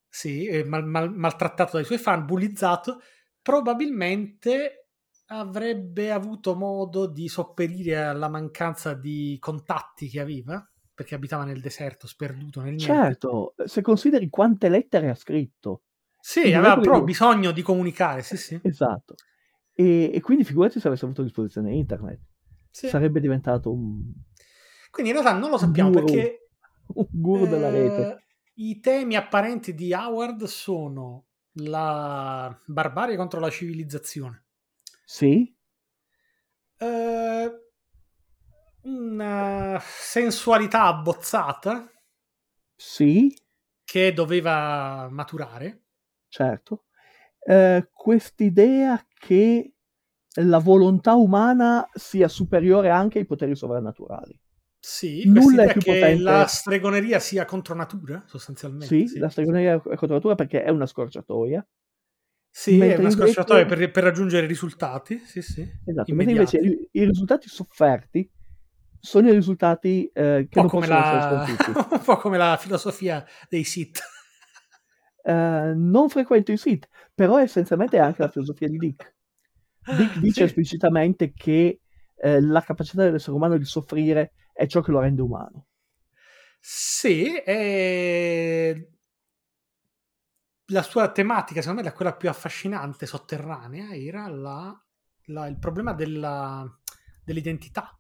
sì, 0.08 0.64
mal- 0.66 0.86
mal- 0.86 1.14
maltrattato 1.14 1.78
dai 1.78 1.86
suoi 1.86 1.98
fan, 1.98 2.26
bullizzato, 2.26 3.00
probabilmente 3.42 4.88
avrebbe 5.28 6.12
avuto 6.12 6.56
modo 6.56 7.06
di 7.08 7.28
sopperire 7.28 7.98
alla 8.04 8.30
mancanza 8.30 8.94
di 8.96 9.38
contatti 9.40 10.10
che 10.10 10.20
aveva, 10.20 10.68
perché 10.94 11.16
abitava 11.16 11.44
nel 11.46 11.62
deserto, 11.62 12.08
sperduto 12.08 12.62
nel 12.62 12.74
niente. 12.76 13.18
Certo, 13.18 13.54
se 13.66 13.82
consideri 13.84 14.28
quante 14.30 14.70
lettere 14.70 15.10
ha 15.10 15.16
scritto. 15.16 15.84
Sì, 16.20 16.42
Quindi 16.42 16.58
aveva 16.58 16.78
proprio 16.78 17.04
bisogno 17.04 17.52
di 17.52 17.62
comunicare, 17.62 18.22
sì, 18.22 18.38
sì. 18.38 18.60
Esatto. 18.64 19.16
E, 19.74 20.12
e 20.14 20.22
quindi 20.22 20.44
figurati 20.44 20.80
se 20.80 20.88
avesse 20.88 21.06
avuto 21.06 21.22
a 21.22 21.24
disposizione 21.24 21.74
internet. 21.74 22.20
Sì. 22.70 22.88
Sarebbe 22.88 23.20
diventato 23.20 23.72
un, 23.72 24.02
Quindi 24.92 25.12
in 25.12 25.20
realtà 25.20 25.38
non 25.38 25.50
lo 25.50 25.58
sappiamo 25.58 25.90
Guru. 25.90 26.06
perché 26.06 26.50
un 26.96 27.08
guru 27.10 27.48
della 27.48 27.70
rete. 27.70 28.02
Eh, 28.02 28.24
I 28.56 28.80
temi 28.80 29.16
apparenti 29.16 29.74
di 29.74 29.94
Howard 29.94 30.44
sono 30.44 31.26
la 31.54 32.56
barbarie 32.66 33.16
contro 33.16 33.40
la 33.40 33.50
civilizzazione, 33.50 34.46
Sì, 35.04 35.54
eh, 36.82 37.52
una 38.84 39.80
sensualità 39.82 40.84
abbozzata 40.86 41.92
sì, 42.76 43.34
che 43.84 44.14
doveva 44.14 45.08
maturare. 45.12 45.88
Certo. 46.30 46.86
Eh, 47.40 47.90
quest'idea 47.92 49.06
che 49.18 49.74
la 50.42 50.60
volontà 50.60 51.16
umana 51.16 51.88
sia 51.94 52.28
superiore 52.28 52.90
anche 52.90 53.20
ai 53.20 53.26
poteri 53.26 53.56
sovrannaturali. 53.56 54.40
Sì, 54.82 55.28
Nulla 55.28 55.64
è 55.64 55.72
più 55.74 55.82
che 55.82 56.00
potente- 56.00 56.24
la 56.24 56.46
stregoneria 56.46 57.20
sia 57.20 57.44
contro 57.44 57.76
natura, 57.76 58.24
sostanzialmente. 58.26 58.86
Sì, 58.86 59.08
sì. 59.08 59.20
la 59.20 59.28
stregoneria 59.28 59.74
è 59.76 59.82
contro 59.82 60.14
natura 60.14 60.36
perché 60.36 60.64
è 60.64 60.70
una 60.70 60.86
scorciatoia. 60.86 61.68
Sì, 62.52 62.76
è 62.76 62.78
mentre 62.78 63.00
una 63.00 63.10
invece- 63.10 63.32
scorciatoia 63.32 63.66
per, 63.66 63.92
per 63.92 64.04
raggiungere 64.04 64.48
risultati. 64.48 65.20
Sì, 65.26 65.42
sì. 65.42 65.68
Esatto, 65.86 66.14
mentre 66.14 66.34
invece 66.34 66.58
i, 66.60 66.88
i 66.92 67.04
risultati 67.04 67.50
sofferti 67.50 68.32
sono 69.02 69.30
i 69.30 69.34
risultati 69.34 70.06
eh, 70.14 70.48
che 70.50 70.60
un, 70.60 70.66
non 70.66 70.68
po 70.68 70.80
come 70.80 70.88
possono 70.88 71.18
essere 71.18 71.34
la... 71.34 71.46
sconfitti. 71.46 71.72
un 71.96 72.02
po' 72.04 72.18
come 72.18 72.38
la 72.38 72.58
filosofia 72.58 73.26
dei 73.50 73.64
Sith. 73.64 74.00
Eh, 75.30 75.74
non 75.76 76.10
frequento 76.10 76.52
i 76.52 76.58
siti, 76.58 76.88
però 77.14 77.40
essenzialmente 77.40 77.98
è 77.98 78.00
anche 78.00 78.24
la 78.24 78.30
filosofia 78.30 78.68
di 78.68 78.78
Dick. 78.78 79.16
Dick 79.84 80.18
dice 80.18 80.34
Sì. 80.34 80.44
esplicitamente 80.44 81.34
che 81.34 81.82
eh, 82.22 82.42
la 82.42 82.62
capacità 82.62 83.04
dell'essere 83.04 83.36
umano 83.36 83.58
di 83.58 83.64
soffrire 83.66 84.34
è 84.52 84.66
ciò 84.66 84.82
che 84.82 84.92
lo 84.92 85.00
rende 85.00 85.22
umano. 85.22 85.68
Sì, 86.60 87.36
e 87.38 88.90
la 90.72 90.82
sua 90.82 91.12
tematica, 91.12 91.62
secondo 91.62 91.82
me, 91.82 91.88
la 91.88 91.94
quella 91.96 92.16
più 92.16 92.30
affascinante, 92.30 93.06
sotterranea, 93.06 93.94
era 93.96 94.28
la- 94.28 94.84
la- 95.26 95.48
il 95.48 95.58
problema 95.60 95.94
della- 95.94 96.68
dell'identità. 97.24 97.98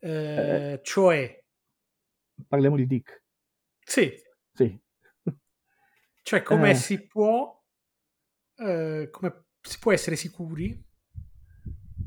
Eh, 0.00 0.80
cioè, 0.82 1.42
Parliamo 2.48 2.76
di 2.76 2.86
Dick. 2.86 3.22
sì, 3.84 4.12
Sì. 4.52 4.78
Cioè 6.24 6.42
come 6.42 6.74
Eh. 6.74 6.74
si 6.74 7.06
può 7.06 7.62
eh, 8.56 9.08
come 9.10 9.44
si 9.60 9.78
può 9.78 9.92
essere 9.92 10.16
sicuri 10.16 10.82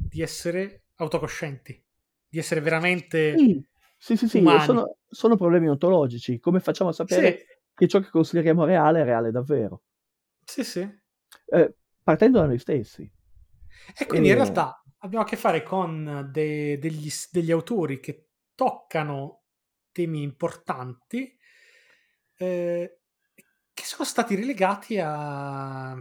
di 0.09 0.21
essere 0.21 0.85
autocoscienti, 0.95 1.83
di 2.27 2.37
essere 2.39 2.61
veramente 2.61 3.37
Sì, 3.37 3.63
sì, 3.97 4.15
sì, 4.17 4.27
sì, 4.27 4.59
sono, 4.59 4.97
sono 5.07 5.35
problemi 5.37 5.69
ontologici. 5.69 6.39
Come 6.39 6.59
facciamo 6.59 6.89
a 6.89 6.93
sapere 6.93 7.35
Sì, 7.35 7.45
che 7.73 7.87
ciò 7.87 7.99
che 7.99 8.09
consideriamo 8.09 8.65
reale 8.65 9.01
è 9.01 9.03
reale 9.03 9.31
davvero? 9.31 9.81
sì, 10.45 10.63
sì. 10.63 10.89
Eh, 11.51 11.73
partendo 12.03 12.39
da 12.39 12.45
noi 12.47 12.59
stessi. 12.59 13.09
E 13.97 14.05
quindi 14.05 14.29
in 14.29 14.35
Eh. 14.35 14.35
realtà 14.35 14.81
abbiamo 14.99 15.23
a 15.25 15.27
che 15.27 15.35
fare 15.35 15.63
con 15.63 16.29
de- 16.31 16.77
degli, 16.79 17.09
degli 17.31 17.51
autori 17.51 17.99
che 17.99 18.29
toccano 18.55 19.43
temi 19.91 20.21
importanti 20.21 21.37
eh, 22.37 22.99
sono 23.87 24.03
stati 24.03 24.35
relegati 24.35 24.99
a, 24.99 25.91
a, 25.91 25.97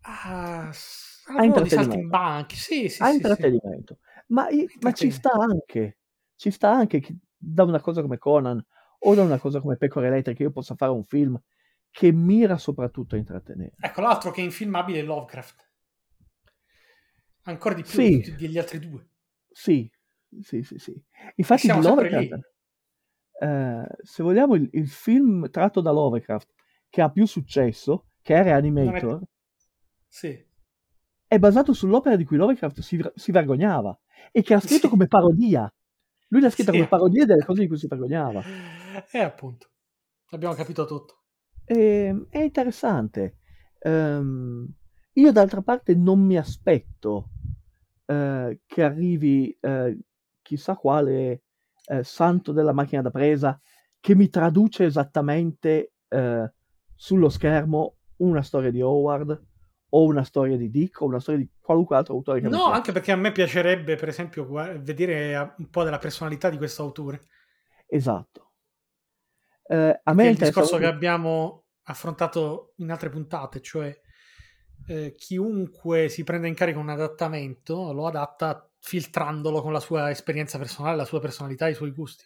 a 0.00 1.44
intrattenimento. 1.44 2.54
Sì, 2.54 2.88
sì, 2.88 3.02
a 3.02 3.08
sì, 3.08 3.14
intrattenimento. 3.14 3.98
Ma, 4.28 4.46
ma 4.80 4.92
ci 4.92 5.10
sta 5.10 5.30
anche, 5.32 5.98
ci 6.36 6.50
sta 6.50 6.70
anche 6.70 7.00
che 7.00 7.16
da 7.36 7.64
una 7.64 7.80
cosa 7.80 8.00
come 8.00 8.18
Conan 8.18 8.64
o 9.00 9.14
da 9.14 9.22
una 9.22 9.38
cosa 9.38 9.60
come 9.60 9.76
Pecore 9.76 10.06
Elettriche 10.06 10.44
io 10.44 10.52
possa 10.52 10.74
fare 10.74 10.92
un 10.92 11.04
film 11.04 11.38
che 11.90 12.12
mira 12.12 12.56
soprattutto 12.56 13.14
a 13.14 13.18
intrattenere. 13.18 13.74
Ecco, 13.78 14.00
l'altro 14.00 14.30
che 14.30 14.40
è 14.40 14.44
infilmabile 14.44 15.00
è 15.00 15.02
Lovecraft. 15.02 15.70
Ancora 17.44 17.74
di 17.74 17.82
più 17.82 17.92
Sì. 17.92 18.34
degli 18.36 18.56
altri 18.56 18.78
due. 18.78 19.06
Sì, 19.50 19.90
sì, 20.40 20.62
sì, 20.62 20.78
sì. 20.78 21.04
Infatti 21.36 21.66
di 21.70 21.82
Lovecraft, 21.82 22.51
eh, 23.42 23.86
se 24.02 24.22
vogliamo, 24.22 24.54
il, 24.54 24.68
il 24.72 24.88
film 24.88 25.50
tratto 25.50 25.80
da 25.80 25.90
Lovecraft 25.90 26.52
che 26.88 27.02
ha 27.02 27.10
più 27.10 27.26
successo, 27.26 28.06
che 28.22 28.36
è 28.36 28.42
Reanimator, 28.42 29.20
Sì. 30.08 30.46
è 31.26 31.38
basato 31.38 31.72
sull'opera 31.72 32.16
di 32.16 32.24
cui 32.24 32.36
Lovecraft 32.36 32.80
si, 32.80 33.00
si 33.14 33.32
vergognava 33.32 33.98
e 34.30 34.42
che 34.42 34.54
ha 34.54 34.60
scritto 34.60 34.82
Sì. 34.82 34.88
come 34.88 35.06
parodia. 35.08 35.72
Lui 36.28 36.40
l'ha 36.40 36.50
scritta 36.50 36.70
Sì, 36.70 36.76
come 36.78 36.88
parodia 36.88 37.24
delle 37.26 37.44
cose 37.44 37.62
di 37.62 37.68
cui 37.68 37.76
si 37.78 37.86
vergognava. 37.88 38.42
E 39.10 39.18
appunto, 39.18 39.70
abbiamo 40.30 40.54
capito 40.54 40.84
tutto. 40.84 41.24
E- 41.64 42.26
è 42.28 42.38
interessante. 42.38 43.38
Ehm, 43.80 44.66
io 45.14 45.32
d'altra 45.32 45.62
parte 45.62 45.94
non 45.94 46.20
mi 46.20 46.36
aspetto 46.36 47.30
eh, 48.06 48.60
che 48.66 48.82
arrivi 48.82 49.56
eh, 49.60 49.98
chissà 50.42 50.76
quale 50.76 51.42
eh, 51.84 52.04
santo 52.04 52.52
della 52.52 52.72
macchina 52.72 53.02
da 53.02 53.10
presa 53.10 53.58
che 54.00 54.14
mi 54.14 54.28
traduce 54.28 54.84
esattamente 54.84 55.92
eh, 56.08 56.52
sullo 56.94 57.28
schermo 57.28 57.96
una 58.16 58.42
storia 58.42 58.70
di 58.70 58.80
Howard 58.80 59.46
o 59.94 60.04
una 60.04 60.24
storia 60.24 60.56
di 60.56 60.70
Dick 60.70 61.00
o 61.00 61.06
una 61.06 61.20
storia 61.20 61.40
di 61.40 61.50
qualunque 61.60 61.96
altro 61.96 62.14
autore 62.14 62.40
che 62.40 62.48
No, 62.48 62.64
anche 62.66 62.92
perché 62.92 63.12
a 63.12 63.16
me 63.16 63.30
piacerebbe, 63.30 63.96
per 63.96 64.08
esempio, 64.08 64.46
vedere 64.46 65.32
eh, 65.32 65.52
un 65.58 65.68
po' 65.70 65.84
della 65.84 65.98
personalità 65.98 66.48
di 66.48 66.56
questo 66.56 66.82
autore. 66.82 67.26
Esatto. 67.86 68.52
Eh, 69.64 70.00
a 70.02 70.12
me 70.14 70.24
è 70.24 70.30
il 70.30 70.36
discorso 70.36 70.78
che 70.78 70.86
abbiamo 70.86 71.64
affrontato 71.84 72.72
in 72.76 72.90
altre 72.90 73.10
puntate, 73.10 73.60
cioè 73.60 73.94
eh, 74.86 75.14
chiunque 75.14 76.08
si 76.08 76.24
prende 76.24 76.48
in 76.48 76.54
carico 76.54 76.80
un 76.80 76.88
adattamento 76.88 77.92
lo 77.92 78.06
adatta 78.06 78.68
filtrandolo 78.84 79.62
con 79.62 79.72
la 79.72 79.78
sua 79.80 80.10
esperienza 80.10 80.58
personale, 80.58 80.96
la 80.96 81.04
sua 81.04 81.20
personalità, 81.20 81.68
i 81.68 81.74
suoi 81.74 81.92
gusti. 81.92 82.24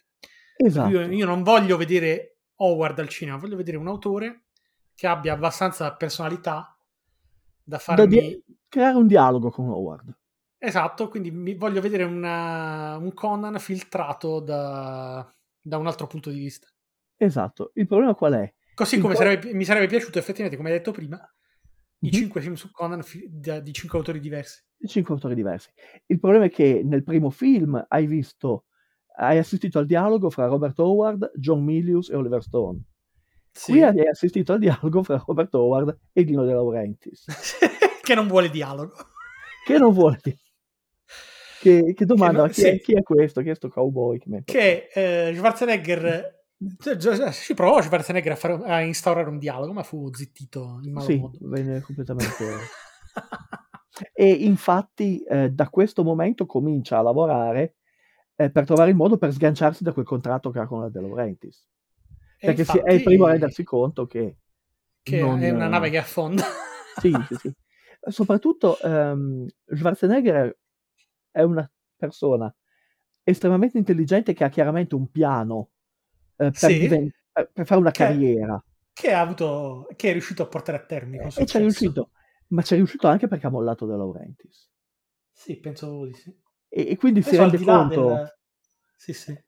Esatto. 0.57 0.89
Io, 0.89 1.01
io 1.01 1.25
non 1.25 1.43
voglio 1.43 1.77
vedere 1.77 2.39
Howard 2.55 2.97
al 2.99 3.09
cinema, 3.09 3.37
voglio 3.37 3.55
vedere 3.55 3.77
un 3.77 3.87
autore 3.87 4.45
che 4.95 5.05
abbia 5.05 5.33
abbastanza 5.33 5.93
personalità 5.93 6.75
da 7.63 7.75
Da 7.75 7.77
farmi... 7.77 8.07
di- 8.07 8.43
creare 8.67 8.97
un 8.97 9.05
dialogo 9.07 9.51
con 9.51 9.69
Howard. 9.69 10.17
Esatto, 10.57 11.07
quindi 11.09 11.29
mi 11.29 11.53
voglio 11.53 11.79
vedere 11.79 12.03
una- 12.03 12.97
un 12.97 13.13
Conan 13.13 13.59
filtrato 13.59 14.39
da, 14.39 15.31
da 15.61 15.77
un 15.77 15.85
altro 15.85 16.07
punto 16.07 16.31
di 16.31 16.39
vista. 16.39 16.67
Esatto. 17.15 17.71
Il 17.75 17.85
problema 17.85 18.15
qual 18.15 18.33
è? 18.33 18.53
Così 18.73 18.95
Il 18.95 19.01
come 19.01 19.13
co- 19.13 19.19
sarebbe- 19.19 19.53
mi 19.53 19.63
sarebbe 19.63 19.85
piaciuto 19.87 20.17
effettivamente, 20.17 20.57
come 20.57 20.71
hai 20.71 20.77
detto 20.77 20.91
prima, 20.91 21.19
i 21.99 22.07
Mhm. 22.07 22.11
cinque 22.13 22.41
film 22.41 22.53
su 22.53 22.69
Conan 22.71 23.01
fi- 23.03 23.27
da- 23.29 23.59
di 23.59 23.73
cinque 23.73 23.97
autori 23.97 24.19
diversi. 24.19 24.61
cinque 24.85 25.13
autori 25.15 25.33
diversi. 25.35 25.69
Il 26.05 26.19
problema 26.19 26.45
è 26.45 26.49
che 26.49 26.81
nel 26.83 27.03
primo 27.03 27.29
film 27.31 27.83
hai 27.87 28.05
visto, 28.05 28.65
hai 29.17 29.37
assistito 29.39 29.79
al 29.79 29.85
dialogo 29.87 30.29
fra 30.29 30.45
Robert 30.45 30.77
Howard, 30.79 31.31
John 31.35 31.63
Milius 31.63 32.09
e 32.09 32.15
Oliver 32.15 32.43
Stone. 32.43 32.81
Sì. 33.51 33.71
Qui 33.71 33.81
hai 33.81 34.07
assistito 34.07 34.53
al 34.53 34.59
dialogo 34.59 35.01
fra 35.01 35.23
Robert 35.25 35.53
Howard 35.55 35.97
e 36.13 36.23
Dino 36.23 36.45
De 36.45 36.53
Laurentiis, 36.53 37.25
che 38.03 38.13
non 38.13 38.27
vuole 38.27 38.49
dialogo. 38.51 38.93
che 39.65 39.77
non 39.79 39.91
vuole 39.91 40.19
dire. 40.21 40.37
Che, 41.59 41.93
che 41.95 42.05
domanda, 42.05 42.37
non- 42.37 42.47
ma 42.47 42.53
chi, 42.53 42.61
è, 42.61 42.71
sì. 42.73 42.79
chi 42.81 42.93
è 42.93 43.01
questo? 43.01 43.41
Chi 43.41 43.49
è 43.49 43.55
sto 43.55 43.67
cowboy? 43.69 44.19
Che 44.19 44.43
Che 44.45 44.89
eh, 44.93 45.33
Schwarzenegger... 45.35 46.35
Si 47.31 47.53
provò 47.53 47.81
Schwarzenegger 47.81 48.31
a, 48.31 48.35
fare- 48.35 48.63
a 48.65 48.81
instaurare 48.81 49.29
un 49.29 49.37
dialogo, 49.37 49.73
ma 49.73 49.83
fu 49.83 50.11
zittito 50.13 50.79
in 50.81 50.93
malo 50.93 51.05
Sì, 51.05 51.17
modo. 51.17 51.37
venne 51.41 51.81
completamente... 51.81 52.43
E 54.13 54.29
infatti 54.29 55.23
eh, 55.23 55.49
da 55.49 55.69
questo 55.69 56.03
momento 56.03 56.45
comincia 56.45 56.99
a 56.99 57.01
lavorare 57.01 57.77
eh, 58.35 58.51
per 58.51 58.63
trovare 58.65 58.91
il 58.91 58.95
modo 58.95 59.17
per 59.17 59.33
sganciarsi 59.33 59.83
da 59.83 59.91
quel 59.91 60.05
contratto 60.05 60.51
che 60.51 60.59
ha 60.59 60.67
con 60.67 60.81
la 60.81 60.89
De 60.89 61.01
Laurentiis. 61.01 61.67
Perché 62.39 62.63
si- 62.63 62.77
è 62.77 62.81
il 62.81 62.83
infatti- 62.91 63.03
primo 63.03 63.25
a 63.25 63.31
rendersi 63.31 63.63
conto 63.63 64.05
che... 64.05 64.37
che 65.01 65.19
non- 65.19 65.41
è 65.41 65.49
una 65.49 65.67
nave 65.67 65.89
che 65.89 65.97
affonda. 65.97 66.43
Sì, 66.99 67.11
sì, 67.27 67.35
sì. 67.37 67.51
Soprattutto 68.11 68.79
ehm, 68.79 69.47
Schwarzenegger 69.65 70.55
è 71.31 71.41
una 71.41 71.67
persona 71.95 72.55
estremamente 73.23 73.79
intelligente 73.79 74.33
che 74.33 74.43
ha 74.43 74.49
chiaramente 74.49 74.93
un 74.93 75.09
piano 75.09 75.69
eh, 75.69 75.76
per, 76.37 76.55
Sì. 76.55 76.79
diven- 76.79 77.11
per- 77.31 77.49
per 77.51 77.65
fare 77.65 77.79
una 77.81 77.91
Che- 77.91 78.03
carriera. 78.03 78.63
che 78.93 79.11
ha 79.13 79.19
avuto 79.21 79.87
che 79.95 80.09
è 80.09 80.11
riuscito 80.13 80.43
a 80.43 80.47
portare 80.47 80.77
a 80.77 80.85
termine 80.85 81.17
con 81.17 81.27
E 81.27 81.31
successo. 81.31 81.51
ci 81.51 81.57
è 81.57 81.59
riuscito, 81.59 82.09
ma 82.47 82.61
ci 82.61 82.73
è 82.73 82.77
riuscito 82.77 83.07
anche 83.07 83.27
perché 83.27 83.47
ha 83.47 83.49
mollato 83.49 83.85
De 83.85 83.95
Laurentiis. 83.95 84.69
Sì, 85.31 85.59
penso 85.59 86.05
di 86.05 86.13
sì. 86.13 86.35
E, 86.69 86.89
e 86.91 86.97
quindi 86.97 87.21
si 87.21 87.29
Adesso, 87.37 87.43
al 87.43 87.49
rende, 87.51 87.65
conto, 87.65 88.07
del- 88.15 88.37
Sì, 88.95 89.13
sì. 89.13 89.43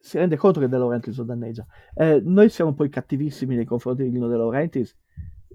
si 0.00 0.18
rende 0.18 0.36
conto 0.36 0.60
che 0.60 0.68
De 0.68 0.76
Laurentiis 0.76 1.16
lo 1.16 1.24
danneggia. 1.24 1.64
Eh, 1.94 2.20
noi 2.24 2.48
siamo 2.50 2.74
poi 2.74 2.88
cattivissimi 2.90 3.56
nei 3.56 3.64
confronti 3.64 4.02
di 4.02 4.10
Lino 4.10 4.28
De 4.28 4.36
Laurentiis, 4.36 4.94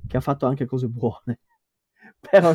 che 0.07 0.17
ha 0.17 0.21
fatto 0.21 0.45
anche 0.47 0.65
cose 0.65 0.87
buone. 0.87 1.39
Però, 2.25 2.53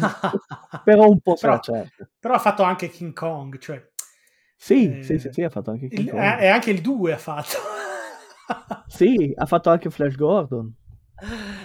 però 0.85 1.09
un 1.09 1.21
po' 1.21 1.35
Però- 1.35 1.61
certo. 1.61 2.09
Però 2.19 2.35
ha 2.35 2.39
fatto 2.39 2.63
anche 2.65 2.89
King 2.89 3.13
Kong, 3.13 3.57
cioè 3.59 3.81
Sì, 4.57 4.99
eh, 4.99 5.03
sì, 5.05 5.19
sì, 5.21 5.29
sì, 5.33 5.43
ha 5.45 5.51
fatto 5.51 5.71
anche 5.71 5.87
King 5.89 6.07
il- 6.09 6.11
Kong. 6.11 6.23
eh, 6.23 6.45
e 6.45 6.49
anche 6.49 6.71
il 6.71 6.81
2 6.81 7.13
ha 7.13 7.19
fatto. 7.19 7.57
Sì, 8.87 9.33
ha 9.37 9.47
fatto 9.47 9.71
anche 9.71 9.91
Flash 9.91 10.17
Gordon. 10.17 10.75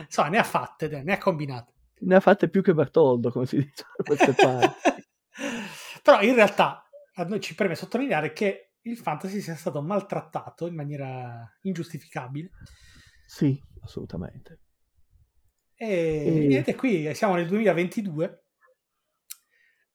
Insomma, 0.06 0.30
ne 0.30 0.38
ha 0.38 0.44
fatte, 0.44 1.02
ne 1.04 1.14
ha 1.14 1.18
combinate. 1.18 1.74
Ne 2.00 2.16
ha 2.16 2.20
fatte 2.20 2.50
più 2.50 2.62
che 2.62 2.74
Bertoldo, 2.74 3.32
come 3.32 3.46
si 3.46 3.58
dice 3.58 3.86
da 3.98 4.04
queste 4.04 4.34
parti. 4.40 5.04
Però 6.04 6.22
in 6.22 6.36
realtà 6.36 6.88
a 7.16 7.24
noi 7.24 7.40
ci 7.40 7.56
preme 7.56 7.76
sottolineare 7.76 8.34
che 8.34 8.74
il 8.82 8.98
fantasy 8.98 9.42
sia 9.42 9.56
stato 9.56 9.82
maltrattato 9.82 10.68
in 10.68 10.76
maniera 10.76 11.50
ingiustificabile. 11.62 12.52
Sì, 13.26 13.60
assolutamente. 13.82 14.60
E, 15.76 16.54
E- 16.54 16.64
è 16.64 16.76
qui, 16.76 17.14
siamo 17.16 17.36
nel 17.36 17.48
2022. 17.48 18.44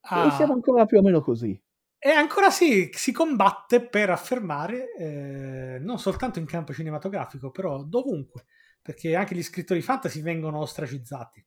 Ah, 0.02 0.26
E 0.26 0.30
siamo 0.32 0.54
ancora 0.54 0.86
più 0.86 0.98
o 0.98 1.02
meno 1.02 1.20
così. 1.20 1.60
E 2.02 2.08
ancora 2.08 2.48
si, 2.50 2.88
si 2.94 3.12
combatte 3.12 3.86
per 3.86 4.08
affermare, 4.08 4.94
eh, 4.96 5.78
non 5.80 5.98
soltanto 5.98 6.38
in 6.38 6.46
campo 6.46 6.72
cinematografico, 6.72 7.50
però 7.50 7.82
dovunque, 7.84 8.46
perché 8.80 9.14
anche 9.14 9.34
gli 9.34 9.42
scrittori 9.42 9.82
fantasy 9.82 10.22
vengono 10.22 10.60
ostracizzati. 10.60 11.44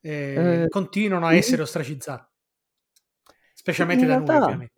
Eh, 0.00 0.66
continuano 0.70 1.26
a 1.26 1.32
sì. 1.32 1.36
essere 1.36 1.62
ostracizzati, 1.62 2.30
specialmente 3.52 4.06
da 4.06 4.16
noi, 4.16 4.26
realtà- 4.26 4.44
ovviamente. 4.44 4.74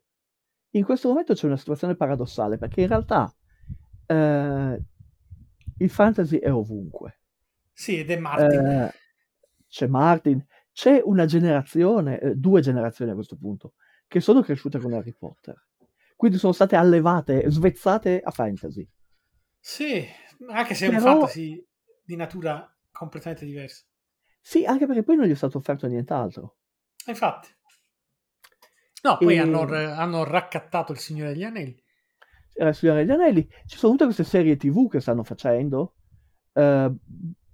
In 0.70 0.84
questo 0.84 1.08
momento 1.08 1.34
c'è 1.34 1.46
una 1.46 1.56
situazione 1.56 1.94
paradossale, 1.94 2.58
perché 2.58 2.80
in 2.80 2.88
realtà 2.88 3.32
eh, 4.06 4.82
il 5.78 5.90
fantasy 5.90 6.38
è 6.38 6.52
ovunque. 6.52 7.20
Sì, 7.72 8.00
ed 8.00 8.10
è 8.10 8.18
Martin. 8.18 8.66
Eh, 8.66 8.92
c'è 9.68 9.86
Martin, 9.86 10.44
c'è 10.72 11.00
una 11.04 11.26
generazione, 11.26 12.18
eh, 12.18 12.34
due 12.34 12.60
generazioni 12.60 13.12
a 13.12 13.14
questo 13.14 13.36
punto, 13.36 13.74
che 14.06 14.20
sono 14.20 14.42
cresciute 14.42 14.78
con 14.78 14.92
Harry 14.92 15.14
Potter. 15.16 15.54
Quindi 16.16 16.38
sono 16.38 16.52
state 16.52 16.76
allevate, 16.76 17.44
svezzate 17.50 18.20
a 18.22 18.30
fantasy. 18.30 18.88
Sì, 19.58 20.04
anche 20.48 20.74
se 20.74 20.86
è 20.86 20.88
un 20.88 20.96
Però- 20.96 21.10
fantasy 21.12 21.66
di 22.04 22.16
natura 22.16 22.66
completamente 22.90 23.44
diversa. 23.44 23.84
Sì, 24.40 24.64
anche 24.64 24.86
perché 24.86 25.02
poi 25.02 25.16
non 25.16 25.26
gli 25.26 25.32
è 25.32 25.34
stato 25.34 25.58
offerto 25.58 25.86
nient'altro. 25.88 26.56
E 27.04 27.10
Infatti. 27.10 27.48
No, 29.02 29.18
poi 29.18 29.34
E- 29.34 29.38
hanno, 29.38 29.60
hanno 29.62 30.24
raccattato 30.24 30.92
il 30.92 30.98
Signore 30.98 31.32
degli 31.32 31.44
Anelli. 31.44 31.82
era 32.58 32.70
il 32.70 32.74
Signore 32.74 33.04
degli 33.04 33.14
Anelli. 33.14 33.46
Ci 33.66 33.76
sono 33.76 33.92
tutte 33.92 34.04
queste 34.04 34.24
serie 34.24 34.56
TV 34.56 34.88
che 34.88 35.00
stanno 35.00 35.22
facendo, 35.24 35.96
eh, 36.54 36.90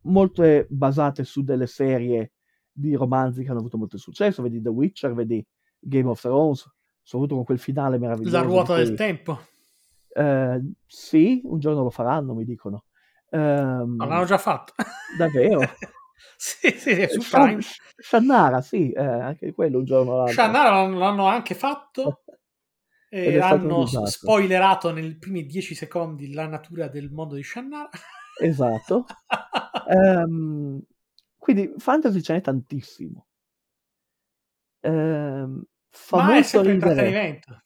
molte 0.03 0.67
basate 0.71 1.25
su 1.25 1.43
delle 1.43 1.67
serie 1.67 2.33
di 2.71 2.95
romanzi 2.95 3.43
che 3.43 3.51
hanno 3.51 3.59
avuto 3.59 3.77
molto 3.79 3.99
successo. 3.99 4.43
Vedi 4.43 4.63
The 4.63 4.69
Witcher, 4.69 5.13
vedi 5.15 5.45
Game 5.83 6.09
of 6.09 6.21
Thrones, 6.21 6.65
soprattutto 7.03 7.37
con 7.37 7.45
quel 7.45 7.59
finale 7.59 7.99
meraviglioso. 7.99 8.37
La 8.37 8.43
ruota 8.43 8.77
del 8.77 8.95
tempo. 8.95 9.47
Eh, 10.15 10.61
sì, 10.87 11.41
un 11.45 11.59
giorno 11.59 11.83
lo 11.83 11.91
faranno, 11.91 12.35
mi 12.35 12.45
dicono. 12.45 12.85
Ehm, 13.31 13.97
No, 13.97 14.07
l'hanno 14.07 14.25
già 14.25 14.39
fatto. 14.39 14.75
Davvero? 15.17 15.61
sì, 16.37 16.71
sì, 16.79 17.07
su 17.09 17.21
Prime. 17.29 17.61
Shannara, 17.97 18.61
sì, 18.61 18.93
eh, 18.93 19.03
anche 19.03 19.53
quello 19.53 19.79
un 19.79 19.85
giorno 19.85 20.13
o 20.13 20.17
l'altro. 20.19 20.35
Shannara 20.35 20.71
l'hanno, 20.71 20.99
l'hanno 20.99 21.27
anche 21.27 21.55
fatto 21.55 22.23
e 23.09 23.39
hanno 23.39 23.87
spoilerato 23.87 24.93
nei 24.93 25.17
primi 25.17 25.47
dieci 25.47 25.75
secondi 25.75 26.33
la 26.33 26.47
natura 26.47 26.89
del 26.89 27.11
mondo 27.11 27.35
di 27.35 27.43
Shannara. 27.43 27.91
Esatto. 28.41 29.07
Ehm, 29.85 30.81
quindi 31.37 31.75
fantasy 31.77 32.23
ce 32.23 32.35
n'è 32.35 32.41
tantissimo. 32.41 33.27
Ehm, 34.81 35.63
fa 35.93 36.17
Ma 36.17 36.23
è 36.23 36.33
molto 36.33 36.63
ridere. 36.63 36.73
intrattenimento. 36.73 37.63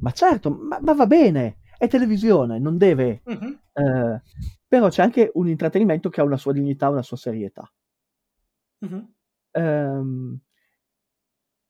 Ma 0.00 0.10
certo, 0.12 0.50
ma, 0.50 0.78
ma 0.80 0.92
va 0.94 1.06
bene, 1.06 1.58
è 1.76 1.86
televisione, 1.86 2.58
non 2.58 2.76
deve. 2.76 3.22
Mhm. 3.24 3.60
eh, 3.72 4.22
però 4.66 4.88
c'è 4.88 5.02
anche 5.02 5.30
un 5.34 5.48
intrattenimento 5.48 6.08
che 6.10 6.20
ha 6.20 6.24
una 6.24 6.36
sua 6.36 6.52
dignità, 6.52 6.88
una 6.88 7.02
sua 7.02 7.16
serietà. 7.16 7.70
Mhm. 8.80 9.14
Ehm, 9.52 10.40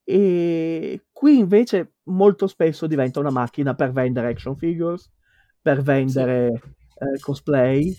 e 0.05 1.07
qui 1.13 1.39
invece 1.39 1.97
molto 2.05 2.47
spesso 2.47 2.87
diventa 2.87 3.21
una 3.21 3.31
macchina 3.31 3.75
per 3.75 3.93
vendere 3.93 4.29
action 4.29 4.57
figures, 4.57 5.11
per 5.61 5.83
vendere 5.83 6.47
eh, 6.95 7.21
cosplay 7.21 7.95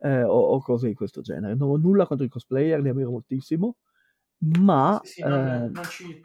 eh, 0.00 0.22
o, 0.22 0.38
o 0.38 0.60
cose 0.62 0.88
di 0.88 0.94
questo 0.94 1.20
genere. 1.20 1.54
Non 1.54 1.70
ho 1.70 1.76
nulla 1.76 2.06
contro 2.06 2.24
i 2.24 2.30
cosplayer, 2.30 2.80
li 2.80 2.88
ammiro 2.88 3.10
moltissimo, 3.10 3.76
ma 4.38 5.00
Sì, 5.04 5.12
sì, 5.12 5.22
non, 5.22 5.46
eh, 5.46 5.68
non 5.68 5.84
ci, 5.84 6.22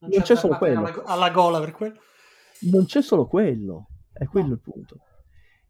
non 0.00 0.10
non 0.10 0.22
ci 0.22 0.22
c'è 0.22 0.36
solo 0.36 0.56
quello. 0.56 0.78
alla, 0.78 1.02
alla 1.04 1.30
gola 1.30 1.60
per 1.60 1.72
quello. 1.72 2.00
non 2.70 2.84
c'è 2.86 3.02
solo 3.02 3.26
quello, 3.26 3.88
è 4.12 4.26
quello 4.26 4.48
No. 4.48 4.54
il 4.54 4.60
punto. 4.60 5.00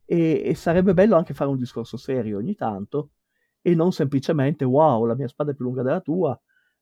E, 0.04 0.42
e 0.44 0.54
sarebbe 0.54 0.94
bello 0.94 1.16
anche 1.16 1.34
fare 1.34 1.50
un 1.50 1.58
discorso 1.58 1.96
serio 1.96 2.38
ogni 2.38 2.54
tanto 2.54 3.10
e 3.60 3.74
non 3.74 3.92
semplicemente 3.92 4.64
wow, 4.64 5.04
la 5.04 5.14
mia 5.14 5.28
spada 5.28 5.50
è 5.52 5.54
più 5.54 5.64
lunga 5.64 5.82
della 5.82 6.00
tua, 6.00 6.38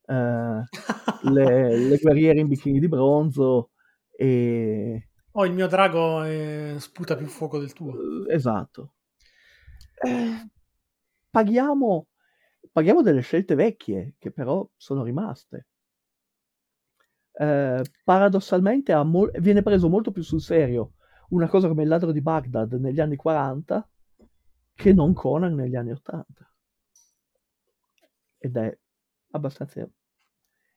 eh, 0.06 0.62
le, 1.22 1.76
le 1.88 1.98
guerriere 1.98 2.40
in 2.40 2.48
bikini 2.48 2.78
di 2.78 2.88
bronzo 2.88 3.70
e 4.16 5.08
Oh, 5.32 5.44
il 5.44 5.52
mio 5.52 5.66
drago 5.66 6.22
eh, 6.24 6.76
sputa 6.78 7.14
più 7.14 7.26
fuoco 7.26 7.58
del 7.58 7.72
tuo. 7.74 7.92
eh, 7.92 8.34
esatto. 8.34 8.94
Eh, 9.98 10.46
paghiamo 11.30 12.08
paghiamo 12.72 13.02
delle 13.02 13.20
scelte 13.20 13.54
vecchie 13.54 14.14
che 14.18 14.30
però 14.32 14.68
sono 14.76 15.02
rimaste. 15.02 15.66
Eh, 17.38 17.82
paradossalmente 18.02 18.94
mol- 19.04 19.30
viene 19.40 19.62
preso 19.62 19.90
molto 19.90 20.10
più 20.10 20.22
sul 20.22 20.40
serio 20.40 20.92
una 21.28 21.48
cosa 21.48 21.68
come 21.68 21.82
il 21.82 21.88
ladro 21.88 22.10
di 22.10 22.22
Baghdad 22.22 22.72
negli 22.74 22.98
anni 23.00 23.16
40 23.16 23.86
che 24.74 24.92
non 24.92 25.12
Conan 25.12 25.54
negli 25.54 25.76
anni 25.76 25.90
80. 25.90 26.54
Ed 28.38 28.56
è 28.56 28.78
abbastanza 29.32 29.88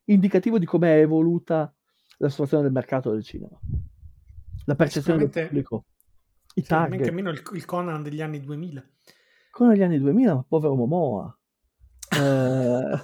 indicativo 0.05 0.57
di 0.57 0.65
come 0.65 0.95
è 0.95 0.99
evoluta 1.01 1.73
la 2.17 2.29
situazione 2.29 2.63
del 2.63 2.71
mercato 2.71 3.11
del 3.11 3.23
cinema. 3.23 3.57
La 4.65 4.75
percezione 4.75 5.19
del 5.19 5.29
pubblico. 5.29 5.85
I 6.55 6.61
Sì, 6.61 6.73
men 6.73 6.89
che 6.89 6.97
target. 6.97 7.09
meno 7.11 7.29
il, 7.29 7.43
il 7.53 7.65
Conan 7.65 8.03
degli 8.03 8.21
anni 8.21 8.41
2000. 8.41 8.83
Come 9.51 9.69
negli 9.69 9.83
anni 9.83 9.99
2000, 9.99 10.33
ma 10.33 10.43
povero 10.47 10.75
Momoa. 10.75 11.33
Eh, 12.11 12.97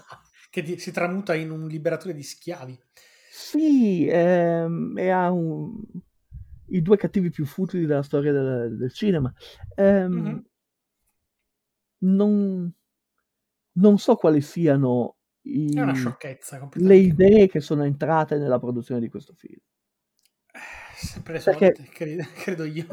che 0.49 0.63
di- 0.63 0.79
si 0.79 0.91
tramuta 0.91 1.35
in 1.35 1.51
un 1.51 1.67
liberatore 1.67 2.13
di 2.13 2.23
schiavi. 2.23 2.79
Sì, 3.45 4.07
ehm, 4.07 4.97
e 4.97 5.09
ha 5.09 5.29
un- 5.31 5.79
i 6.69 6.81
due 6.81 6.97
cattivi 6.97 7.29
più 7.29 7.45
futili 7.45 7.85
della 7.85 8.01
storia 8.01 8.31
del, 8.31 8.75
del 8.77 8.91
cinema. 8.91 9.31
Ehm, 9.75 10.13
Mhm. 10.13 10.45
non, 11.99 12.73
non 13.73 13.97
so 13.99 14.15
quali 14.15 14.41
siano 14.41 15.17
i- 15.41 15.75
È 15.77 15.81
una 15.81 15.93
sciocchezza 15.93 16.67
le 16.73 16.95
idee 16.95 17.47
che 17.47 17.59
sono 17.59 17.83
entrate 17.83 18.37
nella 18.37 18.57
produzione 18.59 18.99
di 18.99 19.09
questo 19.09 19.33
film. 19.35 19.59
Sempre 20.95 21.33
le 21.33 21.39
Perché- 21.41 21.75
solite, 21.75 21.91
credo, 21.93 22.23
credo 22.35 22.63
io. 22.63 22.85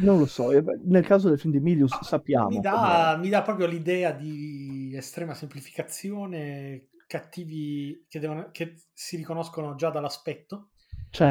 Non 0.00 0.18
lo 0.18 0.26
so, 0.26 0.52
eh, 0.52 0.62
nel 0.84 1.04
caso 1.04 1.28
del 1.28 1.38
film 1.40 1.52
di 1.52 1.60
Milius 1.60 1.98
sappiamo. 2.02 2.48
Mi 2.48 2.60
dà, 2.60 3.16
mi 3.20 3.28
dà 3.30 3.42
proprio 3.42 3.66
l'idea 3.66 4.12
di 4.12 4.94
estrema 4.96 5.34
semplificazione, 5.34 6.88
cattivi 7.12 8.06
che, 8.08 8.18
devono, 8.18 8.50
che 8.50 8.74
si 8.92 9.16
riconoscono 9.16 9.74
già 9.74 9.90
dall'aspetto, 9.90 10.70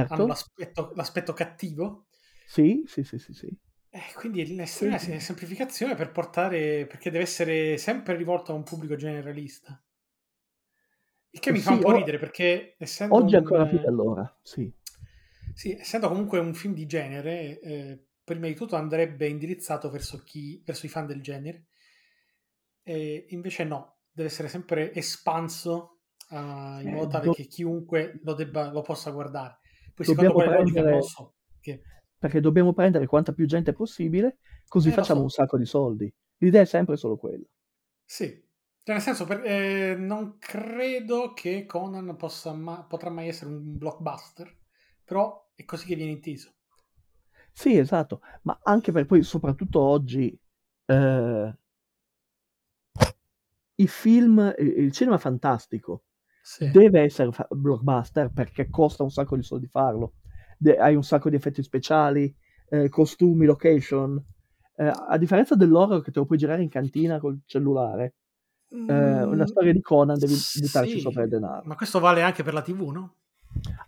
hanno 0.07 0.25
Certo, 0.25 0.25
l'aspetto, 0.27 0.91
l'aspetto 0.95 1.33
cattivo, 1.33 2.07
sì, 2.45 2.83
sì, 2.87 3.03
sì, 3.03 3.17
sì, 3.17 3.33
sì. 3.33 3.57
Eh, 3.89 4.13
quindi 4.15 4.53
l'estrema 4.55 4.97
Sì. 4.97 5.13
semplificazione 5.19 5.95
per 5.95 6.11
portare, 6.11 6.85
perché 6.87 7.09
deve 7.09 7.23
essere 7.23 7.77
sempre 7.77 8.17
rivolto 8.17 8.51
a 8.51 8.55
un 8.55 8.63
pubblico 8.63 8.97
generalista. 8.97 9.81
Il 11.31 11.41
che 11.41 11.51
mi 11.51 11.59
fa 11.59 11.71
Sì, 11.71 11.73
un 11.73 11.79
po' 11.79 11.91
o- 11.91 11.91
ridere 11.91 12.17
perché 12.17 12.75
essendo 12.77 13.21
Oggi 13.21 13.35
un, 13.35 13.35
ancora 13.35 13.67
più 13.67 13.77
di 13.79 13.85
allora, 13.85 14.37
sì. 14.41 14.71
Sì, 15.53 15.71
essendo 15.77 16.07
comunque 16.09 16.39
un 16.39 16.53
film 16.53 16.73
di 16.73 16.85
genere, 16.85 17.59
eh, 17.61 18.05
prima 18.23 18.47
di 18.47 18.53
tutto 18.55 18.75
andrebbe 18.75 19.27
indirizzato 19.27 19.89
verso, 19.89 20.23
chi, 20.23 20.61
verso 20.65 20.85
i 20.85 20.89
fan 20.89 21.05
del 21.05 21.21
genere, 21.21 21.67
e 22.83 23.25
invece 23.29 23.63
no, 23.63 24.00
deve 24.11 24.29
essere 24.29 24.47
sempre 24.47 24.93
espanso 24.93 25.99
eh, 26.29 26.35
in 26.35 26.87
Eh, 26.87 26.91
modo 26.91 27.07
tale 27.07 27.25
do- 27.25 27.33
che 27.33 27.45
chiunque 27.47 28.19
lo, 28.23 28.33
debba, 28.33 28.71
lo 28.71 28.81
possa 28.81 29.11
guardare. 29.11 29.59
Poi 29.93 30.05
Dobbiamo 30.05 30.33
non 30.33 30.43
prendere- 30.49 30.91
lo 30.97 31.01
so. 31.01 31.35
Che, 31.59 31.81
Perché 32.17 32.39
dobbiamo 32.39 32.71
prendere 32.73 33.05
quanta 33.05 33.33
più 33.33 33.45
gente 33.45 33.73
possibile, 33.73 34.37
così 34.67 34.89
Eh, 34.89 34.93
facciamo 34.93 35.19
so. 35.19 35.23
un 35.23 35.29
sacco 35.29 35.57
di 35.57 35.65
soldi. 35.65 36.13
L'idea 36.37 36.61
è 36.61 36.65
sempre 36.65 36.95
solo 36.95 37.17
quella. 37.17 37.45
sì, 38.05 38.27
cioè, 38.83 38.95
nel 38.95 39.01
senso, 39.01 39.25
per- 39.25 39.43
eh, 39.45 39.95
non 39.95 40.37
credo 40.37 41.33
che 41.33 41.65
Conan 41.65 42.15
possa 42.17 42.53
ma- 42.53 42.83
potrà 42.83 43.09
mai 43.09 43.27
essere 43.29 43.49
un 43.51 43.77
blockbuster, 43.77 44.55
però 45.03 45.51
è 45.55 45.63
così 45.65 45.85
che 45.85 45.95
viene 45.95 46.11
inteso. 46.11 46.53
Sì, 47.53 47.77
esatto, 47.77 48.21
ma 48.43 48.59
anche 48.63 48.91
per 48.91 49.05
poi, 49.05 49.23
soprattutto 49.23 49.79
oggi, 49.81 50.37
eh, 50.85 51.55
i 53.81 53.87
film, 53.87 54.53
il 54.59 54.77
il 54.85 54.91
cinema 54.91 55.17
fantastico 55.17 56.03
Sì. 56.43 56.65
deve 56.65 57.01
essere 57.01 57.31
fa- 57.31 57.47
blockbuster 57.49 58.31
perché 58.31 58.69
costa 58.69 59.03
un 59.03 59.11
sacco 59.11 59.35
di 59.35 59.43
soldi 59.43 59.67
farlo. 59.67 60.15
De- 60.57 60.77
hai 60.77 60.95
un 60.95 61.03
sacco 61.03 61.29
di 61.29 61.35
effetti 61.35 61.63
speciali, 61.63 62.33
eh, 62.69 62.89
costumi, 62.89 63.45
location. 63.45 64.23
Eh, 64.75 64.91
a 65.07 65.17
differenza 65.17 65.55
dell'horror 65.55 66.01
che 66.03 66.11
te 66.11 66.19
lo 66.19 66.25
puoi 66.25 66.37
girare 66.37 66.61
in 66.63 66.69
cantina 66.69 67.19
col 67.19 67.39
cellulare, 67.45 68.15
eh, 68.85 69.23
una 69.23 69.45
Mm, 69.45 69.47
storia 69.47 69.73
di 69.73 69.81
Conan 69.81 70.19
devi 70.19 70.41
buttarci 70.51 70.99
sì, 70.99 70.99
sopra 70.99 71.23
il 71.23 71.29
denaro. 71.29 71.67
Ma 71.67 71.75
questo 71.75 71.99
vale 71.99 72.21
anche 72.23 72.43
per 72.43 72.53
la 72.53 72.61
TV, 72.61 72.89
no? 72.89 73.15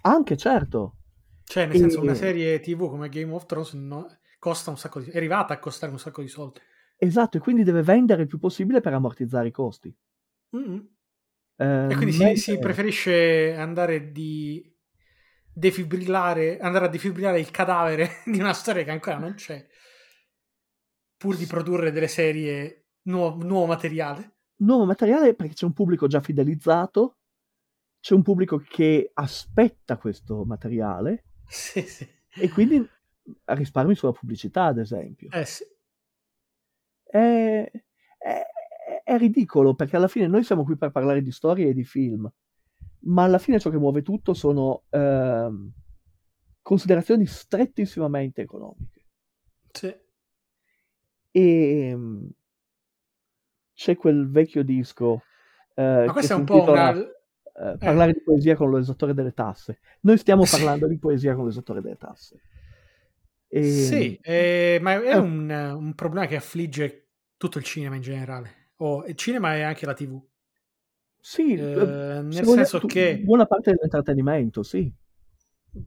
Anche, 0.01 0.37
certo, 0.37 0.97
Cioè, 1.45 1.65
nel 1.65 1.75
E- 1.75 1.77
senso, 1.77 2.01
una 2.01 2.13
serie 2.15 2.59
TV 2.59 2.89
come 2.89 3.07
Game 3.09 3.31
of 3.33 3.45
Thrones 3.45 3.73
no- 3.73 4.07
costa 4.39 4.69
un 4.71 4.77
sacco 4.77 4.99
di... 4.99 5.09
è 5.11 5.15
arrivata 5.17 5.53
a 5.53 5.59
costare 5.59 5.91
un 5.91 5.99
sacco 5.99 6.21
di 6.21 6.27
soldi. 6.27 6.59
Esatto, 6.97 7.37
e 7.37 7.39
quindi 7.39 7.63
deve 7.63 7.81
vendere 7.83 8.21
il 8.23 8.27
più 8.27 8.39
possibile 8.39 8.81
per 8.81 8.93
ammortizzare 8.93 9.47
i 9.47 9.51
costi. 9.51 9.93
Mm. 10.55 10.79
Eh, 11.55 11.87
E 11.89 11.95
quindi 11.95 12.11
si, 12.13 12.23
mentre- 12.23 12.35
si 12.37 12.59
preferisce 12.59 13.55
andare 13.55 14.11
di 14.11 14.71
defibrillare, 15.53 16.59
andare 16.59 16.85
a 16.85 16.89
defibrillare 16.89 17.39
il 17.39 17.51
cadavere 17.51 18.09
di 18.25 18.39
una 18.39 18.53
storia 18.53 18.83
che 18.83 18.91
ancora 18.91 19.17
non 19.17 19.33
c'è, 19.35 19.65
pur 21.17 21.37
di 21.37 21.45
produrre 21.45 21.91
delle 21.91 22.07
serie 22.07 22.85
nuovo, 23.03 23.43
nuovo 23.43 23.65
materiale. 23.65 24.31
nuovo 24.57 24.85
materiale 24.85 25.33
perché 25.35 25.53
c'è 25.53 25.65
un 25.65 25.73
pubblico 25.73 26.07
già 26.07 26.21
fidelizzato, 26.21 27.17
c'è 27.99 28.13
un 28.13 28.21
pubblico 28.23 28.57
che 28.57 29.11
aspetta 29.13 29.97
questo 29.97 30.43
materiale 30.43 31.23
Sì, 31.47 31.81
sì. 31.81 32.07
e 32.35 32.49
quindi 32.49 32.85
risparmi 33.45 33.95
sulla 33.95 34.11
pubblicità, 34.11 34.65
ad 34.65 34.79
esempio. 34.79 35.29
Eh 35.31 35.45
sì. 35.45 35.63
È, 37.13 37.71
è- 38.17 38.43
è 39.03 39.17
ridicolo 39.17 39.75
perché 39.75 39.95
alla 39.97 40.07
fine 40.07 40.27
noi 40.27 40.43
siamo 40.43 40.63
qui 40.63 40.75
per 40.77 40.91
parlare 40.91 41.21
di 41.21 41.31
storie 41.31 41.67
e 41.69 41.73
di 41.73 41.83
film, 41.83 42.29
ma 43.05 43.23
alla 43.23 43.37
fine 43.37 43.59
ciò 43.59 43.69
che 43.69 43.77
muove 43.77 44.01
tutto 44.01 44.33
sono 44.33 44.83
ehm, 44.89 45.71
considerazioni 46.61 47.25
strettissimamente 47.27 48.41
economiche. 48.41 49.05
sì. 49.73 49.93
E 51.35 51.43
ehm, 51.91 52.33
c'è 53.73 53.95
quel 53.95 54.29
vecchio 54.29 54.63
disco 54.63 55.23
eh, 55.75 56.03
Ma 56.05 56.11
questo 56.13 56.33
è 56.33 56.35
un 56.35 56.45
po' 56.45 56.63
una... 56.63 56.91
eh, 56.91 57.77
parlare 57.81 58.13
di 58.13 58.21
poesia 58.23 58.55
con 58.55 58.71
l'esattore 58.71 59.13
delle 59.13 59.33
tasse. 59.33 59.79
Noi 60.01 60.17
stiamo 60.17 60.43
Sì. 60.45 60.49
parlando 60.49 60.87
di 60.87 60.97
poesia 60.99 61.35
con 61.35 61.45
l'esattore 61.45 61.81
delle 61.81 61.97
tasse. 61.97 62.41
E- 63.51 63.59
Sì, 63.59 64.17
eh, 64.21 64.77
ma 64.81 65.01
è 65.01 65.15
Eh. 65.15 65.17
un, 65.17 65.49
un 65.49 65.95
problema 65.95 66.25
che 66.27 66.35
affligge 66.35 67.02
tutto 67.43 67.57
il 67.57 67.63
cinema 67.65 67.95
in 67.95 68.01
generale. 68.01 68.71
O 68.77 69.05
il 69.05 69.15
cinema 69.15 69.55
e 69.55 69.61
anche 69.63 69.85
la 69.85 69.93
TV. 69.93 70.21
sì, 71.19 71.53
Eh, 71.53 71.61
eh, 71.61 72.21
nel 72.21 72.33
se 72.33 72.45
senso 72.45 72.79
tu- 72.79 72.87
che 72.87 73.17
buona 73.19 73.45
parte 73.45 73.71
dell'intrattenimento, 73.71 74.63
sì. 74.63 74.91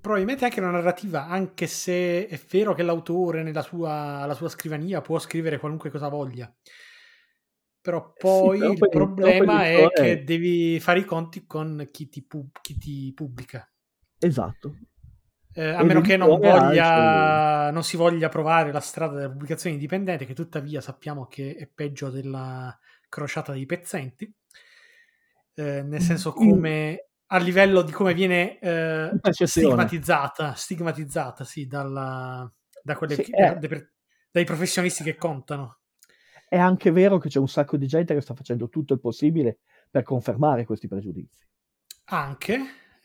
probabilmente 0.01 0.45
anche 0.45 0.61
la 0.61 0.71
narrativa, 0.71 1.27
anche 1.27 1.67
se 1.67 2.27
è 2.27 2.41
vero 2.51 2.75
che 2.75 2.83
l'autore 2.83 3.43
nella 3.43 3.63
sua, 3.63 4.21
alla 4.21 4.35
sua 4.35 4.49
scrivania 4.49 5.01
può 5.01 5.19
scrivere 5.19 5.59
qualunque 5.59 5.91
cosa 5.91 6.09
voglia. 6.09 6.53
Però 7.81 8.13
poi 8.19 8.59
però 8.59 8.73
il 8.73 8.79
poi- 8.79 8.89
però 8.89 9.05
poi 9.07 9.15
problema 9.15 9.65
è 9.65 9.73
l'editore- 9.77 10.03
che 10.17 10.25
devi 10.25 10.81
fare 10.81 10.99
i 11.01 11.05
conti 11.05 11.47
con 11.47 11.89
chi 11.93 12.09
ti, 12.09 12.23
pub- 12.23 12.59
chi 12.61 12.77
ti 12.77 13.13
pubblica. 13.15 13.71
Esatto. 14.19 14.75
Eh, 15.59 15.71
a 15.71 15.83
meno 15.83 16.03
che 16.03 16.19
non, 16.19 16.39
voglia, 16.39 17.71
non 17.71 17.83
si 17.83 17.97
voglia 17.97 18.29
provare 18.29 18.73
la 18.73 18.81
strada 18.81 19.15
della 19.15 19.31
pubblicazione 19.31 19.75
indipendente, 19.75 20.27
che 20.27 20.35
tuttavia 20.35 20.83
sappiamo 20.83 21.27
che 21.27 21.57
è 21.57 21.67
peggio 21.67 22.11
della 22.11 22.79
crociata 23.09 23.53
dei 23.53 23.65
pezzenti. 23.65 24.31
Eh, 25.55 25.83
nel 25.83 26.03
senso 26.03 26.35
In- 26.37 26.51
come 26.51 27.09
a 27.29 27.39
livello 27.39 27.81
di 27.81 27.91
come 27.91 28.13
viene 28.13 28.59
eh, 28.59 29.11
stigmatizzata, 29.33 30.53
stigmatizzata 30.53 31.45
sì, 31.45 31.67
dalla, 31.67 32.53
da 32.83 32.97
quelle 32.97 33.15
Sì, 33.15 33.23
che- 33.23 33.57
eh. 33.59 33.91
dai 34.31 34.45
professionisti 34.45 35.03
che 35.03 35.17
contano. 35.17 35.79
È 36.47 36.59
anche 36.59 36.91
vero 36.91 37.17
che 37.17 37.31
c'è 37.31 37.39
un 37.39 37.49
sacco 37.49 37.79
di 37.79 37.87
gente 37.87 38.13
che 38.13 38.21
sta 38.21 38.35
facendo 38.35 38.69
tutto 38.69 38.93
il 38.93 39.01
possibile 39.01 39.61
per 39.91 40.03
confermare 40.03 40.67
questi 40.67 40.87
pregiudizi. 40.87 41.47
Anche 42.09 42.59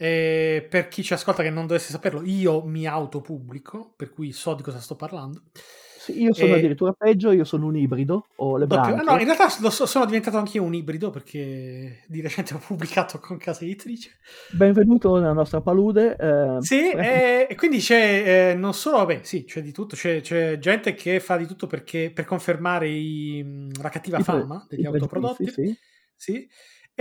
eh, 0.04 0.66
per 0.68 0.88
chi 0.88 1.04
ci 1.04 1.14
ascolta 1.14 1.44
che 1.44 1.52
non 1.52 1.68
dovesse 1.68 1.92
saperlo, 1.92 2.24
io 2.24 2.64
mi 2.64 2.88
autopubblico, 2.88 3.94
per 3.96 4.10
cui 4.10 4.32
so 4.32 4.56
di 4.56 4.64
cosa 4.64 4.80
sto 4.80 4.96
parlando. 4.96 5.44
Sì, 6.00 6.20
io 6.24 6.34
sono 6.34 6.56
E- 6.56 6.58
addirittura 6.58 6.94
peggio, 6.94 7.32
io 7.32 7.44
sono 7.44 7.68
un 7.68 7.76
ibrido, 7.78 8.26
ho 8.38 8.58
le 8.58 8.66
Doppio- 8.66 8.96
branche. 8.96 9.04
no, 9.04 9.20
in 9.20 9.26
realtà 9.26 9.50
so- 9.50 9.86
sono 9.86 10.06
diventato 10.06 10.38
anch'io 10.38 10.64
un 10.64 10.74
ibrido 10.74 11.12
perché 11.12 12.02
di 12.08 12.22
recente 12.22 12.54
ho 12.56 12.58
pubblicato 12.58 13.20
con 13.20 13.38
casa 13.38 13.64
editrice. 13.66 14.18
Benvenuto 14.50 15.16
nella 15.18 15.34
nostra 15.34 15.62
palude. 15.62 16.16
eh, 16.20 16.58
Sì, 16.62 16.90
pre- 16.92 17.48
e, 17.48 17.56
quindi 17.56 17.78
c'è 17.78 18.50
eh, 18.52 18.56
non 18.56 18.74
solo, 18.74 18.98
vabbè, 18.98 19.20
sì, 19.22 19.44
c'è 19.44 19.62
di 19.62 19.72
tutto, 19.72 19.96
c'è, 19.96 20.22
c'è 20.22 20.58
gente 20.58 20.96
che 20.96 21.20
fa 21.20 21.38
di 21.38 21.46
tutto 21.46 21.68
perché, 21.68 22.10
per 22.12 22.26
confermare 22.26 22.90
i- 22.90 23.70
la 23.80 23.90
cattiva 23.90 24.18
i 24.18 24.24
pre- 24.24 24.34
fama 24.40 24.66
degli 24.68 24.80
i 24.80 24.90
pregiudizi, 24.90 25.04
autoprodotti, 25.16 25.52
sì. 25.52 25.78
sì, 26.16 26.50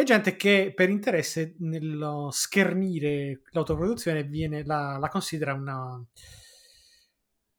e 0.01 0.05
gente 0.05 0.37
che 0.37 0.73
per 0.75 0.89
interesse 0.89 1.55
nello 1.59 2.31
schernire 2.31 3.43
l'autoproduzione 3.51 4.25
viene, 4.25 4.65
la, 4.65 4.99
la 4.99 5.09
considera 5.09 5.55
una, 5.55 6.03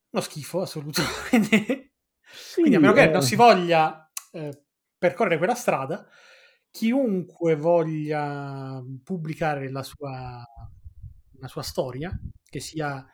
uno 0.10 0.22
schifo 0.22 0.62
assoluto. 0.62 1.02
Quindi, 1.30 1.90
Sì, 2.34 2.62
quindi 2.62 2.78
a 2.78 2.80
meno 2.80 2.94
che 2.94 3.04
eh, 3.04 3.10
non 3.10 3.22
si 3.22 3.36
voglia 3.36 4.10
eh, 4.32 4.64
percorrere 4.98 5.38
quella 5.38 5.56
strada, 5.56 6.08
chiunque 6.70 7.56
voglia 7.56 8.82
pubblicare 9.04 9.70
la 9.70 9.84
sua, 9.84 10.44
la 11.40 11.48
sua 11.48 11.62
storia, 11.62 12.18
che 12.50 12.60
sia 12.60 13.06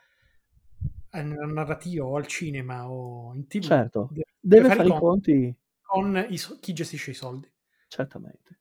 nella 1.11 1.45
narrativa 1.45 2.05
o 2.05 2.15
al 2.15 2.27
cinema 2.27 2.89
o 2.89 3.33
in 3.33 3.47
tv, 3.47 3.63
Certo, 3.63 4.07
deve, 4.11 4.25
deve 4.39 4.61
deve 4.61 4.75
fare 4.75 4.87
i 4.87 4.91
conti 4.91 5.31
conti, 5.31 5.57
con 5.81 6.27
i 6.29 6.37
chi 6.59 6.73
gestisce 6.73 7.11
i 7.11 7.15
soldi. 7.15 7.51
certamente. 7.87 8.59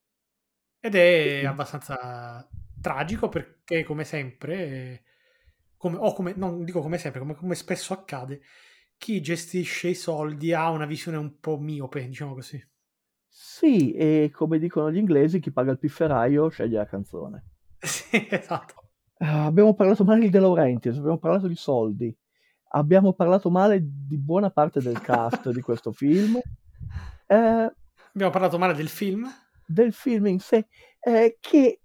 Ed 0.87 0.95
è 0.95 1.45
abbastanza 1.45 2.49
tragico 2.81 3.29
perché, 3.29 3.83
come 3.83 4.05
sempre, 4.05 5.03
come, 5.77 5.97
o 5.97 6.13
come, 6.13 6.33
non 6.37 6.63
dico 6.63 6.81
come 6.81 6.97
sempre, 6.97 7.19
come, 7.19 7.35
come 7.35 7.57
spesso 7.57 7.93
accade, 7.93 8.41
chi 8.97 9.21
gestisce 9.21 9.89
i 9.89 9.95
soldi 9.97 10.53
ha 10.53 10.71
una 10.71 10.87
visione 10.87 11.17
un 11.17 11.41
po' 11.41 11.59
miope, 11.59 12.07
diciamo 12.07 12.35
così. 12.35 12.65
Sì, 13.27 13.95
e 13.95 14.31
come 14.33 14.61
dicono 14.61 14.93
gli 14.93 14.99
inglesi, 14.99 15.41
chi 15.41 15.51
paga 15.51 15.73
il 15.73 15.81
pifferaio 15.81 16.49
sceglie 16.51 16.79
la 16.79 16.87
canzone. 16.87 17.45
Sì, 17.87 18.25
esatto. 18.31 18.75
Ah, 19.19 19.45
abbiamo 19.47 19.75
parlato 19.75 20.05
male 20.05 20.21
di 20.21 20.31
De 20.31 20.39
Laurentiis, 20.39 20.99
abbiamo 20.99 21.19
parlato 21.19 21.49
di 21.49 21.57
soldi, 21.57 22.17
abbiamo 22.71 23.13
parlato 23.13 23.51
male 23.51 23.81
di 23.83 24.19
buona 24.19 24.51
parte 24.51 24.81
del 24.81 25.01
cast 25.01 25.51
di 25.51 25.61
questo 25.61 25.91
film, 25.93 26.41
eh, 27.27 27.75
Abbiamo 28.17 28.33
parlato 28.33 28.57
male 28.57 28.73
del 28.73 28.89
film. 28.89 29.29
Del 29.67 29.93
film 29.93 30.27
in 30.27 30.39
sé, 30.41 30.67
eh, 31.01 31.37
che 31.41 31.81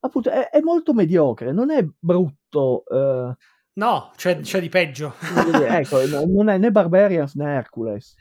appunto 0.00 0.30
è, 0.30 0.48
è 0.50 0.60
molto 0.60 0.92
mediocre, 0.94 1.52
non 1.52 1.70
è 1.70 1.86
brutto, 1.98 2.84
eh, 2.86 3.36
No, 3.74 4.10
c'è, 4.16 4.40
c'è 4.40 4.60
di 4.60 4.68
peggio. 4.70 5.14
ecco, 5.20 6.00
no- 6.06 6.24
non 6.26 6.48
è 6.48 6.56
né 6.58 6.70
Barbarians 6.70 7.34
né 7.34 7.54
Hercules, 7.56 8.14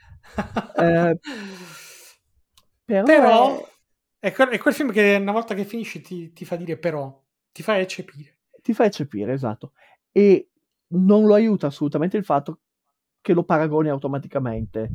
eh, 0.79 1.17
però, 2.85 3.05
Però 3.05 3.65
è- 4.19 4.27
è 4.27 4.31
quel, 4.33 4.49
è 4.49 4.57
quel 4.57 4.73
film 4.73 4.91
che 4.91 5.17
una 5.19 5.31
volta 5.31 5.53
che 5.53 5.65
finisci 5.65 6.01
ti, 6.01 6.33
ti 6.33 6.45
fa 6.45 6.55
dire 6.55 6.77
però, 6.77 7.21
ti 7.51 7.63
fa 7.63 7.79
eccepire. 7.79 8.33
ti 8.61 8.73
fa 8.73 8.85
eccepire, 8.85 9.33
esatto, 9.33 9.73
e 10.11 10.49
non 10.87 11.25
lo 11.25 11.33
aiuta 11.33 11.67
assolutamente 11.67 12.17
il 12.17 12.25
fatto 12.25 12.59
che 13.21 13.33
lo 13.33 13.43
paragoni 13.43 13.89
automaticamente 13.89 14.89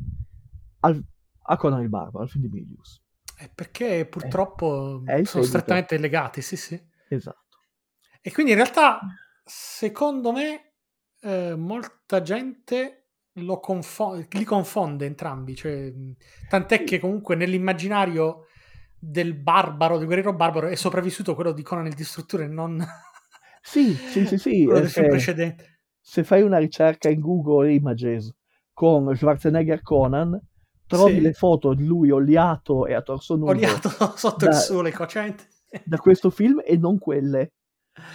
al- 0.80 1.02
a 1.42 1.56
Conan 1.56 1.82
il 1.82 1.88
Barbaro, 1.88 2.24
al 2.24 2.28
film 2.30 2.44
di 2.46 2.50
Milius. 2.50 3.00
Eh, 3.40 3.50
Perché 3.54 4.06
purtroppo 4.06 5.02
è 5.06 5.24
sono 5.24 5.44
strettamente 5.44 5.96
legati, 5.96 6.42
sì, 6.42 6.56
sì. 6.56 6.80
Esatto. 7.08 7.58
E 8.20 8.30
quindi 8.32 8.52
in 8.52 8.58
realtà, 8.58 9.00
secondo 9.42 10.30
me, 10.30 10.74
eh, 11.22 11.54
molta 11.56 12.20
gente 12.20 13.08
lo 13.34 13.58
confo- 13.58 14.26
li 14.30 14.44
confonde 14.44 15.06
entrambi. 15.06 15.54
Cioè, 15.54 15.90
tant'è 16.48 16.84
che 16.84 16.98
comunque 16.98 17.34
nell'immaginario 17.34 18.46
del 18.98 19.34
barbaro, 19.34 19.96
del 19.96 20.06
guerriero 20.06 20.34
barbaro, 20.34 20.68
è 20.68 20.74
sopravvissuto 20.74 21.34
quello 21.34 21.52
di 21.52 21.62
Conan 21.62 21.86
il 21.86 21.94
Distruttore, 21.94 22.46
non 22.46 22.84
Sì, 23.62 23.94
sì, 23.94 24.26
sì, 24.26 24.36
sì. 24.36 24.64
quello 24.68 24.86
se, 24.86 25.06
precedente. 25.06 25.80
se 25.98 26.24
fai 26.24 26.42
una 26.42 26.58
ricerca 26.58 27.08
in 27.08 27.20
Google 27.20 27.72
Images 27.72 28.30
con 28.72 29.14
Schwarzenegger 29.16 29.80
Conan, 29.82 30.38
trovi 30.96 31.14
Sì. 31.14 31.20
le 31.20 31.32
foto 31.32 31.72
di 31.74 31.84
lui 31.86 32.10
oliato 32.10 32.86
e 32.86 32.94
a 32.94 33.02
torso 33.02 33.36
nudo 33.36 33.50
Oliato 33.50 33.88
sotto 34.16 34.44
da- 34.46 34.50
il 34.50 34.56
sole 34.56 34.92
cocente. 34.92 35.44
da 35.84 35.96
questo 35.98 36.30
film 36.30 36.60
e 36.64 36.76
non 36.76 36.98
quelle 36.98 37.52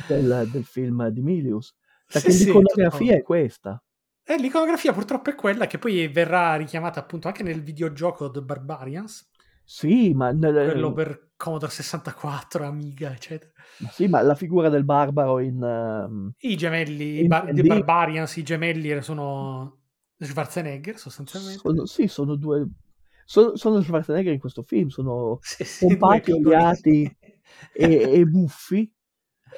del, 0.08 0.48
del 0.52 0.64
film 0.66 1.08
di 1.10 1.22
Milius. 1.22 1.74
Perché 2.12 2.32
Sì, 2.32 2.38
sì, 2.40 2.46
l'iconografia 2.46 3.00
tutto- 3.08 3.14
è 3.20 3.24
questa. 3.24 3.84
E 4.28 4.38
l'iconografia 4.38 4.92
purtroppo 4.94 5.30
è 5.30 5.36
quella 5.36 5.68
che 5.68 5.78
poi 5.78 6.08
verrà 6.08 6.56
richiamata 6.56 7.00
appunto 7.00 7.28
anche 7.28 7.44
nel 7.44 7.62
videogioco 7.62 8.30
The 8.32 8.42
Barbarians, 8.42 9.30
Sì, 9.64 10.14
ma, 10.14 10.32
nel- 10.32 10.70
quello 10.72 10.92
per 10.94 11.32
Commodore 11.38 11.72
64, 11.72 12.66
Amiga, 12.66 13.12
eccetera. 13.12 13.52
ma 13.80 13.90
sì, 13.90 14.08
ma 14.08 14.22
la 14.22 14.36
figura 14.36 14.70
del 14.70 14.84
barbaro 14.86 15.40
in... 15.40 15.62
ehm, 15.62 16.32
I 16.40 16.56
gemelli, 16.56 17.20
i 17.24 17.28
bar- 17.28 17.46
The 17.54 17.62
3D. 17.62 17.68
Barbarians, 17.68 18.36
i 18.38 18.44
gemelli 18.44 19.02
sono 19.04 19.82
Schwarzenegger 20.18 20.98
sostanzialmente. 20.98 21.60
sono, 21.60 21.86
sì, 21.86 22.08
sono 22.08 22.36
due... 22.36 22.68
Sono, 23.26 23.56
sono 23.56 23.82
Schwarzenegger 23.82 24.34
in 24.34 24.40
questo 24.40 24.62
film, 24.62 24.90
sono 24.90 25.40
Sì, 25.42 25.64
sì, 25.64 25.88
pompati, 25.88 26.32
oliati 26.32 27.18
e, 27.74 28.12
e 28.12 28.26
buffi. 28.26 28.92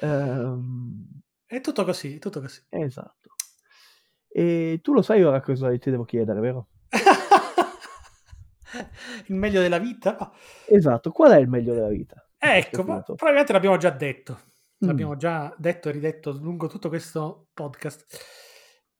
Ehm, 0.00 1.20
È 1.44 1.60
tutto 1.60 1.84
così, 1.84 2.16
è 2.16 2.18
tutto 2.18 2.40
così. 2.40 2.62
esatto. 2.68 3.34
E 4.28 4.80
tu 4.82 4.92
lo 4.92 5.02
sai 5.02 5.22
ora 5.22 5.40
cosa 5.40 5.76
ti 5.76 5.90
devo 5.90 6.04
chiedere, 6.04 6.40
vero? 6.40 6.68
Il 9.26 9.34
meglio 9.34 9.60
della 9.60 9.78
vita? 9.78 10.16
No. 10.18 10.32
Esatto, 10.66 11.10
qual 11.10 11.32
è 11.32 11.38
il 11.38 11.48
meglio 11.48 11.74
della 11.74 11.88
vita? 11.88 12.26
Ecco, 12.36 12.84
probabilmente 12.84 13.52
l'abbiamo 13.52 13.76
già 13.78 13.90
detto. 13.90 14.40
Mm. 14.84 14.86
L'abbiamo 14.88 15.16
già 15.16 15.52
detto 15.58 15.88
e 15.88 15.92
ridetto 15.92 16.30
lungo 16.32 16.68
tutto 16.68 16.88
questo 16.88 17.48
podcast. 17.52 18.06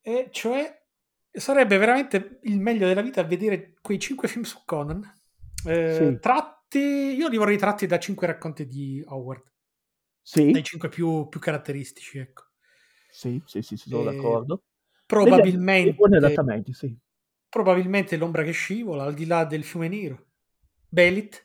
E 0.01 0.29
cioè 0.33 0.78
sarebbe 1.39 1.77
veramente 1.79 2.41
il 2.45 2.61
meglio 2.61 2.87
della 2.87 3.03
vita 3.03 3.23
vedere 3.25 3.75
quei 3.81 3.99
cinque 3.99 4.29
film 4.29 4.43
su 4.45 4.63
Conan. 4.65 5.03
eh, 5.67 5.93
Sì. 5.95 6.19
Tratti, 6.21 6.79
io 6.79 7.29
li 7.29 7.37
vorrei 7.37 7.57
tratti 7.59 7.87
da 7.87 7.99
cinque 7.99 8.27
racconti 8.27 8.67
di 8.67 9.03
Howard, 9.07 9.53
Sì, 10.23 10.51
dai 10.53 10.63
cinque 10.63 10.89
più, 10.89 11.29
più 11.29 11.41
caratteristici, 11.41 12.19
ecco. 12.19 12.45
sì, 13.11 13.41
sì, 13.45 13.63
sì, 13.63 13.77
sì, 13.77 13.89
sono 13.89 14.03
Eh, 14.03 14.05
d'accordo. 14.05 14.63
Probabilmente, 15.07 15.93
buoni 15.95 16.17
adattamenti, 16.17 16.73
sì. 16.73 16.97
probabilmente 17.49 18.17
l'ombra 18.17 18.43
che 18.43 18.53
scivola 18.53 19.05
al 19.05 19.15
di 19.15 19.27
là 19.27 19.45
del 19.45 19.65
fiume 19.65 19.89
nero. 19.89 20.27
Belit, 20.89 21.45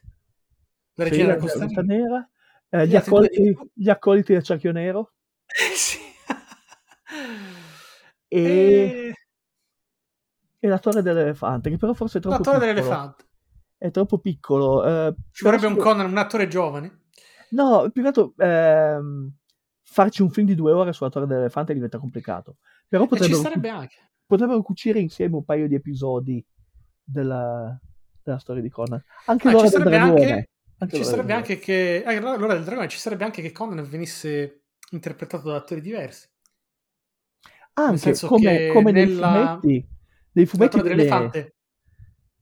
la 0.96 1.04
Sì, 1.06 1.10
regina 1.10 1.28
la 1.28 1.36
della 1.36 1.42
Costa 1.42 1.66
Nera. 1.66 1.82
Nera. 1.82 2.30
Eh, 2.70 2.88
Gli 2.88 2.90
gli, 2.92 2.96
accoliti, 2.96 3.58
gli 3.74 3.90
accoliti 3.90 4.34
del 4.34 4.44
cerchio 4.44 4.72
nero 4.72 5.14
sì. 5.76 6.00
e, 8.30 8.42
E... 8.42 9.14
e 10.64 10.68
la 10.70 10.80
torre 10.80 11.02
dell'elefante, 11.02 11.70
che 11.70 11.76
però 11.78 11.94
forse 11.94 12.20
è 12.20 12.22
La 12.24 12.30
troppo 12.38 12.44
torre 12.44 12.60
piccolo. 12.60 12.74
dell'elefante. 12.74 13.24
È 13.78 13.92
troppo 13.92 14.18
piccolo. 14.20 14.86
eh, 14.86 15.16
Ci 15.32 15.44
vorrebbe 15.44 15.66
un 15.68 15.76
Conan, 15.76 16.10
un 16.10 16.18
attore 16.18 16.48
giovane. 16.48 17.02
No, 17.50 17.90
più 17.92 18.02
che 18.02 18.08
altro 18.08 18.34
ehm, 18.38 19.30
farci 19.84 20.22
un 20.22 20.30
film 20.32 20.48
di 20.48 20.56
due 20.56 20.72
ore 20.72 20.94
sulla 20.94 21.10
torre 21.10 21.28
dell'elefante 21.28 21.74
diventa 21.74 21.98
complicato. 22.00 22.58
Però 22.88 23.04
E 23.04 23.08
ci 23.08 23.14
potrebbero, 23.14 23.40
starebbe 23.42 23.70
anche. 23.70 23.96
potrebbero 24.26 24.62
cucire 24.62 25.00
insieme 25.00 25.36
un 25.36 25.44
paio 25.44 25.68
di 25.68 25.76
episodi 25.76 26.42
della, 27.04 27.78
della 28.24 28.40
storia 28.40 28.62
di 28.62 28.70
Conan. 28.70 29.04
Anche 29.26 29.50
Ah, 29.50 29.52
l'ora 29.52 29.68
ci 29.68 29.74
del 29.74 29.82
sarebbe 29.84 29.98
dragone. 29.98 30.32
anche, 30.32 30.50
Anche 30.78 30.96
ci 30.96 31.04
sarebbe 31.04 31.34
anche 31.34 31.60
che 31.60 32.04
eh, 32.06 32.20
l'ora 32.22 32.54
del 32.54 32.64
dragone 32.64 32.88
ci 32.88 32.98
sarebbe 33.00 33.26
anche 33.26 33.42
che 33.42 33.52
Conan 33.52 33.86
venisse 33.90 34.62
interpretato 34.92 35.50
da 35.50 35.58
attori 35.58 35.82
diversi. 35.82 36.26
Anche 37.76 38.16
come, 38.20 38.40
che 38.58 38.70
come 38.72 38.92
nei 38.92 39.06
nella- 39.08 39.58
fumetti. 39.60 39.92
La 40.34 40.46
fumetti 40.46 40.78
torre 40.78 40.90
delle- 40.90 41.04
dell'elefante 41.04 41.56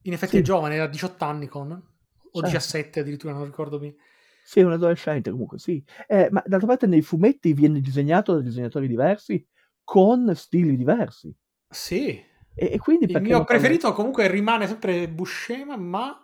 in 0.03 0.13
effetti 0.13 0.33
Sì. 0.33 0.37
è 0.39 0.41
giovane, 0.41 0.75
era 0.75 0.87
18 0.87 1.23
anni 1.25 1.47
Conan 1.47 1.79
o 1.79 2.39
Certo. 2.39 2.47
17 2.47 2.99
addirittura, 3.01 3.33
non 3.33 3.45
ricordo 3.45 3.77
bene. 3.77 3.95
Sì, 4.43 4.59
è 4.59 4.63
un 4.63 4.71
adolescente 4.71 5.29
comunque, 5.29 5.59
sì. 5.59 5.83
Eh, 6.07 6.29
ma 6.31 6.41
d'altra 6.45 6.67
parte 6.67 6.87
nei 6.87 7.01
fumetti 7.01 7.53
viene 7.53 7.79
disegnato 7.79 8.33
da 8.33 8.41
disegnatori 8.41 8.87
diversi 8.87 9.45
con 9.83 10.33
stili 10.35 10.75
diversi. 10.75 11.33
Sì, 11.69 12.21
E, 12.53 12.71
e 12.73 12.77
quindi 12.79 13.11
il 13.11 13.21
mio 13.21 13.43
preferito 13.43 13.93
comunque 13.93 14.27
rimane 14.27 14.67
sempre 14.67 15.07
Buscema, 15.07 15.77
ma 15.77 16.15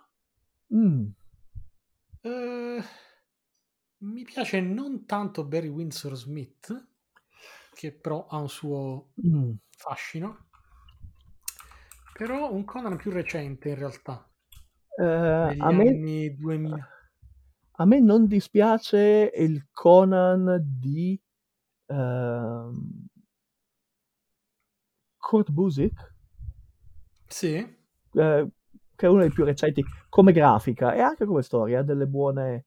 Mm, 0.74 1.06
eh, 2.20 2.82
mi 3.98 4.22
piace 4.24 4.60
non 4.60 5.06
tanto 5.06 5.44
Barry 5.44 5.68
Windsor 5.68 6.14
Smith, 6.14 6.88
che 7.74 7.92
però 7.92 8.26
ha 8.26 8.36
un 8.38 8.48
suo 8.48 9.12
mm. 9.26 9.52
fascino. 9.76 10.47
Però 12.18 12.52
un 12.52 12.66
Conan 12.66 12.96
più 12.98 13.10
recente 13.10 13.70
in 13.70 13.76
realtà, 13.76 14.30
Eh, 14.98 15.54
a, 15.60 15.72
me, 15.72 15.86
anni 15.88 16.34
2000. 16.36 16.86
a 17.80 17.84
me 17.86 18.00
non 18.00 18.26
dispiace 18.26 19.30
il 19.34 19.68
Conan 19.72 20.60
di 20.80 21.18
ehm, 21.86 23.06
Kurt 25.20 25.52
Busiek, 25.52 25.94
Sì, 27.28 27.76
eh, 28.14 28.48
che 28.94 29.06
è 29.06 29.08
uno 29.08 29.20
dei 29.20 29.30
più 29.30 29.44
recenti 29.44 29.84
come 30.08 30.32
grafica 30.32 30.94
e 30.94 31.00
anche 31.00 31.24
come 31.24 31.42
storia, 31.42 31.80
ha 31.80 31.82
delle 31.82 32.06
buone... 32.06 32.66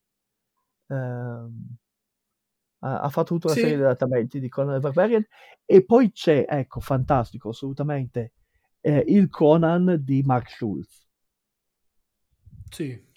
ha, 2.80 3.00
ha 3.02 3.10
fatto 3.10 3.34
tutta 3.34 3.48
una 3.48 3.56
Sì. 3.56 3.62
serie 3.62 3.76
di 3.78 3.82
adattamenti 3.84 4.40
di 4.40 4.50
Conan 4.50 4.76
the 4.76 4.80
Barbarian 4.82 5.26
e 5.66 5.84
poi 5.86 6.12
c'è, 6.12 6.46
ecco, 6.48 6.80
fantastico, 6.80 7.50
assolutamente, 7.50 8.34
eh, 8.82 9.04
il 9.08 9.30
Conan 9.30 9.98
di 10.04 10.22
Mark 10.24 10.50
Schulz. 10.50 11.08
sì, 12.72 13.10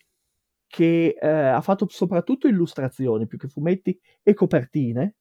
che 0.66 1.16
eh, 1.20 1.28
ha 1.28 1.60
fatto 1.60 1.86
soprattutto 1.88 2.48
illustrazioni 2.48 3.26
più 3.26 3.38
che 3.38 3.48
fumetti 3.48 3.98
e 4.22 4.34
copertine. 4.34 5.14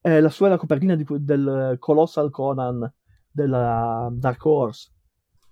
Eh, 0.00 0.20
la 0.20 0.30
sua 0.30 0.46
è 0.46 0.50
la 0.50 0.56
copertina 0.56 0.94
di- 0.96 1.04
del 1.08 1.76
Colossal 1.78 2.30
Conan 2.30 2.90
della 3.30 4.08
Dark 4.12 4.42
Horse, 4.44 4.90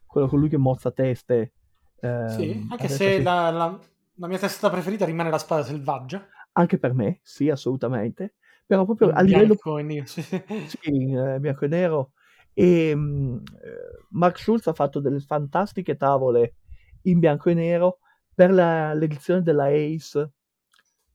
quello 0.07 0.29
con 0.29 0.39
lui 0.41 0.49
che 0.49 0.57
mozza 0.57 0.91
teste. 0.91 1.53
ehm, 2.01 2.29
sì, 2.29 2.67
anche 2.71 2.89
se 2.89 3.17
sì. 3.17 3.23
la, 3.23 3.51
la- 3.51 3.79
La 4.21 4.27
mia 4.27 4.39
testata 4.39 4.71
preferita 4.73 5.05
rimane 5.05 5.31
la 5.31 5.39
spada 5.39 5.63
selvaggia. 5.63 6.27
Anche 6.53 6.79
per 6.79 6.93
me, 6.93 7.21
sì, 7.23 7.51
assolutamente. 7.51 8.35
Però 8.67 8.85
proprio 8.85 9.11
a 9.11 9.21
livello 9.23 9.55
bianco 9.55 9.79
e 9.79 9.83
nero. 9.83 10.07
Sì. 10.07 10.23
sì, 10.23 11.13
eh, 11.13 11.39
bianco 11.41 11.65
e 11.65 11.69
nero. 11.69 12.13
E 12.61 12.95
mh, 12.95 13.43
eh, 13.63 14.05
Mark 14.11 14.39
Schulz 14.39 14.67
ha 14.67 14.73
fatto 14.73 14.99
delle 15.01 15.21
fantastiche 15.21 15.97
tavole 15.97 16.55
in 17.03 17.19
bianco 17.21 17.51
e 17.51 17.55
nero 17.55 17.99
per 18.35 18.51
la- 18.53 18.93
l'edizione 18.95 19.43
della 19.43 19.67
Ace, 19.67 20.33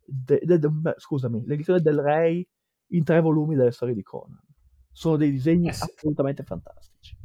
de- 0.06 0.42
de- 0.44 0.60
de- 0.60 0.94
scusami, 0.98 1.44
l'edizione 1.46 1.82
del 1.82 2.00
Ray 2.00 2.48
in 2.88 3.04
tre 3.04 3.20
volumi 3.20 3.56
delle 3.56 3.72
storie 3.72 3.94
di 3.94 4.04
Conan. 4.04 4.40
Sono 4.92 5.18
dei 5.18 5.32
disegni 5.32 5.68
Eh 5.68 5.74
sì. 5.74 5.84
assolutamente 5.84 6.44
fantastici. 6.44 7.18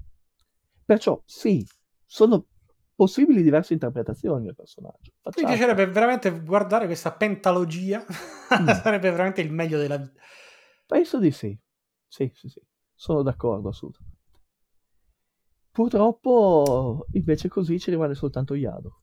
Perciò, 0.85 1.21
sì, 1.25 1.65
sono 2.07 2.47
possibili 2.95 3.43
diverse 3.43 3.75
interpretazioni 3.75 4.47
del 4.47 4.55
personaggio. 4.55 5.13
Mi 5.13 5.13
Facciamo. 5.23 5.47
piacerebbe 5.49 5.87
veramente 5.87 6.41
guardare 6.41 6.87
questa 6.87 7.13
pentalogia. 7.13 8.05
Sarebbe 8.83 9.11
veramente 9.11 9.43
il 9.43 9.53
meglio 9.53 9.79
della 9.79 9.99
vita. 9.99 10.21
Penso 10.87 11.19
di 11.19 11.31
sì. 11.31 11.57
Sì, 12.07 12.31
sì, 12.35 12.49
sì. 12.49 12.61
Sono 12.95 13.23
d'accordo 13.23 13.69
assolutamente. 13.69 14.08
Purtroppo, 15.71 17.07
invece, 17.13 17.49
così 17.49 17.79
ci 17.79 17.91
rimane 17.91 18.15
soltanto 18.15 18.55
Yado. 18.55 19.03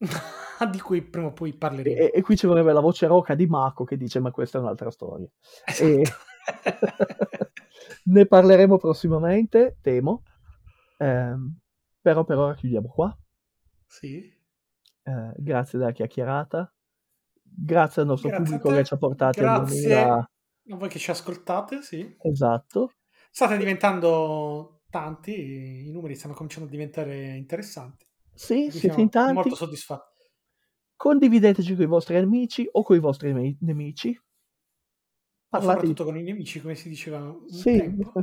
di 0.70 0.80
cui 0.80 1.02
prima 1.02 1.28
o 1.28 1.32
poi 1.32 1.52
parleremo. 1.52 1.96
E, 1.96 2.10
e 2.14 2.22
qui 2.22 2.36
ci 2.36 2.46
vorrebbe 2.46 2.72
la 2.72 2.80
voce 2.80 3.06
roca 3.06 3.34
di 3.34 3.46
Mako 3.46 3.84
che 3.84 3.96
dice: 3.96 4.20
Ma 4.20 4.30
questa 4.30 4.58
è 4.58 4.60
un'altra 4.60 4.90
storia. 4.90 5.28
E... 5.80 6.00
Esatto. 6.00 6.30
ne 8.04 8.26
parleremo 8.26 8.78
prossimamente, 8.78 9.78
temo. 9.80 10.22
Ehm, 10.98 11.58
però 12.00 12.24
per 12.24 12.38
ora 12.38 12.54
chiudiamo 12.54 12.88
qua. 12.88 13.16
sì. 13.86 14.40
Eh, 15.04 15.32
grazie 15.36 15.80
della 15.80 15.90
chiacchierata. 15.90 16.72
Grazie 17.42 18.02
al 18.02 18.08
nostro 18.08 18.28
Grazie 18.28 18.44
a 18.44 18.58
pubblico 18.58 18.76
che 18.76 18.84
ci 18.84 18.94
ha 18.94 18.96
portati 18.96 19.40
al 19.40 19.44
Grazie 19.44 19.88
2000. 19.88 20.12
a 20.14 20.76
voi 20.76 20.88
che 20.88 20.98
ci 20.98 21.10
ascoltate, 21.10 21.82
sì. 21.82 22.16
Esatto. 22.22 22.92
State 23.30 23.56
diventando 23.56 24.81
tanti, 24.92 25.86
i 25.88 25.90
numeri 25.90 26.14
stanno 26.14 26.34
cominciando 26.34 26.68
a 26.68 26.70
diventare 26.70 27.34
interessanti. 27.36 28.06
Sì, 28.34 28.54
Quindi 28.54 28.78
siete 28.78 29.00
in 29.00 29.08
tanti. 29.08 29.32
molto 29.34 29.54
soddisfatti. 29.56 30.10
Condivideteci 30.94 31.74
con 31.74 31.82
i 31.84 31.88
vostri 31.88 32.16
amici 32.16 32.68
o 32.70 32.82
con 32.82 32.94
i 32.96 33.00
vostri 33.00 33.32
ne- 33.32 33.56
nemici. 33.60 34.16
Parlate 35.48 35.72
soprattutto 35.86 36.04
con 36.04 36.16
i 36.16 36.22
nemici, 36.22 36.60
come 36.60 36.74
si 36.74 36.88
diceva 36.88 37.34
Sì. 37.48 37.78
tempo. 37.78 38.12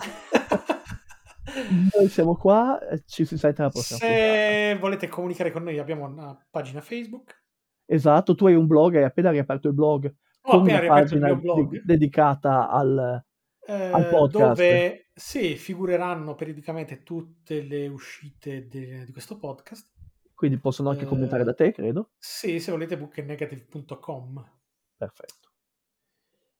Noi 1.97 2.07
siamo 2.09 2.35
qua, 2.35 2.79
eh, 2.87 3.03
ci 3.05 3.25
si 3.25 3.37
sente 3.37 3.61
alla 3.61 3.69
prossima 3.71 3.99
puntata. 3.99 4.17
Se 4.23 4.77
volete 4.79 5.07
comunicare 5.07 5.51
con 5.51 5.63
noi 5.63 5.79
abbiamo 5.79 6.05
una 6.05 6.47
pagina 6.49 6.79
Facebook. 6.81 7.43
Esatto, 7.85 8.35
tu 8.35 8.45
hai 8.47 8.53
un 8.55 8.67
blog, 8.67 8.95
hai 8.95 9.03
appena 9.03 9.31
riaperto 9.31 9.67
il 9.67 9.73
blog 9.73 10.05
Ho 10.43 10.59
appena 10.59 10.61
una 10.61 10.79
riaperto 10.79 11.15
il 11.15 11.19
pagina 11.21 11.27
mio 11.27 11.41
blog. 11.41 11.69
di- 11.71 11.81
dedicata 11.83 12.69
al... 12.69 13.23
eh, 13.65 13.73
al 13.91 14.09
podcast. 14.09 14.47
dove 14.61 15.08
sì, 15.19 15.55
figureranno 15.57 16.33
periodicamente 16.35 17.03
tutte 17.03 17.61
le 17.61 17.87
uscite 17.87 18.67
de- 18.67 19.03
di 19.05 19.11
questo 19.11 19.37
podcast. 19.37 19.89
Quindi 20.33 20.57
possono 20.57 20.89
anche 20.89 21.03
Eh, 21.03 21.07
commentare 21.07 21.43
da 21.43 21.53
te, 21.53 21.73
credo. 21.73 22.11
Sì, 22.17 22.59
se 22.61 22.71
volete 22.71 22.97
booknegative.com. 22.97 24.49
Perfetto. 24.95 25.49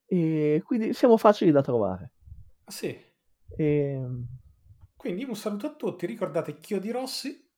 E 0.06 0.61
quindi 0.65 0.94
siamo 0.94 1.15
facili 1.18 1.52
da 1.52 1.61
trovare. 1.61 2.11
Sì. 2.68 2.98
E, 3.56 4.06
Quindi 4.95 5.23
un 5.23 5.36
saluto 5.36 5.68
a 5.68 5.76
tutti, 5.76 6.06
ricordate 6.06 6.57
Chiodi 6.57 6.91
Rossi, 6.91 7.49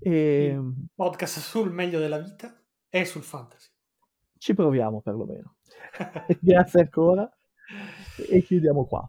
e 0.00 0.58
podcast 0.94 1.38
sul 1.38 1.70
meglio 1.72 1.98
della 2.00 2.18
vita 2.18 2.60
e 2.88 3.04
sul 3.04 3.22
fantasy. 3.22 3.68
ci 4.38 4.54
proviamo 4.54 5.00
perlomeno. 5.00 5.56
Grazie 6.40 6.80
ancora 6.80 7.30
e 8.28 8.42
chiudiamo 8.42 8.84
qua. 8.86 9.08